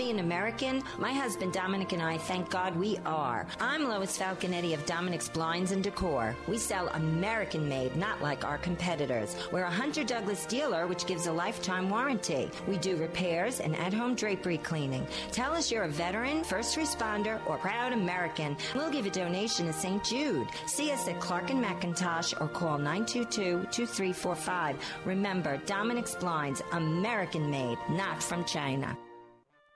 An 0.09 0.19
American? 0.19 0.83
My 0.99 1.11
husband 1.11 1.51
Dominic 1.51 1.91
and 1.91 2.01
I, 2.01 2.19
thank 2.19 2.51
God 2.51 2.75
we 2.75 2.99
are. 3.07 3.47
I'm 3.59 3.89
Lois 3.89 4.15
Falconetti 4.15 4.75
of 4.75 4.85
Dominic's 4.85 5.29
Blinds 5.29 5.71
and 5.71 5.83
Decor. 5.83 6.35
We 6.47 6.59
sell 6.59 6.89
American 6.89 7.67
made, 7.67 7.95
not 7.95 8.21
like 8.21 8.45
our 8.45 8.59
competitors. 8.59 9.35
We're 9.51 9.63
a 9.63 9.71
Hunter 9.71 10.03
Douglas 10.03 10.45
dealer, 10.45 10.85
which 10.85 11.07
gives 11.07 11.25
a 11.25 11.33
lifetime 11.33 11.89
warranty. 11.89 12.51
We 12.67 12.77
do 12.77 12.97
repairs 12.97 13.59
and 13.59 13.75
at 13.77 13.95
home 13.95 14.13
drapery 14.13 14.59
cleaning. 14.59 15.07
Tell 15.31 15.53
us 15.53 15.71
you're 15.71 15.85
a 15.85 15.89
veteran, 15.89 16.43
first 16.43 16.77
responder, 16.77 17.39
or 17.47 17.57
proud 17.57 17.91
American. 17.91 18.55
We'll 18.75 18.91
give 18.91 19.07
a 19.07 19.09
donation 19.09 19.65
to 19.65 19.73
St. 19.73 20.03
Jude. 20.03 20.47
See 20.67 20.91
us 20.91 21.07
at 21.07 21.19
Clark 21.19 21.49
and 21.49 21.63
McIntosh 21.63 22.39
or 22.39 22.47
call 22.47 22.77
922 22.77 23.67
2345. 23.71 24.77
Remember, 25.05 25.57
Dominic's 25.65 26.13
Blinds, 26.13 26.61
American 26.73 27.49
made, 27.49 27.79
not 27.89 28.21
from 28.21 28.45
China. 28.45 28.95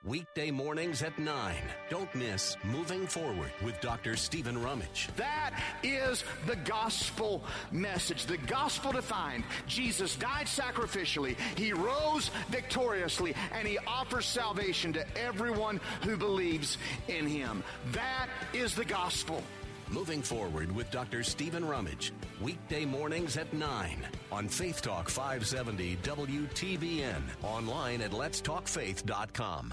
Weekday 0.02 0.50
mornings 0.50 1.02
at 1.02 1.18
9. 1.18 1.54
Don't 1.90 2.14
miss 2.14 2.56
Moving 2.64 3.06
Forward 3.06 3.52
with 3.62 3.78
Dr. 3.82 4.16
Stephen 4.16 4.60
Rummage. 4.62 5.10
That 5.16 5.62
is 5.82 6.24
the 6.46 6.56
gospel 6.56 7.44
message. 7.70 8.24
The 8.24 8.38
gospel 8.38 8.92
defined. 8.92 9.44
Jesus 9.66 10.16
died 10.16 10.46
sacrificially. 10.46 11.36
He 11.54 11.74
rose 11.74 12.30
victoriously 12.48 13.34
and 13.52 13.68
he 13.68 13.76
offers 13.86 14.24
salvation 14.24 14.94
to 14.94 15.18
everyone 15.18 15.78
who 16.02 16.16
believes 16.16 16.78
in 17.08 17.26
him. 17.26 17.62
That 17.92 18.28
is 18.54 18.74
the 18.74 18.86
gospel. 18.86 19.42
Moving 19.90 20.22
Forward 20.22 20.74
with 20.74 20.90
Dr. 20.90 21.22
Stephen 21.22 21.64
Rummage. 21.64 22.14
Weekday 22.40 22.86
mornings 22.86 23.36
at 23.36 23.52
9 23.52 23.98
on 24.32 24.48
Faith 24.48 24.80
Talk 24.80 25.10
570 25.10 25.96
WTBN. 25.96 27.20
Online 27.42 28.00
at 28.00 28.12
letstalkfaith.com. 28.12 29.72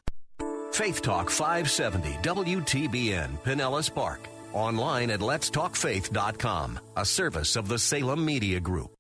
Faith 0.78 1.02
Talk 1.02 1.32
570 1.32 2.20
WTBN 2.22 3.40
Pinellas 3.40 3.92
Park. 3.92 4.20
Online 4.54 5.10
at 5.10 5.22
letstalkfaith.com, 5.22 6.80
a 6.96 7.04
service 7.04 7.56
of 7.56 7.68
the 7.68 7.80
Salem 7.80 8.24
Media 8.24 8.60
Group. 8.60 8.94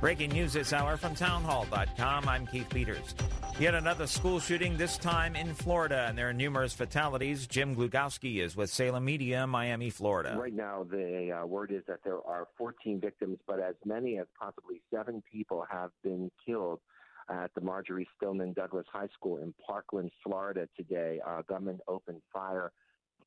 Breaking 0.00 0.30
news 0.30 0.54
this 0.54 0.72
hour 0.72 0.96
from 0.96 1.14
townhall.com. 1.14 2.28
I'm 2.28 2.48
Keith 2.48 2.68
Peters. 2.68 3.14
Yet 3.60 3.76
another 3.76 4.08
school 4.08 4.40
shooting, 4.40 4.76
this 4.76 4.98
time 4.98 5.36
in 5.36 5.54
Florida, 5.54 6.06
and 6.08 6.18
there 6.18 6.28
are 6.28 6.32
numerous 6.32 6.72
fatalities. 6.72 7.46
Jim 7.46 7.76
Glugowski 7.76 8.42
is 8.42 8.56
with 8.56 8.70
Salem 8.70 9.04
Media, 9.04 9.46
Miami, 9.46 9.90
Florida. 9.90 10.36
Right 10.36 10.52
now, 10.52 10.84
the 10.90 11.30
uh, 11.30 11.46
word 11.46 11.70
is 11.70 11.84
that 11.86 12.00
there 12.02 12.18
are 12.26 12.48
14 12.58 13.00
victims, 13.00 13.38
but 13.46 13.60
as 13.60 13.76
many 13.84 14.18
as 14.18 14.26
possibly 14.36 14.82
seven 14.92 15.22
people 15.32 15.64
have 15.70 15.90
been 16.02 16.28
killed 16.44 16.80
at 17.28 17.50
the 17.54 17.60
Marjory 17.60 18.08
Stoneman 18.16 18.52
Douglas 18.52 18.86
High 18.92 19.08
School 19.14 19.38
in 19.38 19.54
Parkland, 19.64 20.10
Florida 20.22 20.68
today. 20.76 21.20
Uh, 21.26 21.42
gunman 21.48 21.80
opened 21.88 22.22
fire 22.32 22.72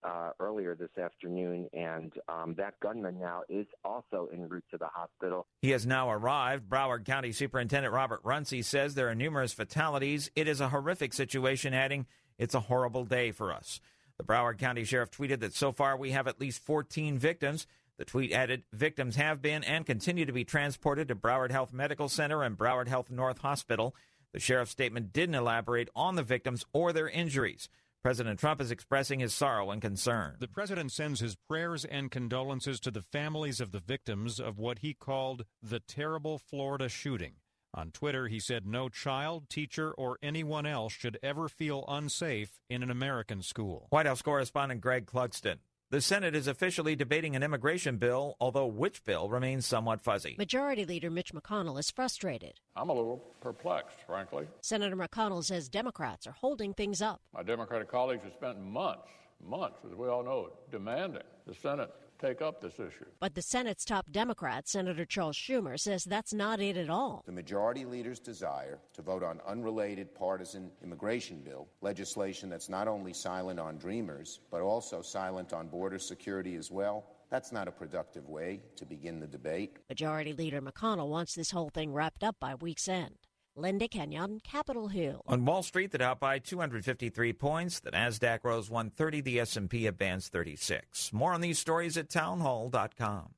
uh, 0.04 0.32
earlier 0.40 0.76
this 0.76 0.98
afternoon, 0.98 1.68
and 1.74 2.14
um, 2.30 2.56
that 2.58 2.80
gunman 2.80 3.20
now 3.20 3.42
is 3.50 3.66
also 3.84 4.30
en 4.34 4.48
route 4.48 4.64
to 4.72 4.78
the 4.78 4.88
hospital. 4.88 5.48
He 5.62 5.72
has 5.72 5.86
now 5.86 6.10
arrived. 6.10 6.70
Broward 6.70 7.06
County 7.06 7.32
Superintendent 7.32 7.94
Robert 7.94 8.22
Runcie 8.24 8.64
says 8.64 8.96
there 8.96 9.10
are 9.10 9.16
numerous 9.16 9.54
fatalities. 9.54 10.32
It 10.36 10.48
is 10.48 10.62
a 10.62 10.70
horrific 10.70 11.14
situation, 11.14 11.74
adding, 11.74 12.06
It's 12.38 12.56
a 12.56 12.62
horrible 12.62 13.06
day 13.06 13.32
for 13.32 13.52
us. 13.52 13.82
The 14.18 14.24
Broward 14.24 14.58
County 14.58 14.84
Sheriff 14.84 15.12
tweeted 15.12 15.40
that 15.40 15.54
so 15.54 15.72
far 15.72 15.98
we 15.98 16.12
have 16.12 16.28
at 16.28 16.40
least 16.42 16.64
14 16.64 17.18
victims. 17.18 17.68
The 18.00 18.06
tweet 18.06 18.32
added, 18.32 18.64
Victims 18.72 19.18
have 19.18 19.42
been 19.42 19.62
and 19.62 19.86
continue 19.86 20.26
to 20.26 20.32
be 20.32 20.46
transported 20.46 21.10
to 21.10 21.16
Broward 21.16 21.52
Health 21.52 21.74
Medical 21.74 22.08
Center 22.08 22.44
and 22.44 22.58
Broward 22.58 22.88
Health 22.88 23.12
North 23.12 23.40
Hospital. 23.40 23.94
The 24.32 24.40
sheriff's 24.40 24.72
statement 24.72 25.12
didn't 25.12 25.36
elaborate 25.36 25.90
on 25.98 26.16
the 26.16 26.24
victims 26.24 26.64
or 26.72 26.94
their 26.94 27.10
injuries. 27.10 27.68
President 28.02 28.40
Trump 28.40 28.62
is 28.62 28.72
expressing 28.72 29.20
his 29.20 29.34
sorrow 29.34 29.70
and 29.70 29.82
concern. 29.82 30.38
The 30.40 30.48
president 30.48 30.94
sends 30.94 31.20
his 31.20 31.36
prayers 31.36 31.84
and 31.84 32.10
condolences 32.10 32.80
to 32.80 32.92
the 32.92 33.02
families 33.02 33.60
of 33.60 33.74
the 33.74 33.82
victims 33.82 34.40
of 34.40 34.58
what 34.58 34.80
he 34.80 34.94
called 34.94 35.44
the 35.62 35.82
terrible 35.82 36.38
Florida 36.38 36.88
shooting. 36.88 37.34
On 37.74 37.92
Twitter, 37.92 38.30
he 38.30 38.40
said 38.40 38.66
no 38.66 38.88
child, 38.88 39.50
teacher, 39.50 39.92
or 39.92 40.18
anyone 40.24 40.66
else 40.66 40.94
should 40.94 41.20
ever 41.22 41.50
feel 41.50 41.84
unsafe 41.90 42.62
in 42.70 42.82
an 42.82 42.90
American 42.90 43.42
school. 43.42 43.88
White 43.90 44.06
House 44.06 44.22
correspondent 44.22 44.80
Greg 44.80 45.06
Clugston. 45.06 45.58
The 45.92 46.02
Senate 46.02 46.36
is 46.36 46.46
officially 46.46 46.96
debating 46.96 47.36
an 47.36 47.42
immigration 47.42 47.98
bill, 47.98 48.36
although 48.40 48.68
which 48.68 49.04
bill 49.06 49.28
remains 49.28 49.66
somewhat 49.66 50.02
fuzzy. 50.02 50.36
Majority 50.38 50.86
Leader 50.86 51.10
Mitch 51.10 51.34
McConnell 51.34 51.80
is 51.80 51.90
frustrated. 51.90 52.60
I'm 52.76 52.90
a 52.90 52.94
little 52.94 53.18
perplexed, 53.42 53.98
frankly. 54.06 54.48
Senator 54.62 54.96
McConnell 54.96 55.44
says 55.44 55.68
Democrats 55.68 56.28
are 56.28 56.34
holding 56.34 56.76
things 56.76 57.02
up. 57.02 57.22
My 57.34 57.42
Democratic 57.42 57.90
colleagues 57.90 58.22
have 58.24 58.34
spent 58.34 58.62
months, 58.62 59.08
months, 59.44 59.80
as 59.84 59.96
we 59.96 60.08
all 60.08 60.24
know, 60.24 60.52
demanding 60.72 61.24
the 61.48 61.56
Senate 61.56 61.90
take 62.20 62.42
up 62.42 62.62
this 62.62 62.76
issue. 62.76 63.06
But 63.20 63.36
the 63.36 63.42
Senate's 63.42 63.86
top 63.86 64.12
Democrat, 64.12 64.68
Senator 64.68 65.06
Charles 65.06 65.38
Schumer, 65.38 65.80
says 65.80 66.04
that's 66.04 66.34
not 66.34 66.60
it 66.60 66.78
at 66.78 66.90
all. 66.90 67.24
The 67.26 67.32
majority 67.32 67.86
leader's 67.86 68.20
desire 68.20 68.80
to 68.94 69.02
vote 69.02 69.24
on 69.24 69.40
unrelated 69.48 70.14
partisan 70.14 70.72
immigration 70.84 71.42
bill, 71.42 71.68
legislation 71.82 72.50
that's 72.50 72.70
not 72.70 72.88
only 72.88 73.14
silent 73.14 73.60
on 73.60 73.78
dreamers, 73.78 74.40
but 74.52 74.62
also 74.62 75.02
silent 75.02 75.54
on 75.54 75.68
border 75.68 76.00
security 76.00 76.56
as 76.56 76.70
well, 76.70 77.06
that's 77.30 77.52
not 77.52 77.68
a 77.68 77.72
productive 77.72 78.28
way 78.28 78.62
to 78.76 78.86
begin 78.86 79.20
the 79.20 79.28
debate. 79.28 79.78
Majority 79.88 80.34
Leader 80.34 80.62
McConnell 80.62 81.10
wants 81.10 81.36
this 81.36 81.52
whole 81.52 81.70
thing 81.70 81.94
wrapped 81.94 82.24
up 82.24 82.38
by 82.40 82.56
week's 82.56 82.88
end. 82.88 83.16
Linda 83.60 83.88
Kenyon, 83.88 84.40
Capitol 84.44 84.88
Hill. 84.88 85.22
On 85.28 85.44
Wall 85.46 85.64
Street, 85.64 85.92
the 85.92 85.98
Dow 85.98 86.16
by 86.16 86.40
253 86.40 87.34
points, 87.34 87.80
the 87.80 87.92
Nasdaq 87.92 88.40
rose 88.44 88.70
130, 88.70 89.22
the 89.22 89.40
S&P 89.40 89.86
advanced 89.86 90.32
36. 90.32 91.12
More 91.12 91.34
on 91.34 91.42
these 91.42 91.60
stories 91.60 91.98
at 91.98 92.10
townhall.com. 92.10 93.34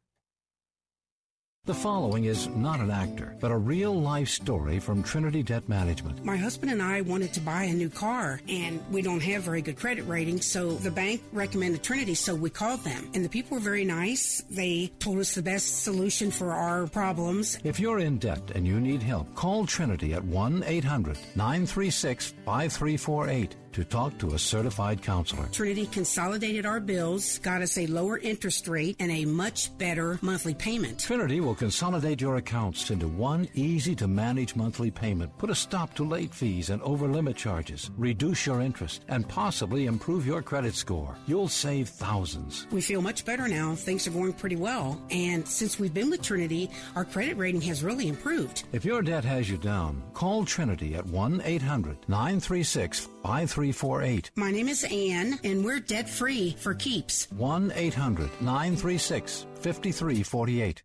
The 1.65 1.75
following 1.75 2.23
is 2.23 2.47
not 2.47 2.79
an 2.79 2.89
actor, 2.89 3.37
but 3.39 3.51
a 3.51 3.55
real 3.55 3.93
life 3.93 4.29
story 4.29 4.79
from 4.79 5.03
Trinity 5.03 5.43
Debt 5.43 5.69
Management. 5.69 6.25
My 6.25 6.35
husband 6.35 6.71
and 6.71 6.81
I 6.81 7.01
wanted 7.01 7.33
to 7.33 7.39
buy 7.39 7.65
a 7.65 7.73
new 7.73 7.87
car, 7.87 8.41
and 8.49 8.83
we 8.89 9.03
don't 9.03 9.21
have 9.21 9.43
very 9.43 9.61
good 9.61 9.77
credit 9.77 10.07
ratings, 10.07 10.47
so 10.47 10.71
the 10.71 10.89
bank 10.89 11.21
recommended 11.31 11.83
Trinity, 11.83 12.15
so 12.15 12.33
we 12.33 12.49
called 12.49 12.83
them. 12.83 13.11
And 13.13 13.23
the 13.23 13.29
people 13.29 13.57
were 13.57 13.63
very 13.63 13.85
nice. 13.85 14.41
They 14.49 14.91
told 14.97 15.19
us 15.19 15.35
the 15.35 15.43
best 15.43 15.83
solution 15.83 16.31
for 16.31 16.51
our 16.51 16.87
problems. 16.87 17.59
If 17.63 17.79
you're 17.79 17.99
in 17.99 18.17
debt 18.17 18.41
and 18.55 18.65
you 18.65 18.79
need 18.79 19.03
help, 19.03 19.35
call 19.35 19.67
Trinity 19.67 20.15
at 20.15 20.23
1 20.23 20.63
800 20.65 21.15
936 21.35 22.33
5348 22.43 23.55
to 23.73 23.83
talk 23.83 24.17
to 24.19 24.33
a 24.33 24.39
certified 24.39 25.01
counselor. 25.01 25.47
Trinity 25.51 25.85
consolidated 25.87 26.65
our 26.65 26.79
bills, 26.79 27.39
got 27.39 27.61
us 27.61 27.77
a 27.77 27.87
lower 27.87 28.17
interest 28.17 28.67
rate, 28.67 28.95
and 28.99 29.11
a 29.11 29.25
much 29.25 29.75
better 29.77 30.19
monthly 30.21 30.53
payment. 30.53 30.99
Trinity 30.99 31.39
will 31.39 31.55
consolidate 31.55 32.21
your 32.21 32.37
accounts 32.37 32.91
into 32.91 33.07
one 33.07 33.47
easy 33.53 33.95
to 33.95 34.07
manage 34.07 34.55
monthly 34.55 34.91
payment, 34.91 35.37
put 35.37 35.49
a 35.49 35.55
stop 35.55 35.93
to 35.95 36.03
late 36.03 36.33
fees 36.33 36.69
and 36.69 36.81
over 36.81 37.07
limit 37.07 37.35
charges, 37.35 37.89
reduce 37.97 38.45
your 38.45 38.61
interest, 38.61 39.05
and 39.07 39.27
possibly 39.27 39.85
improve 39.85 40.25
your 40.25 40.41
credit 40.41 40.75
score. 40.75 41.15
You'll 41.27 41.47
save 41.47 41.89
thousands. 41.89 42.67
We 42.71 42.81
feel 42.81 43.01
much 43.01 43.25
better 43.25 43.47
now. 43.47 43.75
Things 43.75 44.07
are 44.07 44.11
going 44.11 44.33
pretty 44.33 44.55
well. 44.55 45.01
And 45.09 45.47
since 45.47 45.79
we've 45.79 45.93
been 45.93 46.09
with 46.09 46.21
Trinity, 46.21 46.69
our 46.95 47.05
credit 47.05 47.37
rating 47.37 47.61
has 47.61 47.83
really 47.83 48.07
improved. 48.07 48.63
If 48.71 48.85
your 48.85 49.01
debt 49.01 49.23
has 49.25 49.49
you 49.49 49.57
down, 49.57 50.01
call 50.13 50.45
Trinity 50.45 50.95
at 50.95 51.05
1 51.05 51.41
800 51.43 51.97
936 52.07 53.07
5348. 53.61 54.31
My 54.35 54.49
name 54.49 54.67
is 54.67 54.83
Ann, 54.85 55.39
and 55.43 55.63
we're 55.63 55.79
debt 55.79 56.09
free 56.09 56.55
for 56.59 56.73
keeps. 56.73 57.29
1 57.31 57.71
800 57.75 58.29
936 58.41 59.45
5348. 59.53 60.83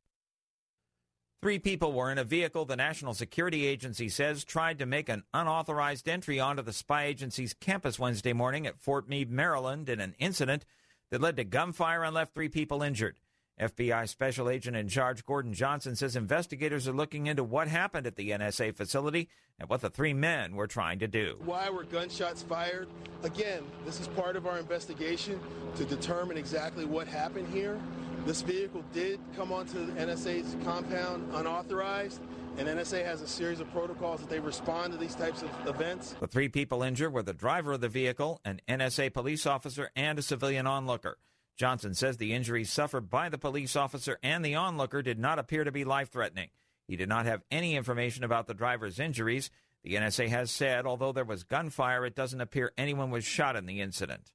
Three 1.41 1.59
people 1.59 1.93
were 1.95 2.11
in 2.11 2.19
a 2.19 2.25
vehicle 2.25 2.67
the 2.67 2.77
National 2.77 3.15
Security 3.15 3.67
Agency 3.67 4.11
says 4.11 4.45
tried 4.45 4.79
to 4.79 4.87
make 4.87 5.09
an 5.09 5.23
unauthorized 5.33 6.07
entry 6.07 6.39
onto 6.39 6.63
the 6.63 6.73
spy 6.73 7.05
agency's 7.05 7.55
campus 7.55 7.99
Wednesday 7.99 8.35
morning 8.35 8.67
at 8.67 8.79
Fort 8.79 9.09
Meade, 9.09 9.31
Maryland, 9.31 9.89
in 9.89 10.01
an 10.01 10.15
incident 10.19 10.67
that 11.11 11.23
led 11.23 11.37
to 11.37 11.45
gunfire 11.45 12.05
and 12.05 12.15
left 12.15 12.35
three 12.35 12.51
people 12.51 12.83
injured. 12.83 13.17
FBI 13.61 14.07
Special 14.07 14.51
Agent 14.51 14.77
in 14.77 14.87
Charge 14.87 15.25
Gordon 15.25 15.55
Johnson 15.55 15.97
says 15.97 16.15
investigators 16.15 16.87
are 16.87 16.93
looking 16.93 17.27
into 17.27 17.43
what 17.43 17.69
happened 17.69 18.07
at 18.07 18.17
the 18.17 18.31
NSA 18.31 18.77
facility 18.77 19.31
and 19.59 19.67
what 19.71 19.81
the 19.81 19.89
three 19.89 20.13
men 20.13 20.55
were 20.55 20.67
trying 20.67 20.99
to 20.99 21.09
do. 21.09 21.39
Why 21.43 21.71
were 21.71 21.85
gunshots 21.85 22.43
fired? 22.43 22.87
Again, 23.23 23.63
this 23.87 23.99
is 23.99 24.09
part 24.09 24.37
of 24.37 24.47
our 24.47 24.59
investigation 24.59 25.41
to 25.77 25.87
determine 25.87 26.37
exactly 26.37 26.85
what 26.85 27.09
happened 27.09 27.49
here. 27.49 27.81
This 28.27 28.43
vehicle 28.43 28.85
did 28.93 29.21
come 29.37 29.53
onto 29.53 29.87
the 29.87 29.93
NSA's 29.93 30.55
compound 30.63 31.27
unauthorized, 31.33 32.21
and 32.59 32.69
NSA 32.69 33.07
has 33.07 33.23
a 33.23 33.29
series 33.29 33.61
of 33.61 33.73
protocols 33.73 34.21
that 34.21 34.29
they 34.29 34.41
respond 34.41 34.93
to 34.93 34.99
these 34.99 35.15
types 35.15 35.43
of 35.43 35.51
events. 35.67 36.15
The 36.21 36.27
three 36.27 36.51
people 36.51 36.83
injured 36.83 37.15
were 37.15 37.23
the 37.23 37.33
driver 37.33 37.73
of 37.73 37.81
the 37.81 37.89
vehicle, 37.89 38.43
an 38.45 38.61
NSA 38.69 39.15
police 39.15 39.47
officer, 39.47 39.91
and 39.97 40.19
a 40.19 40.23
civilian 40.23 40.67
onlooker. 40.67 41.17
Johnson 41.57 41.95
says 41.95 42.17
the 42.17 42.35
injuries 42.35 42.71
suffered 42.71 43.09
by 43.09 43.29
the 43.29 43.39
police 43.39 43.77
officer 43.77 44.19
and 44.23 44.45
the 44.45 44.55
onlooker 44.55 45.03
did 45.03 45.19
not 45.19 45.39
appear 45.39 45.65
to 45.65 45.73
be 45.73 45.85
life 45.85 46.11
threatening. 46.11 46.51
He 46.87 46.97
did 46.97 47.09
not 47.09 47.27
have 47.27 47.43
any 47.51 47.75
information 47.75 48.25
about 48.25 48.47
the 48.47 48.55
driver's 48.55 49.01
injuries. 49.01 49.51
The 49.83 49.95
NSA 49.95 50.29
has 50.29 50.51
said, 50.51 50.87
although 50.87 51.13
there 51.13 51.25
was 51.25 51.45
gunfire, 51.45 52.05
it 52.05 52.15
doesn't 52.15 52.41
appear 52.41 52.73
anyone 52.77 53.11
was 53.11 53.25
shot 53.25 53.57
in 53.57 53.67
the 53.67 53.81
incident. 53.81 54.33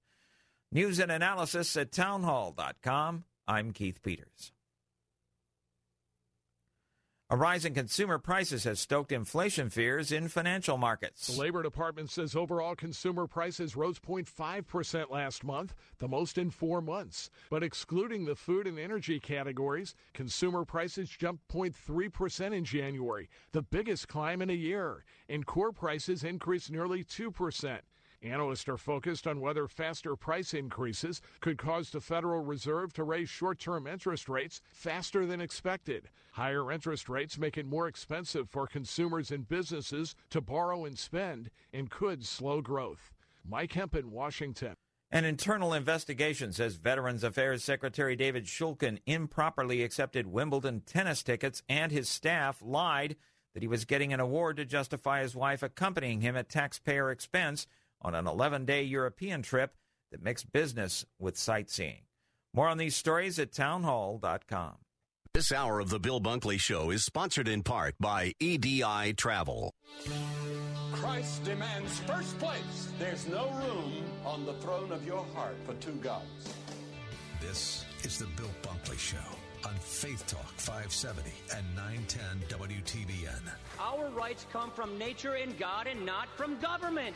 News 0.72 1.00
and 1.00 1.12
analysis 1.12 1.76
at 1.78 1.92
townhall.com. 1.92 3.26
I'm 3.48 3.72
Keith 3.74 4.02
Peters. 4.02 4.52
A 7.32 7.38
rise 7.38 7.64
in 7.64 7.74
consumer 7.74 8.20
prices 8.20 8.66
has 8.66 8.82
stoked 8.82 9.14
inflation 9.14 9.70
fears 9.70 10.12
in 10.12 10.28
financial 10.28 10.78
markets. 10.78 11.28
The 11.28 11.40
Labor 11.40 11.64
Department 11.64 12.12
says 12.12 12.36
overall 12.36 12.76
consumer 12.76 13.26
prices 13.26 13.74
rose 13.74 14.00
0.5% 14.00 15.10
last 15.10 15.42
month, 15.46 15.74
the 16.00 16.10
most 16.10 16.38
in 16.38 16.50
four 16.50 16.82
months. 16.82 17.30
But 17.50 17.64
excluding 17.64 18.26
the 18.26 18.36
food 18.36 18.68
and 18.68 18.78
energy 18.78 19.18
categories, 19.18 19.96
consumer 20.14 20.66
prices 20.66 21.10
jumped 21.10 21.48
0.3% 21.48 22.54
in 22.54 22.66
January, 22.66 23.30
the 23.54 23.62
biggest 23.62 24.10
climb 24.10 24.42
in 24.42 24.50
a 24.50 24.54
year. 24.54 25.06
And 25.30 25.46
core 25.46 25.72
prices 25.72 26.26
increased 26.26 26.70
nearly 26.70 27.02
2%. 27.02 27.80
Analysts 28.24 28.70
are 28.70 28.78
focused 28.78 29.26
on 29.26 29.42
whether 29.42 29.68
faster 29.68 30.16
price 30.16 30.54
increases 30.54 31.22
could 31.40 31.58
cause 31.58 31.90
the 31.90 32.00
Federal 32.00 32.44
Reserve 32.44 32.94
to 32.94 33.04
raise 33.04 33.30
short 33.30 33.58
term 33.58 33.88
interest 33.88 34.30
rates 34.30 34.62
faster 34.72 35.26
than 35.26 35.42
expected. 35.42 36.08
Higher 36.34 36.72
interest 36.72 37.10
rates 37.10 37.40
make 37.40 37.58
it 37.58 37.66
more 37.66 37.88
expensive 37.88 38.48
for 38.48 38.68
consumers 38.68 39.32
and 39.32 39.50
businesses 39.50 40.16
to 40.30 40.40
borrow 40.40 40.86
and 40.86 41.00
spend 41.00 41.50
and 41.74 41.90
could 41.90 42.24
slow 42.24 42.62
growth. 42.62 43.12
Mike 43.44 43.74
Hempen, 43.74 44.12
Washington. 44.12 44.76
An 45.10 45.26
internal 45.26 45.74
investigation 45.74 46.54
says 46.54 46.76
Veterans 46.76 47.24
Affairs 47.24 47.64
Secretary 47.64 48.16
David 48.16 48.46
Shulkin 48.46 49.00
improperly 49.08 49.82
accepted 49.82 50.28
Wimbledon 50.28 50.82
tennis 50.86 51.24
tickets 51.24 51.64
and 51.68 51.92
his 51.92 52.08
staff 52.08 52.62
lied 52.62 53.16
that 53.54 53.64
he 53.64 53.68
was 53.68 53.84
getting 53.84 54.14
an 54.14 54.20
award 54.20 54.58
to 54.58 54.66
justify 54.66 55.22
his 55.22 55.36
wife 55.36 55.64
accompanying 55.64 56.22
him 56.22 56.38
at 56.38 56.50
taxpayer 56.50 57.12
expense 57.12 57.68
on 58.02 58.16
an 58.16 58.28
11 58.28 58.66
day 58.66 58.84
European 58.84 59.42
trip 59.42 59.76
that 60.12 60.24
mixed 60.24 60.52
business 60.52 61.06
with 61.20 61.38
sightseeing. 61.38 62.02
More 62.54 62.68
on 62.68 62.78
these 62.78 62.96
stories 62.96 63.40
at 63.40 63.54
townhall.com. 63.54 64.76
This 65.34 65.54
hour 65.54 65.80
of 65.80 65.90
the 65.90 66.00
Bill 66.00 66.20
Bunkley 66.20 66.60
Show 66.60 66.90
is 66.90 67.06
sponsored 67.06 67.48
in 67.48 67.64
part 67.64 67.96
by 68.00 68.34
EDI 68.42 69.14
Travel. 69.14 69.74
Christ 70.92 71.46
demands 71.46 72.00
first 72.00 72.38
place. 72.38 72.90
There's 73.00 73.28
no 73.28 73.50
room 73.52 74.04
on 74.26 74.46
the 74.46 74.54
throne 74.56 74.92
of 74.92 75.06
your 75.06 75.26
heart 75.34 75.56
for 75.66 75.74
two 75.76 75.94
gods. 76.04 76.54
This 77.40 77.86
is 78.04 78.20
the 78.20 78.26
Bill 78.36 78.52
Bunkley 78.62 79.00
Show 79.00 79.18
on 79.66 79.74
Faith 79.76 80.28
Talk 80.28 80.52
570 80.58 81.32
and 81.56 81.66
910 81.76 82.60
WTBN. 82.60 83.42
Our 83.80 84.10
rights 84.10 84.46
come 84.52 84.70
from 84.72 84.98
nature 84.98 85.36
and 85.36 85.58
God 85.58 85.88
and 85.88 86.06
not 86.06 86.28
from 86.36 86.60
government. 86.60 87.16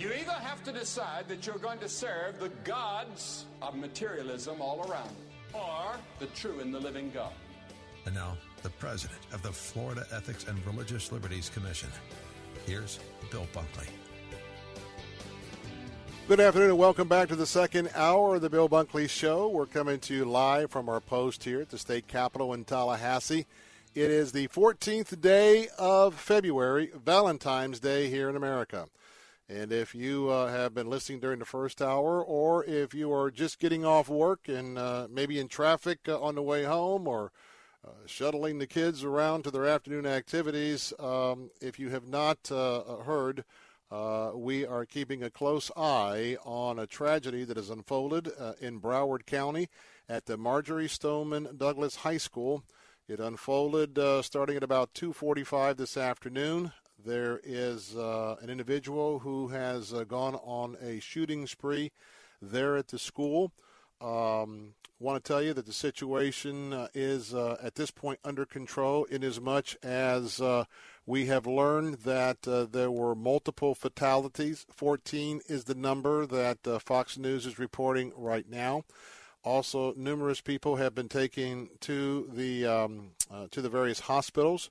You 0.00 0.10
either 0.14 0.32
have 0.32 0.64
to 0.64 0.72
decide 0.72 1.28
that 1.28 1.46
you're 1.46 1.58
going 1.58 1.78
to 1.80 1.88
serve 1.88 2.40
the 2.40 2.48
gods 2.64 3.44
of 3.60 3.74
materialism 3.74 4.62
all 4.62 4.90
around, 4.90 5.14
or 5.52 5.94
the 6.18 6.24
true 6.28 6.60
and 6.60 6.72
the 6.72 6.80
living 6.80 7.10
God. 7.10 7.34
And 8.06 8.14
now, 8.14 8.38
the 8.62 8.70
president 8.70 9.20
of 9.30 9.42
the 9.42 9.52
Florida 9.52 10.06
Ethics 10.10 10.46
and 10.48 10.58
Religious 10.64 11.12
Liberties 11.12 11.50
Commission. 11.50 11.90
Here's 12.64 12.98
Bill 13.30 13.46
Bunkley. 13.52 13.88
Good 16.28 16.40
afternoon 16.40 16.70
and 16.70 16.78
welcome 16.78 17.06
back 17.06 17.28
to 17.28 17.36
the 17.36 17.44
second 17.44 17.90
hour 17.94 18.36
of 18.36 18.40
the 18.40 18.48
Bill 18.48 18.70
Bunkley 18.70 19.06
Show. 19.06 19.48
We're 19.48 19.66
coming 19.66 19.98
to 20.00 20.14
you 20.14 20.24
live 20.24 20.70
from 20.70 20.88
our 20.88 21.00
post 21.00 21.44
here 21.44 21.60
at 21.60 21.68
the 21.68 21.76
state 21.76 22.08
capitol 22.08 22.54
in 22.54 22.64
Tallahassee. 22.64 23.44
It 23.94 24.10
is 24.10 24.32
the 24.32 24.48
14th 24.48 25.20
day 25.20 25.68
of 25.78 26.14
February, 26.14 26.90
Valentine's 27.04 27.80
Day 27.80 28.08
here 28.08 28.30
in 28.30 28.36
America. 28.36 28.86
And 29.50 29.72
if 29.72 29.96
you 29.96 30.28
uh, 30.28 30.46
have 30.46 30.74
been 30.74 30.88
listening 30.88 31.18
during 31.18 31.40
the 31.40 31.44
first 31.44 31.82
hour, 31.82 32.22
or 32.22 32.64
if 32.66 32.94
you 32.94 33.12
are 33.12 33.32
just 33.32 33.58
getting 33.58 33.84
off 33.84 34.08
work 34.08 34.46
and 34.46 34.78
uh, 34.78 35.08
maybe 35.10 35.40
in 35.40 35.48
traffic 35.48 35.98
uh, 36.06 36.20
on 36.20 36.36
the 36.36 36.42
way 36.42 36.62
home, 36.62 37.08
or 37.08 37.32
uh, 37.84 37.90
shuttling 38.06 38.60
the 38.60 38.68
kids 38.68 39.02
around 39.02 39.42
to 39.42 39.50
their 39.50 39.66
afternoon 39.66 40.06
activities, 40.06 40.92
um, 41.00 41.50
if 41.60 41.80
you 41.80 41.88
have 41.88 42.06
not 42.06 42.38
uh, 42.52 42.98
heard, 42.98 43.44
uh, 43.90 44.30
we 44.36 44.64
are 44.64 44.86
keeping 44.86 45.24
a 45.24 45.30
close 45.30 45.68
eye 45.76 46.36
on 46.44 46.78
a 46.78 46.86
tragedy 46.86 47.42
that 47.42 47.56
has 47.56 47.70
unfolded 47.70 48.30
in 48.60 48.80
Broward 48.80 49.26
County 49.26 49.68
at 50.08 50.26
the 50.26 50.36
Marjory 50.36 50.88
Stoneman 50.88 51.56
Douglas 51.56 51.96
High 51.96 52.18
School. 52.18 52.62
It 53.08 53.18
unfolded 53.18 53.98
starting 54.22 54.56
at 54.56 54.62
about 54.62 54.94
2:45 54.94 55.76
this 55.76 55.96
afternoon. 55.96 56.70
There 57.04 57.40
is 57.42 57.96
uh, 57.96 58.36
an 58.42 58.50
individual 58.50 59.20
who 59.20 59.48
has 59.48 59.92
uh, 59.92 60.04
gone 60.04 60.34
on 60.36 60.76
a 60.82 61.00
shooting 61.00 61.46
spree 61.46 61.92
there 62.42 62.76
at 62.76 62.88
the 62.88 62.98
school. 62.98 63.52
Um, 64.00 64.74
want 64.98 65.22
to 65.22 65.26
tell 65.26 65.42
you 65.42 65.54
that 65.54 65.66
the 65.66 65.72
situation 65.72 66.72
uh, 66.72 66.88
is 66.92 67.34
uh, 67.34 67.56
at 67.62 67.74
this 67.74 67.90
point 67.90 68.20
under 68.22 68.44
control 68.44 69.04
in 69.04 69.24
as 69.24 69.40
much 69.40 69.76
as 69.82 70.40
uh, 70.40 70.64
we 71.06 71.26
have 71.26 71.46
learned 71.46 71.94
that 72.00 72.46
uh, 72.46 72.66
there 72.70 72.90
were 72.90 73.14
multiple 73.14 73.74
fatalities. 73.74 74.66
14 74.70 75.40
is 75.48 75.64
the 75.64 75.74
number 75.74 76.26
that 76.26 76.58
Fox 76.82 77.16
News 77.16 77.46
is 77.46 77.58
reporting 77.58 78.12
right 78.14 78.48
now. 78.48 78.84
Also, 79.42 79.94
numerous 79.96 80.42
people 80.42 80.76
have 80.76 80.94
been 80.94 81.08
taken 81.08 81.70
to 81.80 82.28
the 82.30 82.66
um, 82.66 83.12
to 83.50 83.62
the 83.62 83.70
various 83.70 84.00
hospitals. 84.00 84.68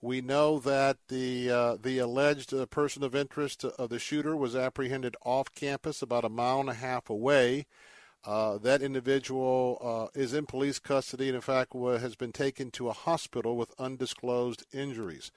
We 0.00 0.20
know 0.20 0.58
that 0.60 0.98
the 1.08 1.50
uh, 1.50 1.76
the 1.82 1.98
alleged 1.98 2.52
uh, 2.52 2.66
person 2.66 3.02
of 3.02 3.14
interest 3.14 3.64
of 3.64 3.88
the 3.88 3.98
shooter 3.98 4.36
was 4.36 4.54
apprehended 4.54 5.16
off 5.24 5.54
campus 5.54 6.02
about 6.02 6.24
a 6.24 6.28
mile 6.28 6.60
and 6.60 6.68
a 6.68 6.74
half 6.74 7.08
away. 7.08 7.66
Uh, 8.24 8.58
that 8.58 8.82
individual 8.82 9.78
uh, 10.14 10.20
is 10.20 10.34
in 10.34 10.46
police 10.46 10.80
custody 10.80 11.28
and, 11.28 11.36
in 11.36 11.40
fact, 11.40 11.72
has 11.74 12.16
been 12.16 12.32
taken 12.32 12.70
to 12.72 12.88
a 12.88 12.92
hospital 12.92 13.56
with 13.56 13.72
undisclosed 13.78 14.64
injuries. 14.72 15.30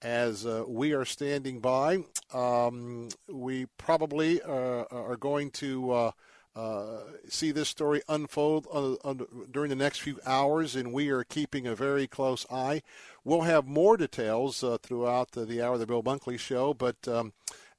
As 0.00 0.46
uh, 0.46 0.64
we 0.68 0.92
are 0.92 1.04
standing 1.04 1.58
by, 1.58 1.98
um, 2.32 3.08
we 3.28 3.66
probably 3.76 4.40
uh, 4.40 4.84
are 4.90 5.16
going 5.16 5.50
to 5.52 6.12
uh, 6.58 7.04
see 7.28 7.52
this 7.52 7.68
story 7.68 8.02
unfold 8.08 8.66
uh, 8.72 9.14
during 9.48 9.68
the 9.68 9.76
next 9.76 10.00
few 10.00 10.18
hours, 10.26 10.74
and 10.74 10.92
we 10.92 11.08
are 11.08 11.22
keeping 11.22 11.68
a 11.68 11.74
very 11.74 12.08
close 12.08 12.44
eye. 12.50 12.82
We'll 13.22 13.42
have 13.42 13.68
more 13.68 13.96
details 13.96 14.64
uh, 14.64 14.78
throughout 14.82 15.30
the, 15.32 15.44
the, 15.44 15.62
hour 15.62 15.74
of 15.74 15.80
the 15.80 15.86
Bill 15.86 16.02
Bunkley 16.02 16.36
Show, 16.36 16.74
but 16.74 17.06
um, 17.06 17.32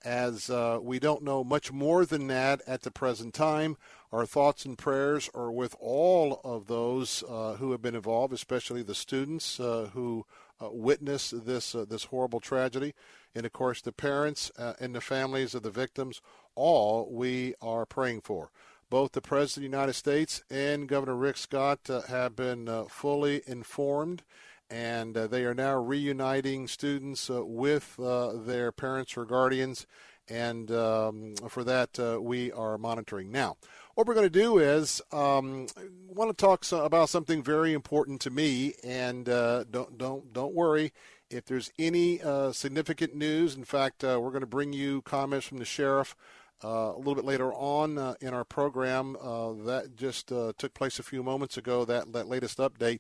as 0.06 0.50
uh, 0.50 0.80
we 0.82 0.98
don't 0.98 1.24
know 1.24 1.44
much 1.44 1.74
more 1.74 2.06
than 2.06 2.28
that 2.28 2.62
at 2.66 2.84
the 2.84 2.92
present 2.92 3.34
time, 3.34 3.76
our 4.14 4.26
thoughts 4.26 4.64
and 4.64 4.78
prayers 4.78 5.30
are 5.36 5.52
with 5.52 5.76
all 5.82 6.40
of 6.46 6.68
those 6.68 7.22
uh, 7.28 7.56
who 7.56 7.72
have 7.72 7.82
been 7.82 7.96
involved, 7.96 8.32
especially 8.32 8.82
the 8.82 8.96
students 8.96 9.58
who 9.58 10.26
witnessed 10.62 11.46
this 11.46 11.74
this 11.74 12.06
horrible 12.06 12.40
tragedy, 12.40 12.94
and 13.36 13.46
of 13.46 13.52
course 13.52 13.82
the 13.82 13.92
parents 13.92 14.52
and 14.58 14.96
the 14.96 15.02
families 15.02 15.54
of 15.54 15.64
the 15.64 15.70
victims. 15.70 16.22
All 16.62 17.08
we 17.10 17.54
are 17.62 17.86
praying 17.86 18.20
for. 18.20 18.52
Both 18.90 19.14
the 19.14 19.22
President 19.22 19.68
of 19.68 19.72
the 19.72 19.78
United 19.78 19.94
States 19.94 20.44
and 20.50 20.90
Governor 20.90 21.16
Rick 21.16 21.38
Scott 21.38 21.90
uh, 21.90 22.02
have 22.02 22.36
been 22.36 22.68
uh, 22.68 22.84
fully 22.90 23.42
informed, 23.48 24.24
and 24.70 25.16
uh, 25.16 25.28
they 25.28 25.46
are 25.46 25.54
now 25.54 25.78
reuniting 25.78 26.68
students 26.68 27.30
uh, 27.30 27.46
with 27.46 27.98
uh, 27.98 28.34
their 28.34 28.74
parents 28.74 29.16
or 29.16 29.24
guardians, 29.24 29.88
and 30.28 30.70
um, 30.70 31.36
for 31.48 31.64
that 31.64 31.98
uh, 31.98 32.20
we 32.22 32.52
are 32.52 32.78
monitoring. 32.78 33.32
Now, 33.32 33.56
what 33.96 34.06
we're 34.06 34.14
going 34.14 34.26
to 34.26 34.30
do 34.30 34.58
is 34.58 35.02
um, 35.14 35.68
want 36.10 36.30
to 36.30 36.46
talk 36.46 36.66
so, 36.66 36.84
about 36.84 37.08
something 37.08 37.42
very 37.42 37.72
important 37.72 38.20
to 38.20 38.32
me, 38.32 38.74
and 38.84 39.24
don't 39.24 39.98
don't 39.98 40.34
don't 40.34 40.54
worry. 40.54 40.92
If 41.30 41.46
there's 41.46 41.72
any 41.80 42.20
significant 42.52 43.16
news, 43.16 43.56
in 43.56 43.64
fact, 43.64 44.04
we're 44.04 44.32
going 44.32 44.42
to 44.42 44.46
bring 44.46 44.74
you 44.74 45.04
comments 45.04 45.48
from 45.48 45.60
the 45.60 45.64
sheriff 45.66 46.18
uh, 46.64 46.94
a 46.96 46.98
little 46.98 47.16
bit 47.16 47.26
later 47.26 47.54
on 47.54 47.98
uh, 47.98 48.16
in 48.22 48.34
our 48.34 48.44
program. 48.44 49.16
Uh, 49.22 49.54
that 49.66 49.96
just 49.96 50.32
uh, 50.32 50.54
took 50.58 50.74
place 50.74 51.00
a 51.00 51.04
few 51.04 51.24
moments 51.24 51.58
ago, 51.58 51.86
that, 51.86 52.12
that 52.14 52.28
latest 52.28 52.58
update. 52.58 53.00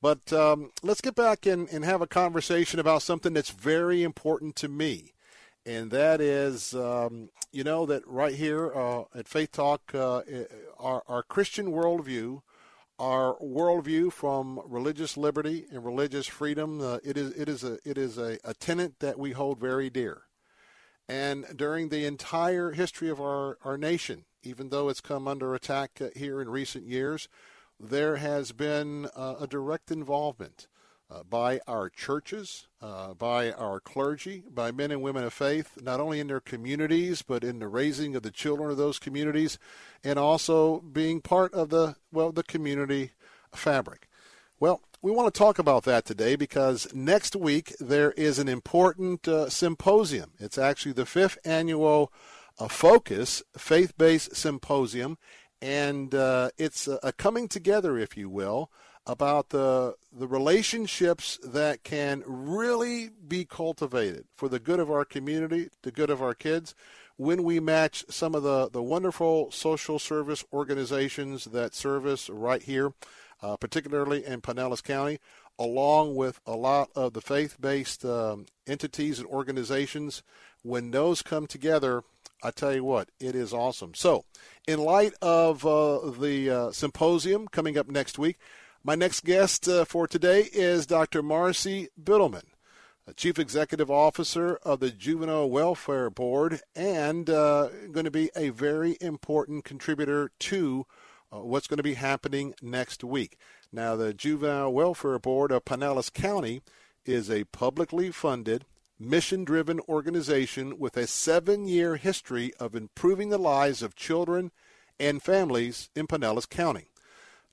But 0.00 0.32
um, 0.32 0.70
let's 0.82 1.00
get 1.00 1.14
back 1.14 1.46
and, 1.46 1.68
and 1.70 1.84
have 1.84 2.02
a 2.02 2.06
conversation 2.06 2.78
about 2.78 3.02
something 3.02 3.32
that's 3.32 3.50
very 3.50 4.02
important 4.02 4.56
to 4.56 4.68
me. 4.68 5.12
And 5.66 5.90
that 5.92 6.20
is, 6.20 6.74
um, 6.74 7.30
you 7.50 7.64
know, 7.64 7.86
that 7.86 8.06
right 8.06 8.34
here 8.34 8.74
uh, 8.74 9.04
at 9.14 9.26
Faith 9.28 9.52
Talk, 9.52 9.94
our, 9.94 11.02
our 11.06 11.22
Christian 11.22 11.68
worldview, 11.72 12.42
our 12.98 13.36
worldview 13.42 14.12
from 14.12 14.60
religious 14.66 15.16
liberty 15.16 15.64
and 15.70 15.84
religious 15.84 16.26
freedom, 16.26 16.80
it 17.02 17.16
is 17.16 17.30
it 17.32 17.48
is 17.48 17.64
a 17.64 17.78
it 17.84 17.96
is 17.96 18.18
a, 18.18 18.38
a 18.44 18.52
tenet 18.52 19.00
that 19.00 19.18
we 19.18 19.32
hold 19.32 19.58
very 19.58 19.88
dear. 19.88 20.24
And 21.08 21.44
during 21.54 21.88
the 21.88 22.06
entire 22.06 22.72
history 22.72 23.10
of 23.10 23.20
our, 23.20 23.58
our 23.64 23.76
nation, 23.76 24.24
even 24.42 24.70
though 24.70 24.88
it's 24.88 25.00
come 25.00 25.28
under 25.28 25.54
attack 25.54 26.00
uh, 26.00 26.08
here 26.16 26.40
in 26.40 26.48
recent 26.48 26.86
years, 26.86 27.28
there 27.78 28.16
has 28.16 28.52
been 28.52 29.06
uh, 29.14 29.34
a 29.40 29.46
direct 29.46 29.90
involvement 29.90 30.66
uh, 31.10 31.22
by 31.22 31.60
our 31.66 31.90
churches, 31.90 32.66
uh, 32.80 33.12
by 33.14 33.52
our 33.52 33.80
clergy, 33.80 34.42
by 34.50 34.70
men 34.70 34.90
and 34.90 35.02
women 35.02 35.24
of 35.24 35.32
faith, 35.32 35.78
not 35.82 36.00
only 36.00 36.18
in 36.20 36.28
their 36.28 36.40
communities, 36.40 37.22
but 37.22 37.44
in 37.44 37.58
the 37.58 37.68
raising 37.68 38.16
of 38.16 38.22
the 38.22 38.30
children 38.30 38.70
of 38.70 38.76
those 38.76 38.98
communities, 38.98 39.58
and 40.02 40.18
also 40.18 40.80
being 40.80 41.20
part 41.20 41.52
of 41.52 41.68
the, 41.68 41.96
well, 42.10 42.32
the 42.32 42.42
community 42.42 43.12
fabric. 43.54 44.08
Well, 44.58 44.80
we 45.04 45.10
want 45.10 45.32
to 45.32 45.38
talk 45.38 45.58
about 45.58 45.84
that 45.84 46.06
today 46.06 46.34
because 46.34 46.88
next 46.94 47.36
week 47.36 47.76
there 47.78 48.12
is 48.12 48.38
an 48.38 48.48
important 48.48 49.28
uh, 49.28 49.50
symposium. 49.50 50.32
It's 50.38 50.56
actually 50.56 50.92
the 50.92 51.04
fifth 51.04 51.36
annual 51.44 52.10
uh, 52.58 52.68
Focus 52.68 53.42
Faith 53.54 53.98
Based 53.98 54.34
Symposium, 54.34 55.18
and 55.60 56.14
uh, 56.14 56.48
it's 56.56 56.88
a, 56.88 56.98
a, 57.02 57.12
coming 57.12 57.48
together, 57.48 57.98
if 57.98 58.16
you 58.16 58.30
will, 58.30 58.70
about 59.06 59.50
the 59.50 59.94
the 60.10 60.26
relationships 60.26 61.38
that 61.44 61.84
can 61.84 62.22
really 62.26 63.10
be 63.28 63.44
cultivated 63.44 64.24
for 64.34 64.48
the 64.48 64.58
good 64.58 64.80
of 64.80 64.90
our 64.90 65.04
community, 65.04 65.68
the 65.82 65.92
good 65.92 66.08
of 66.08 66.22
our 66.22 66.34
kids, 66.34 66.74
when 67.18 67.42
we 67.42 67.60
match 67.60 68.06
some 68.08 68.34
of 68.34 68.42
the, 68.42 68.70
the 68.70 68.82
wonderful 68.82 69.50
social 69.50 69.98
service 69.98 70.46
organizations 70.50 71.44
that 71.44 71.74
service 71.74 72.30
right 72.30 72.62
here 72.62 72.94
uh, 73.42 73.56
particularly 73.56 74.24
in 74.24 74.40
Pinellas 74.40 74.82
County, 74.82 75.18
along 75.58 76.14
with 76.16 76.40
a 76.46 76.56
lot 76.56 76.90
of 76.94 77.12
the 77.12 77.20
faith 77.20 77.60
based 77.60 78.04
um, 78.04 78.46
entities 78.66 79.18
and 79.18 79.28
organizations. 79.28 80.22
When 80.62 80.90
those 80.90 81.22
come 81.22 81.46
together, 81.46 82.02
I 82.42 82.50
tell 82.50 82.74
you 82.74 82.84
what, 82.84 83.10
it 83.20 83.34
is 83.34 83.52
awesome. 83.52 83.94
So, 83.94 84.24
in 84.66 84.78
light 84.78 85.14
of 85.20 85.64
uh, 85.66 86.10
the 86.10 86.50
uh, 86.50 86.70
symposium 86.72 87.48
coming 87.48 87.76
up 87.76 87.88
next 87.88 88.18
week, 88.18 88.38
my 88.82 88.94
next 88.94 89.24
guest 89.24 89.68
uh, 89.68 89.84
for 89.84 90.06
today 90.06 90.48
is 90.52 90.86
Dr. 90.86 91.22
Marcy 91.22 91.88
Biddleman. 92.02 92.44
Chief 93.16 93.38
Executive 93.38 93.90
Officer 93.90 94.56
of 94.62 94.80
the 94.80 94.90
Juvenile 94.90 95.50
Welfare 95.50 96.08
Board, 96.08 96.60
and 96.74 97.28
uh, 97.28 97.68
going 97.92 98.04
to 98.04 98.10
be 98.10 98.30
a 98.34 98.48
very 98.48 98.96
important 99.00 99.64
contributor 99.64 100.30
to 100.38 100.86
uh, 101.34 101.38
what's 101.40 101.66
going 101.66 101.78
to 101.78 101.82
be 101.82 101.94
happening 101.94 102.54
next 102.62 103.02
week. 103.02 103.36
Now, 103.72 103.96
the 103.96 104.14
Juvenile 104.14 104.72
Welfare 104.72 105.18
Board 105.18 105.50
of 105.50 105.64
Pinellas 105.64 106.12
County 106.12 106.62
is 107.04 107.30
a 107.30 107.44
publicly 107.44 108.10
funded, 108.10 108.64
mission 108.98 109.44
driven 109.44 109.80
organization 109.88 110.78
with 110.78 110.96
a 110.96 111.06
seven 111.06 111.66
year 111.66 111.96
history 111.96 112.52
of 112.60 112.74
improving 112.74 113.30
the 113.30 113.38
lives 113.38 113.82
of 113.82 113.96
children 113.96 114.52
and 115.00 115.22
families 115.22 115.90
in 115.96 116.06
Pinellas 116.06 116.48
County. 116.48 116.88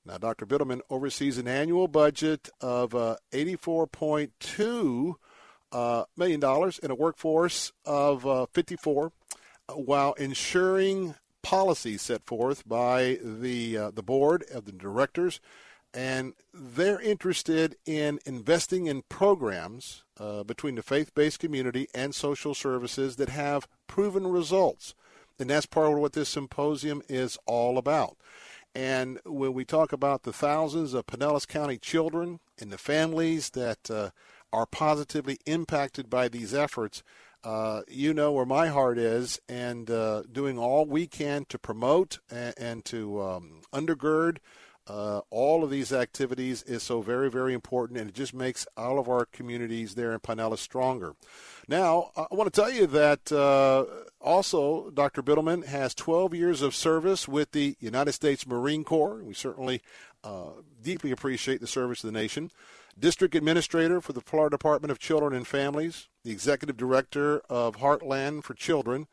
Now, 0.05 0.17
Dr. 0.17 0.45
Biddleman 0.45 0.81
oversees 0.89 1.37
an 1.37 1.47
annual 1.47 1.87
budget 1.87 2.49
of 2.59 2.95
uh, 2.95 3.17
$84.2 3.31 5.15
uh, 5.71 6.03
million 6.17 6.39
dollars 6.39 6.79
in 6.79 6.91
a 6.91 6.95
workforce 6.95 7.71
of 7.85 8.25
uh, 8.25 8.45
54, 8.51 9.11
uh, 9.69 9.73
while 9.73 10.13
ensuring 10.13 11.15
policies 11.41 12.01
set 12.01 12.23
forth 12.23 12.67
by 12.67 13.17
the 13.23 13.77
uh, 13.77 13.91
the 13.91 14.03
board 14.03 14.43
of 14.53 14.65
the 14.65 14.71
directors, 14.71 15.39
and 15.93 16.33
they're 16.53 17.01
interested 17.01 17.75
in 17.85 18.19
investing 18.25 18.87
in 18.87 19.03
programs 19.09 20.03
uh, 20.19 20.43
between 20.43 20.75
the 20.75 20.83
faith-based 20.83 21.39
community 21.39 21.87
and 21.93 22.15
social 22.15 22.53
services 22.53 23.15
that 23.15 23.29
have 23.29 23.67
proven 23.87 24.27
results, 24.27 24.95
and 25.39 25.49
that's 25.49 25.65
part 25.65 25.93
of 25.93 25.99
what 25.99 26.13
this 26.13 26.29
symposium 26.29 27.01
is 27.09 27.37
all 27.45 27.77
about. 27.77 28.17
And 28.73 29.19
when 29.25 29.53
we 29.53 29.65
talk 29.65 29.91
about 29.91 30.23
the 30.23 30.31
thousands 30.31 30.93
of 30.93 31.05
Pinellas 31.05 31.47
County 31.47 31.77
children 31.77 32.39
and 32.57 32.71
the 32.71 32.77
families 32.77 33.49
that 33.49 33.91
uh, 33.91 34.11
are 34.53 34.65
positively 34.65 35.39
impacted 35.45 36.09
by 36.09 36.29
these 36.29 36.53
efforts, 36.53 37.03
uh, 37.43 37.81
you 37.87 38.13
know 38.13 38.31
where 38.31 38.45
my 38.45 38.67
heart 38.67 38.97
is, 38.97 39.39
and 39.49 39.89
uh, 39.89 40.23
doing 40.31 40.57
all 40.57 40.85
we 40.85 41.07
can 41.07 41.45
to 41.45 41.57
promote 41.57 42.19
and, 42.29 42.53
and 42.57 42.85
to 42.85 43.21
um, 43.21 43.61
undergird 43.73 44.37
uh, 44.87 45.21
all 45.29 45.63
of 45.63 45.69
these 45.69 45.93
activities 45.93 46.63
is 46.63 46.81
so 46.81 47.01
very, 47.01 47.29
very 47.29 47.53
important, 47.53 47.99
and 47.99 48.09
it 48.09 48.15
just 48.15 48.33
makes 48.33 48.65
all 48.75 48.99
of 48.99 49.07
our 49.07 49.25
communities 49.25 49.95
there 49.95 50.11
in 50.11 50.19
Pinellas 50.19 50.57
stronger. 50.57 51.15
Now, 51.67 52.11
I 52.17 52.25
want 52.31 52.51
to 52.51 52.61
tell 52.61 52.71
you 52.71 52.87
that 52.87 53.31
uh, 53.31 53.85
also 54.19 54.89
Dr. 54.89 55.21
Biddleman 55.21 55.65
has 55.65 55.93
12 55.93 56.33
years 56.33 56.61
of 56.61 56.75
service 56.75 57.27
with 57.27 57.51
the 57.51 57.77
United 57.79 58.13
States 58.13 58.47
Marine 58.47 58.83
Corps. 58.83 59.23
We 59.23 59.33
certainly 59.33 59.81
uh, 60.23 60.49
deeply 60.81 61.11
appreciate 61.11 61.61
the 61.61 61.67
service 61.67 62.03
of 62.03 62.11
the 62.11 62.19
nation. 62.19 62.51
District 62.99 63.35
Administrator 63.35 64.01
for 64.01 64.13
the 64.13 64.21
Florida 64.21 64.55
Department 64.55 64.91
of 64.91 64.99
Children 64.99 65.33
and 65.33 65.47
Families, 65.47 66.09
the 66.23 66.31
Executive 66.31 66.77
Director 66.77 67.41
of 67.49 67.77
Heartland 67.77 68.43
for 68.43 68.53
Children, 68.53 69.07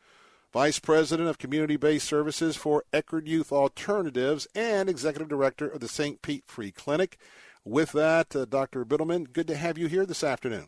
Vice 0.51 0.79
President 0.79 1.29
of 1.29 1.37
Community 1.37 1.77
Based 1.77 2.07
Services 2.07 2.55
for 2.55 2.83
Eckerd 2.91 3.27
Youth 3.27 3.51
Alternatives, 3.51 4.47
and 4.55 4.89
Executive 4.89 5.29
Director 5.29 5.67
of 5.67 5.79
the 5.79 5.87
St. 5.87 6.21
Pete 6.21 6.43
Free 6.45 6.71
Clinic. 6.71 7.17
With 7.63 7.91
that, 7.91 8.35
uh, 8.35 8.45
Dr. 8.45 8.83
Biddleman, 8.85 9.31
good 9.31 9.47
to 9.47 9.55
have 9.55 9.77
you 9.77 9.87
here 9.87 10.05
this 10.05 10.23
afternoon. 10.23 10.67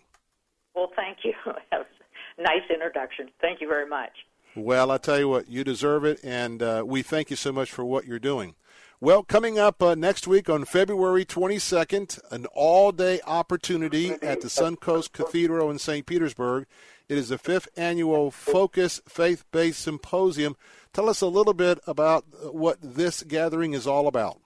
Well, 0.76 0.91
thank 0.95 1.20
you. 1.24 1.34
nice 2.38 2.64
introduction. 2.70 3.30
Thank 3.41 3.59
you 3.59 3.68
very 3.68 3.88
much. 3.88 4.12
Well, 4.55 4.91
I 4.91 4.97
tell 4.97 5.18
you 5.18 5.30
what, 5.30 5.49
you 5.49 5.64
deserve 5.64 6.05
it, 6.05 6.20
and 6.24 6.62
uh, 6.62 6.84
we 6.86 7.01
thank 7.01 7.30
you 7.30 7.36
so 7.36 7.51
much 7.51 7.72
for 7.72 7.86
what 7.86 8.05
you're 8.05 8.20
doing. 8.20 8.55
Well, 9.04 9.24
coming 9.24 9.58
up 9.58 9.82
uh, 9.82 9.95
next 9.95 10.28
week 10.28 10.47
on 10.47 10.64
February 10.64 11.26
22nd, 11.26 12.20
an 12.32 12.45
all 12.54 12.91
day 12.91 13.20
opportunity 13.26 14.12
at 14.22 14.41
the 14.41 14.47
Suncoast 14.47 15.12
Cathedral 15.12 15.72
in 15.72 15.80
St. 15.80 16.06
Petersburg. 16.06 16.68
It 17.10 17.18
is 17.18 17.30
the 17.30 17.39
fifth 17.39 17.68
annual 17.76 18.30
Focus 18.30 19.02
Faith 19.10 19.43
Based 19.52 19.80
Symposium. 19.80 20.56
Tell 20.93 21.10
us 21.10 21.20
a 21.22 21.26
little 21.26 21.56
bit 21.56 21.80
about 21.88 22.26
uh, 22.32 22.52
what 22.52 22.78
this 22.80 23.24
gathering 23.24 23.74
is 23.74 23.88
all 23.88 24.08
about. 24.08 24.39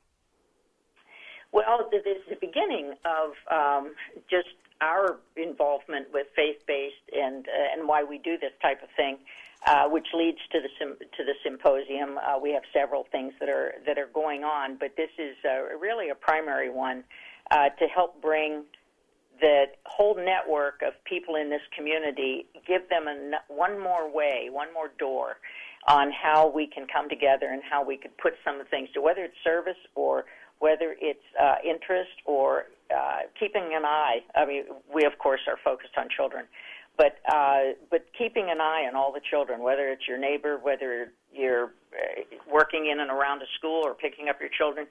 Well, 1.51 1.89
it 1.91 2.07
is 2.07 2.23
the 2.29 2.37
beginning 2.39 2.93
of 3.03 3.31
um, 3.51 3.93
just 4.29 4.55
our 4.79 5.17
involvement 5.35 6.13
with 6.13 6.27
faith 6.33 6.63
based 6.65 6.95
and, 7.11 7.45
uh, 7.49 7.73
and 7.77 7.89
why 7.89 8.05
we 8.05 8.19
do 8.19 8.37
this 8.37 8.53
type 8.61 8.81
of 8.81 8.89
thing. 8.95 9.17
Uh, 9.67 9.89
which 9.89 10.05
leads 10.13 10.37
to 10.51 10.59
the 10.61 10.69
to 11.17 11.23
the 11.23 11.33
symposium. 11.43 12.19
Uh, 12.19 12.37
we 12.37 12.51
have 12.51 12.61
several 12.71 13.07
things 13.11 13.33
that 13.39 13.49
are 13.49 13.73
that 13.87 13.97
are 13.97 14.09
going 14.13 14.43
on, 14.43 14.77
but 14.79 14.91
this 14.95 15.09
is 15.17 15.35
uh, 15.43 15.75
really 15.79 16.09
a 16.09 16.13
primary 16.13 16.69
one 16.69 17.03
uh, 17.49 17.69
to 17.79 17.87
help 17.87 18.21
bring 18.21 18.63
the 19.41 19.65
whole 19.85 20.15
network 20.15 20.83
of 20.85 20.93
people 21.05 21.35
in 21.35 21.49
this 21.49 21.63
community, 21.75 22.45
give 22.67 22.87
them 22.89 23.07
a, 23.07 23.41
one 23.51 23.81
more 23.81 24.07
way, 24.07 24.49
one 24.51 24.71
more 24.71 24.91
door 24.99 25.37
on 25.87 26.11
how 26.11 26.47
we 26.47 26.67
can 26.67 26.85
come 26.85 27.09
together 27.09 27.47
and 27.47 27.63
how 27.67 27.83
we 27.83 27.97
could 27.97 28.15
put 28.19 28.33
some 28.45 28.59
of 28.59 28.65
the 28.65 28.69
things 28.69 28.87
to 28.93 29.01
whether 29.01 29.23
it's 29.23 29.35
service 29.43 29.81
or 29.95 30.25
whether 30.59 30.95
it's 31.01 31.25
interest 31.67 32.21
or 32.25 32.65
keeping 33.39 33.73
an 33.73 33.83
eye. 33.83 34.19
I 34.35 34.45
mean, 34.45 34.65
we 34.93 35.05
of 35.05 35.17
course 35.17 35.41
are 35.47 35.57
focused 35.63 35.97
on 35.97 36.07
children, 36.15 36.45
but 36.97 37.17
uh, 37.27 37.73
but 37.89 38.05
keeping 38.17 38.49
an 38.49 38.61
eye 38.61 38.85
on 38.87 38.95
all 38.95 39.11
the 39.11 39.21
children, 39.29 39.61
whether 39.61 39.89
it's 39.89 40.07
your 40.07 40.17
neighbor, 40.17 40.57
whether 40.61 41.11
you're 41.33 41.73
uh, 41.93 42.21
working 42.51 42.87
in 42.91 42.99
and 42.99 43.11
around 43.11 43.41
a 43.41 43.45
school 43.57 43.81
or 43.83 43.93
picking 43.93 44.29
up 44.29 44.39
your 44.39 44.49
children, 44.49 44.87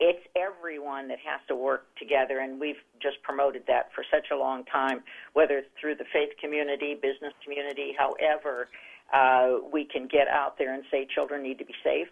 it's 0.00 0.26
everyone 0.36 1.08
that 1.08 1.18
has 1.24 1.40
to 1.48 1.54
work 1.54 1.86
together, 1.96 2.40
and 2.40 2.60
we've 2.60 2.82
just 3.00 3.22
promoted 3.22 3.62
that 3.68 3.90
for 3.94 4.04
such 4.10 4.28
a 4.32 4.36
long 4.36 4.64
time. 4.64 5.02
Whether 5.32 5.58
it's 5.58 5.68
through 5.80 5.96
the 5.96 6.04
faith 6.12 6.30
community, 6.40 6.94
business 6.94 7.32
community, 7.44 7.94
however, 7.96 8.68
uh, 9.12 9.58
we 9.72 9.84
can 9.84 10.08
get 10.08 10.28
out 10.28 10.58
there 10.58 10.74
and 10.74 10.82
say 10.90 11.06
children 11.14 11.42
need 11.42 11.58
to 11.58 11.64
be 11.64 11.74
safe, 11.84 12.08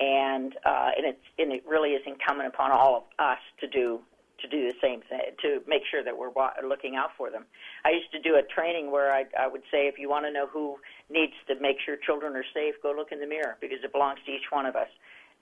and 0.00 0.54
uh, 0.66 0.90
and 0.96 1.06
it's 1.06 1.26
and 1.38 1.52
it 1.52 1.64
really 1.66 1.90
is 1.90 2.02
incumbent 2.06 2.48
upon 2.48 2.72
all 2.72 2.96
of 2.96 3.02
us 3.24 3.40
to 3.60 3.68
do 3.68 4.00
to 4.42 4.48
do 4.48 4.66
the 4.66 4.74
same 4.82 5.00
thing 5.08 5.20
to 5.42 5.60
make 5.66 5.82
sure 5.90 6.02
that 6.04 6.16
we're 6.16 6.30
wa- 6.30 6.52
looking 6.66 6.96
out 6.96 7.10
for 7.16 7.30
them. 7.30 7.44
I 7.84 7.90
used 7.90 8.10
to 8.12 8.20
do 8.20 8.36
a 8.36 8.42
training 8.42 8.90
where 8.90 9.12
I, 9.12 9.24
I 9.38 9.46
would 9.46 9.62
say, 9.70 9.86
if 9.86 9.98
you 9.98 10.08
want 10.08 10.26
to 10.26 10.32
know 10.32 10.46
who 10.46 10.76
needs 11.08 11.34
to 11.48 11.54
make 11.60 11.76
sure 11.84 11.96
children 11.96 12.34
are 12.36 12.44
safe, 12.54 12.74
go 12.82 12.92
look 12.92 13.12
in 13.12 13.20
the 13.20 13.26
mirror 13.26 13.56
because 13.60 13.78
it 13.84 13.92
belongs 13.92 14.20
to 14.26 14.32
each 14.32 14.50
one 14.50 14.66
of 14.66 14.76
us. 14.76 14.88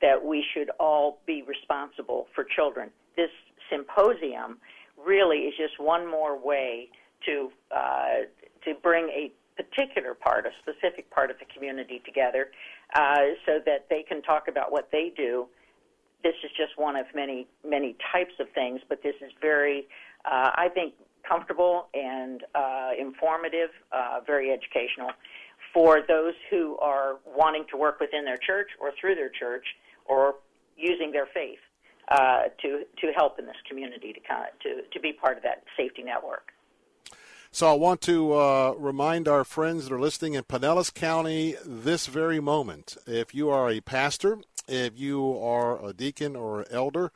That 0.00 0.24
we 0.24 0.44
should 0.54 0.70
all 0.78 1.18
be 1.26 1.42
responsible 1.42 2.28
for 2.32 2.44
children. 2.44 2.90
This 3.16 3.30
symposium 3.68 4.58
really 4.96 5.38
is 5.38 5.54
just 5.56 5.80
one 5.80 6.08
more 6.08 6.38
way 6.38 6.88
to 7.26 7.50
uh, 7.74 8.26
to 8.64 8.74
bring 8.80 9.08
a 9.08 9.32
particular 9.60 10.14
part, 10.14 10.46
a 10.46 10.50
specific 10.62 11.10
part 11.10 11.32
of 11.32 11.38
the 11.40 11.44
community 11.52 12.00
together, 12.04 12.52
uh, 12.94 13.34
so 13.44 13.58
that 13.66 13.86
they 13.90 14.04
can 14.08 14.22
talk 14.22 14.46
about 14.46 14.70
what 14.70 14.88
they 14.92 15.12
do. 15.16 15.48
This 16.22 16.34
is 16.44 16.50
just 16.56 16.72
one 16.76 16.96
of 16.96 17.06
many 17.14 17.46
many 17.66 17.96
types 18.12 18.34
of 18.40 18.48
things, 18.54 18.80
but 18.88 19.02
this 19.02 19.14
is 19.20 19.30
very, 19.40 19.86
uh, 20.24 20.50
I 20.54 20.68
think, 20.72 20.94
comfortable 21.26 21.88
and 21.94 22.42
uh, 22.54 22.90
informative, 22.98 23.70
uh, 23.92 24.20
very 24.26 24.50
educational 24.50 25.10
for 25.72 26.00
those 26.06 26.34
who 26.50 26.76
are 26.78 27.16
wanting 27.26 27.64
to 27.70 27.76
work 27.76 28.00
within 28.00 28.24
their 28.24 28.38
church 28.38 28.68
or 28.80 28.92
through 29.00 29.14
their 29.14 29.28
church 29.28 29.64
or 30.06 30.36
using 30.76 31.12
their 31.12 31.26
faith 31.26 31.58
uh, 32.10 32.44
to 32.62 32.84
to 33.00 33.12
help 33.14 33.38
in 33.38 33.46
this 33.46 33.56
community 33.68 34.12
to 34.12 34.20
kind 34.20 34.44
of, 34.44 34.58
to 34.60 34.88
to 34.92 35.00
be 35.00 35.12
part 35.12 35.36
of 35.36 35.42
that 35.42 35.62
safety 35.76 36.02
network. 36.02 36.52
So 37.50 37.70
I 37.70 37.74
want 37.74 38.02
to 38.02 38.34
uh, 38.34 38.74
remind 38.76 39.26
our 39.26 39.42
friends 39.42 39.88
that 39.88 39.94
are 39.94 40.00
listening 40.00 40.34
in 40.34 40.44
Pinellas 40.44 40.92
County 40.92 41.56
this 41.64 42.06
very 42.06 42.40
moment. 42.40 42.96
If 43.06 43.34
you 43.34 43.48
are 43.48 43.70
a 43.70 43.80
pastor, 43.80 44.38
if 44.68 44.98
you 44.98 45.38
are 45.38 45.84
a 45.84 45.92
deacon 45.92 46.36
or 46.36 46.60
an 46.60 46.66
elder, 46.70 47.12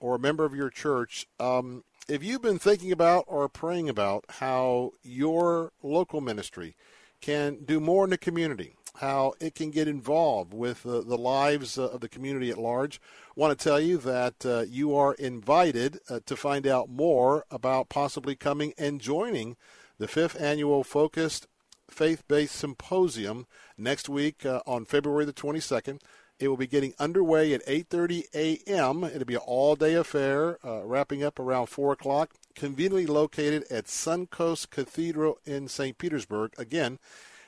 or 0.00 0.16
a 0.16 0.18
member 0.18 0.44
of 0.44 0.54
your 0.54 0.70
church, 0.70 1.26
um, 1.40 1.84
if 2.08 2.22
you've 2.22 2.42
been 2.42 2.58
thinking 2.58 2.92
about 2.92 3.24
or 3.26 3.48
praying 3.48 3.88
about 3.88 4.24
how 4.28 4.92
your 5.02 5.72
local 5.82 6.20
ministry 6.20 6.76
can 7.20 7.64
do 7.64 7.80
more 7.80 8.04
in 8.04 8.10
the 8.10 8.18
community, 8.18 8.74
how 8.96 9.34
it 9.40 9.54
can 9.54 9.70
get 9.70 9.88
involved 9.88 10.54
with 10.54 10.86
uh, 10.86 11.00
the 11.00 11.16
lives 11.16 11.78
uh, 11.78 11.86
of 11.88 12.00
the 12.00 12.08
community 12.08 12.50
at 12.50 12.58
large. 12.58 13.00
I 13.36 13.40
want 13.40 13.58
to 13.58 13.62
tell 13.62 13.80
you 13.80 13.98
that 13.98 14.46
uh, 14.46 14.64
you 14.68 14.94
are 14.96 15.14
invited 15.14 15.98
uh, 16.08 16.20
to 16.26 16.36
find 16.36 16.66
out 16.66 16.88
more 16.88 17.44
about 17.50 17.88
possibly 17.88 18.36
coming 18.36 18.72
and 18.78 19.00
joining 19.00 19.56
the 19.98 20.08
fifth 20.08 20.40
annual 20.40 20.84
Focused 20.84 21.46
Faith-Based 21.90 22.54
Symposium 22.54 23.46
next 23.76 24.08
week 24.08 24.44
uh, 24.44 24.60
on 24.66 24.84
February 24.84 25.24
the 25.24 25.32
22nd. 25.32 26.00
It 26.38 26.48
will 26.48 26.56
be 26.56 26.66
getting 26.66 26.94
underway 26.98 27.54
at 27.54 27.66
8:30 27.66 28.24
a.m. 28.34 29.04
It'll 29.04 29.24
be 29.24 29.34
an 29.34 29.40
all-day 29.40 29.94
affair, 29.94 30.58
uh, 30.64 30.84
wrapping 30.84 31.22
up 31.22 31.38
around 31.38 31.66
4 31.66 31.92
o'clock. 31.92 32.34
Conveniently 32.54 33.06
located 33.06 33.64
at 33.70 33.86
Suncoast 33.86 34.70
Cathedral 34.70 35.38
in 35.44 35.68
St. 35.68 35.96
Petersburg. 35.96 36.52
Again, 36.58 36.98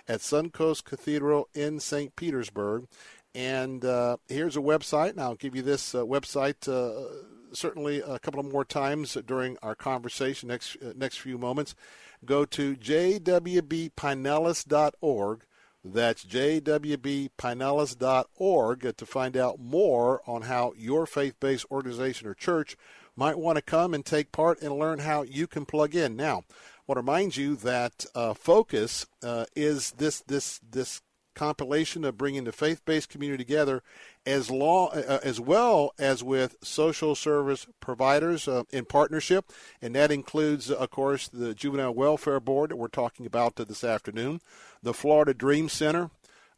at 0.06 0.20
Suncoast 0.20 0.84
Cathedral 0.84 1.48
in 1.54 1.80
St. 1.80 2.14
Petersburg. 2.16 2.86
And 3.34 3.84
uh, 3.84 4.16
here's 4.28 4.56
a 4.56 4.60
website, 4.60 5.10
and 5.10 5.20
I'll 5.20 5.34
give 5.34 5.54
you 5.54 5.62
this 5.62 5.94
uh, 5.94 6.04
website 6.04 6.66
uh, 6.66 7.24
certainly 7.52 8.00
a 8.00 8.18
couple 8.18 8.40
of 8.40 8.50
more 8.50 8.64
times 8.64 9.18
during 9.26 9.58
our 9.62 9.74
conversation 9.74 10.48
next 10.48 10.78
uh, 10.82 10.94
next 10.96 11.18
few 11.18 11.36
moments. 11.38 11.74
Go 12.24 12.46
to 12.46 12.74
jwbpinellas.org. 12.76 15.40
That's 15.84 16.24
jwbpinellas.org 16.24 18.96
to 18.96 19.06
find 19.06 19.36
out 19.36 19.60
more 19.60 20.22
on 20.26 20.42
how 20.42 20.72
your 20.76 21.06
faith-based 21.06 21.66
organization 21.70 22.26
or 22.26 22.34
church 22.34 22.76
might 23.14 23.38
want 23.38 23.54
to 23.56 23.62
come 23.62 23.94
and 23.94 24.04
take 24.04 24.32
part 24.32 24.60
and 24.60 24.76
learn 24.78 24.98
how 25.00 25.22
you 25.22 25.46
can 25.46 25.66
plug 25.66 25.94
in. 25.94 26.16
Now, 26.16 26.38
I 26.38 26.42
want 26.86 26.96
to 26.96 27.00
remind 27.00 27.36
you 27.36 27.54
that 27.56 28.06
uh, 28.14 28.32
Focus 28.34 29.06
uh, 29.22 29.46
is 29.54 29.92
this 29.92 30.20
this 30.20 30.60
this 30.70 31.00
compilation 31.38 32.04
of 32.04 32.18
bringing 32.18 32.44
the 32.44 32.52
faith-based 32.52 33.08
community 33.08 33.44
together, 33.44 33.82
as 34.26 34.50
long 34.50 34.90
uh, 34.92 35.20
as 35.22 35.40
well 35.40 35.92
as 35.98 36.22
with 36.22 36.56
social 36.62 37.14
service 37.14 37.66
providers 37.78 38.48
uh, 38.48 38.64
in 38.70 38.84
partnership, 38.84 39.50
and 39.80 39.94
that 39.94 40.10
includes, 40.10 40.70
of 40.70 40.90
course, 40.90 41.28
the 41.28 41.54
Juvenile 41.54 41.94
Welfare 41.94 42.40
Board 42.40 42.70
that 42.70 42.76
we're 42.76 42.88
talking 42.88 43.24
about 43.24 43.54
this 43.54 43.84
afternoon, 43.84 44.40
the 44.82 44.94
Florida 44.94 45.34
Dream 45.34 45.68
Center. 45.68 46.10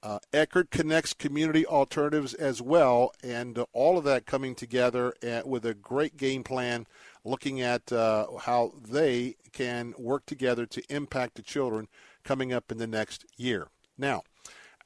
Uh, 0.03 0.19
Eckerd 0.33 0.71
connects 0.71 1.13
community 1.13 1.67
alternatives 1.67 2.33
as 2.33 2.63
well, 2.63 3.13
and 3.23 3.59
uh, 3.59 3.67
all 3.75 3.99
of 3.99 4.05
that 4.05 4.25
coming 4.25 4.55
together 4.55 5.13
uh, 5.23 5.43
with 5.45 5.67
a 5.67 5.75
great 5.75 6.17
game 6.17 6.43
plan 6.43 6.87
looking 7.23 7.61
at 7.61 7.93
uh, 7.93 8.27
how 8.41 8.73
they 8.81 9.37
can 9.53 9.93
work 9.99 10.25
together 10.25 10.65
to 10.65 10.83
impact 10.89 11.35
the 11.35 11.43
children 11.43 11.87
coming 12.25 12.51
up 12.51 12.73
in 12.73 12.79
the 12.79 12.87
next 12.87 13.27
year. 13.37 13.69
Now, 13.99 14.23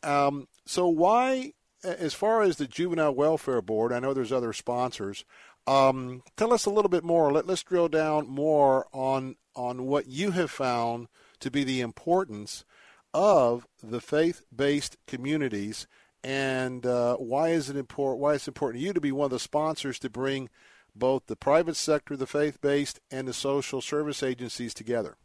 um, 0.03 0.49
so 0.67 0.89
why, 0.89 1.53
as 1.85 2.13
far 2.13 2.43
as 2.43 2.57
the 2.57 2.67
Juvenile 2.67 3.15
Welfare 3.15 3.63
Board, 3.63 3.93
I 3.93 4.01
know 4.01 4.15
there's 4.15 4.33
other 4.33 4.53
sponsors. 4.53 5.25
Um, 5.67 6.23
tell 6.37 6.53
us 6.53 6.67
a 6.67 6.71
little 6.71 6.89
bit 6.89 7.05
more. 7.05 7.33
Let, 7.33 7.47
let's 7.47 7.63
drill 7.63 7.89
down 7.89 8.29
more 8.29 8.87
on 8.93 9.37
on 9.57 9.87
what 9.87 10.09
you 10.09 10.33
have 10.33 10.51
found 10.51 11.07
to 11.39 11.51
be 11.51 11.63
the 11.63 11.81
importance 11.81 12.65
of 13.15 13.67
the 13.83 14.01
faith-based 14.01 14.97
communities, 15.07 15.87
and 16.25 16.85
uh, 16.85 17.17
why 17.17 17.51
is 17.51 17.71
it 17.71 17.77
important? 17.77 18.21
Why 18.21 18.35
it's 18.35 18.49
important 18.49 18.81
to 18.81 18.87
you 18.87 18.93
to 18.93 19.01
be 19.01 19.13
one 19.13 19.27
of 19.27 19.31
the 19.31 19.39
sponsors 19.39 19.99
to 20.01 20.11
bring 20.11 20.51
both 20.95 21.27
the 21.27 21.37
private 21.37 21.77
sector, 21.77 22.17
the 22.17 22.27
faith 22.27 22.61
based, 22.61 23.01
and 23.11 23.29
the 23.29 23.33
social 23.33 23.81
service 23.81 24.23
agencies 24.23 24.75
together? 24.75 25.17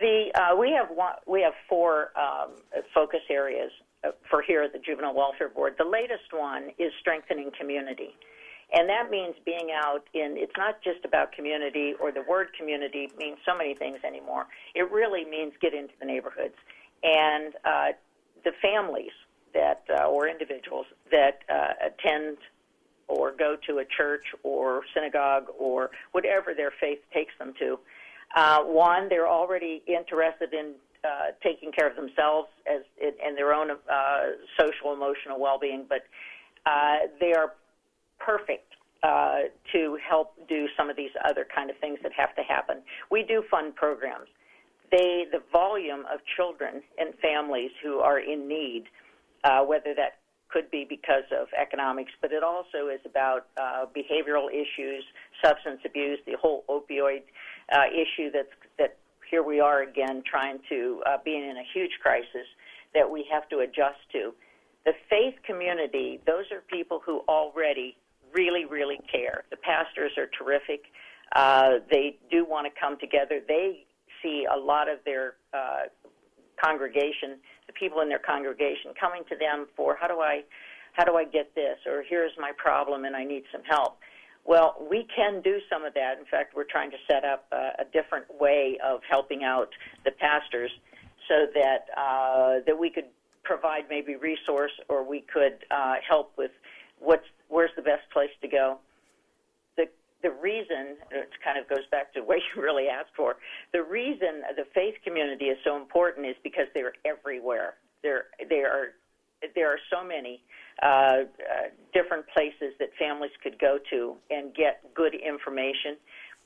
The 0.00 0.30
uh, 0.34 0.56
we 0.56 0.72
have 0.72 0.88
one, 0.88 1.14
we 1.26 1.42
have 1.42 1.52
four 1.68 2.10
um, 2.18 2.52
focus 2.94 3.20
areas 3.30 3.70
uh, 4.02 4.10
for 4.28 4.42
here 4.42 4.62
at 4.62 4.72
the 4.72 4.78
Juvenile 4.78 5.14
Welfare 5.14 5.48
Board. 5.48 5.74
The 5.78 5.84
latest 5.84 6.32
one 6.32 6.70
is 6.78 6.92
strengthening 7.00 7.50
community. 7.58 8.14
And 8.74 8.88
that 8.88 9.08
means 9.10 9.36
being 9.44 9.68
out 9.72 10.04
in, 10.14 10.34
it's 10.36 10.56
not 10.56 10.82
just 10.82 11.04
about 11.04 11.30
community 11.32 11.94
or 12.00 12.10
the 12.10 12.22
word 12.28 12.48
community 12.58 13.08
means 13.16 13.38
so 13.46 13.56
many 13.56 13.74
things 13.74 13.98
anymore. 14.04 14.46
It 14.74 14.90
really 14.90 15.24
means 15.24 15.52
get 15.60 15.74
into 15.74 15.94
the 16.00 16.06
neighborhoods. 16.06 16.56
And 17.04 17.54
uh, 17.64 17.92
the 18.44 18.50
families 18.60 19.12
that, 19.54 19.84
uh, 19.88 20.06
or 20.06 20.26
individuals 20.26 20.86
that 21.12 21.42
uh, 21.48 21.74
attend 21.86 22.38
or 23.06 23.32
go 23.32 23.56
to 23.68 23.78
a 23.78 23.84
church 23.84 24.24
or 24.42 24.82
synagogue 24.92 25.46
or 25.56 25.90
whatever 26.12 26.52
their 26.54 26.72
faith 26.80 26.98
takes 27.12 27.32
them 27.38 27.54
to. 27.60 27.78
Uh, 28.34 28.60
one, 28.62 29.08
they're 29.08 29.28
already 29.28 29.82
interested 29.86 30.52
in 30.52 30.72
uh, 31.04 31.32
taking 31.42 31.70
care 31.70 31.88
of 31.88 31.94
themselves 31.94 32.48
as 32.66 32.80
and 33.24 33.36
their 33.36 33.52
own 33.52 33.70
uh, 33.70 34.20
social 34.58 34.92
emotional 34.92 35.38
well-being, 35.38 35.84
but 35.88 36.06
uh, 36.66 36.96
they 37.20 37.34
are 37.34 37.52
perfect 38.18 38.74
uh, 39.02 39.50
to 39.72 39.98
help 40.08 40.34
do 40.48 40.66
some 40.76 40.88
of 40.88 40.96
these 40.96 41.10
other 41.28 41.46
kind 41.54 41.70
of 41.70 41.76
things 41.78 41.98
that 42.02 42.12
have 42.16 42.34
to 42.36 42.42
happen. 42.42 42.82
We 43.10 43.22
do 43.22 43.44
fund 43.50 43.74
programs. 43.76 44.28
They, 44.90 45.24
the 45.30 45.42
volume 45.52 46.04
of 46.12 46.20
children 46.36 46.82
and 46.98 47.14
families 47.20 47.70
who 47.82 47.98
are 47.98 48.18
in 48.18 48.48
need, 48.48 48.84
uh, 49.44 49.60
whether 49.60 49.94
that 49.94 50.18
could 50.48 50.70
be 50.70 50.86
because 50.88 51.24
of 51.38 51.48
economics, 51.60 52.12
but 52.22 52.32
it 52.32 52.44
also 52.44 52.88
is 52.88 53.00
about 53.04 53.46
uh, 53.56 53.86
behavioral 53.94 54.48
issues, 54.48 55.04
substance 55.44 55.80
abuse, 55.84 56.18
the 56.26 56.36
whole 56.40 56.64
opioid 56.70 57.22
uh, 57.72 57.84
issue 57.92 58.30
that's 58.32 58.54
that 58.78 58.96
here 59.30 59.42
we 59.42 59.58
are 59.58 59.82
again 59.82 60.22
trying 60.24 60.60
to 60.68 61.02
uh, 61.06 61.16
being 61.24 61.42
in 61.42 61.56
a 61.56 61.64
huge 61.74 61.90
crisis 62.00 62.46
that 62.94 63.10
we 63.10 63.26
have 63.32 63.48
to 63.48 63.58
adjust 63.58 63.98
to. 64.12 64.32
The 64.84 64.92
faith 65.10 65.34
community, 65.44 66.20
those 66.26 66.44
are 66.52 66.60
people 66.70 67.00
who 67.04 67.22
already 67.28 67.96
really, 68.34 68.64
really 68.64 68.98
care. 69.10 69.44
The 69.50 69.56
pastors 69.56 70.12
are 70.18 70.28
terrific. 70.38 70.84
Uh, 71.34 71.78
they 71.90 72.18
do 72.30 72.44
want 72.44 72.66
to 72.66 72.80
come 72.80 72.98
together. 72.98 73.40
They 73.46 73.86
see 74.22 74.46
a 74.52 74.58
lot 74.58 74.88
of 74.88 74.98
their 75.04 75.34
uh, 75.52 75.84
congregation 76.62 77.38
the 77.66 77.72
people 77.72 78.00
in 78.00 78.08
their 78.08 78.18
congregation 78.18 78.92
coming 78.98 79.22
to 79.28 79.36
them 79.36 79.66
for 79.76 79.96
how 80.00 80.06
do 80.06 80.20
I 80.20 80.42
how 80.92 81.04
do 81.04 81.16
I 81.16 81.24
get 81.24 81.54
this 81.54 81.78
or 81.86 82.04
here's 82.08 82.32
my 82.38 82.52
problem 82.56 83.04
and 83.04 83.16
I 83.16 83.24
need 83.24 83.44
some 83.50 83.62
help. 83.68 83.98
Well, 84.46 84.76
we 84.90 85.08
can 85.14 85.40
do 85.40 85.58
some 85.70 85.84
of 85.84 85.94
that. 85.94 86.18
In 86.18 86.26
fact, 86.26 86.54
we're 86.54 86.68
trying 86.70 86.90
to 86.90 86.98
set 87.10 87.24
up 87.24 87.46
a, 87.50 87.82
a 87.82 87.84
different 87.92 88.26
way 88.38 88.78
of 88.84 89.00
helping 89.08 89.42
out 89.42 89.70
the 90.04 90.10
pastors 90.12 90.70
so 91.28 91.46
that 91.54 91.86
uh, 91.96 92.60
that 92.66 92.78
we 92.78 92.90
could 92.90 93.06
provide 93.42 93.84
maybe 93.88 94.16
resource 94.16 94.72
or 94.88 95.02
we 95.02 95.24
could 95.32 95.64
uh, 95.70 95.94
help 96.06 96.32
with 96.36 96.50
what's 97.00 97.26
where's 97.54 97.70
the 97.76 97.82
best 97.82 98.02
place 98.12 98.34
to 98.42 98.48
go 98.48 98.78
the 99.76 99.86
the 100.22 100.30
reason 100.42 100.96
it 101.10 101.30
kind 101.44 101.58
of 101.58 101.68
goes 101.68 101.86
back 101.90 102.12
to 102.14 102.20
what 102.28 102.38
you 102.50 102.62
really 102.62 102.88
asked 102.88 103.14
for. 103.16 103.36
The 103.72 103.82
reason 103.82 104.42
the 104.56 104.66
faith 104.74 104.94
community 105.04 105.46
is 105.46 105.58
so 105.64 105.76
important 105.76 106.26
is 106.26 106.36
because 106.42 106.66
they're 106.74 106.94
everywhere. 107.04 107.74
They're 108.02 108.26
they 108.50 108.62
are 108.66 108.98
there 109.54 109.68
are 109.70 109.78
so 109.92 110.02
many 110.02 110.40
uh, 110.82 110.86
uh, 110.86 111.22
different 111.92 112.24
places 112.34 112.72
that 112.78 112.88
families 112.98 113.30
could 113.42 113.58
go 113.58 113.78
to 113.90 114.16
and 114.30 114.54
get 114.54 114.80
good 114.94 115.14
information, 115.14 115.96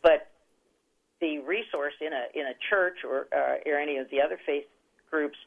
but 0.03 0.29
the 1.21 1.39
resource 1.41 1.95
in 2.01 2.13
a 2.13 2.25
in 2.35 2.47
a 2.47 2.57
church 2.69 2.99
or 3.05 3.29
uh, 3.35 3.71
or 3.71 3.79
any 3.79 3.97
of 3.97 4.11
the 4.11 4.21
other 4.21 4.39
faith 4.45 4.65
groups, 5.11 5.39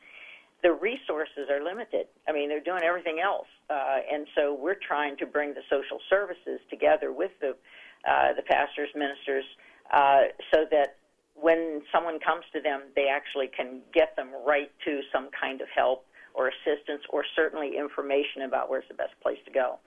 the 0.64 0.72
resources 0.72 1.50
are 1.50 1.64
limited. 1.64 2.08
I 2.28 2.32
mean, 2.32 2.50
they're 2.50 2.64
doing 2.64 2.84
everything 2.84 3.20
else, 3.24 3.48
uh, 3.72 4.00
and 4.12 4.28
so 4.36 4.54
we're 4.54 4.76
trying 4.76 5.16
to 5.18 5.26
bring 5.26 5.54
the 5.54 5.62
social 5.70 6.00
services 6.10 6.60
together 6.70 7.12
with 7.14 7.32
the 7.40 7.56
uh, 8.10 8.34
the 8.36 8.42
pastors, 8.42 8.90
ministers, 8.96 9.46
uh, 9.94 10.24
so 10.52 10.66
that 10.72 10.98
when 11.36 11.82
someone 11.94 12.20
comes 12.20 12.44
to 12.52 12.60
them, 12.60 12.82
they 12.96 13.08
actually 13.08 13.48
can 13.48 13.80
get 13.94 14.16
them 14.16 14.30
right 14.46 14.72
to 14.84 15.02
some 15.14 15.30
kind 15.40 15.62
of 15.62 15.68
help 15.74 16.06
or 16.34 16.50
assistance, 16.50 17.04
or 17.10 17.24
certainly 17.36 17.78
information 17.78 18.44
about 18.44 18.70
where's 18.70 18.88
the 18.88 18.96
best 18.96 19.14
place 19.22 19.38
to 19.46 19.52
go. 19.52 19.78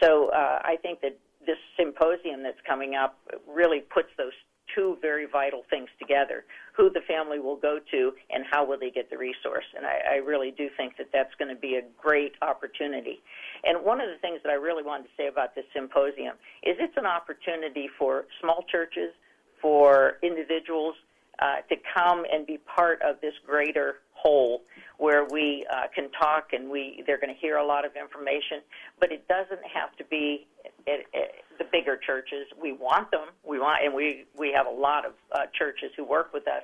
So 0.00 0.30
uh, 0.30 0.60
I 0.64 0.76
think 0.80 1.00
that 1.02 1.18
this 1.44 1.58
symposium 1.76 2.42
that's 2.42 2.60
coming 2.66 2.94
up 2.94 3.18
really 3.48 3.80
puts 3.80 4.08
those 4.16 4.32
two 4.74 4.96
very 5.00 5.26
vital 5.26 5.62
things 5.70 5.88
together 5.98 6.44
who 6.76 6.90
the 6.90 7.00
family 7.06 7.38
will 7.38 7.56
go 7.56 7.78
to 7.90 8.12
and 8.30 8.44
how 8.50 8.64
will 8.64 8.78
they 8.78 8.90
get 8.90 9.10
the 9.10 9.18
resource. 9.18 9.64
And 9.76 9.86
I, 9.86 10.14
I 10.14 10.16
really 10.16 10.50
do 10.50 10.68
think 10.76 10.96
that 10.96 11.08
that's 11.12 11.34
going 11.38 11.54
to 11.54 11.60
be 11.60 11.76
a 11.76 11.82
great 12.00 12.32
opportunity. 12.42 13.22
And 13.64 13.84
one 13.84 14.00
of 14.00 14.08
the 14.08 14.18
things 14.20 14.40
that 14.44 14.50
i 14.50 14.54
really 14.54 14.82
wanted 14.82 15.04
to 15.04 15.10
say 15.16 15.28
about 15.28 15.54
this 15.54 15.64
symposium 15.74 16.36
is 16.62 16.76
it's 16.78 16.96
an 16.96 17.06
opportunity 17.06 17.88
for 17.98 18.24
small 18.40 18.64
churches 18.70 19.12
for 19.60 20.18
individuals 20.22 20.94
uh, 21.38 21.56
to 21.68 21.76
come 21.94 22.24
and 22.32 22.46
be 22.46 22.58
part 22.58 23.00
of 23.02 23.16
this 23.20 23.34
greater 23.46 23.96
whole 24.22 24.62
where 24.98 25.24
we 25.24 25.66
uh, 25.72 25.86
can 25.94 26.10
talk 26.12 26.52
and 26.52 26.70
we 26.70 27.02
they're 27.06 27.20
going 27.20 27.34
to 27.34 27.40
hear 27.40 27.56
a 27.56 27.66
lot 27.66 27.84
of 27.84 27.92
information 27.96 28.58
but 29.00 29.10
it 29.10 29.26
doesn't 29.28 29.64
have 29.74 29.96
to 29.96 30.04
be 30.04 30.46
it, 30.86 31.06
it, 31.12 31.44
the 31.58 31.64
bigger 31.70 31.96
churches. 31.96 32.46
We 32.60 32.72
want 32.72 33.10
them. 33.10 33.28
We 33.46 33.58
want 33.58 33.84
and 33.84 33.94
we 33.94 34.24
we 34.38 34.52
have 34.52 34.66
a 34.66 34.70
lot 34.70 35.04
of 35.04 35.12
uh, 35.32 35.46
churches 35.56 35.90
who 35.96 36.04
work 36.04 36.32
with 36.32 36.46
us. 36.48 36.62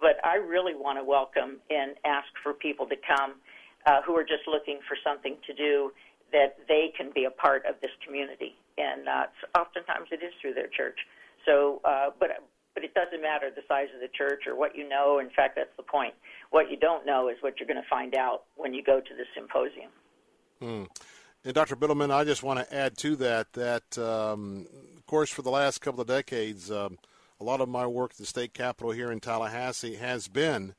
But 0.00 0.18
I 0.24 0.36
really 0.36 0.74
want 0.74 0.98
to 0.98 1.04
welcome 1.04 1.60
and 1.70 1.94
ask 2.04 2.28
for 2.42 2.52
people 2.52 2.86
to 2.86 2.96
come 2.96 3.34
uh, 3.86 4.02
who 4.02 4.16
are 4.16 4.24
just 4.24 4.46
looking 4.46 4.80
for 4.88 4.96
something 5.04 5.36
to 5.46 5.54
do 5.54 5.92
that 6.32 6.58
they 6.68 6.92
can 6.96 7.10
be 7.14 7.24
a 7.24 7.30
part 7.30 7.64
of 7.64 7.76
this 7.80 7.92
community. 8.04 8.56
And 8.76 9.08
uh, 9.08 9.26
oftentimes 9.56 10.08
it 10.10 10.22
is 10.22 10.32
through 10.40 10.54
their 10.54 10.68
church. 10.68 10.98
So 11.46 11.80
uh, 11.84 12.10
but 12.18 12.30
but 12.74 12.82
it 12.82 12.92
doesn't 12.92 13.22
matter 13.22 13.50
the 13.54 13.62
size 13.68 13.88
of 13.94 14.00
the 14.00 14.10
church 14.18 14.46
or 14.46 14.56
what 14.56 14.76
you 14.76 14.88
know. 14.88 15.20
In 15.20 15.30
fact, 15.30 15.54
that's 15.56 15.74
the 15.76 15.84
point. 15.84 16.14
What 16.54 16.70
you 16.70 16.76
don't 16.76 17.04
know 17.04 17.28
is 17.30 17.36
what 17.40 17.58
you're 17.58 17.66
going 17.66 17.82
to 17.82 17.88
find 17.88 18.14
out 18.14 18.44
when 18.54 18.72
you 18.72 18.80
go 18.80 19.00
to 19.00 19.14
the 19.16 19.24
symposium. 19.34 19.90
Hmm. 20.60 20.84
And 21.44 21.52
Dr. 21.52 21.74
Biddleman, 21.74 22.12
I 22.12 22.22
just 22.22 22.44
want 22.44 22.60
to 22.60 22.72
add 22.72 22.96
to 22.98 23.16
that 23.16 23.54
that, 23.54 23.98
um, 23.98 24.68
of 24.96 25.04
course, 25.04 25.30
for 25.30 25.42
the 25.42 25.50
last 25.50 25.80
couple 25.80 26.00
of 26.00 26.06
decades, 26.06 26.70
um, 26.70 26.98
a 27.40 27.44
lot 27.44 27.60
of 27.60 27.68
my 27.68 27.88
work 27.88 28.12
at 28.12 28.18
the 28.18 28.24
state 28.24 28.54
capitol 28.54 28.92
here 28.92 29.10
in 29.10 29.18
Tallahassee 29.18 29.96
has 29.96 30.28
been, 30.28 30.76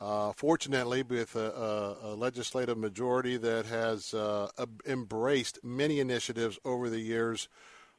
uh, 0.00 0.32
fortunately, 0.32 1.02
with 1.02 1.36
a, 1.36 1.50
a, 1.50 2.12
a, 2.12 2.14
legislative 2.14 2.78
majority 2.78 3.36
that 3.36 3.66
has 3.66 4.14
uh, 4.14 4.48
embraced 4.86 5.62
many 5.62 6.00
initiatives 6.00 6.58
over 6.64 6.88
the 6.88 7.00
years 7.00 7.48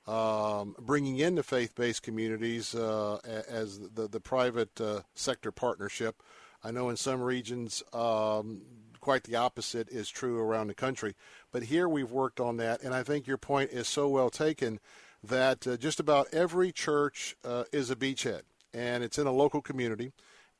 um, 0.07 0.75
bringing 0.79 1.19
in 1.19 1.35
the 1.35 1.43
faith-based 1.43 2.01
communities 2.01 2.73
uh, 2.73 3.19
as 3.47 3.79
the, 3.93 4.07
the 4.07 4.19
private 4.19 4.81
uh, 4.81 5.01
sector 5.13 5.51
partnership. 5.51 6.23
I 6.63 6.71
know 6.71 6.89
in 6.89 6.97
some 6.97 7.21
regions, 7.21 7.83
um, 7.93 8.61
quite 8.99 9.23
the 9.23 9.35
opposite 9.35 9.89
is 9.89 10.09
true 10.09 10.39
around 10.39 10.67
the 10.67 10.73
country. 10.73 11.15
But 11.51 11.63
here 11.63 11.87
we've 11.87 12.11
worked 12.11 12.39
on 12.39 12.57
that, 12.57 12.81
and 12.81 12.93
I 12.93 13.03
think 13.03 13.27
your 13.27 13.37
point 13.37 13.71
is 13.71 13.87
so 13.87 14.09
well 14.09 14.29
taken 14.29 14.79
that 15.23 15.67
uh, 15.67 15.77
just 15.77 15.99
about 15.99 16.33
every 16.33 16.71
church 16.71 17.35
uh, 17.43 17.63
is 17.71 17.89
a 17.89 17.95
beachhead, 17.95 18.41
and 18.73 19.03
it's 19.03 19.17
in 19.17 19.27
a 19.27 19.31
local 19.31 19.61
community. 19.61 20.11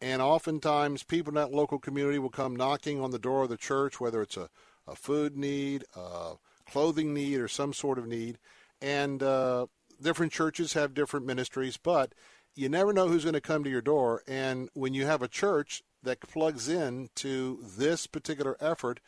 And 0.02 0.22
oftentimes, 0.22 1.04
people 1.04 1.32
in 1.32 1.36
that 1.36 1.52
local 1.52 1.80
community 1.80 2.20
will 2.20 2.30
come 2.30 2.56
knocking 2.56 3.02
on 3.02 3.12
the 3.12 3.20
door 3.20 3.44
of 3.44 3.50
the 3.50 3.58
church, 3.58 4.00
whether 4.00 4.22
it's 4.22 4.38
a, 4.38 4.50
a 4.88 4.96
food 4.96 5.36
need, 5.36 5.84
a 5.96 6.36
clothing 6.70 7.14
need, 7.14 7.40
or 7.40 7.50
some 7.50 7.74
sort 7.74 7.98
of 8.00 8.08
need 8.08 8.38
and 8.82 9.22
uh, 9.22 9.68
different 10.02 10.32
churches 10.32 10.74
have 10.74 10.94
different 10.94 11.26
ministries, 11.26 11.78
but 11.78 12.14
you 12.56 12.70
never 12.70 12.94
know 12.94 13.08
who's 13.08 13.24
going 13.24 13.34
to 13.34 13.42
come 13.42 13.64
to 13.64 13.70
your 13.70 13.82
door. 13.82 14.24
And 14.28 14.70
when 14.74 14.94
you 14.94 15.06
have 15.06 15.22
a 15.22 15.28
church 15.28 15.84
that 16.04 16.22
plugs 16.22 16.70
in 16.70 17.10
to 17.16 17.60
this 17.62 18.08
particular 18.08 18.56
effort, 18.60 19.00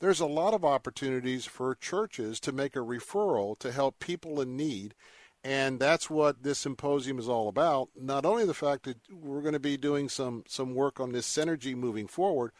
there's 0.00 0.20
a 0.20 0.26
lot 0.26 0.54
of 0.54 0.64
opportunities 0.64 1.46
for 1.46 1.74
churches 1.74 2.38
to 2.40 2.52
make 2.52 2.76
a 2.76 2.80
referral 2.80 3.58
to 3.58 3.72
help 3.72 3.98
people 3.98 4.40
in 4.40 4.56
need. 4.56 4.94
And 5.42 5.78
that's 5.78 6.10
what 6.10 6.42
this 6.42 6.58
symposium 6.58 7.18
is 7.18 7.28
all 7.28 7.48
about. 7.48 7.88
Not 7.96 8.24
only 8.26 8.44
the 8.44 8.54
fact 8.54 8.84
that 8.84 8.98
we're 9.10 9.42
going 9.42 9.52
to 9.52 9.60
be 9.60 9.76
doing 9.76 10.08
some, 10.08 10.44
some 10.48 10.74
work 10.74 10.98
on 10.98 11.12
this 11.12 11.26
synergy 11.26 11.74
moving 11.74 12.08
forward, 12.08 12.52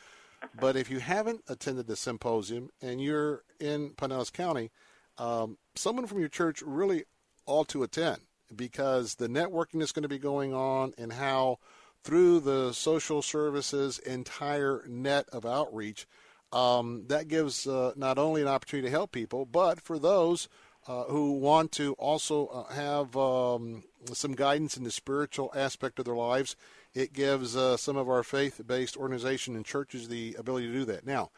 but 0.59 0.77
if 0.77 0.91
you 0.91 1.01
haven't 1.01 1.43
attended 1.49 1.87
the 1.87 1.97
symposium 1.97 2.71
and 2.81 3.01
you're 3.01 3.43
in 3.59 3.91
Pinellas 3.91 4.33
County, 4.33 4.71
um, 5.19 5.59
someone 5.75 6.07
from 6.07 6.21
your 6.21 6.29
church 6.29 6.63
really 6.63 7.05
ought 7.47 7.69
to 7.69 7.83
attend 7.83 8.19
because 8.55 9.17
the 9.17 9.29
networking 9.29 9.83
is 9.83 9.93
going 9.93 10.03
to 10.03 10.09
be 10.09 10.19
going 10.19 10.55
on 10.55 10.93
and 10.99 11.13
how 11.13 11.59
through 12.07 12.39
the 12.39 12.73
social 12.73 13.21
services 13.21 13.99
entire 13.99 14.85
net 14.87 15.27
of 15.33 15.45
outreach 15.45 16.07
um, 16.53 17.03
that 17.09 17.27
gives 17.27 17.67
uh, 17.67 17.91
not 17.97 18.17
only 18.17 18.41
an 18.41 18.47
opportunity 18.47 18.87
to 18.87 18.93
help 18.93 19.11
people 19.11 19.45
but 19.45 19.81
for 19.81 19.99
those 19.99 20.49
uh, 20.87 21.03
who 21.05 21.33
want 21.33 21.73
to 21.73 21.95
also 21.95 22.47
uh, 22.47 22.73
have 22.73 23.17
um, 23.17 23.83
some 24.13 24.37
guidance 24.37 24.77
in 24.77 24.85
the 24.85 24.91
spiritual 24.93 25.53
aspect 25.57 25.99
of 25.99 26.05
their 26.05 26.15
lives 26.15 26.55
it 26.95 27.13
gives 27.13 27.57
uh, 27.57 27.77
some 27.77 27.97
of 27.97 28.09
our 28.09 28.23
faith-based 28.23 28.97
organizations 28.97 29.57
and 29.57 29.67
churches 29.67 30.07
the 30.07 30.37
ability 30.39 30.69
to 30.69 30.73
do 30.73 30.85
that 30.85 31.05
now 31.05 31.29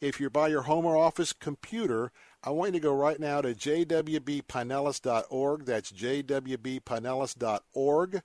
if 0.00 0.18
you're 0.18 0.28
by 0.28 0.48
your 0.48 0.62
home 0.62 0.84
or 0.84 0.96
office 0.96 1.32
computer 1.32 2.10
I 2.42 2.50
want 2.50 2.74
you 2.74 2.80
to 2.80 2.84
go 2.84 2.94
right 2.94 3.18
now 3.18 3.40
to 3.40 3.54
jwbpinellas.org. 3.54 5.64
That's 5.64 5.90
jwbpinellas.org. 5.90 8.22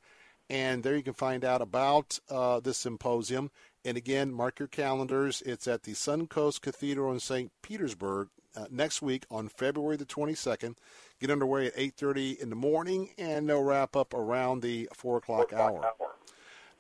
And 0.52 0.84
there 0.84 0.98
you 0.98 1.02
can 1.02 1.14
find 1.14 1.46
out 1.46 1.62
about 1.62 2.20
uh, 2.30 2.60
this 2.60 2.78
symposium. 2.78 3.52
And 3.86 3.96
again, 3.96 4.34
mark 4.34 4.60
your 4.60 4.68
calendars. 4.68 5.42
It's 5.46 5.66
at 5.66 5.84
the 5.84 5.94
Suncoast 5.94 6.60
Cathedral 6.60 7.14
in 7.14 7.22
St. 7.22 7.50
Petersburg 7.62 8.28
uh, 8.58 8.66
next 8.70 9.02
week 9.02 9.24
on 9.32 9.48
February 9.48 9.96
the 9.96 10.06
22nd. 10.06 10.76
Get 11.22 11.32
underway 11.32 11.68
at 11.68 11.78
8.30 11.78 12.42
in 12.42 12.50
the 12.50 12.58
morning, 12.58 13.12
and 13.18 13.48
they'll 13.48 13.64
wrap 13.64 13.96
up 13.96 14.14
around 14.14 14.62
the 14.62 14.90
4 14.94 15.20
o'clock 15.20 15.54
hour. 15.54 15.90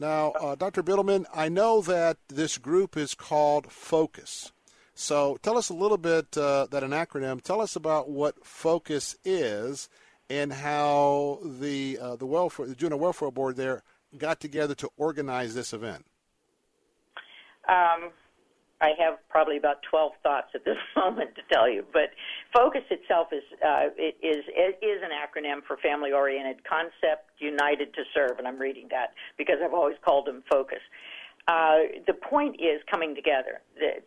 Now, 0.02 0.32
uh, 0.32 0.56
Dr. 0.56 0.84
Biddleman, 0.84 1.24
I 1.34 1.48
know 1.48 1.80
that 1.80 2.18
this 2.28 2.58
group 2.58 2.98
is 2.98 3.16
called 3.16 3.72
Focus. 3.72 4.52
So 4.96 5.38
tell 5.42 5.58
us 5.58 5.70
a 5.70 5.74
little 5.74 5.98
bit 5.98 6.38
uh, 6.38 6.68
that 6.72 6.84
an 6.84 6.92
acronym. 6.92 7.42
Tell 7.42 7.62
us 7.62 7.78
about 7.78 8.10
what 8.10 8.46
Focus 8.46 9.16
is 9.24 9.88
and 10.32 10.54
how 10.54 11.40
the 11.44 12.00
uh, 12.00 12.16
the 12.16 12.26
welfare 12.26 12.66
the 12.66 12.76
Juvenile 12.76 13.00
Welfare 13.00 13.32
Board 13.32 13.58
there 13.58 13.84
got 14.18 14.40
together 14.40 14.74
to 14.76 14.90
organize 14.96 15.54
this 15.54 15.74
event. 15.74 16.06
Um, 17.68 18.12
I 18.82 18.92
have 18.98 19.20
probably 19.30 19.58
about 19.58 19.84
12 19.90 20.14
thoughts 20.24 20.48
at 20.56 20.64
this 20.64 20.78
moment 20.96 21.36
to 21.36 21.42
tell 21.52 21.70
you, 21.70 21.84
but 21.92 22.12
FOCUS 22.56 22.84
itself 22.90 23.28
is 23.34 23.44
uh, 23.62 23.92
it 23.98 24.16
is 24.24 24.46
it 24.48 24.80
is 24.84 25.04
an 25.04 25.12
acronym 25.12 25.64
for 25.68 25.76
Family 25.78 26.14
Oriented 26.14 26.64
Concept 26.64 27.28
United 27.40 27.94
to 27.94 28.04
Serve, 28.14 28.40
and 28.40 28.48
I'm 28.48 28.58
reading 28.58 28.88
that 28.92 29.14
because 29.38 29.58
I've 29.64 29.74
always 29.74 29.98
called 30.04 30.28
them 30.28 30.44
FOCUS. 30.50 30.82
Uh, 31.48 32.00
the 32.08 32.14
point 32.14 32.56
is 32.56 32.82
coming 32.90 33.16
together. 33.16 33.60
The, 33.76 34.00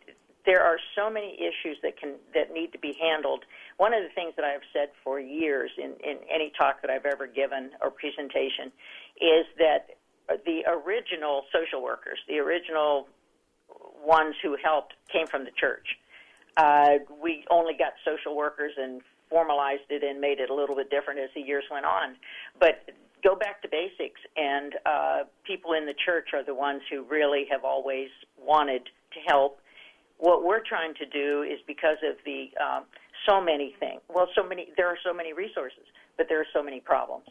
there 0.45 0.63
are 0.63 0.77
so 0.95 1.09
many 1.09 1.37
issues 1.39 1.77
that 1.81 1.99
can 1.99 2.15
that 2.33 2.53
need 2.53 2.71
to 2.71 2.79
be 2.79 2.97
handled. 3.01 3.43
One 3.77 3.93
of 3.93 4.03
the 4.03 4.09
things 4.13 4.33
that 4.37 4.45
I've 4.45 4.65
said 4.73 4.89
for 5.03 5.19
years 5.19 5.71
in, 5.77 5.93
in 6.03 6.17
any 6.33 6.51
talk 6.57 6.81
that 6.81 6.91
I've 6.91 7.05
ever 7.05 7.27
given 7.27 7.71
or 7.81 7.91
presentation 7.91 8.71
is 9.19 9.45
that 9.57 9.97
the 10.45 10.63
original 10.67 11.43
social 11.53 11.83
workers, 11.83 12.19
the 12.27 12.39
original 12.39 13.07
ones 14.03 14.35
who 14.41 14.55
helped, 14.63 14.93
came 15.11 15.27
from 15.27 15.43
the 15.45 15.51
church. 15.51 15.97
Uh, 16.57 16.99
we 17.21 17.43
only 17.49 17.73
got 17.73 17.93
social 18.05 18.35
workers 18.35 18.73
and 18.77 19.01
formalized 19.29 19.89
it 19.89 20.03
and 20.03 20.21
made 20.21 20.39
it 20.39 20.49
a 20.49 20.53
little 20.53 20.75
bit 20.75 20.89
different 20.89 21.19
as 21.19 21.29
the 21.35 21.41
years 21.41 21.63
went 21.71 21.85
on. 21.85 22.15
But 22.59 22.89
go 23.23 23.35
back 23.35 23.61
to 23.63 23.67
basics, 23.67 24.21
and 24.37 24.75
uh, 24.85 25.23
people 25.43 25.73
in 25.73 25.85
the 25.85 25.95
church 26.05 26.29
are 26.33 26.43
the 26.43 26.55
ones 26.55 26.81
who 26.89 27.03
really 27.03 27.45
have 27.51 27.65
always 27.65 28.09
wanted 28.39 28.83
to 28.85 29.19
help 29.27 29.59
what 30.17 30.43
we're 30.43 30.63
trying 30.63 30.93
to 30.95 31.05
do 31.05 31.43
is 31.43 31.59
because 31.67 31.97
of 32.03 32.15
the 32.25 32.49
um, 32.61 32.83
so 33.27 33.41
many 33.41 33.75
things. 33.79 34.01
Well, 34.09 34.27
so 34.35 34.43
many 34.47 34.69
there 34.77 34.87
are 34.87 34.97
so 35.03 35.13
many 35.13 35.33
resources, 35.33 35.85
but 36.17 36.27
there 36.29 36.39
are 36.39 36.51
so 36.53 36.63
many 36.63 36.79
problems, 36.79 37.25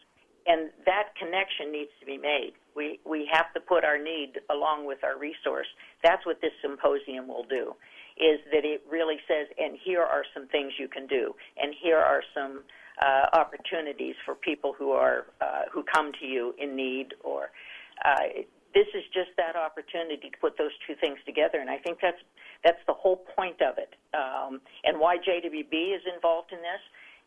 and 0.47 0.71
that 0.87 1.15
connection 1.19 1.73
needs 1.73 1.91
to 2.01 2.07
be 2.07 2.19
made. 2.19 2.53
We 2.77 3.01
we 3.05 3.29
have 3.33 3.53
to 3.55 3.61
put 3.61 3.85
our 3.85 3.99
need 3.99 4.41
along 4.51 4.87
with 4.87 5.05
our 5.05 5.19
resource. 5.19 5.67
That's 6.03 6.25
what 6.27 6.41
this 6.41 6.53
symposium 6.63 7.29
will 7.29 7.45
do. 7.45 7.75
is 8.17 8.39
that 8.53 8.65
it 8.65 8.83
really 8.89 9.19
says, 9.27 9.47
and 9.59 9.77
here 9.83 10.03
are 10.03 10.25
some 10.33 10.47
things 10.49 10.73
you 10.79 10.89
can 10.89 11.07
do, 11.07 11.35
and 11.57 11.75
here 11.83 11.99
are 11.99 12.23
some 12.35 12.63
uh, 13.03 13.27
opportunities 13.33 14.15
for 14.25 14.35
people 14.37 14.73
who 14.79 14.93
are 14.93 15.27
uh, 15.41 15.63
who 15.73 15.83
come 15.83 16.13
to 16.21 16.27
you 16.27 16.55
in 16.59 16.77
need 16.77 17.15
or 17.25 17.51
uh, 18.05 18.45
this 18.75 18.87
is 18.95 19.05
just 19.13 19.31
that 19.37 19.57
opportunity 19.57 20.31
to 20.31 20.39
put 20.41 20.59
those 20.59 20.73
two 20.87 20.95
things 21.01 21.19
together 21.27 21.59
and 21.59 21.71
I 21.71 21.79
think 21.79 21.99
that's 22.01 22.21
that's 22.63 22.81
the 22.87 22.95
whole 22.95 23.25
point 23.37 23.61
of 23.63 23.79
it 23.79 23.95
um, 24.15 24.61
and 24.85 24.99
why 24.99 25.17
JWB 25.17 25.97
is 25.97 26.03
involved 26.13 26.53
in 26.53 26.59
this 26.59 26.83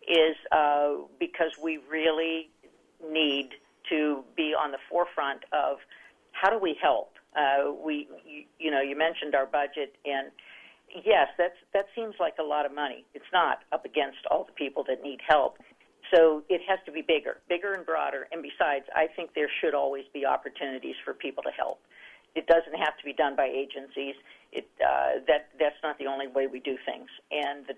is 0.08 0.36
uh, 0.52 1.08
because 1.20 1.52
we 1.62 1.80
really 1.90 2.50
need 3.12 3.50
to 3.90 4.24
be 4.36 4.54
on 4.54 4.72
the 4.72 4.80
forefront 4.90 5.44
of 5.54 5.78
how 6.32 6.50
do 6.50 6.60
we 6.60 6.78
help 6.82 7.14
uh, 7.36 7.72
we 7.72 8.08
you, 8.26 8.44
you 8.60 8.72
know 8.72 8.82
you 8.82 8.98
mentioned 8.98 9.36
our 9.36 9.46
budget 9.46 9.96
and 10.06 10.32
yes, 11.06 11.28
that's 11.38 11.58
that 11.74 11.86
seems 11.96 12.16
like 12.20 12.36
a 12.40 12.44
lot 12.44 12.66
of 12.66 12.74
money. 12.74 13.06
It's 13.14 13.32
not 13.34 13.60
up 13.72 13.86
against 13.86 14.20
all 14.30 14.46
the 14.46 14.54
people 14.54 14.84
that 14.88 15.04
need 15.04 15.20
help. 15.28 15.58
So 16.14 16.44
it 16.50 16.62
has 16.68 16.80
to 16.86 16.92
be 16.92 17.02
bigger, 17.02 17.38
bigger 17.50 17.74
and 17.74 17.86
broader. 17.86 18.28
And 18.32 18.42
besides, 18.42 18.86
I 18.96 19.08
think 19.16 19.32
there 19.36 19.50
should 19.62 19.74
always 19.74 20.06
be 20.14 20.26
opportunities 20.26 20.96
for 21.04 21.14
people 21.14 21.44
to 21.44 21.52
help. 21.52 21.80
It 22.36 22.48
doesn't 22.48 22.78
have 22.78 22.98
to 22.98 23.04
be 23.04 23.14
done 23.14 23.36
by 23.36 23.48
agencies. 23.48 24.16
It, 24.52 24.68
uh, 24.80 25.26
that 25.28 25.50
that's 25.60 25.76
not 25.84 25.98
the 25.98 26.06
only 26.06 26.28
way 26.28 26.48
we 26.48 26.60
do 26.60 26.78
things. 26.86 27.10
And 27.32 27.66
the 27.68 27.74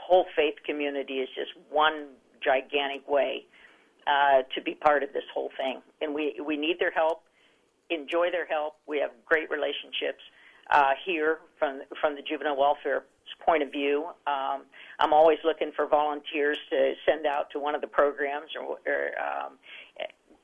whole 0.00 0.26
faith 0.36 0.54
community 0.64 1.14
is 1.14 1.28
just 1.34 1.52
one 1.70 2.08
gigantic 2.44 3.08
way 3.08 3.46
uh, 4.06 4.42
to 4.54 4.60
be 4.60 4.74
part 4.74 5.02
of 5.02 5.12
this 5.12 5.24
whole 5.32 5.50
thing. 5.56 5.80
And 6.00 6.14
we 6.14 6.40
we 6.44 6.56
need 6.56 6.78
their 6.78 6.90
help. 6.90 7.22
Enjoy 7.90 8.30
their 8.30 8.46
help. 8.46 8.74
We 8.86 8.98
have 8.98 9.10
great 9.26 9.50
relationships 9.50 10.22
uh, 10.70 10.92
here 11.04 11.38
from 11.58 11.82
from 12.00 12.14
the 12.14 12.22
juvenile 12.22 12.56
welfare 12.56 13.04
point 13.44 13.62
of 13.62 13.70
view. 13.70 14.06
Um, 14.26 14.62
I'm 14.98 15.12
always 15.12 15.38
looking 15.44 15.72
for 15.74 15.86
volunteers 15.86 16.58
to 16.70 16.94
send 17.06 17.26
out 17.26 17.50
to 17.52 17.58
one 17.58 17.74
of 17.74 17.80
the 17.80 17.86
programs, 17.86 18.50
or, 18.58 18.78
or 18.86 19.10
um, 19.20 19.52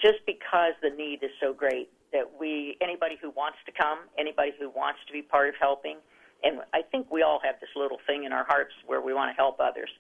just 0.01 0.19
because 0.27 0.73
the 0.83 0.91
need 0.91 1.23
is 1.23 1.31
so 1.41 1.53
great 1.53 1.91
that 2.13 2.25
we 2.41 2.77
anybody 2.81 3.17
who 3.21 3.31
wants 3.31 3.59
to 3.67 3.73
come, 3.73 3.99
anybody 4.19 4.53
who 4.59 4.71
wants 4.71 5.01
to 5.07 5.13
be 5.13 5.23
part 5.23 5.49
of 5.49 5.55
helping, 5.61 5.97
and 6.43 6.61
I 6.73 6.83
think 6.83 7.11
we 7.11 7.23
all 7.23 7.41
have 7.45 7.57
this 7.61 7.71
little 7.77 7.99
thing 8.07 8.25
in 8.25 8.33
our 8.33 8.45
hearts 8.45 8.73
where 8.87 9.01
we 9.01 9.13
want 9.15 9.31
to 9.31 9.37
help 9.37 9.61
others, 9.61 9.91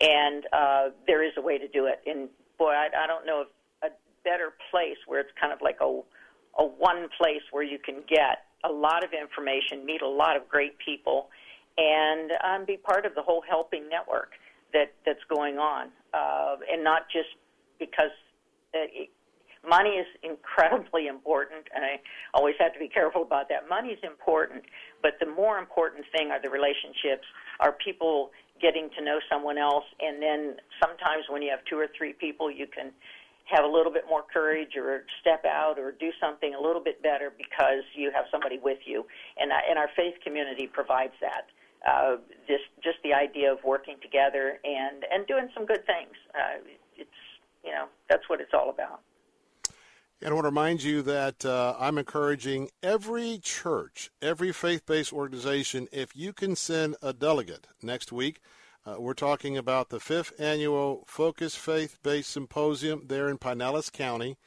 and 0.00 0.44
uh, 0.52 0.84
there 1.06 1.24
is 1.24 1.32
a 1.36 1.42
way 1.42 1.58
to 1.58 1.68
do 1.68 1.86
it. 1.86 2.00
And 2.06 2.28
boy, 2.58 2.72
I, 2.72 2.88
I 3.04 3.06
don't 3.06 3.26
know 3.26 3.42
of 3.42 3.46
a 3.82 3.88
better 4.24 4.54
place 4.70 4.98
where 5.06 5.20
it's 5.20 5.32
kind 5.40 5.52
of 5.52 5.60
like 5.62 5.78
a 5.80 6.00
a 6.58 6.64
one 6.64 7.08
place 7.18 7.42
where 7.50 7.62
you 7.64 7.78
can 7.78 8.02
get 8.08 8.44
a 8.64 8.72
lot 8.72 9.04
of 9.04 9.10
information, 9.12 9.84
meet 9.84 10.02
a 10.02 10.08
lot 10.08 10.36
of 10.36 10.48
great 10.48 10.78
people, 10.78 11.28
and 11.78 12.30
um, 12.44 12.64
be 12.66 12.76
part 12.76 13.06
of 13.06 13.14
the 13.14 13.22
whole 13.22 13.42
helping 13.48 13.88
network 13.88 14.32
that 14.72 14.92
that's 15.04 15.22
going 15.28 15.58
on, 15.58 15.88
uh, 16.14 16.56
and 16.70 16.82
not 16.82 17.02
just 17.12 17.28
because 17.78 18.12
uh, 18.74 18.88
it, 18.92 19.10
money 19.68 19.90
is 19.90 20.06
incredibly 20.22 21.06
important, 21.06 21.66
and 21.74 21.84
I 21.84 22.00
always 22.34 22.54
have 22.58 22.72
to 22.72 22.78
be 22.78 22.88
careful 22.88 23.22
about 23.22 23.48
that. 23.48 23.68
Money 23.68 23.90
is 23.90 24.00
important, 24.02 24.64
but 25.02 25.12
the 25.20 25.26
more 25.26 25.58
important 25.58 26.04
thing 26.16 26.30
are 26.30 26.40
the 26.40 26.50
relationships. 26.50 27.26
Are 27.60 27.72
people 27.72 28.30
getting 28.60 28.88
to 28.98 29.04
know 29.04 29.18
someone 29.30 29.58
else, 29.58 29.84
and 30.00 30.22
then 30.22 30.56
sometimes 30.80 31.24
when 31.28 31.42
you 31.42 31.50
have 31.50 31.60
two 31.68 31.76
or 31.76 31.88
three 31.96 32.12
people, 32.12 32.50
you 32.50 32.66
can 32.66 32.92
have 33.46 33.64
a 33.64 33.68
little 33.68 33.92
bit 33.92 34.04
more 34.08 34.24
courage 34.26 34.76
or 34.76 35.04
step 35.20 35.44
out 35.44 35.78
or 35.78 35.92
do 35.92 36.10
something 36.20 36.54
a 36.54 36.60
little 36.60 36.82
bit 36.82 37.00
better 37.02 37.32
because 37.36 37.86
you 37.94 38.10
have 38.12 38.24
somebody 38.30 38.58
with 38.58 38.78
you. 38.84 39.06
And, 39.38 39.52
and 39.52 39.78
our 39.78 39.88
faith 39.94 40.14
community 40.24 40.66
provides 40.66 41.14
that. 41.20 41.46
Uh, 41.86 42.16
just 42.48 42.64
just 42.82 42.98
the 43.04 43.12
idea 43.12 43.52
of 43.52 43.58
working 43.64 43.96
together 44.02 44.58
and 44.64 45.04
and 45.12 45.26
doing 45.26 45.48
some 45.54 45.66
good 45.66 45.84
things. 45.86 46.14
Uh, 46.34 46.58
it's 46.96 47.10
you 47.64 47.70
know 47.70 47.86
that's 48.08 48.28
what 48.28 48.40
it's 48.40 48.52
all 48.54 48.70
about. 48.70 49.00
And 50.22 50.30
I 50.30 50.32
want 50.32 50.44
to 50.44 50.48
remind 50.48 50.82
you 50.82 51.02
that 51.02 51.44
uh, 51.44 51.76
I'm 51.78 51.98
encouraging 51.98 52.70
every 52.82 53.38
church, 53.42 54.10
every 54.22 54.50
faith-based 54.50 55.12
organization, 55.12 55.88
if 55.92 56.16
you 56.16 56.32
can 56.32 56.56
send 56.56 56.96
a 57.02 57.12
delegate 57.12 57.66
next 57.82 58.12
week 58.12 58.40
uh, 58.86 58.94
we're 59.00 59.14
talking 59.14 59.56
about 59.56 59.88
the 59.88 59.98
fifth 59.98 60.32
annual 60.38 61.02
Focus 61.08 61.56
Faith 61.56 61.98
Based 62.04 62.30
Symposium 62.30 63.02
there 63.08 63.28
in 63.28 63.36
Pinellas 63.36 63.90
County. 63.90 64.38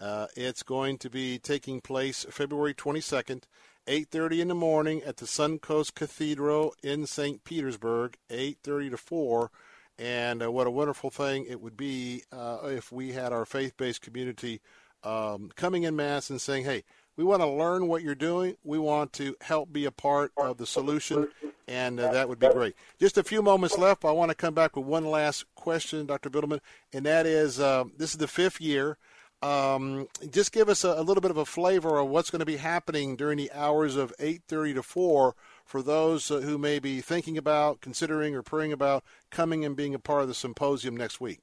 Uh, 0.00 0.26
it's 0.34 0.64
going 0.64 0.98
to 0.98 1.08
be 1.08 1.38
taking 1.38 1.80
place 1.80 2.26
February 2.28 2.74
22nd, 2.74 3.44
8:30 3.86 4.40
in 4.40 4.48
the 4.48 4.54
morning 4.54 5.02
at 5.02 5.18
the 5.18 5.26
Suncoast 5.26 5.94
Cathedral 5.94 6.74
in 6.82 7.06
St. 7.06 7.44
Petersburg, 7.44 8.16
8:30 8.30 8.90
to 8.90 8.96
4. 8.96 9.50
And 9.98 10.42
uh, 10.42 10.50
what 10.50 10.66
a 10.66 10.70
wonderful 10.70 11.10
thing 11.10 11.46
it 11.48 11.60
would 11.60 11.76
be 11.76 12.24
uh, 12.32 12.58
if 12.64 12.90
we 12.90 13.12
had 13.12 13.32
our 13.32 13.44
faith-based 13.44 14.00
community 14.00 14.60
um, 15.04 15.52
coming 15.54 15.84
in 15.84 15.94
mass 15.94 16.30
and 16.30 16.40
saying, 16.40 16.64
"Hey, 16.64 16.82
we 17.16 17.24
want 17.24 17.42
to 17.42 17.48
learn 17.48 17.86
what 17.86 18.02
you're 18.02 18.14
doing. 18.14 18.56
We 18.64 18.78
want 18.78 19.12
to 19.14 19.36
help 19.40 19.72
be 19.72 19.84
a 19.84 19.92
part 19.92 20.32
of 20.36 20.56
the 20.56 20.66
solution, 20.66 21.28
and 21.68 22.00
uh, 22.00 22.12
that 22.12 22.28
would 22.28 22.38
be 22.38 22.48
great. 22.48 22.74
Just 22.98 23.18
a 23.18 23.22
few 23.22 23.42
moments 23.42 23.78
left. 23.78 24.04
I 24.04 24.10
want 24.10 24.30
to 24.30 24.34
come 24.34 24.54
back 24.54 24.76
with 24.76 24.86
one 24.86 25.04
last 25.04 25.44
question, 25.54 26.06
Dr. 26.06 26.30
Biddleman, 26.30 26.60
and 26.92 27.06
that 27.06 27.26
is 27.26 27.60
uh, 27.60 27.84
this 27.96 28.10
is 28.10 28.18
the 28.18 28.28
fifth 28.28 28.60
year. 28.60 28.98
Um, 29.44 30.08
just 30.30 30.52
give 30.52 30.70
us 30.70 30.84
a, 30.84 30.88
a, 30.88 31.02
little 31.02 31.20
bit 31.20 31.30
of 31.30 31.36
a 31.36 31.44
flavor 31.44 31.98
of 31.98 32.08
what's 32.08 32.30
going 32.30 32.40
to 32.40 32.46
be 32.46 32.56
happening 32.56 33.14
during 33.14 33.36
the 33.36 33.52
hours 33.52 33.94
of 33.94 34.10
8.30 34.18 34.76
to 34.76 34.82
4 34.82 35.34
for 35.66 35.82
those 35.82 36.30
uh, 36.30 36.40
who 36.40 36.56
may 36.56 36.78
be 36.78 37.02
thinking 37.02 37.36
about, 37.36 37.82
considering, 37.82 38.34
or 38.34 38.42
praying 38.42 38.72
about 38.72 39.04
coming 39.30 39.62
and 39.62 39.76
being 39.76 39.94
a 39.94 39.98
part 39.98 40.22
of 40.22 40.28
the 40.28 40.34
symposium 40.34 40.96
next 40.96 41.20
week. 41.20 41.40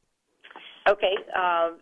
Okay. 0.89 1.15
Uh, 1.37 1.73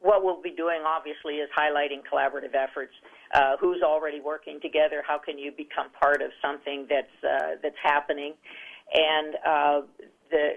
what 0.00 0.24
we'll 0.24 0.42
be 0.42 0.50
doing, 0.50 0.80
obviously, 0.84 1.34
is 1.34 1.48
highlighting 1.56 2.00
collaborative 2.12 2.56
efforts. 2.56 2.94
Uh, 3.32 3.56
who's 3.60 3.82
already 3.84 4.20
working 4.20 4.58
together? 4.60 5.04
How 5.06 5.18
can 5.18 5.38
you 5.38 5.52
become 5.52 5.90
part 5.90 6.22
of 6.22 6.32
something 6.42 6.88
that's 6.90 7.06
uh, 7.22 7.54
that's 7.62 7.76
happening? 7.80 8.34
And 8.92 9.34
uh, 9.46 9.80
the, 10.32 10.48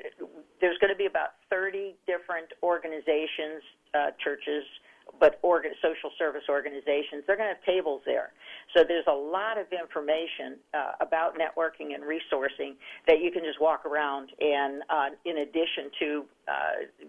there's 0.62 0.80
going 0.80 0.92
to 0.92 0.98
be 0.98 1.06
about 1.06 1.34
30 1.52 1.94
different 2.08 2.48
organizations, 2.64 3.62
uh, 3.94 4.12
churches, 4.24 4.64
but 5.20 5.40
social 5.82 6.12
service 6.18 6.44
organizations, 6.50 7.24
they're 7.28 7.38
going 7.38 7.50
to 7.50 7.56
have 7.56 7.64
tables 7.66 8.02
there. 8.06 8.32
So 8.76 8.84
there's 8.84 9.06
a 9.08 9.14
lot 9.14 9.58
of 9.58 9.68
information 9.72 10.58
uh, 10.74 10.94
about 11.02 11.38
networking 11.38 11.94
and 11.94 12.04
resourcing 12.04 12.76
that 13.08 13.22
you 13.22 13.32
can 13.32 13.44
just 13.44 13.62
walk 13.62 13.86
around. 13.86 14.32
And 14.40 14.82
uh, 14.90 15.10
in 15.26 15.40
addition 15.40 15.92
to 16.00 16.26
uh, 16.48 16.54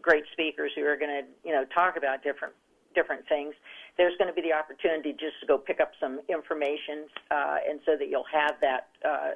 great 0.02 0.24
speakers 0.32 0.73
who 0.77 0.85
are 0.85 0.97
going 0.97 1.23
to, 1.23 1.48
you 1.48 1.55
know, 1.55 1.65
talk 1.74 1.97
about 1.97 2.23
different 2.23 2.55
different 2.94 3.27
things, 3.28 3.55
there's 3.97 4.15
going 4.19 4.28
to 4.28 4.35
be 4.35 4.43
the 4.43 4.52
opportunity 4.55 5.11
just 5.12 5.35
to 5.40 5.47
go 5.47 5.59
pick 5.59 5.81
up 5.81 5.90
some 5.98 6.20
information, 6.28 7.06
uh, 7.31 7.56
and 7.69 7.81
so 7.85 7.97
that 7.98 8.09
you'll 8.09 8.31
have 8.32 8.55
that, 8.61 8.89
uh, 9.05 9.31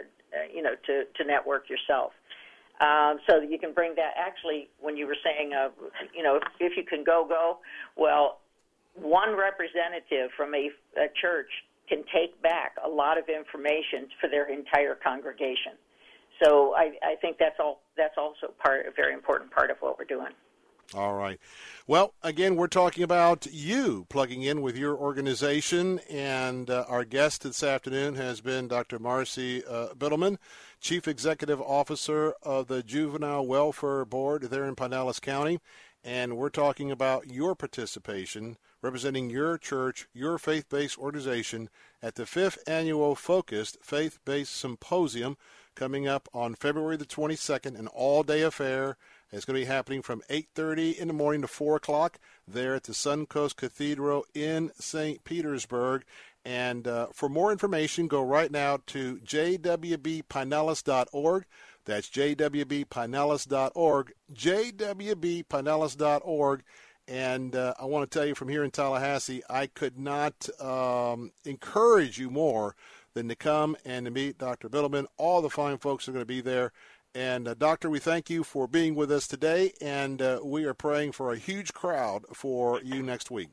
you 0.54 0.62
know, 0.62 0.74
to 0.86 1.04
to 1.16 1.24
network 1.24 1.68
yourself. 1.68 2.12
Um, 2.80 3.18
so 3.28 3.40
you 3.40 3.58
can 3.58 3.72
bring 3.72 3.94
that. 3.96 4.14
Actually, 4.16 4.68
when 4.80 4.96
you 4.96 5.06
were 5.06 5.16
saying, 5.24 5.52
uh, 5.52 5.70
you 6.14 6.22
know, 6.22 6.36
if, 6.36 6.42
if 6.60 6.76
you 6.76 6.84
can 6.84 7.02
go, 7.02 7.26
go. 7.28 7.58
Well, 7.96 8.38
one 8.94 9.36
representative 9.36 10.30
from 10.36 10.54
a, 10.54 10.70
a 10.96 11.08
church 11.20 11.50
can 11.88 12.04
take 12.14 12.40
back 12.42 12.76
a 12.84 12.88
lot 12.88 13.18
of 13.18 13.24
information 13.28 14.08
for 14.20 14.28
their 14.28 14.48
entire 14.52 14.94
congregation. 14.94 15.72
So 16.42 16.74
I, 16.76 16.92
I 17.02 17.16
think 17.20 17.38
that's 17.38 17.56
all. 17.58 17.80
That's 17.96 18.14
also 18.16 18.54
part 18.62 18.86
a 18.86 18.92
very 18.92 19.12
important 19.12 19.50
part 19.50 19.70
of 19.70 19.78
what 19.80 19.98
we're 19.98 20.04
doing. 20.04 20.32
All 20.94 21.14
right. 21.14 21.38
Well, 21.86 22.14
again, 22.22 22.56
we're 22.56 22.66
talking 22.66 23.02
about 23.02 23.46
you 23.50 24.06
plugging 24.08 24.42
in 24.42 24.62
with 24.62 24.76
your 24.76 24.96
organization, 24.96 26.00
and 26.08 26.70
uh, 26.70 26.86
our 26.88 27.04
guest 27.04 27.42
this 27.42 27.62
afternoon 27.62 28.14
has 28.14 28.40
been 28.40 28.68
Dr. 28.68 28.98
Marcy 28.98 29.62
uh, 29.66 29.88
Biddleman, 29.88 30.38
Chief 30.80 31.08
Executive 31.08 31.60
Officer 31.60 32.34
of 32.42 32.68
the 32.68 32.82
Juvenile 32.82 33.46
Welfare 33.46 34.04
Board 34.04 34.42
there 34.44 34.64
in 34.64 34.76
Pinellas 34.76 35.20
County, 35.20 35.58
and 36.04 36.36
we're 36.36 36.50
talking 36.50 36.90
about 36.90 37.26
your 37.30 37.56
participation 37.56 38.56
representing 38.80 39.28
your 39.28 39.58
church, 39.58 40.06
your 40.14 40.38
faith 40.38 40.68
based 40.68 40.96
organization 40.96 41.68
at 42.00 42.14
the 42.14 42.26
fifth 42.26 42.58
annual 42.68 43.16
Focused 43.16 43.76
Faith 43.82 44.20
Based 44.24 44.54
Symposium 44.54 45.36
coming 45.74 46.06
up 46.06 46.28
on 46.32 46.54
February 46.54 46.96
the 46.96 47.04
22nd, 47.04 47.76
an 47.76 47.88
all 47.88 48.22
day 48.22 48.42
affair. 48.42 48.96
It's 49.32 49.44
going 49.44 49.56
to 49.56 49.66
be 49.66 49.70
happening 49.70 50.02
from 50.02 50.22
8:30 50.30 50.96
in 50.96 51.08
the 51.08 51.14
morning 51.14 51.42
to 51.42 51.48
4 51.48 51.76
o'clock 51.76 52.18
there 52.46 52.76
at 52.76 52.84
the 52.84 52.92
Suncoast 52.92 53.56
Cathedral 53.56 54.24
in 54.32 54.70
St. 54.78 55.24
Petersburg. 55.24 56.04
And 56.48 56.88
uh, 56.88 57.08
for 57.12 57.28
more 57.28 57.52
information, 57.52 58.08
go 58.08 58.22
right 58.22 58.50
now 58.50 58.78
to 58.86 59.18
jwbpinellas.org. 59.18 61.44
That's 61.84 62.08
jwbpinellas.org, 62.08 64.12
jwbpinellas.org. 64.32 66.62
And 67.06 67.54
uh, 67.54 67.74
I 67.78 67.84
want 67.84 68.10
to 68.10 68.18
tell 68.18 68.26
you 68.26 68.34
from 68.34 68.48
here 68.48 68.64
in 68.64 68.70
Tallahassee, 68.70 69.42
I 69.50 69.66
could 69.66 69.98
not 69.98 70.48
um, 70.58 71.32
encourage 71.44 72.18
you 72.18 72.30
more 72.30 72.74
than 73.12 73.28
to 73.28 73.36
come 73.36 73.76
and 73.84 74.06
to 74.06 74.10
meet 74.10 74.38
Dr. 74.38 74.70
Biddleman. 74.70 75.04
All 75.18 75.42
the 75.42 75.50
fine 75.50 75.76
folks 75.76 76.08
are 76.08 76.12
going 76.12 76.22
to 76.22 76.26
be 76.26 76.40
there. 76.40 76.72
And, 77.14 77.46
uh, 77.46 77.52
Doctor, 77.52 77.90
we 77.90 77.98
thank 77.98 78.30
you 78.30 78.42
for 78.42 78.66
being 78.66 78.94
with 78.94 79.12
us 79.12 79.28
today, 79.28 79.74
and 79.82 80.22
uh, 80.22 80.40
we 80.42 80.64
are 80.64 80.72
praying 80.72 81.12
for 81.12 81.30
a 81.30 81.36
huge 81.36 81.74
crowd 81.74 82.24
for 82.32 82.80
you 82.80 83.02
next 83.02 83.30
week. 83.30 83.50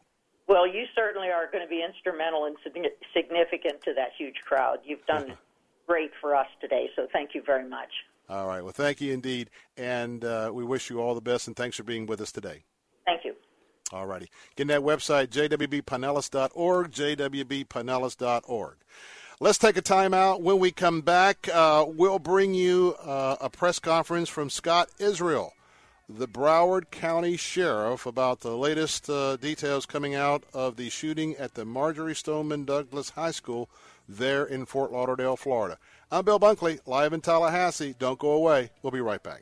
Well, 0.48 0.68
you 0.68 0.86
certainly 0.96 1.30
are 1.30 1.50
going 1.52 1.64
to 1.64 1.70
be 1.70 1.84
instrumental 1.84 2.46
and 2.46 2.56
significant 3.14 3.82
to 3.84 3.94
that 3.96 4.10
huge 4.18 4.36
crowd. 4.46 4.80
You've 4.84 5.06
done 5.08 5.34
great 5.88 6.12
for 6.22 6.36
us 6.36 6.48
today, 6.62 6.90
so 6.96 7.08
thank 7.12 7.34
you 7.34 7.42
very 7.44 7.68
much. 7.68 7.90
All 8.30 8.48
right. 8.48 8.62
Well, 8.62 8.74
thank 8.74 9.02
you 9.02 9.14
indeed. 9.14 9.50
And 9.78 10.24
uh, 10.24 10.52
we 10.54 10.64
wish 10.64 10.90
you 10.90 11.00
all 11.00 11.16
the 11.16 11.22
best, 11.22 11.48
and 11.48 11.56
thanks 11.56 11.78
for 11.78 11.84
being 11.84 12.06
with 12.06 12.22
us 12.22 12.32
today. 12.32 12.64
Thank 13.06 13.24
you. 13.24 13.36
All 13.92 14.08
righty. 14.08 14.30
Get 14.56 14.68
that 14.68 14.82
website, 14.82 15.28
jwbpinellas.org, 15.28 16.92
jwbpinellas.org. 16.92 18.78
Let's 19.40 19.58
take 19.58 19.78
a 19.78 19.82
time 19.82 20.14
out. 20.14 20.42
When 20.42 20.60
we 20.60 20.72
come 20.72 21.02
back, 21.02 21.50
uh, 21.54 21.86
we'll 21.88 22.20
bring 22.20 22.54
you 22.54 22.96
uh, 23.04 23.36
a 23.42 23.50
press 23.50 23.80
conference 23.80 24.30
from 24.30 24.50
Scott 24.50 24.90
Israel, 24.98 25.54
the 26.08 26.28
Broward 26.28 26.92
County 26.92 27.36
Sheriff, 27.36 28.06
about 28.06 28.42
the 28.42 28.56
latest 28.56 29.10
uh, 29.10 29.38
details 29.38 29.86
coming 29.86 30.14
out 30.14 30.44
of 30.54 30.76
the 30.76 30.90
shooting 30.90 31.36
at 31.36 31.56
the 31.56 31.66
Marjory 31.66 32.14
Stoneman 32.14 32.64
Douglas 32.66 33.12
High 33.12 33.32
School 33.32 33.70
there 34.08 34.46
in 34.46 34.66
Fort 34.66 34.92
Lauderdale, 34.92 35.36
Florida. 35.36 35.80
I'm 36.12 36.24
Bill 36.26 36.40
Bunkley, 36.40 36.80
live 36.86 37.12
in 37.12 37.22
Tallahassee. 37.22 37.96
Don't 37.98 38.20
go 38.20 38.32
away. 38.32 38.70
We'll 38.84 38.92
be 38.92 39.02
right 39.02 39.22
back. 39.22 39.42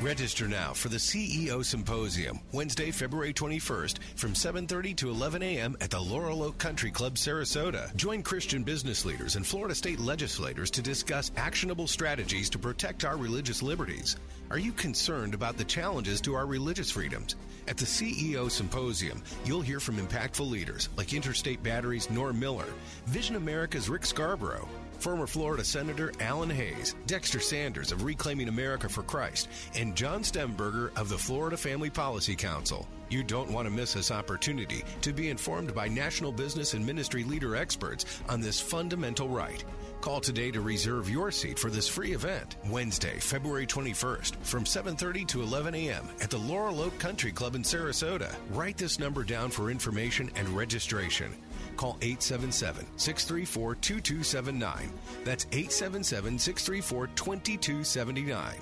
Register 0.00 0.48
now 0.48 0.72
for 0.72 0.88
the 0.88 0.96
CEO 0.96 1.62
Symposium, 1.62 2.40
Wednesday, 2.52 2.90
February 2.90 3.34
21st 3.34 3.98
from 4.16 4.32
7:30 4.32 4.96
to 4.96 5.10
11 5.10 5.42
a.m. 5.42 5.76
at 5.82 5.90
the 5.90 6.00
Laurel 6.00 6.42
Oak 6.42 6.56
Country 6.56 6.90
Club, 6.90 7.16
Sarasota. 7.16 7.94
Join 7.96 8.22
Christian 8.22 8.62
business 8.62 9.04
leaders 9.04 9.36
and 9.36 9.46
Florida 9.46 9.74
state 9.74 10.00
legislators 10.00 10.70
to 10.70 10.80
discuss 10.80 11.32
actionable 11.36 11.86
strategies 11.86 12.48
to 12.48 12.58
protect 12.58 13.04
our 13.04 13.18
religious 13.18 13.62
liberties. 13.62 14.16
Are 14.50 14.58
you 14.58 14.72
concerned 14.72 15.34
about 15.34 15.58
the 15.58 15.64
challenges 15.64 16.22
to 16.22 16.34
our 16.34 16.46
religious 16.46 16.90
freedoms? 16.90 17.36
At 17.68 17.76
the 17.76 17.84
CEO 17.84 18.50
Symposium, 18.50 19.22
you'll 19.44 19.60
hear 19.60 19.80
from 19.80 19.98
impactful 19.98 20.48
leaders 20.48 20.88
like 20.96 21.12
Interstate 21.12 21.62
Batteries 21.62 22.08
Norm 22.08 22.40
Miller, 22.40 22.72
Vision 23.04 23.36
America's 23.36 23.90
Rick 23.90 24.06
Scarborough, 24.06 24.68
former 25.00 25.26
Florida 25.26 25.64
Senator 25.64 26.12
Alan 26.20 26.50
Hays, 26.50 26.94
Dexter 27.06 27.40
Sanders 27.40 27.92
of 27.92 28.04
Reclaiming 28.04 28.48
America 28.48 28.88
for 28.88 29.02
Christ, 29.02 29.48
and 29.74 29.96
John 29.96 30.22
Stemberger 30.22 30.96
of 30.96 31.08
the 31.08 31.18
Florida 31.18 31.56
Family 31.56 31.90
Policy 31.90 32.36
Council. 32.36 32.86
You 33.08 33.24
don't 33.24 33.50
want 33.50 33.66
to 33.66 33.74
miss 33.74 33.94
this 33.94 34.12
opportunity 34.12 34.84
to 35.00 35.12
be 35.12 35.30
informed 35.30 35.74
by 35.74 35.88
national 35.88 36.30
business 36.30 36.74
and 36.74 36.86
ministry 36.86 37.24
leader 37.24 37.56
experts 37.56 38.04
on 38.28 38.40
this 38.40 38.60
fundamental 38.60 39.28
right. 39.28 39.64
Call 40.00 40.20
today 40.20 40.50
to 40.50 40.60
reserve 40.60 41.10
your 41.10 41.30
seat 41.30 41.58
for 41.58 41.68
this 41.68 41.86
free 41.88 42.12
event, 42.12 42.56
Wednesday, 42.70 43.18
February 43.18 43.66
21st, 43.66 44.36
from 44.42 44.64
7:30 44.64 45.26
to 45.26 45.42
11 45.42 45.74
a.m. 45.74 46.08
at 46.22 46.30
the 46.30 46.38
Laurel 46.38 46.80
Oak 46.80 46.98
Country 46.98 47.32
Club 47.32 47.54
in 47.54 47.62
Sarasota. 47.62 48.34
Write 48.52 48.78
this 48.78 48.98
number 48.98 49.24
down 49.24 49.50
for 49.50 49.70
information 49.70 50.30
and 50.36 50.48
registration. 50.48 51.34
Call 51.80 51.96
877 52.02 52.84
634 52.98 53.74
2279. 53.76 54.92
That's 55.24 55.46
877 55.46 56.38
634 56.38 57.06
2279. 57.06 58.54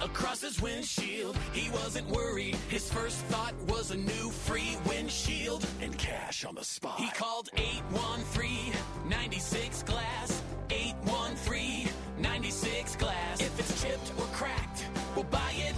across 0.00 0.40
his 0.40 0.62
windshield. 0.62 1.36
He 1.52 1.68
wasn't 1.72 2.08
worried. 2.08 2.54
His 2.70 2.90
first 2.90 3.18
thought 3.26 3.52
was 3.68 3.90
a 3.90 3.98
new 3.98 4.30
free 4.30 4.78
windshield 4.88 5.66
and 5.82 5.98
cash 5.98 6.46
on 6.46 6.54
the 6.54 6.64
spot. 6.64 6.98
He 6.98 7.10
called 7.10 7.50
813 7.54 8.72
96 9.10 9.82
Glass. 9.82 10.42
813 10.70 11.90
96 12.18 12.96
Glass. 12.96 13.40
If 13.42 13.60
it's 13.60 13.82
chipped 13.82 14.10
or 14.18 14.24
cracked, 14.32 14.86
we'll 15.14 15.24
buy 15.24 15.52
it 15.58 15.74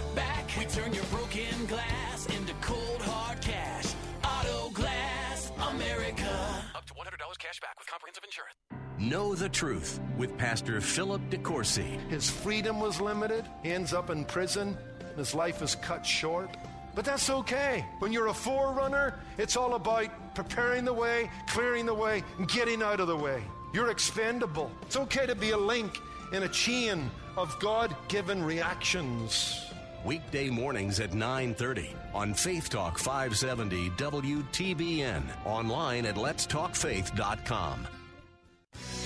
cash 7.37 7.61
back 7.61 7.79
with 7.79 7.89
comprehensive 7.89 8.25
insurance. 8.25 8.57
Know 8.99 9.35
the 9.35 9.49
truth 9.49 10.01
with 10.17 10.37
Pastor 10.39 10.81
Philip 10.81 11.21
DeCourcy. 11.31 12.01
His 12.09 12.31
freedom 12.31 12.81
was 12.81 13.01
limited. 13.01 13.45
He 13.63 13.73
ends 13.73 13.93
up 13.93 14.11
in 14.11 14.25
prison. 14.25 14.77
His 15.17 15.35
life 15.35 15.63
is 15.63 15.75
cut 15.77 16.05
short. 16.05 16.57
But 16.95 17.05
that's 17.05 17.31
okay. 17.31 17.85
When 18.01 18.13
you're 18.13 18.29
a 18.29 18.35
forerunner, 18.35 19.21
it's 19.37 19.57
all 19.57 19.75
about 19.75 20.35
preparing 20.35 20.85
the 20.85 20.93
way, 20.93 21.31
clearing 21.49 21.87
the 21.87 21.95
way, 21.95 22.25
and 22.39 22.49
getting 22.49 22.83
out 22.83 22.99
of 22.99 23.07
the 23.07 23.17
way. 23.17 23.43
You're 23.73 23.91
expendable. 23.91 24.71
It's 24.83 24.97
okay 24.97 25.27
to 25.27 25.35
be 25.35 25.51
a 25.51 25.59
link 25.59 26.01
in 26.33 26.43
a 26.43 26.49
chain 26.49 27.11
of 27.37 27.57
God-given 27.61 28.43
reactions. 28.43 29.68
Weekday 30.09 30.49
mornings 30.49 31.01
at 31.01 31.11
9:30 31.11 31.95
on 32.15 32.33
Faith 32.33 32.71
Talk 32.71 32.99
570 32.99 33.91
WTBN. 33.91 35.23
Online 35.45 36.07
at 36.07 36.15
letstalkfaith.com. 36.15 37.87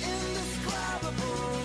Indescribable, 0.01 1.63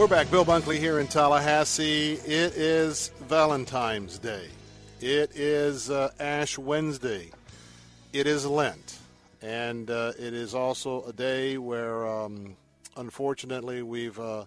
We're 0.00 0.06
back. 0.06 0.30
Bill 0.30 0.46
Bunkley 0.46 0.78
here 0.78 0.98
in 0.98 1.08
Tallahassee. 1.08 2.14
It 2.14 2.56
is 2.56 3.08
Valentine's 3.28 4.18
Day. 4.18 4.46
It 5.02 5.32
is 5.36 5.90
uh, 5.90 6.10
Ash 6.18 6.56
Wednesday. 6.56 7.30
It 8.14 8.26
is 8.26 8.46
Lent. 8.46 8.98
And 9.42 9.90
uh, 9.90 10.12
it 10.18 10.32
is 10.32 10.54
also 10.54 11.04
a 11.04 11.12
day 11.12 11.58
where, 11.58 12.08
um, 12.08 12.56
unfortunately, 12.96 13.82
we've. 13.82 14.18
Uh, 14.18 14.46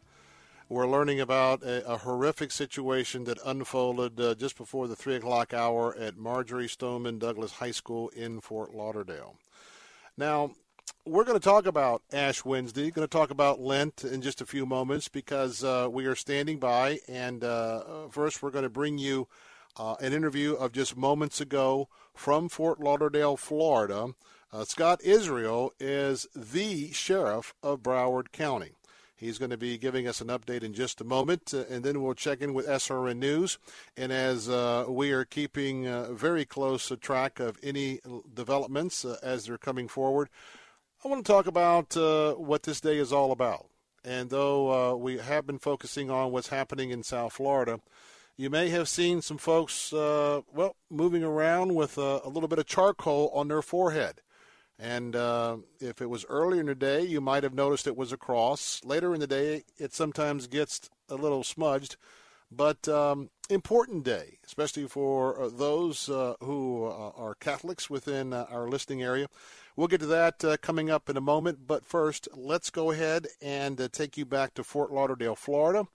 we're 0.69 0.87
learning 0.87 1.19
about 1.19 1.61
a, 1.61 1.87
a 1.87 1.97
horrific 1.97 2.49
situation 2.49 3.25
that 3.25 3.37
unfolded 3.45 4.19
uh, 4.19 4.33
just 4.33 4.57
before 4.57 4.87
the 4.87 4.95
3 4.95 5.17
o'clock 5.17 5.53
hour 5.53 5.95
at 5.99 6.17
Marjory 6.17 6.67
Stoneman 6.67 7.19
Douglas 7.19 7.51
High 7.51 7.69
School 7.69 8.09
in 8.09 8.41
Fort 8.41 8.73
Lauderdale. 8.73 9.35
Now, 10.17 10.55
we're 11.05 11.25
going 11.25 11.39
to 11.39 11.43
talk 11.43 11.65
about 11.65 12.01
Ash 12.13 12.45
Wednesday. 12.45 12.89
Going 12.89 13.07
to 13.07 13.11
talk 13.11 13.29
about 13.29 13.59
Lent 13.59 14.03
in 14.03 14.21
just 14.21 14.41
a 14.41 14.45
few 14.45 14.65
moments 14.65 15.09
because 15.09 15.63
uh, 15.63 15.87
we 15.91 16.05
are 16.05 16.15
standing 16.15 16.59
by. 16.59 16.99
And 17.07 17.43
uh, 17.43 18.07
first, 18.09 18.41
we're 18.41 18.51
going 18.51 18.63
to 18.63 18.69
bring 18.69 18.97
you 18.97 19.27
uh, 19.77 19.95
an 19.99 20.13
interview 20.13 20.53
of 20.53 20.71
just 20.71 20.95
moments 20.95 21.41
ago 21.41 21.89
from 22.13 22.47
Fort 22.47 22.79
Lauderdale, 22.79 23.35
Florida. 23.35 24.13
Uh, 24.51 24.63
Scott 24.63 25.01
Israel 25.03 25.73
is 25.79 26.27
the 26.35 26.91
sheriff 26.91 27.53
of 27.61 27.81
Broward 27.81 28.31
County. 28.31 28.71
He's 29.15 29.37
going 29.37 29.51
to 29.51 29.57
be 29.57 29.77
giving 29.77 30.07
us 30.07 30.21
an 30.21 30.27
update 30.27 30.63
in 30.63 30.73
just 30.73 30.99
a 30.99 31.05
moment, 31.05 31.53
uh, 31.53 31.63
and 31.69 31.83
then 31.83 32.01
we'll 32.01 32.13
check 32.13 32.41
in 32.41 32.53
with 32.53 32.67
SRN 32.67 33.17
News. 33.17 33.57
And 33.97 34.11
as 34.11 34.49
uh, 34.49 34.85
we 34.87 35.11
are 35.11 35.25
keeping 35.25 35.87
uh, 35.87 36.13
very 36.13 36.45
close 36.45 36.91
track 37.01 37.39
of 37.39 37.57
any 37.63 37.99
developments 38.33 39.05
uh, 39.05 39.17
as 39.23 39.45
they're 39.45 39.57
coming 39.57 39.87
forward, 39.87 40.29
I 41.03 41.09
want 41.09 41.25
to 41.25 41.31
talk 41.31 41.47
about 41.47 41.97
uh, 41.97 42.33
what 42.35 42.63
this 42.63 42.79
day 42.79 42.97
is 42.97 43.11
all 43.11 43.33
about. 43.33 43.65
And 44.05 44.29
though 44.29 44.93
uh, 44.93 44.95
we 44.95 45.17
have 45.17 45.45
been 45.45 45.59
focusing 45.59 46.09
on 46.09 46.31
what's 46.31 46.47
happening 46.47 46.91
in 46.91 47.03
South 47.03 47.33
Florida, 47.33 47.81
you 48.37 48.49
may 48.49 48.69
have 48.69 48.87
seen 48.87 49.21
some 49.21 49.37
folks, 49.37 49.91
well, 49.91 50.75
moving 50.89 51.23
around 51.23 51.75
with 51.75 51.97
a 51.97 52.27
little 52.27 52.47
bit 52.47 52.59
of 52.59 52.67
charcoal 52.67 53.29
on 53.33 53.49
their 53.49 53.61
forehead. 53.61 54.21
And 54.79 55.15
uh, 55.15 55.57
if 55.79 56.01
it 56.01 56.09
was 56.09 56.25
earlier 56.29 56.61
in 56.61 56.67
the 56.67 56.75
day, 56.75 57.01
you 57.01 57.21
might 57.21 57.43
have 57.43 57.53
noticed 57.53 57.85
it 57.85 57.97
was 57.97 58.11
a 58.11 58.17
cross. 58.17 58.81
Later 58.83 59.13
in 59.13 59.19
the 59.19 59.27
day, 59.27 59.63
it 59.77 59.93
sometimes 59.93 60.47
gets 60.47 60.89
a 61.09 61.15
little 61.15 61.43
smudged. 61.43 61.97
But 62.55 62.87
um, 62.87 63.29
important 63.49 64.03
day, 64.03 64.37
especially 64.45 64.87
for 64.87 65.41
uh, 65.41 65.49
those 65.49 66.09
uh, 66.09 66.35
who 66.41 66.85
uh, 66.85 67.11
are 67.15 67.35
Catholics 67.35 67.89
within 67.89 68.31
uh, 68.33 68.45
our 68.49 68.67
listening 68.67 69.01
area. 69.03 69.27
We'll 69.75 69.87
get 69.87 70.01
to 70.01 70.05
that 70.07 70.43
uh, 70.43 70.57
coming 70.57 70.89
up 70.89 71.09
in 71.09 71.17
a 71.17 71.21
moment. 71.21 71.65
But 71.65 71.85
first, 71.85 72.27
let's 72.35 72.69
go 72.69 72.91
ahead 72.91 73.27
and 73.41 73.89
take 73.91 74.17
you 74.17 74.25
back 74.25 74.53
to 74.55 74.63
Fort 74.63 74.91
Lauderdale, 74.91 75.35
Florida. 75.35 75.85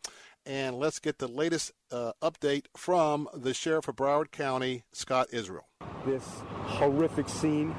And 0.45 0.79
let's 0.79 0.99
get 0.99 1.19
the 1.19 1.29
latest 1.29 1.73
update 1.93 2.67
from 2.77 3.29
the 3.35 3.53
Sheriff 3.53 3.87
of 3.89 3.97
Broward 3.97 4.31
County, 4.31 4.85
Scott 4.93 5.29
Israel. 5.33 5.69
This 6.07 6.25
horrific 6.63 7.29
scene 7.29 7.75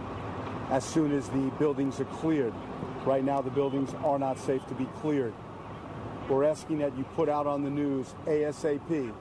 as 0.69 0.85
soon 0.85 1.11
as 1.11 1.27
the 1.29 1.51
buildings 1.57 1.99
are 1.99 2.05
cleared. 2.05 2.53
Right 3.05 3.23
now, 3.23 3.41
the 3.41 3.49
buildings 3.49 3.93
are 4.03 4.19
not 4.19 4.37
safe 4.37 4.65
to 4.67 4.75
be 4.75 4.85
cleared. 5.01 5.33
We're 6.29 6.43
asking 6.43 6.77
that 6.79 6.95
you 6.95 7.05
put 7.15 7.27
out 7.27 7.47
on 7.47 7.63
the 7.63 7.69
news 7.71 8.13
ASAP 8.25 9.13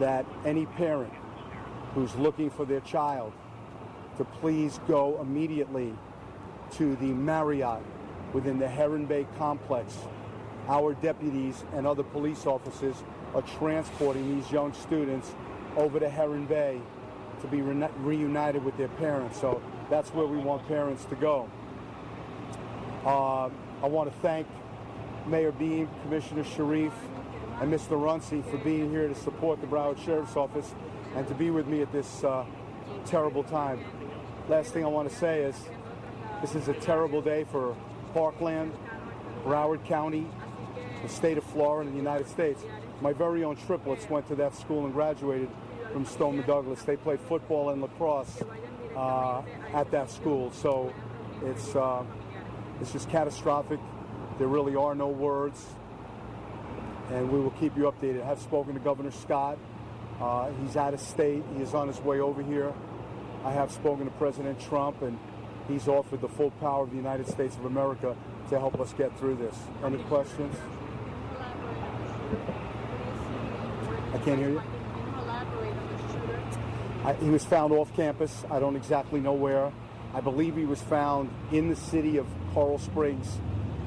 that 0.00 0.26
any 0.44 0.66
parent 0.66 1.12
who's 1.94 2.14
looking 2.16 2.50
for 2.50 2.64
their 2.64 2.80
child 2.80 3.32
to 4.16 4.24
please 4.24 4.80
go 4.88 5.20
immediately 5.20 5.94
to 6.72 6.96
the 6.96 7.06
Marriott 7.06 7.82
within 8.32 8.58
the 8.58 8.68
Heron 8.68 9.06
Bay 9.06 9.26
complex. 9.38 9.96
Our 10.68 10.94
deputies 10.94 11.64
and 11.74 11.86
other 11.86 12.02
police 12.02 12.46
officers 12.46 12.96
are 13.34 13.42
transporting 13.42 14.36
these 14.36 14.50
young 14.50 14.72
students 14.72 15.34
over 15.76 16.00
to 16.00 16.08
Heron 16.08 16.46
Bay 16.46 16.80
to 17.40 17.46
be 17.46 17.62
re- 17.62 17.88
reunited 17.98 18.64
with 18.64 18.76
their 18.76 18.88
parents. 18.88 19.40
So 19.40 19.62
that's 19.90 20.10
where 20.10 20.26
we 20.26 20.38
want 20.38 20.66
parents 20.66 21.04
to 21.06 21.14
go. 21.16 21.48
Uh, 23.04 23.50
I 23.82 23.86
want 23.86 24.12
to 24.12 24.18
thank 24.20 24.46
Mayor 25.26 25.52
Beam, 25.52 25.88
Commissioner 26.02 26.44
Sharief, 26.44 26.92
and 27.60 27.72
Mr. 27.72 28.00
Runcie 28.00 28.42
for 28.50 28.58
being 28.58 28.90
here 28.90 29.08
to 29.08 29.14
support 29.14 29.60
the 29.60 29.66
Broward 29.66 30.02
Sheriff's 30.04 30.36
Office 30.36 30.74
and 31.14 31.26
to 31.28 31.34
be 31.34 31.50
with 31.50 31.66
me 31.66 31.82
at 31.82 31.92
this 31.92 32.24
uh, 32.24 32.44
terrible 33.04 33.44
time. 33.44 33.84
Last 34.48 34.72
thing 34.72 34.84
I 34.84 34.88
want 34.88 35.10
to 35.10 35.16
say 35.16 35.40
is 35.40 35.56
this 36.40 36.54
is 36.54 36.68
a 36.68 36.74
terrible 36.74 37.20
day 37.20 37.44
for 37.50 37.76
Parkland, 38.14 38.72
Broward 39.44 39.84
County, 39.86 40.24
the 41.02 41.08
state 41.08 41.36
of 41.36 41.42
Florida, 41.42 41.88
and 41.88 41.92
the 41.92 42.00
United 42.00 42.28
States. 42.28 42.62
My 43.00 43.12
very 43.12 43.42
own 43.42 43.56
triplets 43.56 44.08
went 44.08 44.28
to 44.28 44.36
that 44.36 44.54
school 44.54 44.84
and 44.84 44.94
graduated 44.94 45.48
from 45.92 46.06
Stoneman 46.06 46.46
Douglas. 46.46 46.80
They 46.84 46.96
played 46.96 47.18
football 47.22 47.70
and 47.70 47.82
lacrosse 47.82 48.40
uh, 48.94 49.42
at 49.74 49.90
that 49.90 50.12
school. 50.12 50.52
So 50.52 50.92
it's 51.42 51.74
uh, 51.74 52.04
it's 52.80 52.92
just 52.92 53.10
catastrophic. 53.10 53.80
There 54.38 54.46
really 54.46 54.76
are 54.76 54.94
no 54.94 55.08
words, 55.08 55.66
and 57.10 57.32
we 57.32 57.40
will 57.40 57.50
keep 57.58 57.76
you 57.76 57.90
updated. 57.90 58.22
I 58.22 58.26
have 58.26 58.40
spoken 58.40 58.74
to 58.74 58.80
Governor 58.80 59.10
Scott. 59.10 59.58
Uh, 60.20 60.52
he's 60.62 60.76
out 60.76 60.94
of 60.94 61.00
state. 61.00 61.42
He 61.56 61.62
is 61.64 61.74
on 61.74 61.88
his 61.88 62.00
way 62.00 62.20
over 62.20 62.44
here. 62.44 62.72
I 63.46 63.52
have 63.52 63.70
spoken 63.70 64.06
to 64.06 64.10
President 64.10 64.60
Trump, 64.60 65.02
and 65.02 65.16
he's 65.68 65.86
offered 65.86 66.20
the 66.20 66.28
full 66.28 66.50
power 66.50 66.82
of 66.82 66.90
the 66.90 66.96
United 66.96 67.28
States 67.28 67.54
of 67.54 67.64
America 67.64 68.16
to 68.50 68.58
help 68.58 68.80
us 68.80 68.92
get 68.94 69.16
through 69.20 69.36
this. 69.36 69.56
Any 69.84 69.98
questions? 69.98 70.56
I 74.12 74.18
can't 74.18 74.40
hear 74.40 74.50
you. 74.50 74.62
I, 77.04 77.12
he 77.20 77.30
was 77.30 77.44
found 77.44 77.72
off 77.72 77.94
campus. 77.94 78.44
I 78.50 78.58
don't 78.58 78.74
exactly 78.74 79.20
know 79.20 79.34
where. 79.34 79.72
I 80.12 80.20
believe 80.20 80.56
he 80.56 80.64
was 80.64 80.82
found 80.82 81.30
in 81.52 81.68
the 81.68 81.76
city 81.76 82.16
of 82.16 82.26
Coral 82.52 82.80
Springs 82.80 83.38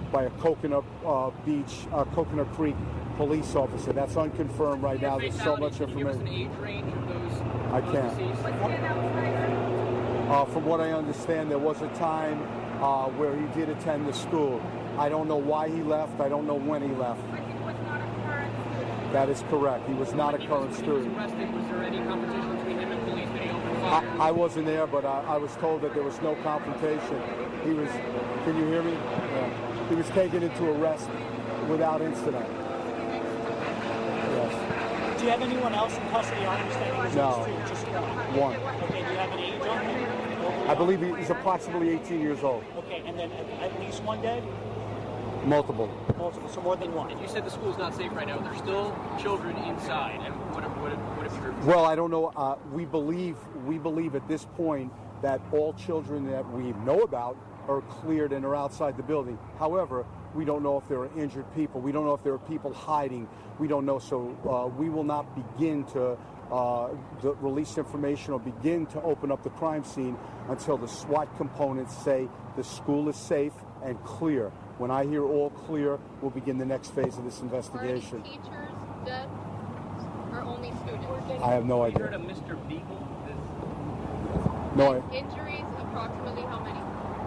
by 0.10 0.24
a 0.24 0.30
Coconut 0.30 0.86
uh, 1.06 1.32
Beach, 1.46 1.86
uh, 1.92 2.06
Coconut 2.06 2.50
Creek 2.54 2.78
police 3.20 3.54
officer. 3.54 3.92
That's 3.92 4.16
unconfirmed 4.16 4.82
right 4.82 5.02
now. 5.02 5.20
There's 5.20 5.38
so 5.42 5.58
much 5.58 5.82
information. 5.82 6.50
I 7.74 7.82
can't. 7.82 8.18
Uh, 10.32 10.46
from 10.46 10.64
what 10.66 10.80
I 10.80 10.94
understand, 10.94 11.52
there 11.52 11.58
was 11.60 11.82
a 11.82 11.90
time 11.96 12.42
uh, 12.82 13.08
where 13.08 13.36
he 13.36 13.46
did 13.48 13.68
attend 13.68 14.08
the 14.08 14.14
school. 14.14 14.62
I 14.98 15.10
don't 15.10 15.28
know 15.28 15.36
why 15.36 15.68
he 15.68 15.84
left. 15.84 16.22
I 16.22 16.30
don't 16.30 16.48
know 16.48 16.56
when 16.56 16.82
he 16.82 16.96
left. 16.96 17.20
That 19.12 19.28
is 19.28 19.44
correct. 19.50 19.86
He 19.90 19.96
was 19.96 20.14
not 20.14 20.34
a 20.34 20.38
current 20.38 20.74
student. 20.74 21.14
I, 23.84 24.02
I 24.18 24.32
wasn't 24.32 24.66
there, 24.66 24.88
but 24.88 25.04
I, 25.04 25.24
I, 25.28 25.38
was 25.38 25.54
told 25.58 25.82
that 25.82 25.94
there 25.94 26.04
was 26.04 26.22
no 26.22 26.36
confrontation. 26.36 27.22
He 27.66 27.72
was, 27.72 27.90
can 28.46 28.56
you 28.56 28.66
hear 28.68 28.82
me? 28.82 28.94
Yeah. 28.94 29.90
He 29.90 29.96
was 29.96 30.08
taken 30.12 30.42
into 30.42 30.70
arrest 30.70 31.10
without 31.68 32.02
incident. 32.02 32.48
Yes. 35.20 35.38
Do 35.38 35.44
you 35.44 35.48
have 35.48 35.54
anyone 35.54 35.74
else 35.74 35.98
in 35.98 36.10
custody? 36.10 36.46
I 36.46 36.62
understand 36.62 37.16
no. 37.16 37.68
just 37.68 37.86
one. 37.88 38.40
One. 38.40 38.84
Okay, 38.84 39.04
do 39.04 39.12
you 39.12 39.18
have 39.18 39.32
an 39.32 39.40
age 39.40 39.62
on 39.62 39.86
him? 39.86 40.70
I 40.70 40.76
believe 40.76 41.18
he's 41.18 41.30
approximately 41.30 41.90
18 41.90 42.22
years 42.22 42.44
old. 42.44 42.64
Okay, 42.78 43.04
and 43.06 43.20
then 43.20 43.32
at 43.32 43.78
least 43.82 44.02
one 44.04 44.22
dead? 44.22 44.44
Multiple. 45.46 45.90
Multiple, 46.18 46.50
so 46.50 46.62
more 46.62 46.76
than 46.76 46.94
one. 46.94 47.12
And 47.12 47.20
you 47.20 47.28
said 47.28 47.46
the 47.46 47.50
school's 47.50 47.78
not 47.78 47.94
safe 47.96 48.14
right 48.14 48.28
now. 48.28 48.40
There's 48.40 48.58
still 48.58 48.98
children 49.20 49.58
inside. 49.58 50.20
And 50.24 50.34
what, 50.54 50.64
what, 50.78 50.92
what 50.98 51.28
have 51.28 51.34
you 51.34 51.42
heard? 51.42 51.66
Well, 51.66 51.86
I 51.86 51.96
don't 51.96 52.12
know. 52.12 52.28
Uh, 52.36 52.56
we 52.72 52.86
believe 52.86 53.36
we 53.66 53.78
believe 53.78 54.16
at 54.16 54.28
this 54.28 54.46
point 54.56 54.92
that 55.22 55.42
all 55.52 55.74
children 55.74 56.30
that 56.32 56.50
we 56.52 56.72
know 56.86 57.00
about 57.02 57.38
are 57.70 57.82
cleared 57.82 58.34
and 58.34 58.44
are 58.44 58.56
outside 58.56 58.98
the 58.98 59.04
building. 59.04 59.38
However, 59.60 60.06
we 60.34 60.44
don't 60.44 60.64
know 60.64 60.78
if 60.78 60.88
there 60.88 61.00
are 61.00 61.10
injured 61.18 61.46
people. 61.56 61.80
We 61.80 61.92
don't 61.92 62.06
know 62.06 62.14
if 62.14 62.24
there 62.24 62.34
are 62.34 62.40
people 62.40 62.74
hiding. 62.74 63.28
We 63.60 63.68
don't 63.68 63.86
know. 63.86 64.00
So 64.00 64.36
uh, 64.50 64.68
we 64.68 64.90
will 64.90 65.04
not 65.04 65.26
begin 65.36 65.86
to 65.94 66.18
uh, 66.52 66.90
release 67.22 67.78
information 67.78 68.34
or 68.34 68.40
begin 68.40 68.88
to 68.88 69.02
open 69.04 69.32
up 69.32 69.44
the 69.44 69.52
crime 69.52 69.84
scene 69.84 70.18
until 70.50 70.78
the 70.78 70.88
SWAT 70.88 71.36
components 71.38 71.96
say 71.96 72.28
the 72.58 72.64
school 72.64 73.08
is 73.08 73.16
safe 73.16 73.54
and 73.84 74.04
clear. 74.04 74.50
When 74.80 74.92
I 74.92 75.06
hear 75.06 75.24
all 75.24 75.52
clear, 75.52 76.00
we'll 76.22 76.32
begin 76.32 76.58
the 76.58 76.66
next 76.66 76.94
phase 76.96 77.18
of 77.18 77.24
this 77.24 77.42
investigation. 77.42 78.22
Are 78.22 78.24
teachers 78.24 78.70
dead 79.06 79.30
or 80.32 80.42
only 80.42 80.72
students? 80.84 81.44
I 81.44 81.52
have 81.52 81.66
no 81.66 81.84
idea. 81.84 82.00
heard 82.00 82.14
of 82.14 82.22
Mr. 82.22 82.58
Beagle? 82.68 83.06
No. 84.76 85.04
I, 85.12 85.16
Injuries, 85.16 85.66
approximately 85.80 86.44
how 86.44 86.60
many? 86.60 86.69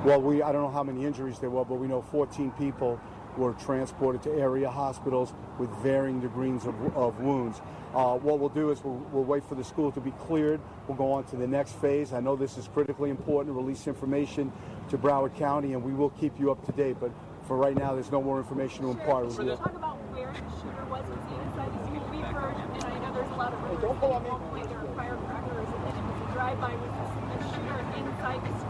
Well, 0.04 0.20
we 0.20 0.42
I 0.42 0.52
don't 0.52 0.62
know 0.62 0.70
how 0.70 0.82
many 0.82 1.04
injuries 1.04 1.38
there 1.38 1.50
were, 1.50 1.64
but 1.64 1.74
we 1.74 1.86
know 1.86 2.02
14 2.02 2.50
people 2.52 3.00
were 3.36 3.54
transported 3.54 4.22
to 4.22 4.30
area 4.32 4.68
hospitals 4.68 5.32
with 5.58 5.70
varying 5.76 6.20
degrees 6.20 6.66
of, 6.66 6.96
of 6.96 7.18
wounds. 7.20 7.60
Uh, 7.94 8.16
what 8.18 8.38
we'll 8.38 8.48
do 8.48 8.70
is 8.70 8.82
we'll, 8.84 8.94
we'll 9.12 9.24
wait 9.24 9.44
for 9.44 9.54
the 9.54 9.64
school 9.64 9.92
to 9.92 10.00
be 10.00 10.10
cleared. 10.26 10.60
We'll 10.86 10.96
go 10.96 11.12
on 11.12 11.24
to 11.24 11.36
the 11.36 11.46
next 11.46 11.72
phase. 11.76 12.12
I 12.12 12.20
know 12.20 12.36
this 12.36 12.58
is 12.58 12.68
critically 12.68 13.10
important. 13.10 13.56
Release 13.56 13.86
information 13.86 14.52
to 14.90 14.98
Broward 14.98 15.36
County, 15.36 15.72
and 15.72 15.82
we 15.82 15.92
will 15.92 16.10
keep 16.10 16.38
you 16.38 16.50
up 16.50 16.64
to 16.66 16.72
date. 16.72 16.96
But 17.00 17.10
for 17.46 17.56
right 17.56 17.76
now, 17.76 17.94
there's 17.94 18.10
no 18.10 18.22
more 18.22 18.38
information 18.38 18.82
to 18.82 18.90
impart. 18.90 19.30
Can 19.36 19.46
you 19.46 19.56
talk 19.56 19.74
about 19.74 19.96
where 20.12 20.32
the 20.32 20.38
shooter 20.60 20.84
was? 20.90 21.04
Was 21.08 21.18
he 21.28 21.36
inside 21.40 21.72
the 21.72 21.80
school? 21.86 22.08
We've 22.10 22.24
heard, 22.26 22.56
and 22.56 22.84
I 22.84 22.98
know 22.98 23.14
there's 23.14 23.32
a 23.32 23.36
lot 23.36 23.52
of 23.52 23.62
rumors 23.62 24.00
that 24.00 24.12
at 24.12 24.22
one 24.24 24.40
point 24.50 24.68
there 24.68 24.80
were 24.80 24.94
firecrackers, 24.96 25.68
and 25.68 25.80
then 25.84 25.94
it 25.96 26.04
was 26.04 26.16
a 26.20 26.32
drive-by. 26.32 26.72
Was 26.74 26.92
the 26.92 27.48
shooter 27.54 27.80
inside 27.96 28.40
the 28.40 28.52
school 28.56 28.60
in 28.60 28.60
time? 28.60 28.61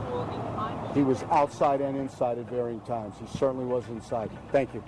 He 0.94 1.02
was 1.02 1.22
outside 1.24 1.80
and 1.80 1.96
inside 1.96 2.38
at 2.38 2.48
varying 2.50 2.80
times. 2.80 3.14
He 3.18 3.26
certainly 3.38 3.64
was 3.64 3.86
inside. 3.88 4.30
Thank 4.50 4.74
you. 4.74 4.84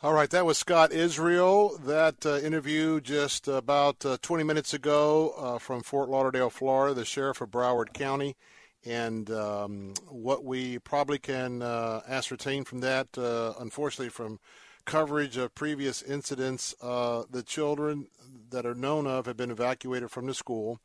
All 0.00 0.12
right, 0.12 0.30
that 0.30 0.46
was 0.46 0.58
Scott 0.58 0.92
Israel. 0.92 1.76
That 1.84 2.24
uh, 2.24 2.38
interview 2.38 3.00
just 3.00 3.48
about 3.48 4.06
uh, 4.06 4.16
20 4.22 4.44
minutes 4.44 4.72
ago 4.72 5.34
uh, 5.36 5.58
from 5.58 5.82
Fort 5.82 6.08
Lauderdale, 6.08 6.50
Florida, 6.50 6.94
the 6.94 7.04
sheriff 7.04 7.40
of 7.40 7.50
Broward 7.50 7.92
County. 7.92 8.36
And 8.86 9.28
um, 9.30 9.94
what 10.08 10.44
we 10.44 10.78
probably 10.78 11.18
can 11.18 11.62
uh, 11.62 12.02
ascertain 12.08 12.64
from 12.64 12.80
that, 12.80 13.18
uh, 13.18 13.54
unfortunately, 13.58 14.10
from 14.10 14.38
coverage 14.84 15.36
of 15.36 15.54
previous 15.54 16.00
incidents, 16.00 16.74
uh, 16.80 17.24
the 17.28 17.42
children 17.42 18.06
that 18.50 18.64
are 18.64 18.74
known 18.74 19.06
of 19.06 19.26
have 19.26 19.36
been 19.36 19.50
evacuated 19.50 20.10
from 20.10 20.26
the 20.26 20.34
school. 20.34 20.80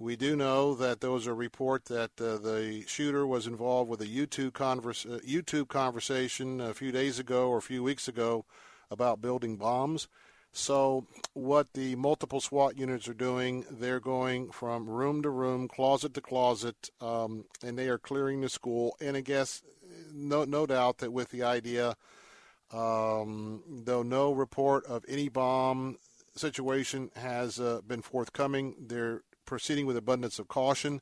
We 0.00 0.14
do 0.14 0.36
know 0.36 0.76
that 0.76 1.00
there 1.00 1.10
was 1.10 1.26
a 1.26 1.34
report 1.34 1.86
that 1.86 2.12
uh, 2.20 2.38
the 2.38 2.84
shooter 2.86 3.26
was 3.26 3.48
involved 3.48 3.90
with 3.90 4.00
a 4.00 4.06
YouTube, 4.06 4.52
converse, 4.52 5.04
uh, 5.04 5.18
YouTube 5.26 5.66
conversation 5.66 6.60
a 6.60 6.72
few 6.72 6.92
days 6.92 7.18
ago 7.18 7.48
or 7.48 7.58
a 7.58 7.62
few 7.62 7.82
weeks 7.82 8.06
ago 8.06 8.44
about 8.92 9.20
building 9.20 9.56
bombs. 9.56 10.06
So, 10.52 11.04
what 11.34 11.72
the 11.72 11.96
multiple 11.96 12.40
SWAT 12.40 12.78
units 12.78 13.08
are 13.08 13.14
doing, 13.14 13.64
they're 13.68 13.98
going 13.98 14.52
from 14.52 14.88
room 14.88 15.20
to 15.22 15.30
room, 15.30 15.66
closet 15.66 16.14
to 16.14 16.20
closet, 16.20 16.90
um, 17.00 17.44
and 17.64 17.76
they 17.76 17.88
are 17.88 17.98
clearing 17.98 18.40
the 18.40 18.48
school. 18.48 18.96
And 19.00 19.16
I 19.16 19.20
guess, 19.20 19.62
no, 20.12 20.44
no 20.44 20.64
doubt 20.64 20.98
that 20.98 21.12
with 21.12 21.30
the 21.30 21.42
idea, 21.42 21.96
um, 22.72 23.62
though 23.68 24.04
no 24.04 24.32
report 24.32 24.86
of 24.86 25.04
any 25.08 25.28
bomb 25.28 25.98
situation 26.36 27.10
has 27.16 27.58
uh, 27.58 27.80
been 27.86 28.02
forthcoming, 28.02 28.76
they're 28.80 29.22
proceeding 29.48 29.86
with 29.86 29.96
abundance 29.96 30.38
of 30.38 30.46
caution. 30.46 31.00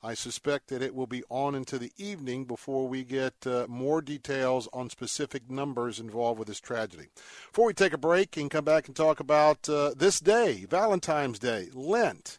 I 0.00 0.14
suspect 0.14 0.68
that 0.68 0.80
it 0.80 0.94
will 0.94 1.08
be 1.08 1.24
on 1.28 1.56
into 1.56 1.76
the 1.76 1.90
evening 1.98 2.44
before 2.44 2.86
we 2.86 3.02
get 3.02 3.34
uh, 3.44 3.66
more 3.68 4.00
details 4.00 4.68
on 4.72 4.88
specific 4.88 5.50
numbers 5.50 5.98
involved 5.98 6.38
with 6.38 6.46
this 6.46 6.60
tragedy. 6.60 7.08
Before 7.50 7.66
we 7.66 7.74
take 7.74 7.92
a 7.92 7.98
break 7.98 8.36
and 8.36 8.48
come 8.48 8.64
back 8.64 8.86
and 8.86 8.94
talk 8.94 9.18
about 9.18 9.68
uh, 9.68 9.94
this 9.96 10.20
day, 10.20 10.64
Valentine's 10.70 11.40
Day, 11.40 11.70
Lent, 11.74 12.38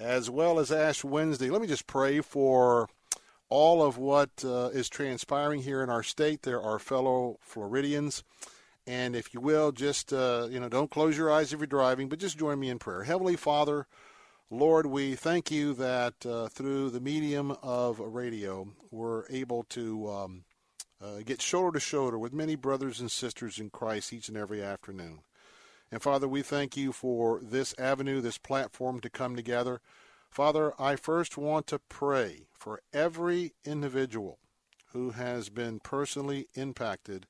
as 0.00 0.28
well 0.28 0.58
as 0.58 0.72
Ash 0.72 1.04
Wednesday, 1.04 1.48
let 1.48 1.62
me 1.62 1.68
just 1.68 1.86
pray 1.86 2.20
for 2.20 2.88
all 3.48 3.84
of 3.84 3.96
what 3.96 4.44
uh, 4.44 4.70
is 4.72 4.88
transpiring 4.88 5.62
here 5.62 5.84
in 5.84 5.88
our 5.88 6.02
state. 6.02 6.42
There 6.42 6.60
are 6.60 6.80
fellow 6.80 7.38
Floridians. 7.40 8.24
And 8.88 9.16
if 9.16 9.34
you 9.34 9.40
will, 9.40 9.72
just, 9.72 10.12
uh, 10.12 10.46
you 10.50 10.60
know, 10.60 10.68
don't 10.68 10.90
close 10.90 11.16
your 11.16 11.30
eyes 11.30 11.52
if 11.52 11.58
you're 11.58 11.66
driving, 11.66 12.08
but 12.08 12.18
just 12.18 12.38
join 12.38 12.58
me 12.58 12.68
in 12.68 12.78
prayer. 12.78 13.02
Heavenly 13.02 13.36
Father, 13.36 13.86
Lord, 14.50 14.86
we 14.86 15.16
thank 15.16 15.50
you 15.50 15.74
that 15.74 16.24
uh, 16.24 16.46
through 16.46 16.90
the 16.90 17.00
medium 17.00 17.56
of 17.64 17.98
radio, 17.98 18.68
we're 18.92 19.24
able 19.28 19.64
to 19.70 20.08
um, 20.08 20.44
uh, 21.02 21.18
get 21.24 21.42
shoulder 21.42 21.80
to 21.80 21.80
shoulder 21.80 22.16
with 22.16 22.32
many 22.32 22.54
brothers 22.54 23.00
and 23.00 23.10
sisters 23.10 23.58
in 23.58 23.70
Christ 23.70 24.12
each 24.12 24.28
and 24.28 24.36
every 24.36 24.62
afternoon. 24.62 25.18
And 25.90 26.00
Father, 26.00 26.28
we 26.28 26.42
thank 26.42 26.76
you 26.76 26.92
for 26.92 27.40
this 27.42 27.74
avenue, 27.76 28.20
this 28.20 28.38
platform 28.38 29.00
to 29.00 29.10
come 29.10 29.34
together. 29.34 29.80
Father, 30.30 30.72
I 30.78 30.94
first 30.94 31.36
want 31.36 31.66
to 31.66 31.80
pray 31.80 32.46
for 32.52 32.82
every 32.92 33.54
individual 33.64 34.38
who 34.92 35.10
has 35.10 35.48
been 35.48 35.80
personally 35.80 36.46
impacted 36.54 37.26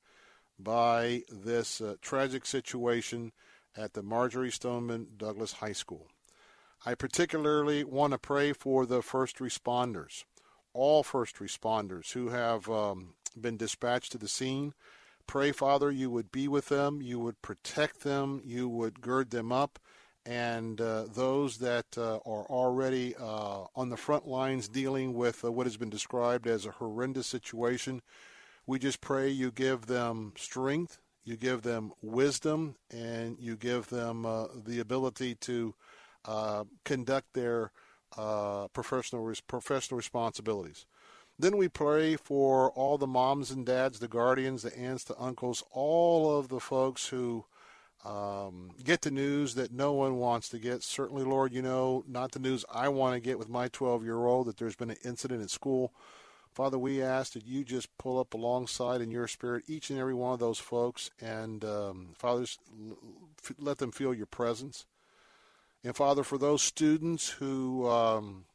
by 0.59 1.22
this 1.30 1.80
uh, 1.80 1.94
tragic 2.02 2.44
situation 2.44 3.32
at 3.74 3.94
the 3.94 4.02
Marjory 4.02 4.51
Stoneman 4.51 5.06
Douglas 5.16 5.52
High 5.52 5.72
School. 5.72 6.09
I 6.88 6.94
particularly 6.94 7.82
want 7.82 8.12
to 8.12 8.18
pray 8.18 8.52
for 8.52 8.86
the 8.86 9.02
first 9.02 9.38
responders, 9.38 10.22
all 10.72 11.02
first 11.02 11.40
responders 11.40 12.12
who 12.12 12.28
have 12.28 12.70
um, 12.70 13.14
been 13.38 13.56
dispatched 13.56 14.12
to 14.12 14.18
the 14.18 14.28
scene. 14.28 14.72
Pray, 15.26 15.50
Father, 15.50 15.90
you 15.90 16.10
would 16.10 16.30
be 16.30 16.46
with 16.46 16.68
them, 16.68 17.02
you 17.02 17.18
would 17.18 17.42
protect 17.42 18.04
them, 18.04 18.40
you 18.44 18.68
would 18.68 19.00
gird 19.00 19.30
them 19.30 19.50
up, 19.50 19.80
and 20.24 20.80
uh, 20.80 21.06
those 21.12 21.58
that 21.58 21.86
uh, 21.98 22.18
are 22.18 22.44
already 22.44 23.16
uh, 23.16 23.64
on 23.74 23.88
the 23.88 23.96
front 23.96 24.28
lines 24.28 24.68
dealing 24.68 25.12
with 25.12 25.44
uh, 25.44 25.50
what 25.50 25.66
has 25.66 25.76
been 25.76 25.90
described 25.90 26.46
as 26.46 26.66
a 26.66 26.70
horrendous 26.70 27.26
situation, 27.26 28.00
we 28.64 28.78
just 28.78 29.00
pray 29.00 29.28
you 29.28 29.50
give 29.50 29.86
them 29.86 30.34
strength, 30.36 30.98
you 31.24 31.36
give 31.36 31.62
them 31.62 31.90
wisdom, 32.00 32.76
and 32.92 33.36
you 33.40 33.56
give 33.56 33.88
them 33.88 34.24
uh, 34.24 34.46
the 34.64 34.78
ability 34.78 35.34
to 35.34 35.74
conduct 36.85 37.32
their 37.35 37.70
uh, 38.16 38.69
professional 38.69 39.32
professional 39.47 39.97
responsibilities. 39.97 40.86
Then 41.39 41.57
we 41.59 41.69
pray 41.69 42.16
for 42.16 42.70
all 42.70 42.97
the 42.97 43.07
moms 43.07 43.51
and 43.51 43.66
dads, 43.66 43.98
the 43.98 44.09
guardians, 44.09 44.62
the 44.62 44.77
aunts, 44.77 45.05
the 45.05 45.20
uncles, 45.20 45.62
all 45.70 46.39
of 46.39 46.48
the 46.48 46.61
folks 46.61 47.09
who 47.09 47.44
um, 48.07 48.70
get 48.82 49.03
the 49.03 49.11
news 49.11 49.55
that 49.55 49.73
no 49.73 49.93
one 49.93 50.16
wants 50.16 50.48
to 50.51 50.59
get. 50.59 50.82
Certainly, 50.82 51.24
Lord, 51.24 51.53
you 51.53 51.61
know, 51.61 52.05
not 52.09 52.32
the 52.32 52.39
news 52.39 52.65
I 52.73 52.89
want 52.89 53.15
to 53.15 53.20
get 53.20 53.39
with 53.39 53.51
my 53.51 53.69
12 53.69 54.05
year 54.05 54.24
old 54.24 54.47
that 54.47 54.57
there's 54.57 54.77
been 54.77 54.90
an 54.90 54.97
incident 55.05 55.43
at 55.43 55.51
school. 55.51 55.93
Father, 56.55 56.78
we 56.78 57.03
ask 57.03 57.35
that 57.35 57.44
you 57.44 57.65
just 57.65 57.94
pull 57.98 58.19
up 58.19 58.32
alongside 58.32 59.03
in 59.03 59.11
your 59.11 59.28
spirit 59.28 59.65
each 59.66 59.90
and 59.90 59.98
every 59.98 60.15
one 60.15 60.32
of 60.32 60.39
those 60.39 60.59
folks, 60.59 61.11
and 61.20 61.62
um, 61.66 62.15
fathers, 62.16 62.59
let 63.59 63.77
them 63.77 63.93
feel 63.93 64.15
your 64.15 64.24
presence. 64.24 64.86
And 65.86 65.94
Father, 65.94 66.24
for 66.24 66.36
those 66.36 66.62
students 66.62 67.28
who 67.28 67.88
um, 67.88 68.46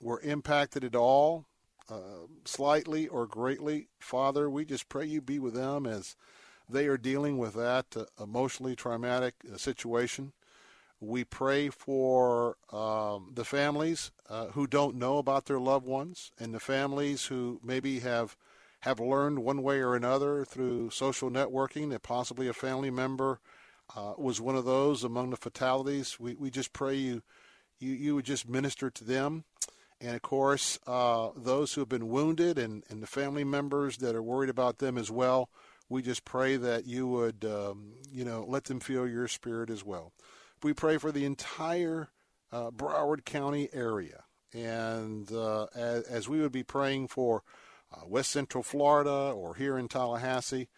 were 0.00 0.20
impacted 0.20 0.84
at 0.84 0.94
all, 0.94 1.46
uh, 1.90 2.28
slightly 2.44 3.08
or 3.08 3.26
greatly, 3.26 3.88
Father, 3.98 4.48
we 4.48 4.64
just 4.64 4.88
pray 4.88 5.04
you 5.04 5.20
be 5.20 5.40
with 5.40 5.54
them 5.54 5.86
as 5.86 6.14
they 6.68 6.86
are 6.86 6.96
dealing 6.96 7.36
with 7.36 7.54
that 7.54 7.86
uh, 7.96 8.04
emotionally 8.22 8.76
traumatic 8.76 9.34
uh, 9.52 9.56
situation. 9.56 10.32
We 11.00 11.24
pray 11.24 11.68
for 11.68 12.58
um, 12.72 13.32
the 13.34 13.44
families 13.44 14.12
uh, 14.30 14.46
who 14.48 14.68
don't 14.68 14.94
know 14.94 15.18
about 15.18 15.46
their 15.46 15.58
loved 15.58 15.86
ones, 15.86 16.30
and 16.38 16.54
the 16.54 16.60
families 16.60 17.26
who 17.26 17.58
maybe 17.60 17.98
have 18.00 18.36
have 18.82 19.00
learned 19.00 19.40
one 19.40 19.64
way 19.64 19.80
or 19.80 19.96
another 19.96 20.44
through 20.44 20.90
social 20.90 21.28
networking 21.28 21.90
that 21.90 22.04
possibly 22.04 22.46
a 22.46 22.52
family 22.52 22.90
member 22.90 23.40
uh, 23.96 24.14
was 24.16 24.40
one 24.40 24.56
of 24.56 24.64
those 24.64 25.04
among 25.04 25.30
the 25.30 25.36
fatalities. 25.36 26.18
We, 26.20 26.34
we 26.34 26.50
just 26.50 26.72
pray 26.72 26.94
you, 26.94 27.22
you, 27.78 27.92
you 27.92 28.14
would 28.14 28.24
just 28.24 28.48
minister 28.48 28.90
to 28.90 29.04
them. 29.04 29.44
And 30.00 30.14
of 30.14 30.22
course, 30.22 30.78
uh, 30.86 31.30
those 31.36 31.72
who 31.72 31.80
have 31.80 31.88
been 31.88 32.08
wounded 32.08 32.58
and, 32.58 32.84
and 32.88 33.02
the 33.02 33.06
family 33.06 33.44
members 33.44 33.96
that 33.98 34.14
are 34.14 34.22
worried 34.22 34.50
about 34.50 34.78
them 34.78 34.96
as 34.96 35.10
well, 35.10 35.48
we 35.88 36.02
just 36.02 36.24
pray 36.24 36.56
that 36.56 36.86
you 36.86 37.06
would, 37.06 37.44
um, 37.44 37.94
you 38.10 38.24
know, 38.24 38.44
let 38.46 38.64
them 38.64 38.78
feel 38.78 39.08
your 39.08 39.26
spirit 39.26 39.70
as 39.70 39.84
well. 39.84 40.12
We 40.62 40.72
pray 40.72 40.98
for 40.98 41.10
the 41.10 41.24
entire 41.24 42.10
uh, 42.52 42.70
Broward 42.70 43.24
County 43.24 43.68
area. 43.72 44.24
And 44.52 45.30
uh, 45.32 45.66
as, 45.74 46.04
as, 46.04 46.28
we 46.28 46.40
would 46.40 46.52
be 46.52 46.62
praying 46.62 47.08
for 47.08 47.42
uh, 47.92 48.06
West 48.06 48.30
Central 48.30 48.62
Florida 48.62 49.10
or 49.10 49.54
here 49.54 49.76
in 49.76 49.88
Tallahassee, 49.88 50.68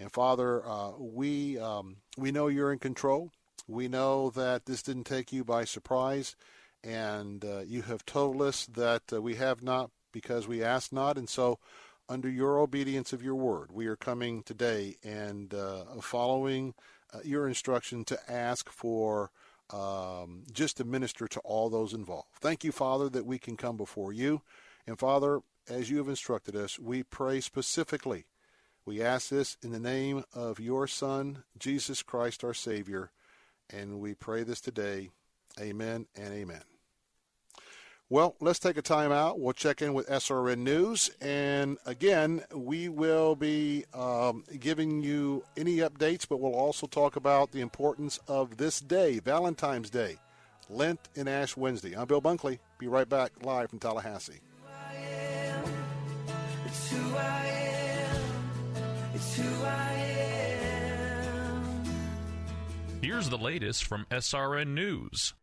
and 0.00 0.10
Father, 0.10 0.66
uh, 0.66 0.92
we 0.98 1.58
um, 1.58 1.96
we 2.16 2.32
know 2.32 2.48
you're 2.48 2.72
in 2.72 2.78
control. 2.78 3.30
We 3.68 3.86
know 3.86 4.30
that 4.30 4.64
this 4.64 4.82
didn't 4.82 5.04
take 5.04 5.30
you 5.30 5.44
by 5.44 5.64
surprise, 5.64 6.34
and 6.82 7.44
uh, 7.44 7.60
you 7.60 7.82
have 7.82 8.06
told 8.06 8.40
us 8.40 8.64
that 8.64 9.02
uh, 9.12 9.20
we 9.20 9.34
have 9.36 9.62
not 9.62 9.90
because 10.10 10.48
we 10.48 10.64
asked 10.64 10.92
not. 10.92 11.18
And 11.18 11.28
so, 11.28 11.58
under 12.08 12.30
your 12.30 12.58
obedience 12.58 13.12
of 13.12 13.22
your 13.22 13.34
word, 13.34 13.70
we 13.70 13.86
are 13.86 13.96
coming 13.96 14.42
today 14.42 14.96
and 15.04 15.52
uh, 15.52 15.84
following 16.00 16.72
uh, 17.12 17.18
your 17.22 17.46
instruction 17.46 18.04
to 18.06 18.18
ask 18.30 18.70
for 18.70 19.30
um, 19.68 20.44
just 20.50 20.78
to 20.78 20.84
minister 20.84 21.28
to 21.28 21.40
all 21.40 21.68
those 21.68 21.92
involved. 21.92 22.28
Thank 22.40 22.64
you, 22.64 22.72
Father, 22.72 23.10
that 23.10 23.26
we 23.26 23.38
can 23.38 23.56
come 23.56 23.76
before 23.76 24.14
you. 24.14 24.40
And 24.86 24.98
Father, 24.98 25.40
as 25.68 25.90
you 25.90 25.98
have 25.98 26.08
instructed 26.08 26.56
us, 26.56 26.78
we 26.78 27.02
pray 27.02 27.40
specifically 27.40 28.24
we 28.86 29.02
ask 29.02 29.28
this 29.28 29.56
in 29.62 29.72
the 29.72 29.80
name 29.80 30.24
of 30.32 30.58
your 30.58 30.86
Son, 30.86 31.44
Jesus 31.58 32.02
Christ, 32.02 32.42
our 32.44 32.54
Savior, 32.54 33.10
and 33.68 34.00
we 34.00 34.14
pray 34.14 34.42
this 34.42 34.60
today. 34.60 35.10
Amen 35.60 36.06
and 36.16 36.32
amen. 36.32 36.62
Well, 38.08 38.34
let's 38.40 38.58
take 38.58 38.76
a 38.76 38.82
time 38.82 39.12
out. 39.12 39.38
We'll 39.38 39.52
check 39.52 39.82
in 39.82 39.94
with 39.94 40.08
SRN 40.08 40.58
News. 40.58 41.12
And 41.20 41.78
again, 41.86 42.42
we 42.52 42.88
will 42.88 43.36
be 43.36 43.84
um, 43.94 44.42
giving 44.58 45.00
you 45.00 45.44
any 45.56 45.76
updates, 45.76 46.26
but 46.28 46.40
we'll 46.40 46.56
also 46.56 46.88
talk 46.88 47.14
about 47.14 47.52
the 47.52 47.60
importance 47.60 48.18
of 48.26 48.56
this 48.56 48.80
day, 48.80 49.20
Valentine's 49.20 49.90
Day, 49.90 50.16
Lent 50.68 50.98
and 51.14 51.28
Ash 51.28 51.56
Wednesday. 51.56 51.96
I'm 51.96 52.08
Bill 52.08 52.20
Bunkley. 52.20 52.58
Be 52.78 52.88
right 52.88 53.08
back 53.08 53.30
live 53.44 53.70
from 53.70 53.78
Tallahassee. 53.78 54.40
Here's 63.02 63.28
the 63.28 63.38
latest 63.38 63.84
from 63.84 64.06
SRN 64.10 64.68
News. 64.68 65.34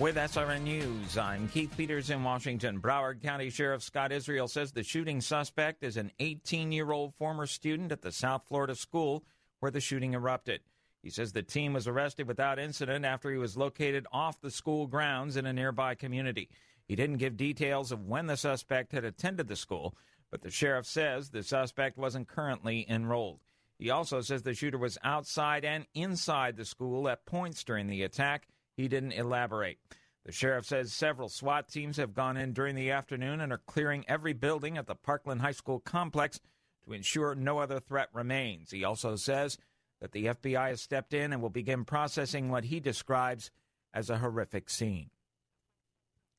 With 0.00 0.16
SRN 0.16 0.62
News, 0.62 1.16
I'm 1.16 1.48
Keith 1.48 1.72
Peters 1.76 2.10
in 2.10 2.24
Washington. 2.24 2.80
Broward 2.80 3.22
County 3.22 3.48
Sheriff 3.50 3.82
Scott 3.82 4.12
Israel 4.12 4.48
says 4.48 4.72
the 4.72 4.82
shooting 4.82 5.20
suspect 5.20 5.84
is 5.84 5.96
an 5.96 6.10
18 6.18 6.72
year 6.72 6.90
old 6.92 7.14
former 7.14 7.46
student 7.46 7.92
at 7.92 8.02
the 8.02 8.12
South 8.12 8.42
Florida 8.46 8.74
school 8.74 9.24
where 9.60 9.70
the 9.70 9.80
shooting 9.80 10.14
erupted. 10.14 10.60
He 11.02 11.10
says 11.10 11.32
the 11.32 11.42
team 11.42 11.72
was 11.72 11.86
arrested 11.86 12.26
without 12.26 12.58
incident 12.58 13.04
after 13.04 13.30
he 13.30 13.38
was 13.38 13.56
located 13.56 14.06
off 14.12 14.40
the 14.40 14.50
school 14.50 14.86
grounds 14.86 15.36
in 15.36 15.46
a 15.46 15.52
nearby 15.52 15.94
community. 15.94 16.48
He 16.86 16.96
didn't 16.96 17.18
give 17.18 17.36
details 17.36 17.92
of 17.92 18.06
when 18.06 18.26
the 18.26 18.36
suspect 18.36 18.92
had 18.92 19.04
attended 19.04 19.48
the 19.48 19.56
school, 19.56 19.94
but 20.34 20.42
the 20.42 20.50
sheriff 20.50 20.84
says 20.84 21.30
the 21.30 21.44
suspect 21.44 21.96
wasn't 21.96 22.26
currently 22.26 22.84
enrolled. 22.88 23.38
He 23.78 23.88
also 23.88 24.20
says 24.20 24.42
the 24.42 24.52
shooter 24.52 24.76
was 24.76 24.98
outside 25.04 25.64
and 25.64 25.86
inside 25.94 26.56
the 26.56 26.64
school 26.64 27.08
at 27.08 27.24
points 27.24 27.62
during 27.62 27.86
the 27.86 28.02
attack. 28.02 28.48
He 28.76 28.88
didn't 28.88 29.12
elaborate. 29.12 29.78
The 30.26 30.32
sheriff 30.32 30.66
says 30.66 30.92
several 30.92 31.28
SWAT 31.28 31.68
teams 31.68 31.98
have 31.98 32.14
gone 32.14 32.36
in 32.36 32.52
during 32.52 32.74
the 32.74 32.90
afternoon 32.90 33.40
and 33.40 33.52
are 33.52 33.60
clearing 33.64 34.04
every 34.08 34.32
building 34.32 34.76
at 34.76 34.88
the 34.88 34.96
Parkland 34.96 35.40
High 35.40 35.52
School 35.52 35.78
complex 35.78 36.40
to 36.84 36.94
ensure 36.94 37.36
no 37.36 37.58
other 37.58 37.78
threat 37.78 38.08
remains. 38.12 38.72
He 38.72 38.82
also 38.82 39.14
says 39.14 39.56
that 40.00 40.10
the 40.10 40.24
FBI 40.24 40.70
has 40.70 40.82
stepped 40.82 41.14
in 41.14 41.32
and 41.32 41.40
will 41.40 41.48
begin 41.48 41.84
processing 41.84 42.48
what 42.48 42.64
he 42.64 42.80
describes 42.80 43.52
as 43.94 44.10
a 44.10 44.18
horrific 44.18 44.68
scene. 44.68 45.10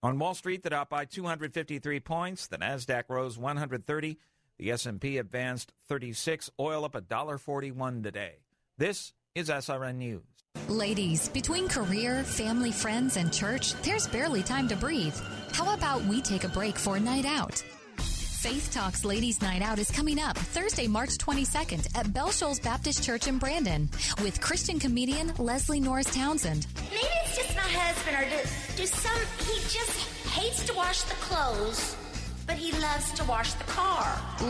On 0.05 0.19
Wall 0.19 0.35
Street, 0.35 0.61
the 0.61 0.69
Dow 0.69 0.85
by 0.85 1.05
253 1.05 1.99
points, 1.99 2.45
the 2.45 2.59
Nasdaq 2.59 3.05
rose 3.09 3.39
130, 3.39 4.19
the 4.59 4.71
S&P 4.71 5.17
advanced 5.17 5.73
36, 5.87 6.51
oil 6.59 6.85
up 6.85 6.93
$1.41 6.93 8.03
today. 8.03 8.35
This 8.77 9.13
is 9.33 9.49
SRN 9.49 9.95
News. 9.95 10.21
Ladies, 10.67 11.27
between 11.29 11.67
career, 11.67 12.23
family, 12.23 12.71
friends, 12.71 13.17
and 13.17 13.33
church, 13.33 13.73
there's 13.81 14.05
barely 14.05 14.43
time 14.43 14.67
to 14.67 14.75
breathe. 14.75 15.17
How 15.53 15.73
about 15.73 16.03
we 16.03 16.21
take 16.21 16.43
a 16.43 16.49
break 16.49 16.77
for 16.77 16.97
a 16.97 16.99
night 16.99 17.25
out? 17.25 17.63
Faith 17.97 18.71
Talks 18.71 19.05
Ladies 19.05 19.41
Night 19.41 19.63
Out 19.63 19.79
is 19.79 19.89
coming 19.89 20.19
up 20.19 20.37
Thursday, 20.37 20.85
March 20.87 21.17
22nd 21.17 21.97
at 21.97 22.13
Bell 22.13 22.29
Shoals 22.29 22.59
Baptist 22.59 23.03
Church 23.03 23.25
in 23.25 23.39
Brandon 23.39 23.89
with 24.21 24.39
Christian 24.39 24.77
comedian 24.77 25.33
Leslie 25.39 25.79
Norris 25.79 26.13
Townsend. 26.13 26.67
Maybe 26.91 27.07
it's 27.23 27.37
just 27.37 27.55
my 27.55 27.63
husband, 27.63 28.17
or 28.17 28.29
do, 28.29 28.49
do 28.75 28.85
some. 28.85 29.21
He 29.39 29.59
just 29.69 30.27
hates 30.29 30.65
to 30.65 30.73
wash 30.73 31.01
the 31.03 31.15
clothes, 31.15 31.95
but 32.45 32.55
he 32.57 32.71
loves 32.79 33.11
to 33.13 33.23
wash 33.23 33.53
the 33.53 33.63
car. 33.65 34.03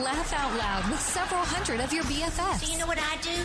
Laugh 0.04 0.34
out 0.34 0.58
loud 0.58 0.90
with 0.90 1.00
several 1.00 1.42
hundred 1.42 1.80
of 1.80 1.94
your 1.94 2.04
BFFs. 2.06 2.66
Do 2.66 2.72
you 2.72 2.80
know 2.80 2.88
what 2.88 3.00
I 3.00 3.18
do? 3.22 3.44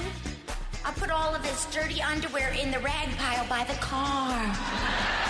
I 0.85 0.93
put 0.93 1.11
all 1.11 1.35
of 1.35 1.45
his 1.45 1.67
dirty 1.67 2.01
underwear 2.01 2.53
in 2.53 2.71
the 2.71 2.79
rag 2.79 3.09
pile 3.19 3.47
by 3.49 3.65
the 3.65 3.79
car. 3.81 5.30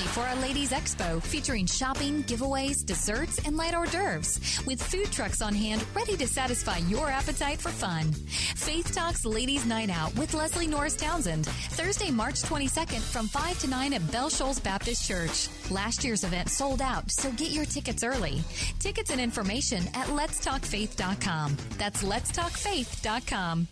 For 0.00 0.22
our 0.22 0.36
Ladies 0.36 0.72
Expo 0.72 1.22
featuring 1.22 1.66
shopping, 1.66 2.22
giveaways, 2.24 2.84
desserts, 2.84 3.38
and 3.46 3.56
light 3.56 3.74
hors 3.74 3.90
d'oeuvres 3.90 4.62
with 4.66 4.82
food 4.82 5.10
trucks 5.12 5.40
on 5.42 5.54
hand 5.54 5.84
ready 5.94 6.16
to 6.16 6.26
satisfy 6.26 6.78
your 6.78 7.08
appetite 7.08 7.60
for 7.60 7.70
fun. 7.70 8.12
Faith 8.12 8.92
Talks 8.94 9.24
Ladies 9.24 9.66
Night 9.66 9.90
Out 9.90 10.14
with 10.16 10.34
Leslie 10.34 10.66
Norris 10.66 10.96
Townsend, 10.96 11.46
Thursday, 11.46 12.10
March 12.10 12.42
22nd 12.42 13.00
from 13.00 13.28
5 13.28 13.58
to 13.60 13.68
9 13.68 13.92
at 13.92 14.12
Bell 14.12 14.28
Shoals 14.28 14.58
Baptist 14.60 15.06
Church. 15.06 15.48
Last 15.70 16.04
year's 16.04 16.24
event 16.24 16.48
sold 16.48 16.82
out, 16.82 17.10
so 17.10 17.30
get 17.32 17.50
your 17.50 17.64
tickets 17.64 18.02
early. 18.02 18.42
Tickets 18.78 19.10
and 19.10 19.20
information 19.20 19.84
at 19.94 20.06
letstalkfaith.com. 20.08 21.56
That's 21.78 22.02
letstalkfaith.com. 22.02 23.68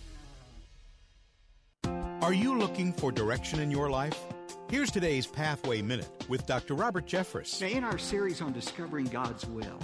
Are 2.22 2.34
you 2.34 2.59
looking 2.59 2.92
for 2.92 3.12
direction 3.12 3.60
in 3.60 3.70
your 3.70 3.88
life? 3.90 4.18
Here's 4.70 4.90
today's 4.90 5.27
Pathway 5.27 5.81
Minute 5.81 6.27
with 6.28 6.47
Dr. 6.47 6.74
Robert 6.74 7.07
Jeffress. 7.07 7.59
Now, 7.62 7.69
in 7.69 7.85
our 7.85 7.97
series 7.97 8.43
on 8.43 8.53
discovering 8.53 9.07
God's 9.07 9.47
will, 9.47 9.78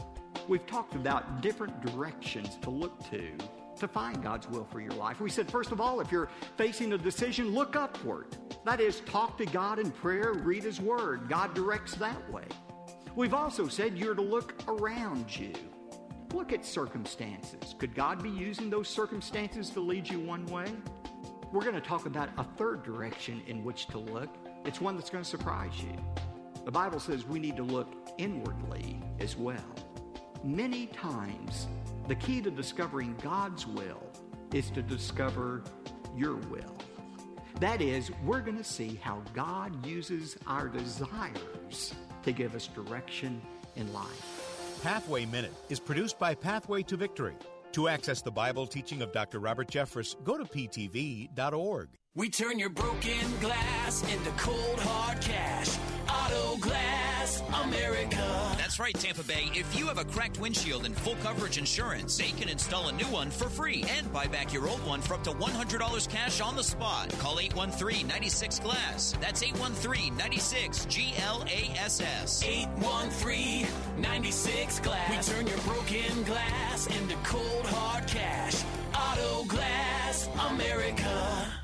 we've 0.47 0.67
talked 0.67 0.95
about 0.95 1.41
different 1.41 1.81
directions 1.81 2.59
to 2.61 2.69
look 2.69 3.03
to 3.09 3.33
to 3.79 3.89
find 3.89 4.23
God's 4.23 4.47
will 4.51 4.67
for 4.67 4.83
your 4.83 4.93
life. 4.93 5.23
We 5.23 5.31
said, 5.31 5.51
first 5.51 5.73
of 5.73 5.81
all, 5.81 6.03
if 6.03 6.13
you're 6.13 6.29
facing 6.59 6.93
a 6.93 6.99
decision, 6.99 7.55
look 7.55 7.77
upward. 7.77 8.37
That 8.67 8.79
is, 8.79 9.01
talk 9.07 9.39
to 9.39 9.47
God 9.47 9.79
in 9.79 9.91
prayer, 9.91 10.35
read 10.35 10.65
His 10.65 10.83
Word. 10.83 11.31
God 11.31 11.55
directs 11.55 11.95
that 11.95 12.31
way. 12.31 12.45
We've 13.17 13.33
also 13.33 13.69
said 13.69 13.97
you're 13.97 14.15
to 14.15 14.23
look 14.23 14.55
around 14.69 15.35
you. 15.35 15.55
Look 16.35 16.53
at 16.53 16.63
circumstances. 16.63 17.75
Could 17.79 17.95
God 17.95 18.23
be 18.23 18.29
using 18.29 18.69
those 18.69 18.89
circumstances 18.91 19.71
to 19.71 19.81
lead 19.81 20.07
you 20.07 20.21
one 20.21 20.45
way? 20.47 20.71
We're 21.53 21.63
going 21.63 21.75
to 21.75 21.81
talk 21.81 22.05
about 22.05 22.29
a 22.37 22.45
third 22.45 22.83
direction 22.83 23.41
in 23.47 23.65
which 23.65 23.87
to 23.87 23.99
look. 23.99 24.29
It's 24.65 24.81
one 24.81 24.97
that's 24.97 25.11
going 25.11 25.23
to 25.23 25.29
surprise 25.29 25.73
you. 25.79 25.97
The 26.65 26.71
Bible 26.71 26.99
says 26.99 27.27
we 27.27 27.39
need 27.39 27.57
to 27.57 27.63
look 27.63 27.93
inwardly 28.17 29.01
as 29.21 29.37
well. 29.37 29.65
Many 30.43 30.87
times, 30.87 31.69
the 32.09 32.15
key 32.15 32.41
to 32.41 32.51
discovering 32.51 33.15
God's 33.23 33.67
will 33.67 34.03
is 34.53 34.71
to 34.71 34.83
discover 34.83 35.63
your 36.17 36.37
will. 36.37 36.77
That 37.61 37.83
is, 37.83 38.11
we're 38.25 38.41
going 38.41 38.57
to 38.57 38.65
see 38.65 38.99
how 39.03 39.23
God 39.33 39.87
uses 39.87 40.37
our 40.47 40.69
desires 40.69 41.95
to 42.23 42.33
give 42.33 42.55
us 42.55 42.67
direction 42.67 43.41
in 43.77 43.93
life. 43.93 44.81
Pathway 44.83 45.25
Minute 45.27 45.55
is 45.69 45.81
produced 45.81 46.19
by 46.19 46.35
Pathway 46.35 46.83
to 46.85 46.97
Victory. 46.97 47.35
To 47.73 47.89
access 47.89 48.23
the 48.23 48.31
Bible 48.31 48.67
teaching 48.67 49.03
of 49.03 49.13
Dr. 49.13 49.41
Robert 49.41 49.69
Jeffress, 49.69 50.15
go 50.25 50.39
to 50.39 50.45
ptv.org. 50.45 51.89
We 52.17 52.31
turn 52.31 52.61
your 52.61 52.69
broken 52.69 53.27
glass 53.41 54.03
into 54.03 54.31
cold 54.39 54.79
hard 54.79 55.21
cash. 55.21 55.77
Auto 56.09 56.57
Glass 56.59 57.43
America. 57.65 58.55
That's 58.57 58.79
right, 58.79 58.95
Tampa 58.95 59.25
Bay. 59.25 59.51
If 59.53 59.77
you 59.77 59.89
have 59.89 59.99
a 59.99 60.05
cracked 60.05 60.39
windshield 60.39 60.87
and 60.87 60.97
full 60.97 61.17
coverage 61.25 61.59
insurance, 61.59 62.17
they 62.17 62.31
can 62.31 62.49
install 62.49 62.87
a 62.87 62.93
new 62.93 63.07
one 63.07 63.33
for 63.33 63.49
free 63.49 63.85
and 63.99 64.13
buy 64.13 64.29
back 64.29 64.53
your 64.53 64.69
old 64.69 64.87
one 64.87 65.01
for 65.01 65.15
up 65.15 65.25
to 65.25 65.33
$100 65.33 66.09
cash 66.09 66.41
on 66.41 66.55
the 66.55 66.63
spot. 66.63 67.11
Call 67.19 67.41
813 67.41 68.07
96 68.07 68.61
Glass. 68.61 69.17
That's 69.21 69.43
813 69.43 70.17
96 70.17 70.85
G 70.85 71.15
L 71.19 71.45
A 71.49 71.77
S 71.81 72.01
S. 72.01 72.45
813 72.45 73.67
96 73.99 74.79
Glass. 74.79 75.29
We 75.29 75.35
turn 75.35 75.47
your 75.49 75.59
broken 75.63 76.23
glass 76.23 76.87
into 76.87 77.17
cold 77.25 77.67
hard 77.67 78.07
cash. 78.07 78.63
Auto 78.95 79.43
Glass 79.47 80.29
America. 80.49 81.64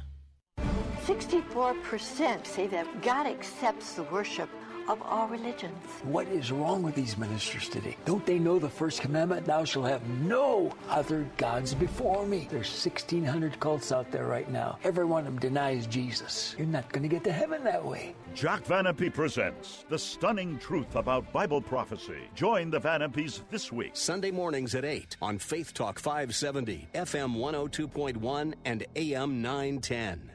64% 1.06 2.47
say 2.47 2.66
that 2.68 3.02
God 3.02 3.27
accepts 3.27 3.94
the 3.94 4.05
worship 4.05 4.48
of 4.89 5.01
all 5.02 5.28
religions. 5.28 5.77
What 6.02 6.27
is 6.28 6.51
wrong 6.51 6.82
with 6.82 6.94
these 6.94 7.16
ministers 7.16 7.68
today? 7.68 7.97
Don't 8.05 8.27
they 8.27 8.39
know 8.39 8.59
the 8.59 8.68
first 8.68 9.01
commandment? 9.01 9.47
Thou 9.47 9.64
shalt 9.64 9.86
have 9.86 10.06
no 10.09 10.72
other 10.89 11.28
gods 11.36 11.74
before 11.74 12.27
me. 12.27 12.48
There's 12.51 12.68
1,600 12.68 13.60
cults 13.60 13.93
out 13.93 14.10
there 14.10 14.27
right 14.27 14.51
now. 14.51 14.78
Every 14.82 15.05
one 15.05 15.20
of 15.20 15.27
them 15.27 15.39
denies 15.39 15.86
Jesus. 15.86 16.56
You're 16.59 16.66
not 16.66 16.90
going 16.93 17.02
to 17.02 17.09
get 17.09 17.22
to 17.24 17.32
heaven 17.32 17.62
that 17.64 17.85
way. 17.85 18.14
Jack 18.35 18.64
Van 18.64 18.85
Impe 18.86 19.12
presents 19.12 19.85
The 19.89 19.98
Stunning 19.98 20.59
Truth 20.59 20.97
About 20.97 21.32
Bible 21.32 21.60
Prophecy. 21.60 22.28
Join 22.35 22.70
the 22.70 22.81
Van 22.81 23.02
Impes 23.02 23.43
this 23.51 23.70
week. 23.70 23.93
Sunday 23.94 24.31
mornings 24.31 24.74
at 24.74 24.85
8 24.85 25.16
on 25.22 25.39
Faith 25.39 25.72
Talk 25.72 25.98
570, 25.98 26.89
FM 26.94 27.36
102.1, 27.36 28.55
and 28.64 28.85
AM 28.97 29.43
910. 29.43 30.32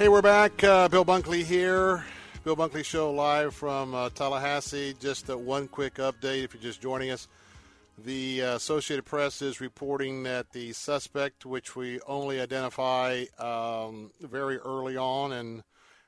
Hey, 0.00 0.08
we're 0.08 0.22
back. 0.22 0.64
Uh, 0.64 0.88
Bill 0.88 1.04
Bunkley 1.04 1.44
here. 1.44 2.06
Bill 2.42 2.56
Bunkley 2.56 2.82
Show 2.82 3.12
live 3.12 3.54
from 3.54 3.94
uh, 3.94 4.08
Tallahassee. 4.08 4.94
Just 4.98 5.28
uh, 5.28 5.36
one 5.36 5.68
quick 5.68 5.96
update 5.96 6.42
if 6.42 6.54
you're 6.54 6.62
just 6.62 6.80
joining 6.80 7.10
us. 7.10 7.28
The 7.98 8.42
uh, 8.42 8.56
Associated 8.56 9.04
Press 9.04 9.42
is 9.42 9.60
reporting 9.60 10.22
that 10.22 10.50
the 10.52 10.72
suspect, 10.72 11.44
which 11.44 11.76
we 11.76 12.00
only 12.06 12.40
identify 12.40 13.24
um, 13.38 14.10
very 14.22 14.56
early 14.56 14.96
on, 14.96 15.32
and 15.32 15.62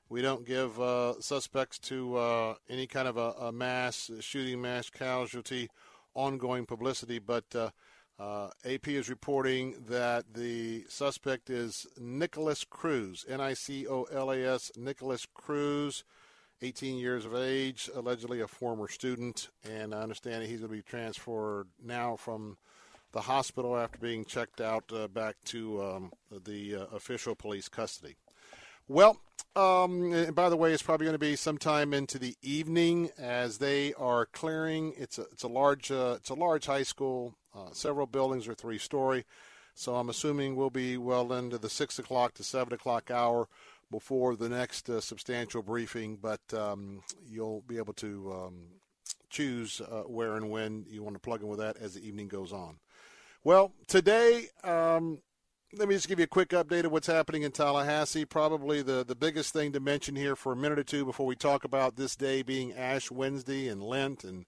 we 0.08 0.22
don't 0.22 0.46
give 0.46 0.80
uh, 0.80 1.20
suspects 1.20 1.78
to 1.80 2.16
uh, 2.16 2.54
any 2.66 2.86
kind 2.86 3.08
of 3.08 3.18
a, 3.18 3.34
a, 3.38 3.52
mass 3.52 4.10
shooting, 4.20 4.62
mass 4.62 4.88
casualty, 4.88 5.68
ongoing 6.14 6.64
publicity, 6.64 7.18
but 7.18 7.44
AP 8.64 8.88
is 8.88 9.10
reporting 9.10 9.74
that 9.86 10.32
the 10.32 10.86
suspect 10.88 11.50
is 11.50 11.86
Nicholas 12.00 12.64
Cruz, 12.64 13.26
N 13.28 13.42
I 13.42 13.52
C 13.52 13.86
O 13.86 14.04
L 14.04 14.30
A 14.30 14.42
S, 14.42 14.72
Nicholas 14.78 15.26
Cruz, 15.34 16.04
18 16.62 16.96
years 16.96 17.24
of 17.24 17.34
age, 17.34 17.90
allegedly 17.94 18.40
a 18.40 18.46
former 18.46 18.88
student, 18.88 19.48
and 19.68 19.94
I 19.94 20.00
understand 20.00 20.44
he's 20.44 20.60
going 20.60 20.70
to 20.70 20.76
be 20.76 20.82
transferred 20.82 21.66
now 21.84 22.16
from 22.16 22.56
the 23.12 23.20
hospital 23.20 23.76
after 23.76 23.98
being 23.98 24.24
checked 24.24 24.60
out 24.60 24.84
uh, 24.92 25.08
back 25.08 25.36
to 25.46 25.82
um, 25.82 26.12
the 26.44 26.76
uh, 26.76 26.84
official 26.94 27.34
police 27.34 27.68
custody. 27.68 28.16
Well, 28.88 29.20
um, 29.54 30.32
by 30.34 30.48
the 30.48 30.56
way, 30.56 30.72
it's 30.72 30.82
probably 30.82 31.04
going 31.04 31.14
to 31.14 31.18
be 31.18 31.36
sometime 31.36 31.92
into 31.92 32.18
the 32.18 32.36
evening 32.42 33.10
as 33.18 33.58
they 33.58 33.92
are 33.94 34.26
clearing. 34.26 34.94
It's 34.96 35.18
a 35.18 35.22
it's 35.32 35.42
a 35.42 35.48
large 35.48 35.90
uh, 35.90 36.14
it's 36.16 36.30
a 36.30 36.34
large 36.34 36.66
high 36.66 36.82
school. 36.82 37.34
Uh, 37.54 37.70
several 37.72 38.06
buildings 38.06 38.48
are 38.48 38.54
three 38.54 38.78
story, 38.78 39.24
so 39.74 39.96
I'm 39.96 40.08
assuming 40.08 40.56
we'll 40.56 40.70
be 40.70 40.96
well 40.96 41.32
into 41.32 41.58
the 41.58 41.68
six 41.68 41.98
o'clock 41.98 42.34
to 42.34 42.44
seven 42.44 42.72
o'clock 42.72 43.10
hour 43.10 43.48
before 43.92 44.34
the 44.34 44.48
next 44.48 44.90
uh, 44.90 45.00
substantial 45.00 45.62
briefing. 45.62 46.18
But 46.20 46.40
um, 46.52 47.04
you'll 47.24 47.62
be 47.68 47.76
able 47.76 47.94
to 47.94 48.32
um, 48.32 48.54
choose 49.30 49.80
uh, 49.80 50.02
where 50.02 50.34
and 50.34 50.50
when 50.50 50.84
you 50.88 51.04
want 51.04 51.14
to 51.14 51.20
plug 51.20 51.42
in 51.42 51.48
with 51.48 51.60
that 51.60 51.76
as 51.76 51.94
the 51.94 52.04
evening 52.04 52.26
goes 52.26 52.52
on. 52.52 52.80
Well, 53.44 53.72
today, 53.86 54.46
um, 54.64 55.20
let 55.72 55.88
me 55.88 55.94
just 55.94 56.08
give 56.08 56.18
you 56.18 56.24
a 56.24 56.28
quick 56.28 56.50
update 56.50 56.84
of 56.84 56.92
what's 56.92 57.06
happening 57.06 57.42
in 57.42 57.52
Tallahassee. 57.52 58.24
Probably 58.24 58.82
the, 58.82 59.04
the 59.04 59.14
biggest 59.14 59.52
thing 59.52 59.72
to 59.72 59.80
mention 59.80 60.16
here 60.16 60.34
for 60.34 60.52
a 60.52 60.56
minute 60.56 60.78
or 60.78 60.84
two 60.84 61.04
before 61.04 61.26
we 61.26 61.36
talk 61.36 61.64
about 61.64 61.96
this 61.96 62.16
day 62.16 62.42
being 62.42 62.72
Ash 62.72 63.10
Wednesday 63.10 63.68
and 63.68 63.82
Lent 63.82 64.24
and, 64.24 64.44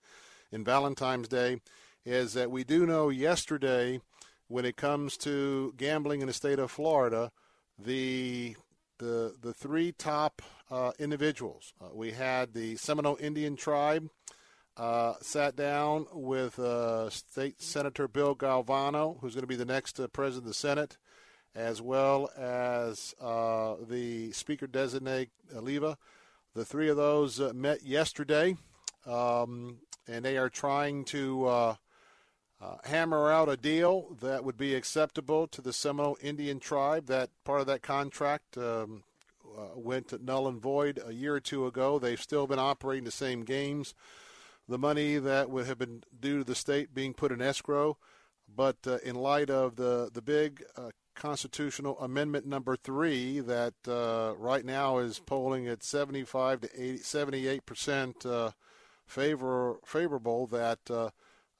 and 0.50 0.64
Valentine's 0.64 1.28
Day 1.28 1.60
is 2.04 2.34
that 2.34 2.50
we 2.50 2.64
do 2.64 2.84
know 2.84 3.08
yesterday, 3.08 4.00
when 4.48 4.64
it 4.64 4.76
comes 4.76 5.16
to 5.16 5.72
gambling 5.76 6.20
in 6.20 6.26
the 6.26 6.32
state 6.32 6.58
of 6.58 6.70
Florida, 6.70 7.32
the 7.78 8.56
the 8.98 9.34
the 9.40 9.52
three 9.52 9.92
top 9.92 10.42
uh, 10.70 10.92
individuals. 10.98 11.72
Uh, 11.80 11.88
we 11.92 12.12
had 12.12 12.52
the 12.52 12.76
Seminole 12.76 13.16
Indian 13.20 13.56
tribe 13.56 14.08
uh, 14.76 15.14
sat 15.20 15.56
down 15.56 16.06
with 16.12 16.58
uh, 16.58 17.08
State 17.10 17.60
Senator 17.60 18.08
Bill 18.08 18.34
Galvano, 18.34 19.20
who's 19.20 19.34
going 19.34 19.42
to 19.42 19.48
be 19.48 19.56
the 19.56 19.64
next 19.64 20.00
uh, 20.00 20.08
president 20.08 20.44
of 20.44 20.48
the 20.48 20.54
Senate, 20.54 20.96
as 21.54 21.80
well 21.80 22.30
as 22.36 23.14
uh, 23.20 23.76
the 23.88 24.32
Speaker 24.32 24.66
designate 24.66 25.30
Oliva. 25.54 25.96
The 26.54 26.64
three 26.64 26.88
of 26.88 26.96
those 26.96 27.40
met 27.52 27.82
yesterday, 27.82 28.56
um, 29.06 29.78
and 30.06 30.24
they 30.24 30.36
are 30.36 30.48
trying 30.48 31.04
to 31.06 31.76
uh, 32.64 32.76
hammer 32.84 33.30
out 33.30 33.48
a 33.48 33.56
deal 33.56 34.16
that 34.20 34.44
would 34.44 34.56
be 34.56 34.74
acceptable 34.74 35.46
to 35.48 35.60
the 35.60 35.72
Seminole 35.72 36.16
Indian 36.22 36.58
tribe. 36.58 37.06
That 37.06 37.30
part 37.44 37.60
of 37.60 37.66
that 37.66 37.82
contract 37.82 38.56
um, 38.56 39.02
uh, 39.56 39.78
went 39.78 40.22
null 40.22 40.48
and 40.48 40.60
void 40.60 41.00
a 41.04 41.12
year 41.12 41.34
or 41.34 41.40
two 41.40 41.66
ago. 41.66 41.98
They've 41.98 42.20
still 42.20 42.46
been 42.46 42.58
operating 42.58 43.04
the 43.04 43.10
same 43.10 43.42
games. 43.42 43.94
The 44.68 44.78
money 44.78 45.18
that 45.18 45.50
would 45.50 45.66
have 45.66 45.78
been 45.78 46.04
due 46.18 46.38
to 46.38 46.44
the 46.44 46.54
state 46.54 46.94
being 46.94 47.12
put 47.12 47.32
in 47.32 47.42
escrow, 47.42 47.98
but 48.54 48.76
uh, 48.86 48.98
in 49.04 49.14
light 49.14 49.50
of 49.50 49.76
the 49.76 50.08
the 50.12 50.22
big 50.22 50.64
uh, 50.76 50.90
constitutional 51.14 51.98
amendment 51.98 52.46
number 52.46 52.76
three 52.76 53.40
that 53.40 53.74
uh, 53.86 54.34
right 54.38 54.64
now 54.64 54.98
is 54.98 55.20
polling 55.20 55.68
at 55.68 55.82
75 55.82 56.62
to 56.62 56.82
80, 56.82 56.96
78 56.98 57.66
percent 57.66 58.24
uh, 58.24 58.52
favor 59.06 59.76
favorable 59.84 60.46
that 60.46 61.12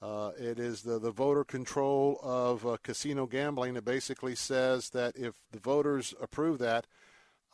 uh, 0.04 0.32
it 0.38 0.58
is 0.58 0.82
the, 0.82 0.98
the 0.98 1.10
voter 1.10 1.44
control 1.44 2.20
of 2.22 2.66
uh, 2.66 2.76
casino 2.82 3.26
gambling. 3.26 3.74
It 3.74 3.86
basically 3.86 4.34
says 4.34 4.90
that 4.90 5.16
if 5.16 5.32
the 5.50 5.58
voters 5.58 6.12
approve 6.20 6.58
that, 6.58 6.86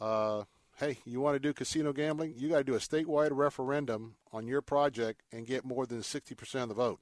uh, 0.00 0.42
hey, 0.76 0.98
you 1.04 1.20
want 1.20 1.36
to 1.36 1.38
do 1.38 1.52
casino 1.52 1.92
gambling? 1.92 2.34
You 2.36 2.48
got 2.48 2.58
to 2.58 2.64
do 2.64 2.74
a 2.74 2.78
statewide 2.78 3.30
referendum 3.32 4.16
on 4.32 4.48
your 4.48 4.62
project 4.62 5.22
and 5.30 5.46
get 5.46 5.64
more 5.64 5.86
than 5.86 6.00
60% 6.00 6.62
of 6.62 6.68
the 6.68 6.74
vote. 6.74 6.98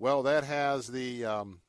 Well, 0.00 0.24
that 0.24 0.42
has 0.42 0.88
the 0.88 1.24
um, 1.26 1.60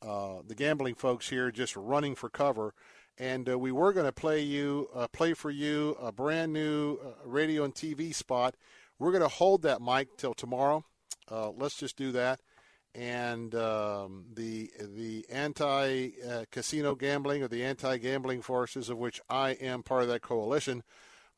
uh, 0.00 0.36
the 0.46 0.54
gambling 0.54 0.94
folks 0.94 1.28
here 1.28 1.50
just 1.50 1.76
running 1.76 2.14
for 2.14 2.30
cover. 2.30 2.72
And 3.18 3.50
uh, 3.50 3.58
we 3.58 3.70
were 3.70 3.92
going 3.92 4.06
to 4.06 4.12
play 4.12 4.40
you, 4.40 4.88
uh, 4.94 5.08
play 5.08 5.34
for 5.34 5.50
you 5.50 5.94
a 6.00 6.10
brand 6.10 6.54
new 6.54 6.98
radio 7.22 7.64
and 7.64 7.74
TV 7.74 8.14
spot. 8.14 8.54
We're 8.98 9.12
going 9.12 9.22
to 9.22 9.28
hold 9.28 9.60
that 9.62 9.82
mic 9.82 10.16
till 10.16 10.32
tomorrow. 10.32 10.86
Uh, 11.30 11.50
let's 11.50 11.76
just 11.76 11.96
do 11.96 12.12
that. 12.12 12.40
And 12.94 13.54
um, 13.54 14.24
the 14.34 14.70
the 14.80 15.26
anti 15.30 16.12
uh, 16.26 16.44
casino 16.50 16.94
gambling 16.94 17.42
or 17.42 17.48
the 17.48 17.64
anti 17.64 17.98
gambling 17.98 18.40
forces, 18.40 18.88
of 18.88 18.96
which 18.96 19.20
I 19.28 19.50
am 19.50 19.82
part 19.82 20.02
of 20.02 20.08
that 20.08 20.22
coalition. 20.22 20.82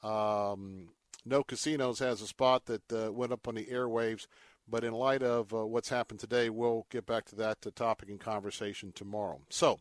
Um, 0.02 0.90
no 1.24 1.43
Casinos 1.43 1.98
has 1.98 2.23
a 2.23 2.27
spot 2.27 2.66
that 2.66 2.93
uh, 2.93 3.12
went 3.12 3.32
up 3.32 3.48
on 3.48 3.56
the 3.56 3.66
airwaves, 3.66 4.27
but 4.69 4.85
in 4.85 4.93
light 4.93 5.23
of 5.23 5.52
uh, 5.52 5.66
what's 5.66 5.89
happened 5.89 6.20
today, 6.20 6.48
we'll 6.48 6.86
get 6.90 7.06
back 7.06 7.24
to 7.27 7.36
that 7.36 7.59
uh, 7.66 7.70
topic 7.74 8.09
and 8.09 8.20
conversation 8.20 8.93
tomorrow. 8.93 9.40
So, 9.51 9.78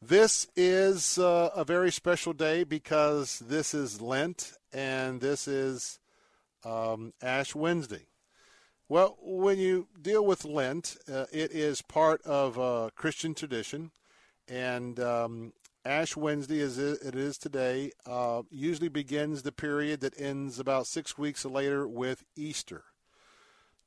this 0.00 0.48
is 0.56 1.18
uh, 1.18 1.50
a 1.54 1.64
very 1.64 1.92
special 1.92 2.32
day 2.32 2.64
because 2.64 3.38
this 3.38 3.74
is 3.74 4.00
Lent 4.00 4.52
and 4.72 5.20
this 5.20 5.46
is 5.46 6.00
um, 6.64 7.12
Ash 7.22 7.54
Wednesday. 7.54 8.06
Well, 8.92 9.16
when 9.22 9.58
you 9.58 9.88
deal 10.02 10.22
with 10.22 10.44
Lent, 10.44 10.98
uh, 11.10 11.24
it 11.32 11.50
is 11.50 11.80
part 11.80 12.20
of 12.26 12.58
uh, 12.58 12.90
Christian 12.94 13.32
tradition, 13.32 13.90
and 14.46 15.00
um, 15.00 15.54
Ash 15.82 16.14
Wednesday, 16.14 16.60
as 16.60 16.76
it 16.76 17.14
is 17.14 17.38
today, 17.38 17.92
uh, 18.04 18.42
usually 18.50 18.90
begins 18.90 19.44
the 19.44 19.50
period 19.50 20.00
that 20.00 20.20
ends 20.20 20.58
about 20.58 20.86
six 20.86 21.16
weeks 21.16 21.46
later 21.46 21.88
with 21.88 22.22
Easter. 22.36 22.84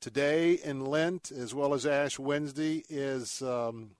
Today 0.00 0.54
in 0.54 0.84
Lent, 0.84 1.30
as 1.30 1.54
well 1.54 1.72
as 1.72 1.86
Ash 1.86 2.18
Wednesday, 2.18 2.82
is 2.88 3.42
um, 3.42 3.92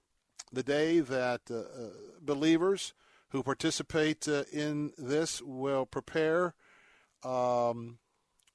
the 0.53 0.65
day 0.65 0.99
that 0.99 1.43
uh, 1.49 1.55
uh, 1.55 1.91
believers 2.20 2.95
who 3.28 3.45
participate 3.45 4.27
uh, 4.27 4.43
in 4.53 4.91
this 4.99 5.41
will 5.41 5.87
prepare 5.87 6.57
um, 7.23 7.99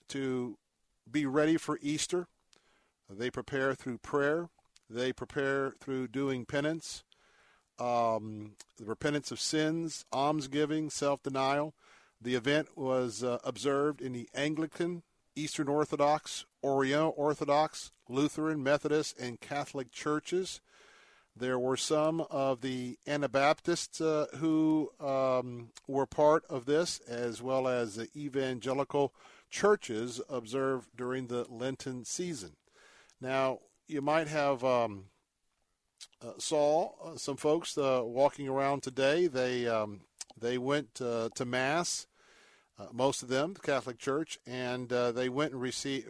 to 0.10 0.58
be 1.10 1.26
ready 1.26 1.56
for 1.56 1.80
Easter. 1.82 2.28
They 3.18 3.30
prepare 3.30 3.76
through 3.76 4.00
prayer. 4.00 4.50
They 4.90 5.14
prepare 5.14 5.72
through 5.80 6.10
doing 6.10 6.46
penance, 6.46 7.04
um, 7.80 8.56
the 8.78 8.86
repentance 8.86 9.32
of 9.32 9.40
sins, 9.40 10.06
almsgiving, 10.12 10.90
self-denial. 10.90 11.74
The 12.22 12.36
event 12.36 12.78
was 12.78 13.24
uh, 13.24 13.40
observed 13.44 14.02
in 14.02 14.12
the 14.12 14.28
Anglican, 14.36 15.04
Eastern 15.36 15.70
Orthodox, 15.70 16.46
Oriental 16.64 17.14
Orthodox, 17.16 17.92
Lutheran, 18.10 18.62
Methodist, 18.62 19.18
and 19.18 19.40
Catholic 19.40 19.92
churches. 19.92 20.60
There 21.36 21.58
were 21.58 21.78
some 21.78 22.26
of 22.30 22.60
the 22.60 22.98
Anabaptists 23.08 24.02
uh, 24.02 24.28
who 24.38 24.92
um, 25.00 25.70
were 25.88 26.06
part 26.06 26.44
of 26.50 26.66
this, 26.66 27.00
as 27.08 27.42
well 27.42 27.68
as 27.68 27.96
the 27.96 28.10
evangelical 28.16 29.14
churches 29.50 30.20
observed 30.30 30.90
during 30.98 31.28
the 31.28 31.46
Lenten 31.50 32.04
season. 32.04 32.58
Now, 33.22 33.60
you 33.88 34.02
might 34.02 34.28
have 34.28 34.64
um, 34.64 35.06
uh, 36.22 36.32
saw 36.40 36.92
uh, 37.04 37.18
some 37.18 37.38
folks 37.38 37.78
uh, 37.78 38.02
walking 38.04 38.48
around 38.48 38.82
today. 38.82 39.28
They 39.28 39.68
um, 39.68 40.02
they 40.40 40.58
went 40.58 41.00
uh, 41.00 41.30
to 41.36 41.46
mass, 41.46 42.08
uh, 42.80 42.88
most 42.92 43.22
of 43.22 43.30
them, 43.30 43.54
the 43.54 43.60
Catholic 43.60 44.00
Church, 44.00 44.40
and 44.48 44.92
uh, 44.92 45.12
they 45.12 45.30
went 45.30 45.52
and 45.52 45.62
received 45.62 46.08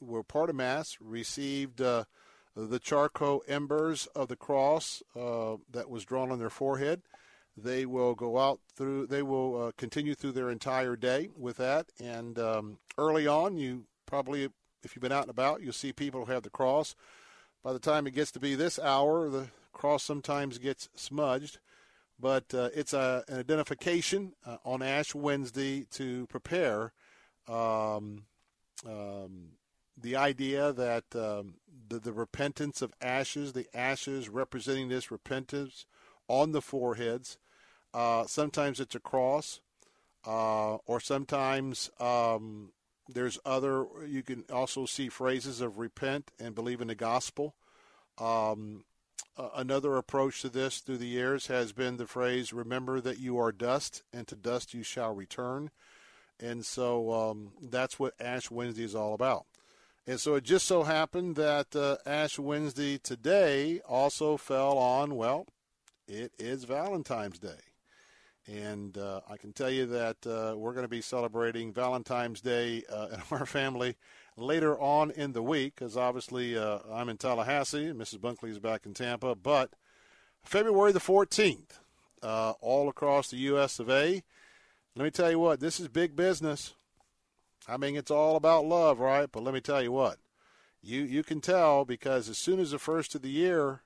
were 0.00 0.22
part 0.22 0.48
of 0.48 0.56
mass, 0.56 0.96
received 1.00 1.78
the 1.78 2.06
charcoal 2.82 3.42
embers 3.46 4.06
of 4.14 4.28
the 4.28 4.36
cross 4.36 5.02
that 5.14 5.90
was 5.90 6.04
drawn 6.04 6.32
on 6.32 6.38
their 6.38 6.50
forehead. 6.50 7.02
They 7.56 7.84
will 7.84 8.14
go 8.14 8.38
out 8.38 8.60
through. 8.74 9.08
They 9.08 9.22
will 9.22 9.72
continue 9.76 10.14
through 10.14 10.32
their 10.32 10.50
entire 10.50 10.96
day 10.96 11.28
with 11.36 11.58
that. 11.58 11.86
And 12.00 12.38
um, 12.38 12.78
early 12.96 13.26
on, 13.26 13.58
you 13.58 13.84
probably 14.06 14.48
if 14.82 14.94
you've 14.94 15.02
been 15.02 15.12
out 15.12 15.22
and 15.22 15.30
about, 15.30 15.62
you'll 15.62 15.72
see 15.72 15.92
people 15.92 16.24
who 16.24 16.32
have 16.32 16.42
the 16.42 16.50
cross. 16.50 16.94
By 17.62 17.72
the 17.72 17.78
time 17.78 18.06
it 18.06 18.14
gets 18.14 18.30
to 18.32 18.40
be 18.40 18.54
this 18.54 18.78
hour, 18.78 19.28
the 19.28 19.48
cross 19.72 20.02
sometimes 20.02 20.58
gets 20.58 20.88
smudged, 20.94 21.58
but 22.18 22.52
uh, 22.54 22.70
it's 22.74 22.92
a, 22.92 23.24
an 23.28 23.38
identification 23.38 24.32
uh, 24.46 24.56
on 24.64 24.82
Ash 24.82 25.14
Wednesday 25.14 25.86
to 25.92 26.26
prepare 26.26 26.92
um, 27.48 28.24
um, 28.86 29.52
the 29.96 30.16
idea 30.16 30.72
that 30.72 31.04
um, 31.14 31.54
the, 31.88 31.98
the 31.98 32.12
repentance 32.12 32.82
of 32.82 32.92
ashes, 33.00 33.52
the 33.52 33.66
ashes 33.74 34.28
representing 34.28 34.88
this 34.88 35.10
repentance 35.10 35.86
on 36.28 36.52
the 36.52 36.62
foreheads. 36.62 37.38
Uh, 37.92 38.26
sometimes 38.26 38.80
it's 38.80 38.94
a 38.94 39.00
cross, 39.00 39.60
uh, 40.26 40.74
or 40.86 41.00
sometimes 41.00 41.90
um, 41.98 42.72
there's 43.08 43.38
other. 43.44 43.86
You 44.06 44.22
can 44.22 44.44
also 44.52 44.86
see 44.86 45.08
phrases 45.08 45.60
of 45.60 45.78
repent 45.78 46.30
and 46.38 46.54
believe 46.54 46.80
in 46.80 46.88
the 46.88 46.94
gospel. 46.94 47.54
Um, 48.18 48.84
another 49.54 49.96
approach 49.96 50.42
to 50.42 50.48
this 50.48 50.78
through 50.78 50.98
the 50.98 51.06
years 51.06 51.46
has 51.46 51.72
been 51.72 51.96
the 51.96 52.06
phrase 52.06 52.52
"Remember 52.52 53.00
that 53.00 53.18
you 53.18 53.38
are 53.38 53.52
dust, 53.52 54.02
and 54.12 54.26
to 54.28 54.36
dust 54.36 54.74
you 54.74 54.82
shall 54.82 55.14
return." 55.14 55.70
And 56.40 56.64
so 56.64 57.12
um, 57.12 57.52
that's 57.60 57.98
what 57.98 58.14
Ash 58.20 58.50
Wednesday 58.50 58.84
is 58.84 58.94
all 58.94 59.14
about. 59.14 59.46
And 60.06 60.20
so 60.20 60.36
it 60.36 60.44
just 60.44 60.66
so 60.66 60.84
happened 60.84 61.36
that 61.36 61.74
uh, 61.76 61.96
Ash 62.06 62.38
Wednesday 62.38 62.96
today 62.96 63.80
also 63.86 64.36
fell 64.36 64.78
on 64.78 65.16
well, 65.16 65.46
it 66.06 66.32
is 66.38 66.64
Valentine's 66.64 67.38
Day. 67.38 67.67
And 68.48 68.96
uh, 68.96 69.20
I 69.28 69.36
can 69.36 69.52
tell 69.52 69.68
you 69.68 69.84
that 69.86 70.26
uh, 70.26 70.56
we're 70.56 70.72
going 70.72 70.84
to 70.84 70.88
be 70.88 71.02
celebrating 71.02 71.72
Valentine's 71.72 72.40
Day 72.40 72.82
uh, 72.90 73.08
in 73.12 73.20
our 73.38 73.44
family 73.44 73.96
later 74.36 74.78
on 74.80 75.10
in 75.10 75.32
the 75.32 75.42
week, 75.42 75.74
because 75.74 75.96
obviously 75.96 76.56
uh, 76.56 76.78
I'm 76.90 77.10
in 77.10 77.18
Tallahassee 77.18 77.86
and 77.86 78.00
Mrs. 78.00 78.18
Bunkley 78.18 78.50
is 78.50 78.58
back 78.58 78.86
in 78.86 78.94
Tampa. 78.94 79.34
But 79.34 79.74
February 80.44 80.92
the 80.92 80.98
14th, 80.98 81.78
uh, 82.22 82.54
all 82.60 82.88
across 82.88 83.28
the 83.28 83.36
U.S. 83.36 83.78
of 83.78 83.90
A. 83.90 84.22
Let 84.96 85.04
me 85.04 85.10
tell 85.10 85.30
you 85.30 85.38
what, 85.38 85.60
this 85.60 85.78
is 85.78 85.88
big 85.88 86.16
business. 86.16 86.74
I 87.68 87.76
mean, 87.76 87.96
it's 87.96 88.10
all 88.10 88.36
about 88.36 88.64
love, 88.64 88.98
right? 88.98 89.30
But 89.30 89.42
let 89.42 89.54
me 89.54 89.60
tell 89.60 89.82
you 89.82 89.92
what, 89.92 90.16
you 90.82 91.02
you 91.02 91.22
can 91.22 91.40
tell 91.40 91.84
because 91.84 92.28
as 92.28 92.38
soon 92.38 92.58
as 92.58 92.70
the 92.70 92.78
first 92.78 93.14
of 93.14 93.22
the 93.22 93.28
year 93.28 93.82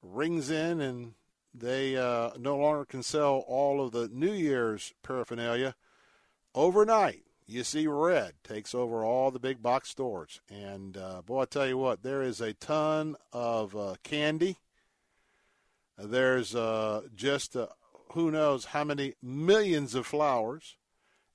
rings 0.00 0.50
in 0.50 0.80
and 0.80 1.14
they 1.58 1.96
uh, 1.96 2.30
no 2.38 2.56
longer 2.56 2.84
can 2.84 3.02
sell 3.02 3.44
all 3.46 3.84
of 3.84 3.92
the 3.92 4.08
New 4.12 4.32
Year's 4.32 4.92
paraphernalia, 5.02 5.74
overnight 6.54 7.22
you 7.46 7.62
see 7.62 7.86
red 7.86 8.32
takes 8.42 8.74
over 8.74 9.04
all 9.04 9.30
the 9.30 9.38
big 9.38 9.62
box 9.62 9.88
stores. 9.88 10.40
And 10.50 10.96
uh, 10.96 11.22
boy, 11.22 11.42
I 11.42 11.44
tell 11.44 11.66
you 11.66 11.78
what, 11.78 12.02
there 12.02 12.22
is 12.22 12.40
a 12.40 12.52
ton 12.54 13.16
of 13.32 13.76
uh, 13.76 13.94
candy. 14.02 14.58
There's 15.96 16.54
uh, 16.54 17.02
just 17.14 17.56
uh, 17.56 17.68
who 18.12 18.30
knows 18.30 18.66
how 18.66 18.84
many 18.84 19.14
millions 19.22 19.94
of 19.94 20.06
flowers, 20.06 20.76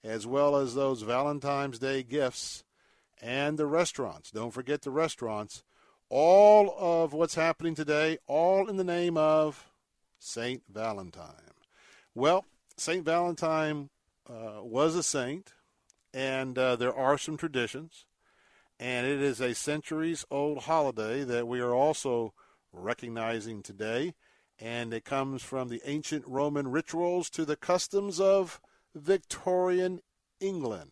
as 0.04 0.28
well 0.28 0.58
as 0.58 0.76
those 0.76 1.02
Valentine's 1.02 1.80
Day 1.80 2.04
gifts 2.04 2.64
and 3.22 3.58
the 3.58 3.66
restaurants. 3.66 4.32
Don't 4.32 4.54
forget 4.54 4.82
the 4.82 4.92
restaurants. 4.92 5.64
All 6.10 6.76
of 6.78 7.14
what's 7.14 7.36
happening 7.36 7.74
today, 7.74 8.18
all 8.28 8.68
in 8.70 8.76
the 8.76 8.84
name 8.84 9.16
of 9.16 9.71
Saint 10.22 10.62
Valentine. 10.72 11.56
Well, 12.14 12.46
Saint 12.78 13.04
Valentine 13.04 13.90
uh, 14.30 14.62
was 14.62 14.96
a 14.96 15.02
saint, 15.02 15.54
and 16.14 16.58
uh, 16.58 16.76
there 16.76 16.96
are 16.96 17.18
some 17.18 17.38
traditions, 17.38 18.06
and 18.80 19.08
it 19.08 19.20
is 19.20 19.42
a 19.42 19.56
centuries 19.56 20.24
old 20.30 20.60
holiday 20.60 21.24
that 21.24 21.48
we 21.48 21.60
are 21.60 21.74
also 21.74 22.34
recognizing 22.72 23.64
today, 23.64 24.14
and 24.60 24.94
it 24.94 25.06
comes 25.06 25.42
from 25.42 25.70
the 25.70 25.82
ancient 25.86 26.26
Roman 26.28 26.68
rituals 26.68 27.30
to 27.32 27.44
the 27.44 27.56
customs 27.56 28.20
of 28.20 28.62
Victorian 28.94 30.02
England. 30.40 30.92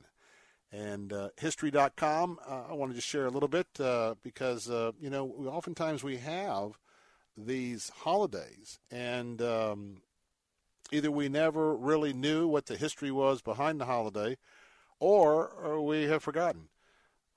And 0.72 1.14
uh, 1.14 1.30
history.com, 1.38 2.40
uh, 2.48 2.64
I 2.70 2.74
want 2.74 2.92
to 2.92 2.96
just 2.96 3.08
share 3.08 3.28
a 3.28 3.32
little 3.32 3.48
bit 3.48 3.68
uh, 3.80 4.16
because, 4.24 4.70
uh, 4.70 4.92
you 5.00 5.10
know, 5.12 5.26
we, 5.26 5.48
oftentimes 5.48 6.04
we 6.04 6.18
have 6.18 6.80
these 7.46 7.90
holidays, 7.90 8.80
and 8.92 9.42
um, 9.42 10.02
either 10.92 11.12
we 11.12 11.30
never 11.30 11.76
really 11.76 12.14
knew 12.14 12.48
what 12.48 12.66
the 12.66 12.78
history 12.78 13.12
was 13.12 13.42
behind 13.42 13.80
the 13.80 13.86
holiday, 13.86 14.38
or, 15.00 15.48
or 15.48 15.82
we 15.82 16.04
have 16.04 16.24
forgotten. 16.24 16.70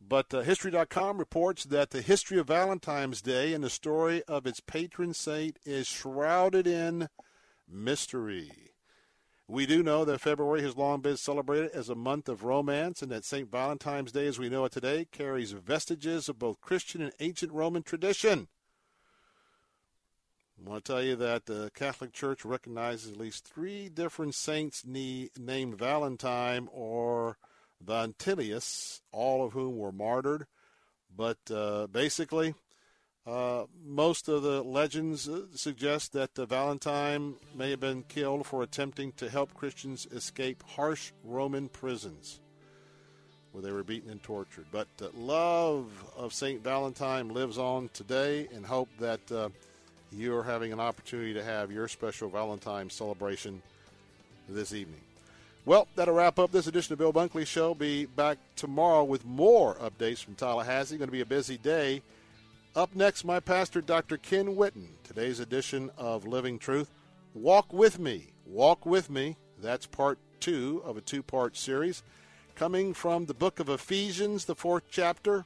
But 0.01 0.35
uh, 0.35 0.41
History.com 0.41 1.19
reports 1.19 1.65
that 1.65 1.91
the 1.91 2.03
history 2.03 2.39
of 2.39 2.49
Valentine's 2.49 3.23
Day 3.23 3.55
and 3.55 3.63
the 3.63 3.71
story 3.71 4.23
of 4.25 4.47
its 4.47 4.61
patron 4.61 5.15
saint 5.15 5.59
is 5.65 5.87
shrouded 5.87 6.67
in 6.67 7.09
mystery. 7.69 8.73
We 9.47 9.67
do 9.67 9.83
know 9.83 10.05
that 10.05 10.21
February 10.21 10.63
has 10.63 10.77
long 10.77 11.01
been 11.03 11.17
celebrated 11.17 11.73
as 11.73 11.89
a 11.89 11.95
month 11.95 12.29
of 12.29 12.43
romance, 12.43 13.03
and 13.03 13.13
that 13.13 13.25
St. 13.25 13.51
Valentine's 13.51 14.13
Day, 14.13 14.27
as 14.27 14.39
we 14.39 14.49
know 14.49 14.65
it 14.65 14.73
today, 14.73 15.07
carries 15.13 15.53
vestiges 15.53 16.29
of 16.29 16.39
both 16.39 16.61
Christian 16.61 17.03
and 17.03 17.13
ancient 17.21 17.53
Roman 17.53 17.83
tradition. 17.83 18.49
I 20.65 20.71
want 20.71 20.85
to 20.85 20.93
tell 20.93 21.03
you 21.03 21.17
that 21.17 21.47
the 21.47 21.73
Catholic 21.75 22.13
Church 22.13 22.45
recognizes 22.45 23.13
at 23.13 23.19
least 23.19 23.45
three 23.45 23.89
different 23.89 24.37
saints 24.37 24.85
named 24.87 25.77
Valentine 25.77 26.69
or 26.71 27.37
Vantilius, 27.85 29.01
all 29.11 29.45
of 29.45 29.55
whom 29.55 29.77
were 29.77 29.91
martyred. 29.91 30.47
But 31.15 31.39
uh, 31.51 31.89
basically, 31.89 32.55
uh, 33.27 33.65
most 33.85 34.29
of 34.29 34.43
the 34.43 34.63
legends 34.63 35.29
uh, 35.29 35.47
suggest 35.55 36.13
that 36.13 36.37
Valentine 36.37 37.35
may 37.57 37.71
have 37.71 37.81
been 37.81 38.05
killed 38.05 38.47
for 38.47 38.63
attempting 38.63 39.13
to 39.13 39.29
help 39.29 39.55
Christians 39.55 40.07
escape 40.13 40.63
harsh 40.63 41.11
Roman 41.25 41.69
prisons 41.69 42.41
where 43.51 43.63
they 43.63 43.73
were 43.73 43.85
beaten 43.85 44.11
and 44.11 44.23
tortured. 44.23 44.67
But 44.71 44.87
the 44.97 45.11
love 45.17 45.91
of 46.17 46.33
St. 46.33 46.63
Valentine 46.63 47.29
lives 47.29 47.59
on 47.59 47.91
today 47.93 48.49
and 48.55 48.65
hope 48.65 48.89
that 48.99 49.31
uh, 49.31 49.51
you're 50.17 50.43
having 50.43 50.73
an 50.73 50.81
opportunity 50.81 51.35
to 51.35 51.43
have 51.43 51.73
your 51.73 51.89
special 51.89 52.29
Valentine 52.29 52.91
celebration 52.91 53.63
this 54.49 54.73
evening. 54.73 55.01
Well, 55.65 55.87
that'll 55.95 56.15
wrap 56.15 56.39
up 56.39 56.51
this 56.51 56.67
edition 56.67 56.93
of 56.93 56.99
Bill 56.99 57.13
Bunkley 57.13 57.47
Show. 57.47 57.75
Be 57.75 58.07
back 58.07 58.39
tomorrow 58.57 59.05
with 59.05 59.25
more 59.25 59.77
updates 59.77 60.23
from 60.23 60.35
Tallahassee. 60.35 60.97
Going 60.97 61.09
to 61.09 61.13
be 61.13 61.21
a 61.21 61.27
busy 61.27 61.57
day. 61.57 62.03
Up 62.75 62.95
next, 62.97 63.25
my 63.25 63.39
pastor, 63.39 63.81
Dr. 63.81 64.17
Ken 64.17 64.57
Whitten. 64.57 64.87
Today's 65.05 65.41
edition 65.41 65.91
of 65.97 66.27
Living 66.27 66.59
Truth. 66.59 66.91
Walk 67.35 67.73
with 67.73 67.99
me. 67.99 68.29
Walk 68.47 68.85
with 68.85 69.09
me. 69.09 69.37
That's 69.61 69.87
part 69.87 70.19
two 70.41 70.83
of 70.85 70.97
a 70.97 71.01
two 71.01 71.23
part 71.23 71.57
series 71.57 72.03
coming 72.55 72.93
from 72.93 73.27
the 73.27 73.35
book 73.35 73.61
of 73.61 73.69
Ephesians, 73.69 74.45
the 74.45 74.55
fourth 74.55 74.85
chapter, 74.91 75.45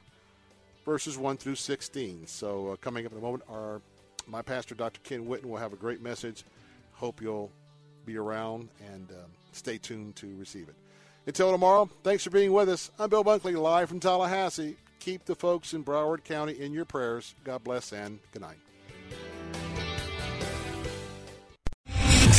verses 0.85 1.17
1 1.17 1.37
through 1.37 1.55
16. 1.55 2.27
So, 2.27 2.69
uh, 2.69 2.75
coming 2.77 3.05
up 3.05 3.11
in 3.11 3.17
a 3.17 3.21
moment, 3.21 3.43
our 3.49 3.81
my 4.27 4.41
pastor, 4.41 4.75
Dr. 4.75 4.99
Ken 5.03 5.25
Whitten, 5.25 5.45
will 5.45 5.57
have 5.57 5.73
a 5.73 5.77
great 5.77 6.01
message. 6.01 6.43
Hope 6.93 7.21
you'll 7.21 7.51
be 8.05 8.17
around 8.17 8.69
and 8.93 9.09
um, 9.11 9.31
stay 9.51 9.77
tuned 9.77 10.15
to 10.17 10.35
receive 10.37 10.69
it. 10.69 10.75
Until 11.25 11.51
tomorrow, 11.51 11.89
thanks 12.03 12.23
for 12.23 12.29
being 12.29 12.53
with 12.53 12.69
us. 12.69 12.89
I'm 12.97 13.09
Bill 13.09 13.23
Bunkley, 13.23 13.55
live 13.55 13.89
from 13.89 13.99
Tallahassee. 13.99 14.77
Keep 14.99 15.25
the 15.25 15.35
folks 15.35 15.73
in 15.73 15.83
Broward 15.83 16.23
County 16.23 16.53
in 16.53 16.73
your 16.73 16.85
prayers. 16.85 17.35
God 17.43 17.63
bless 17.63 17.91
and 17.93 18.19
good 18.31 18.41
night. 18.41 18.57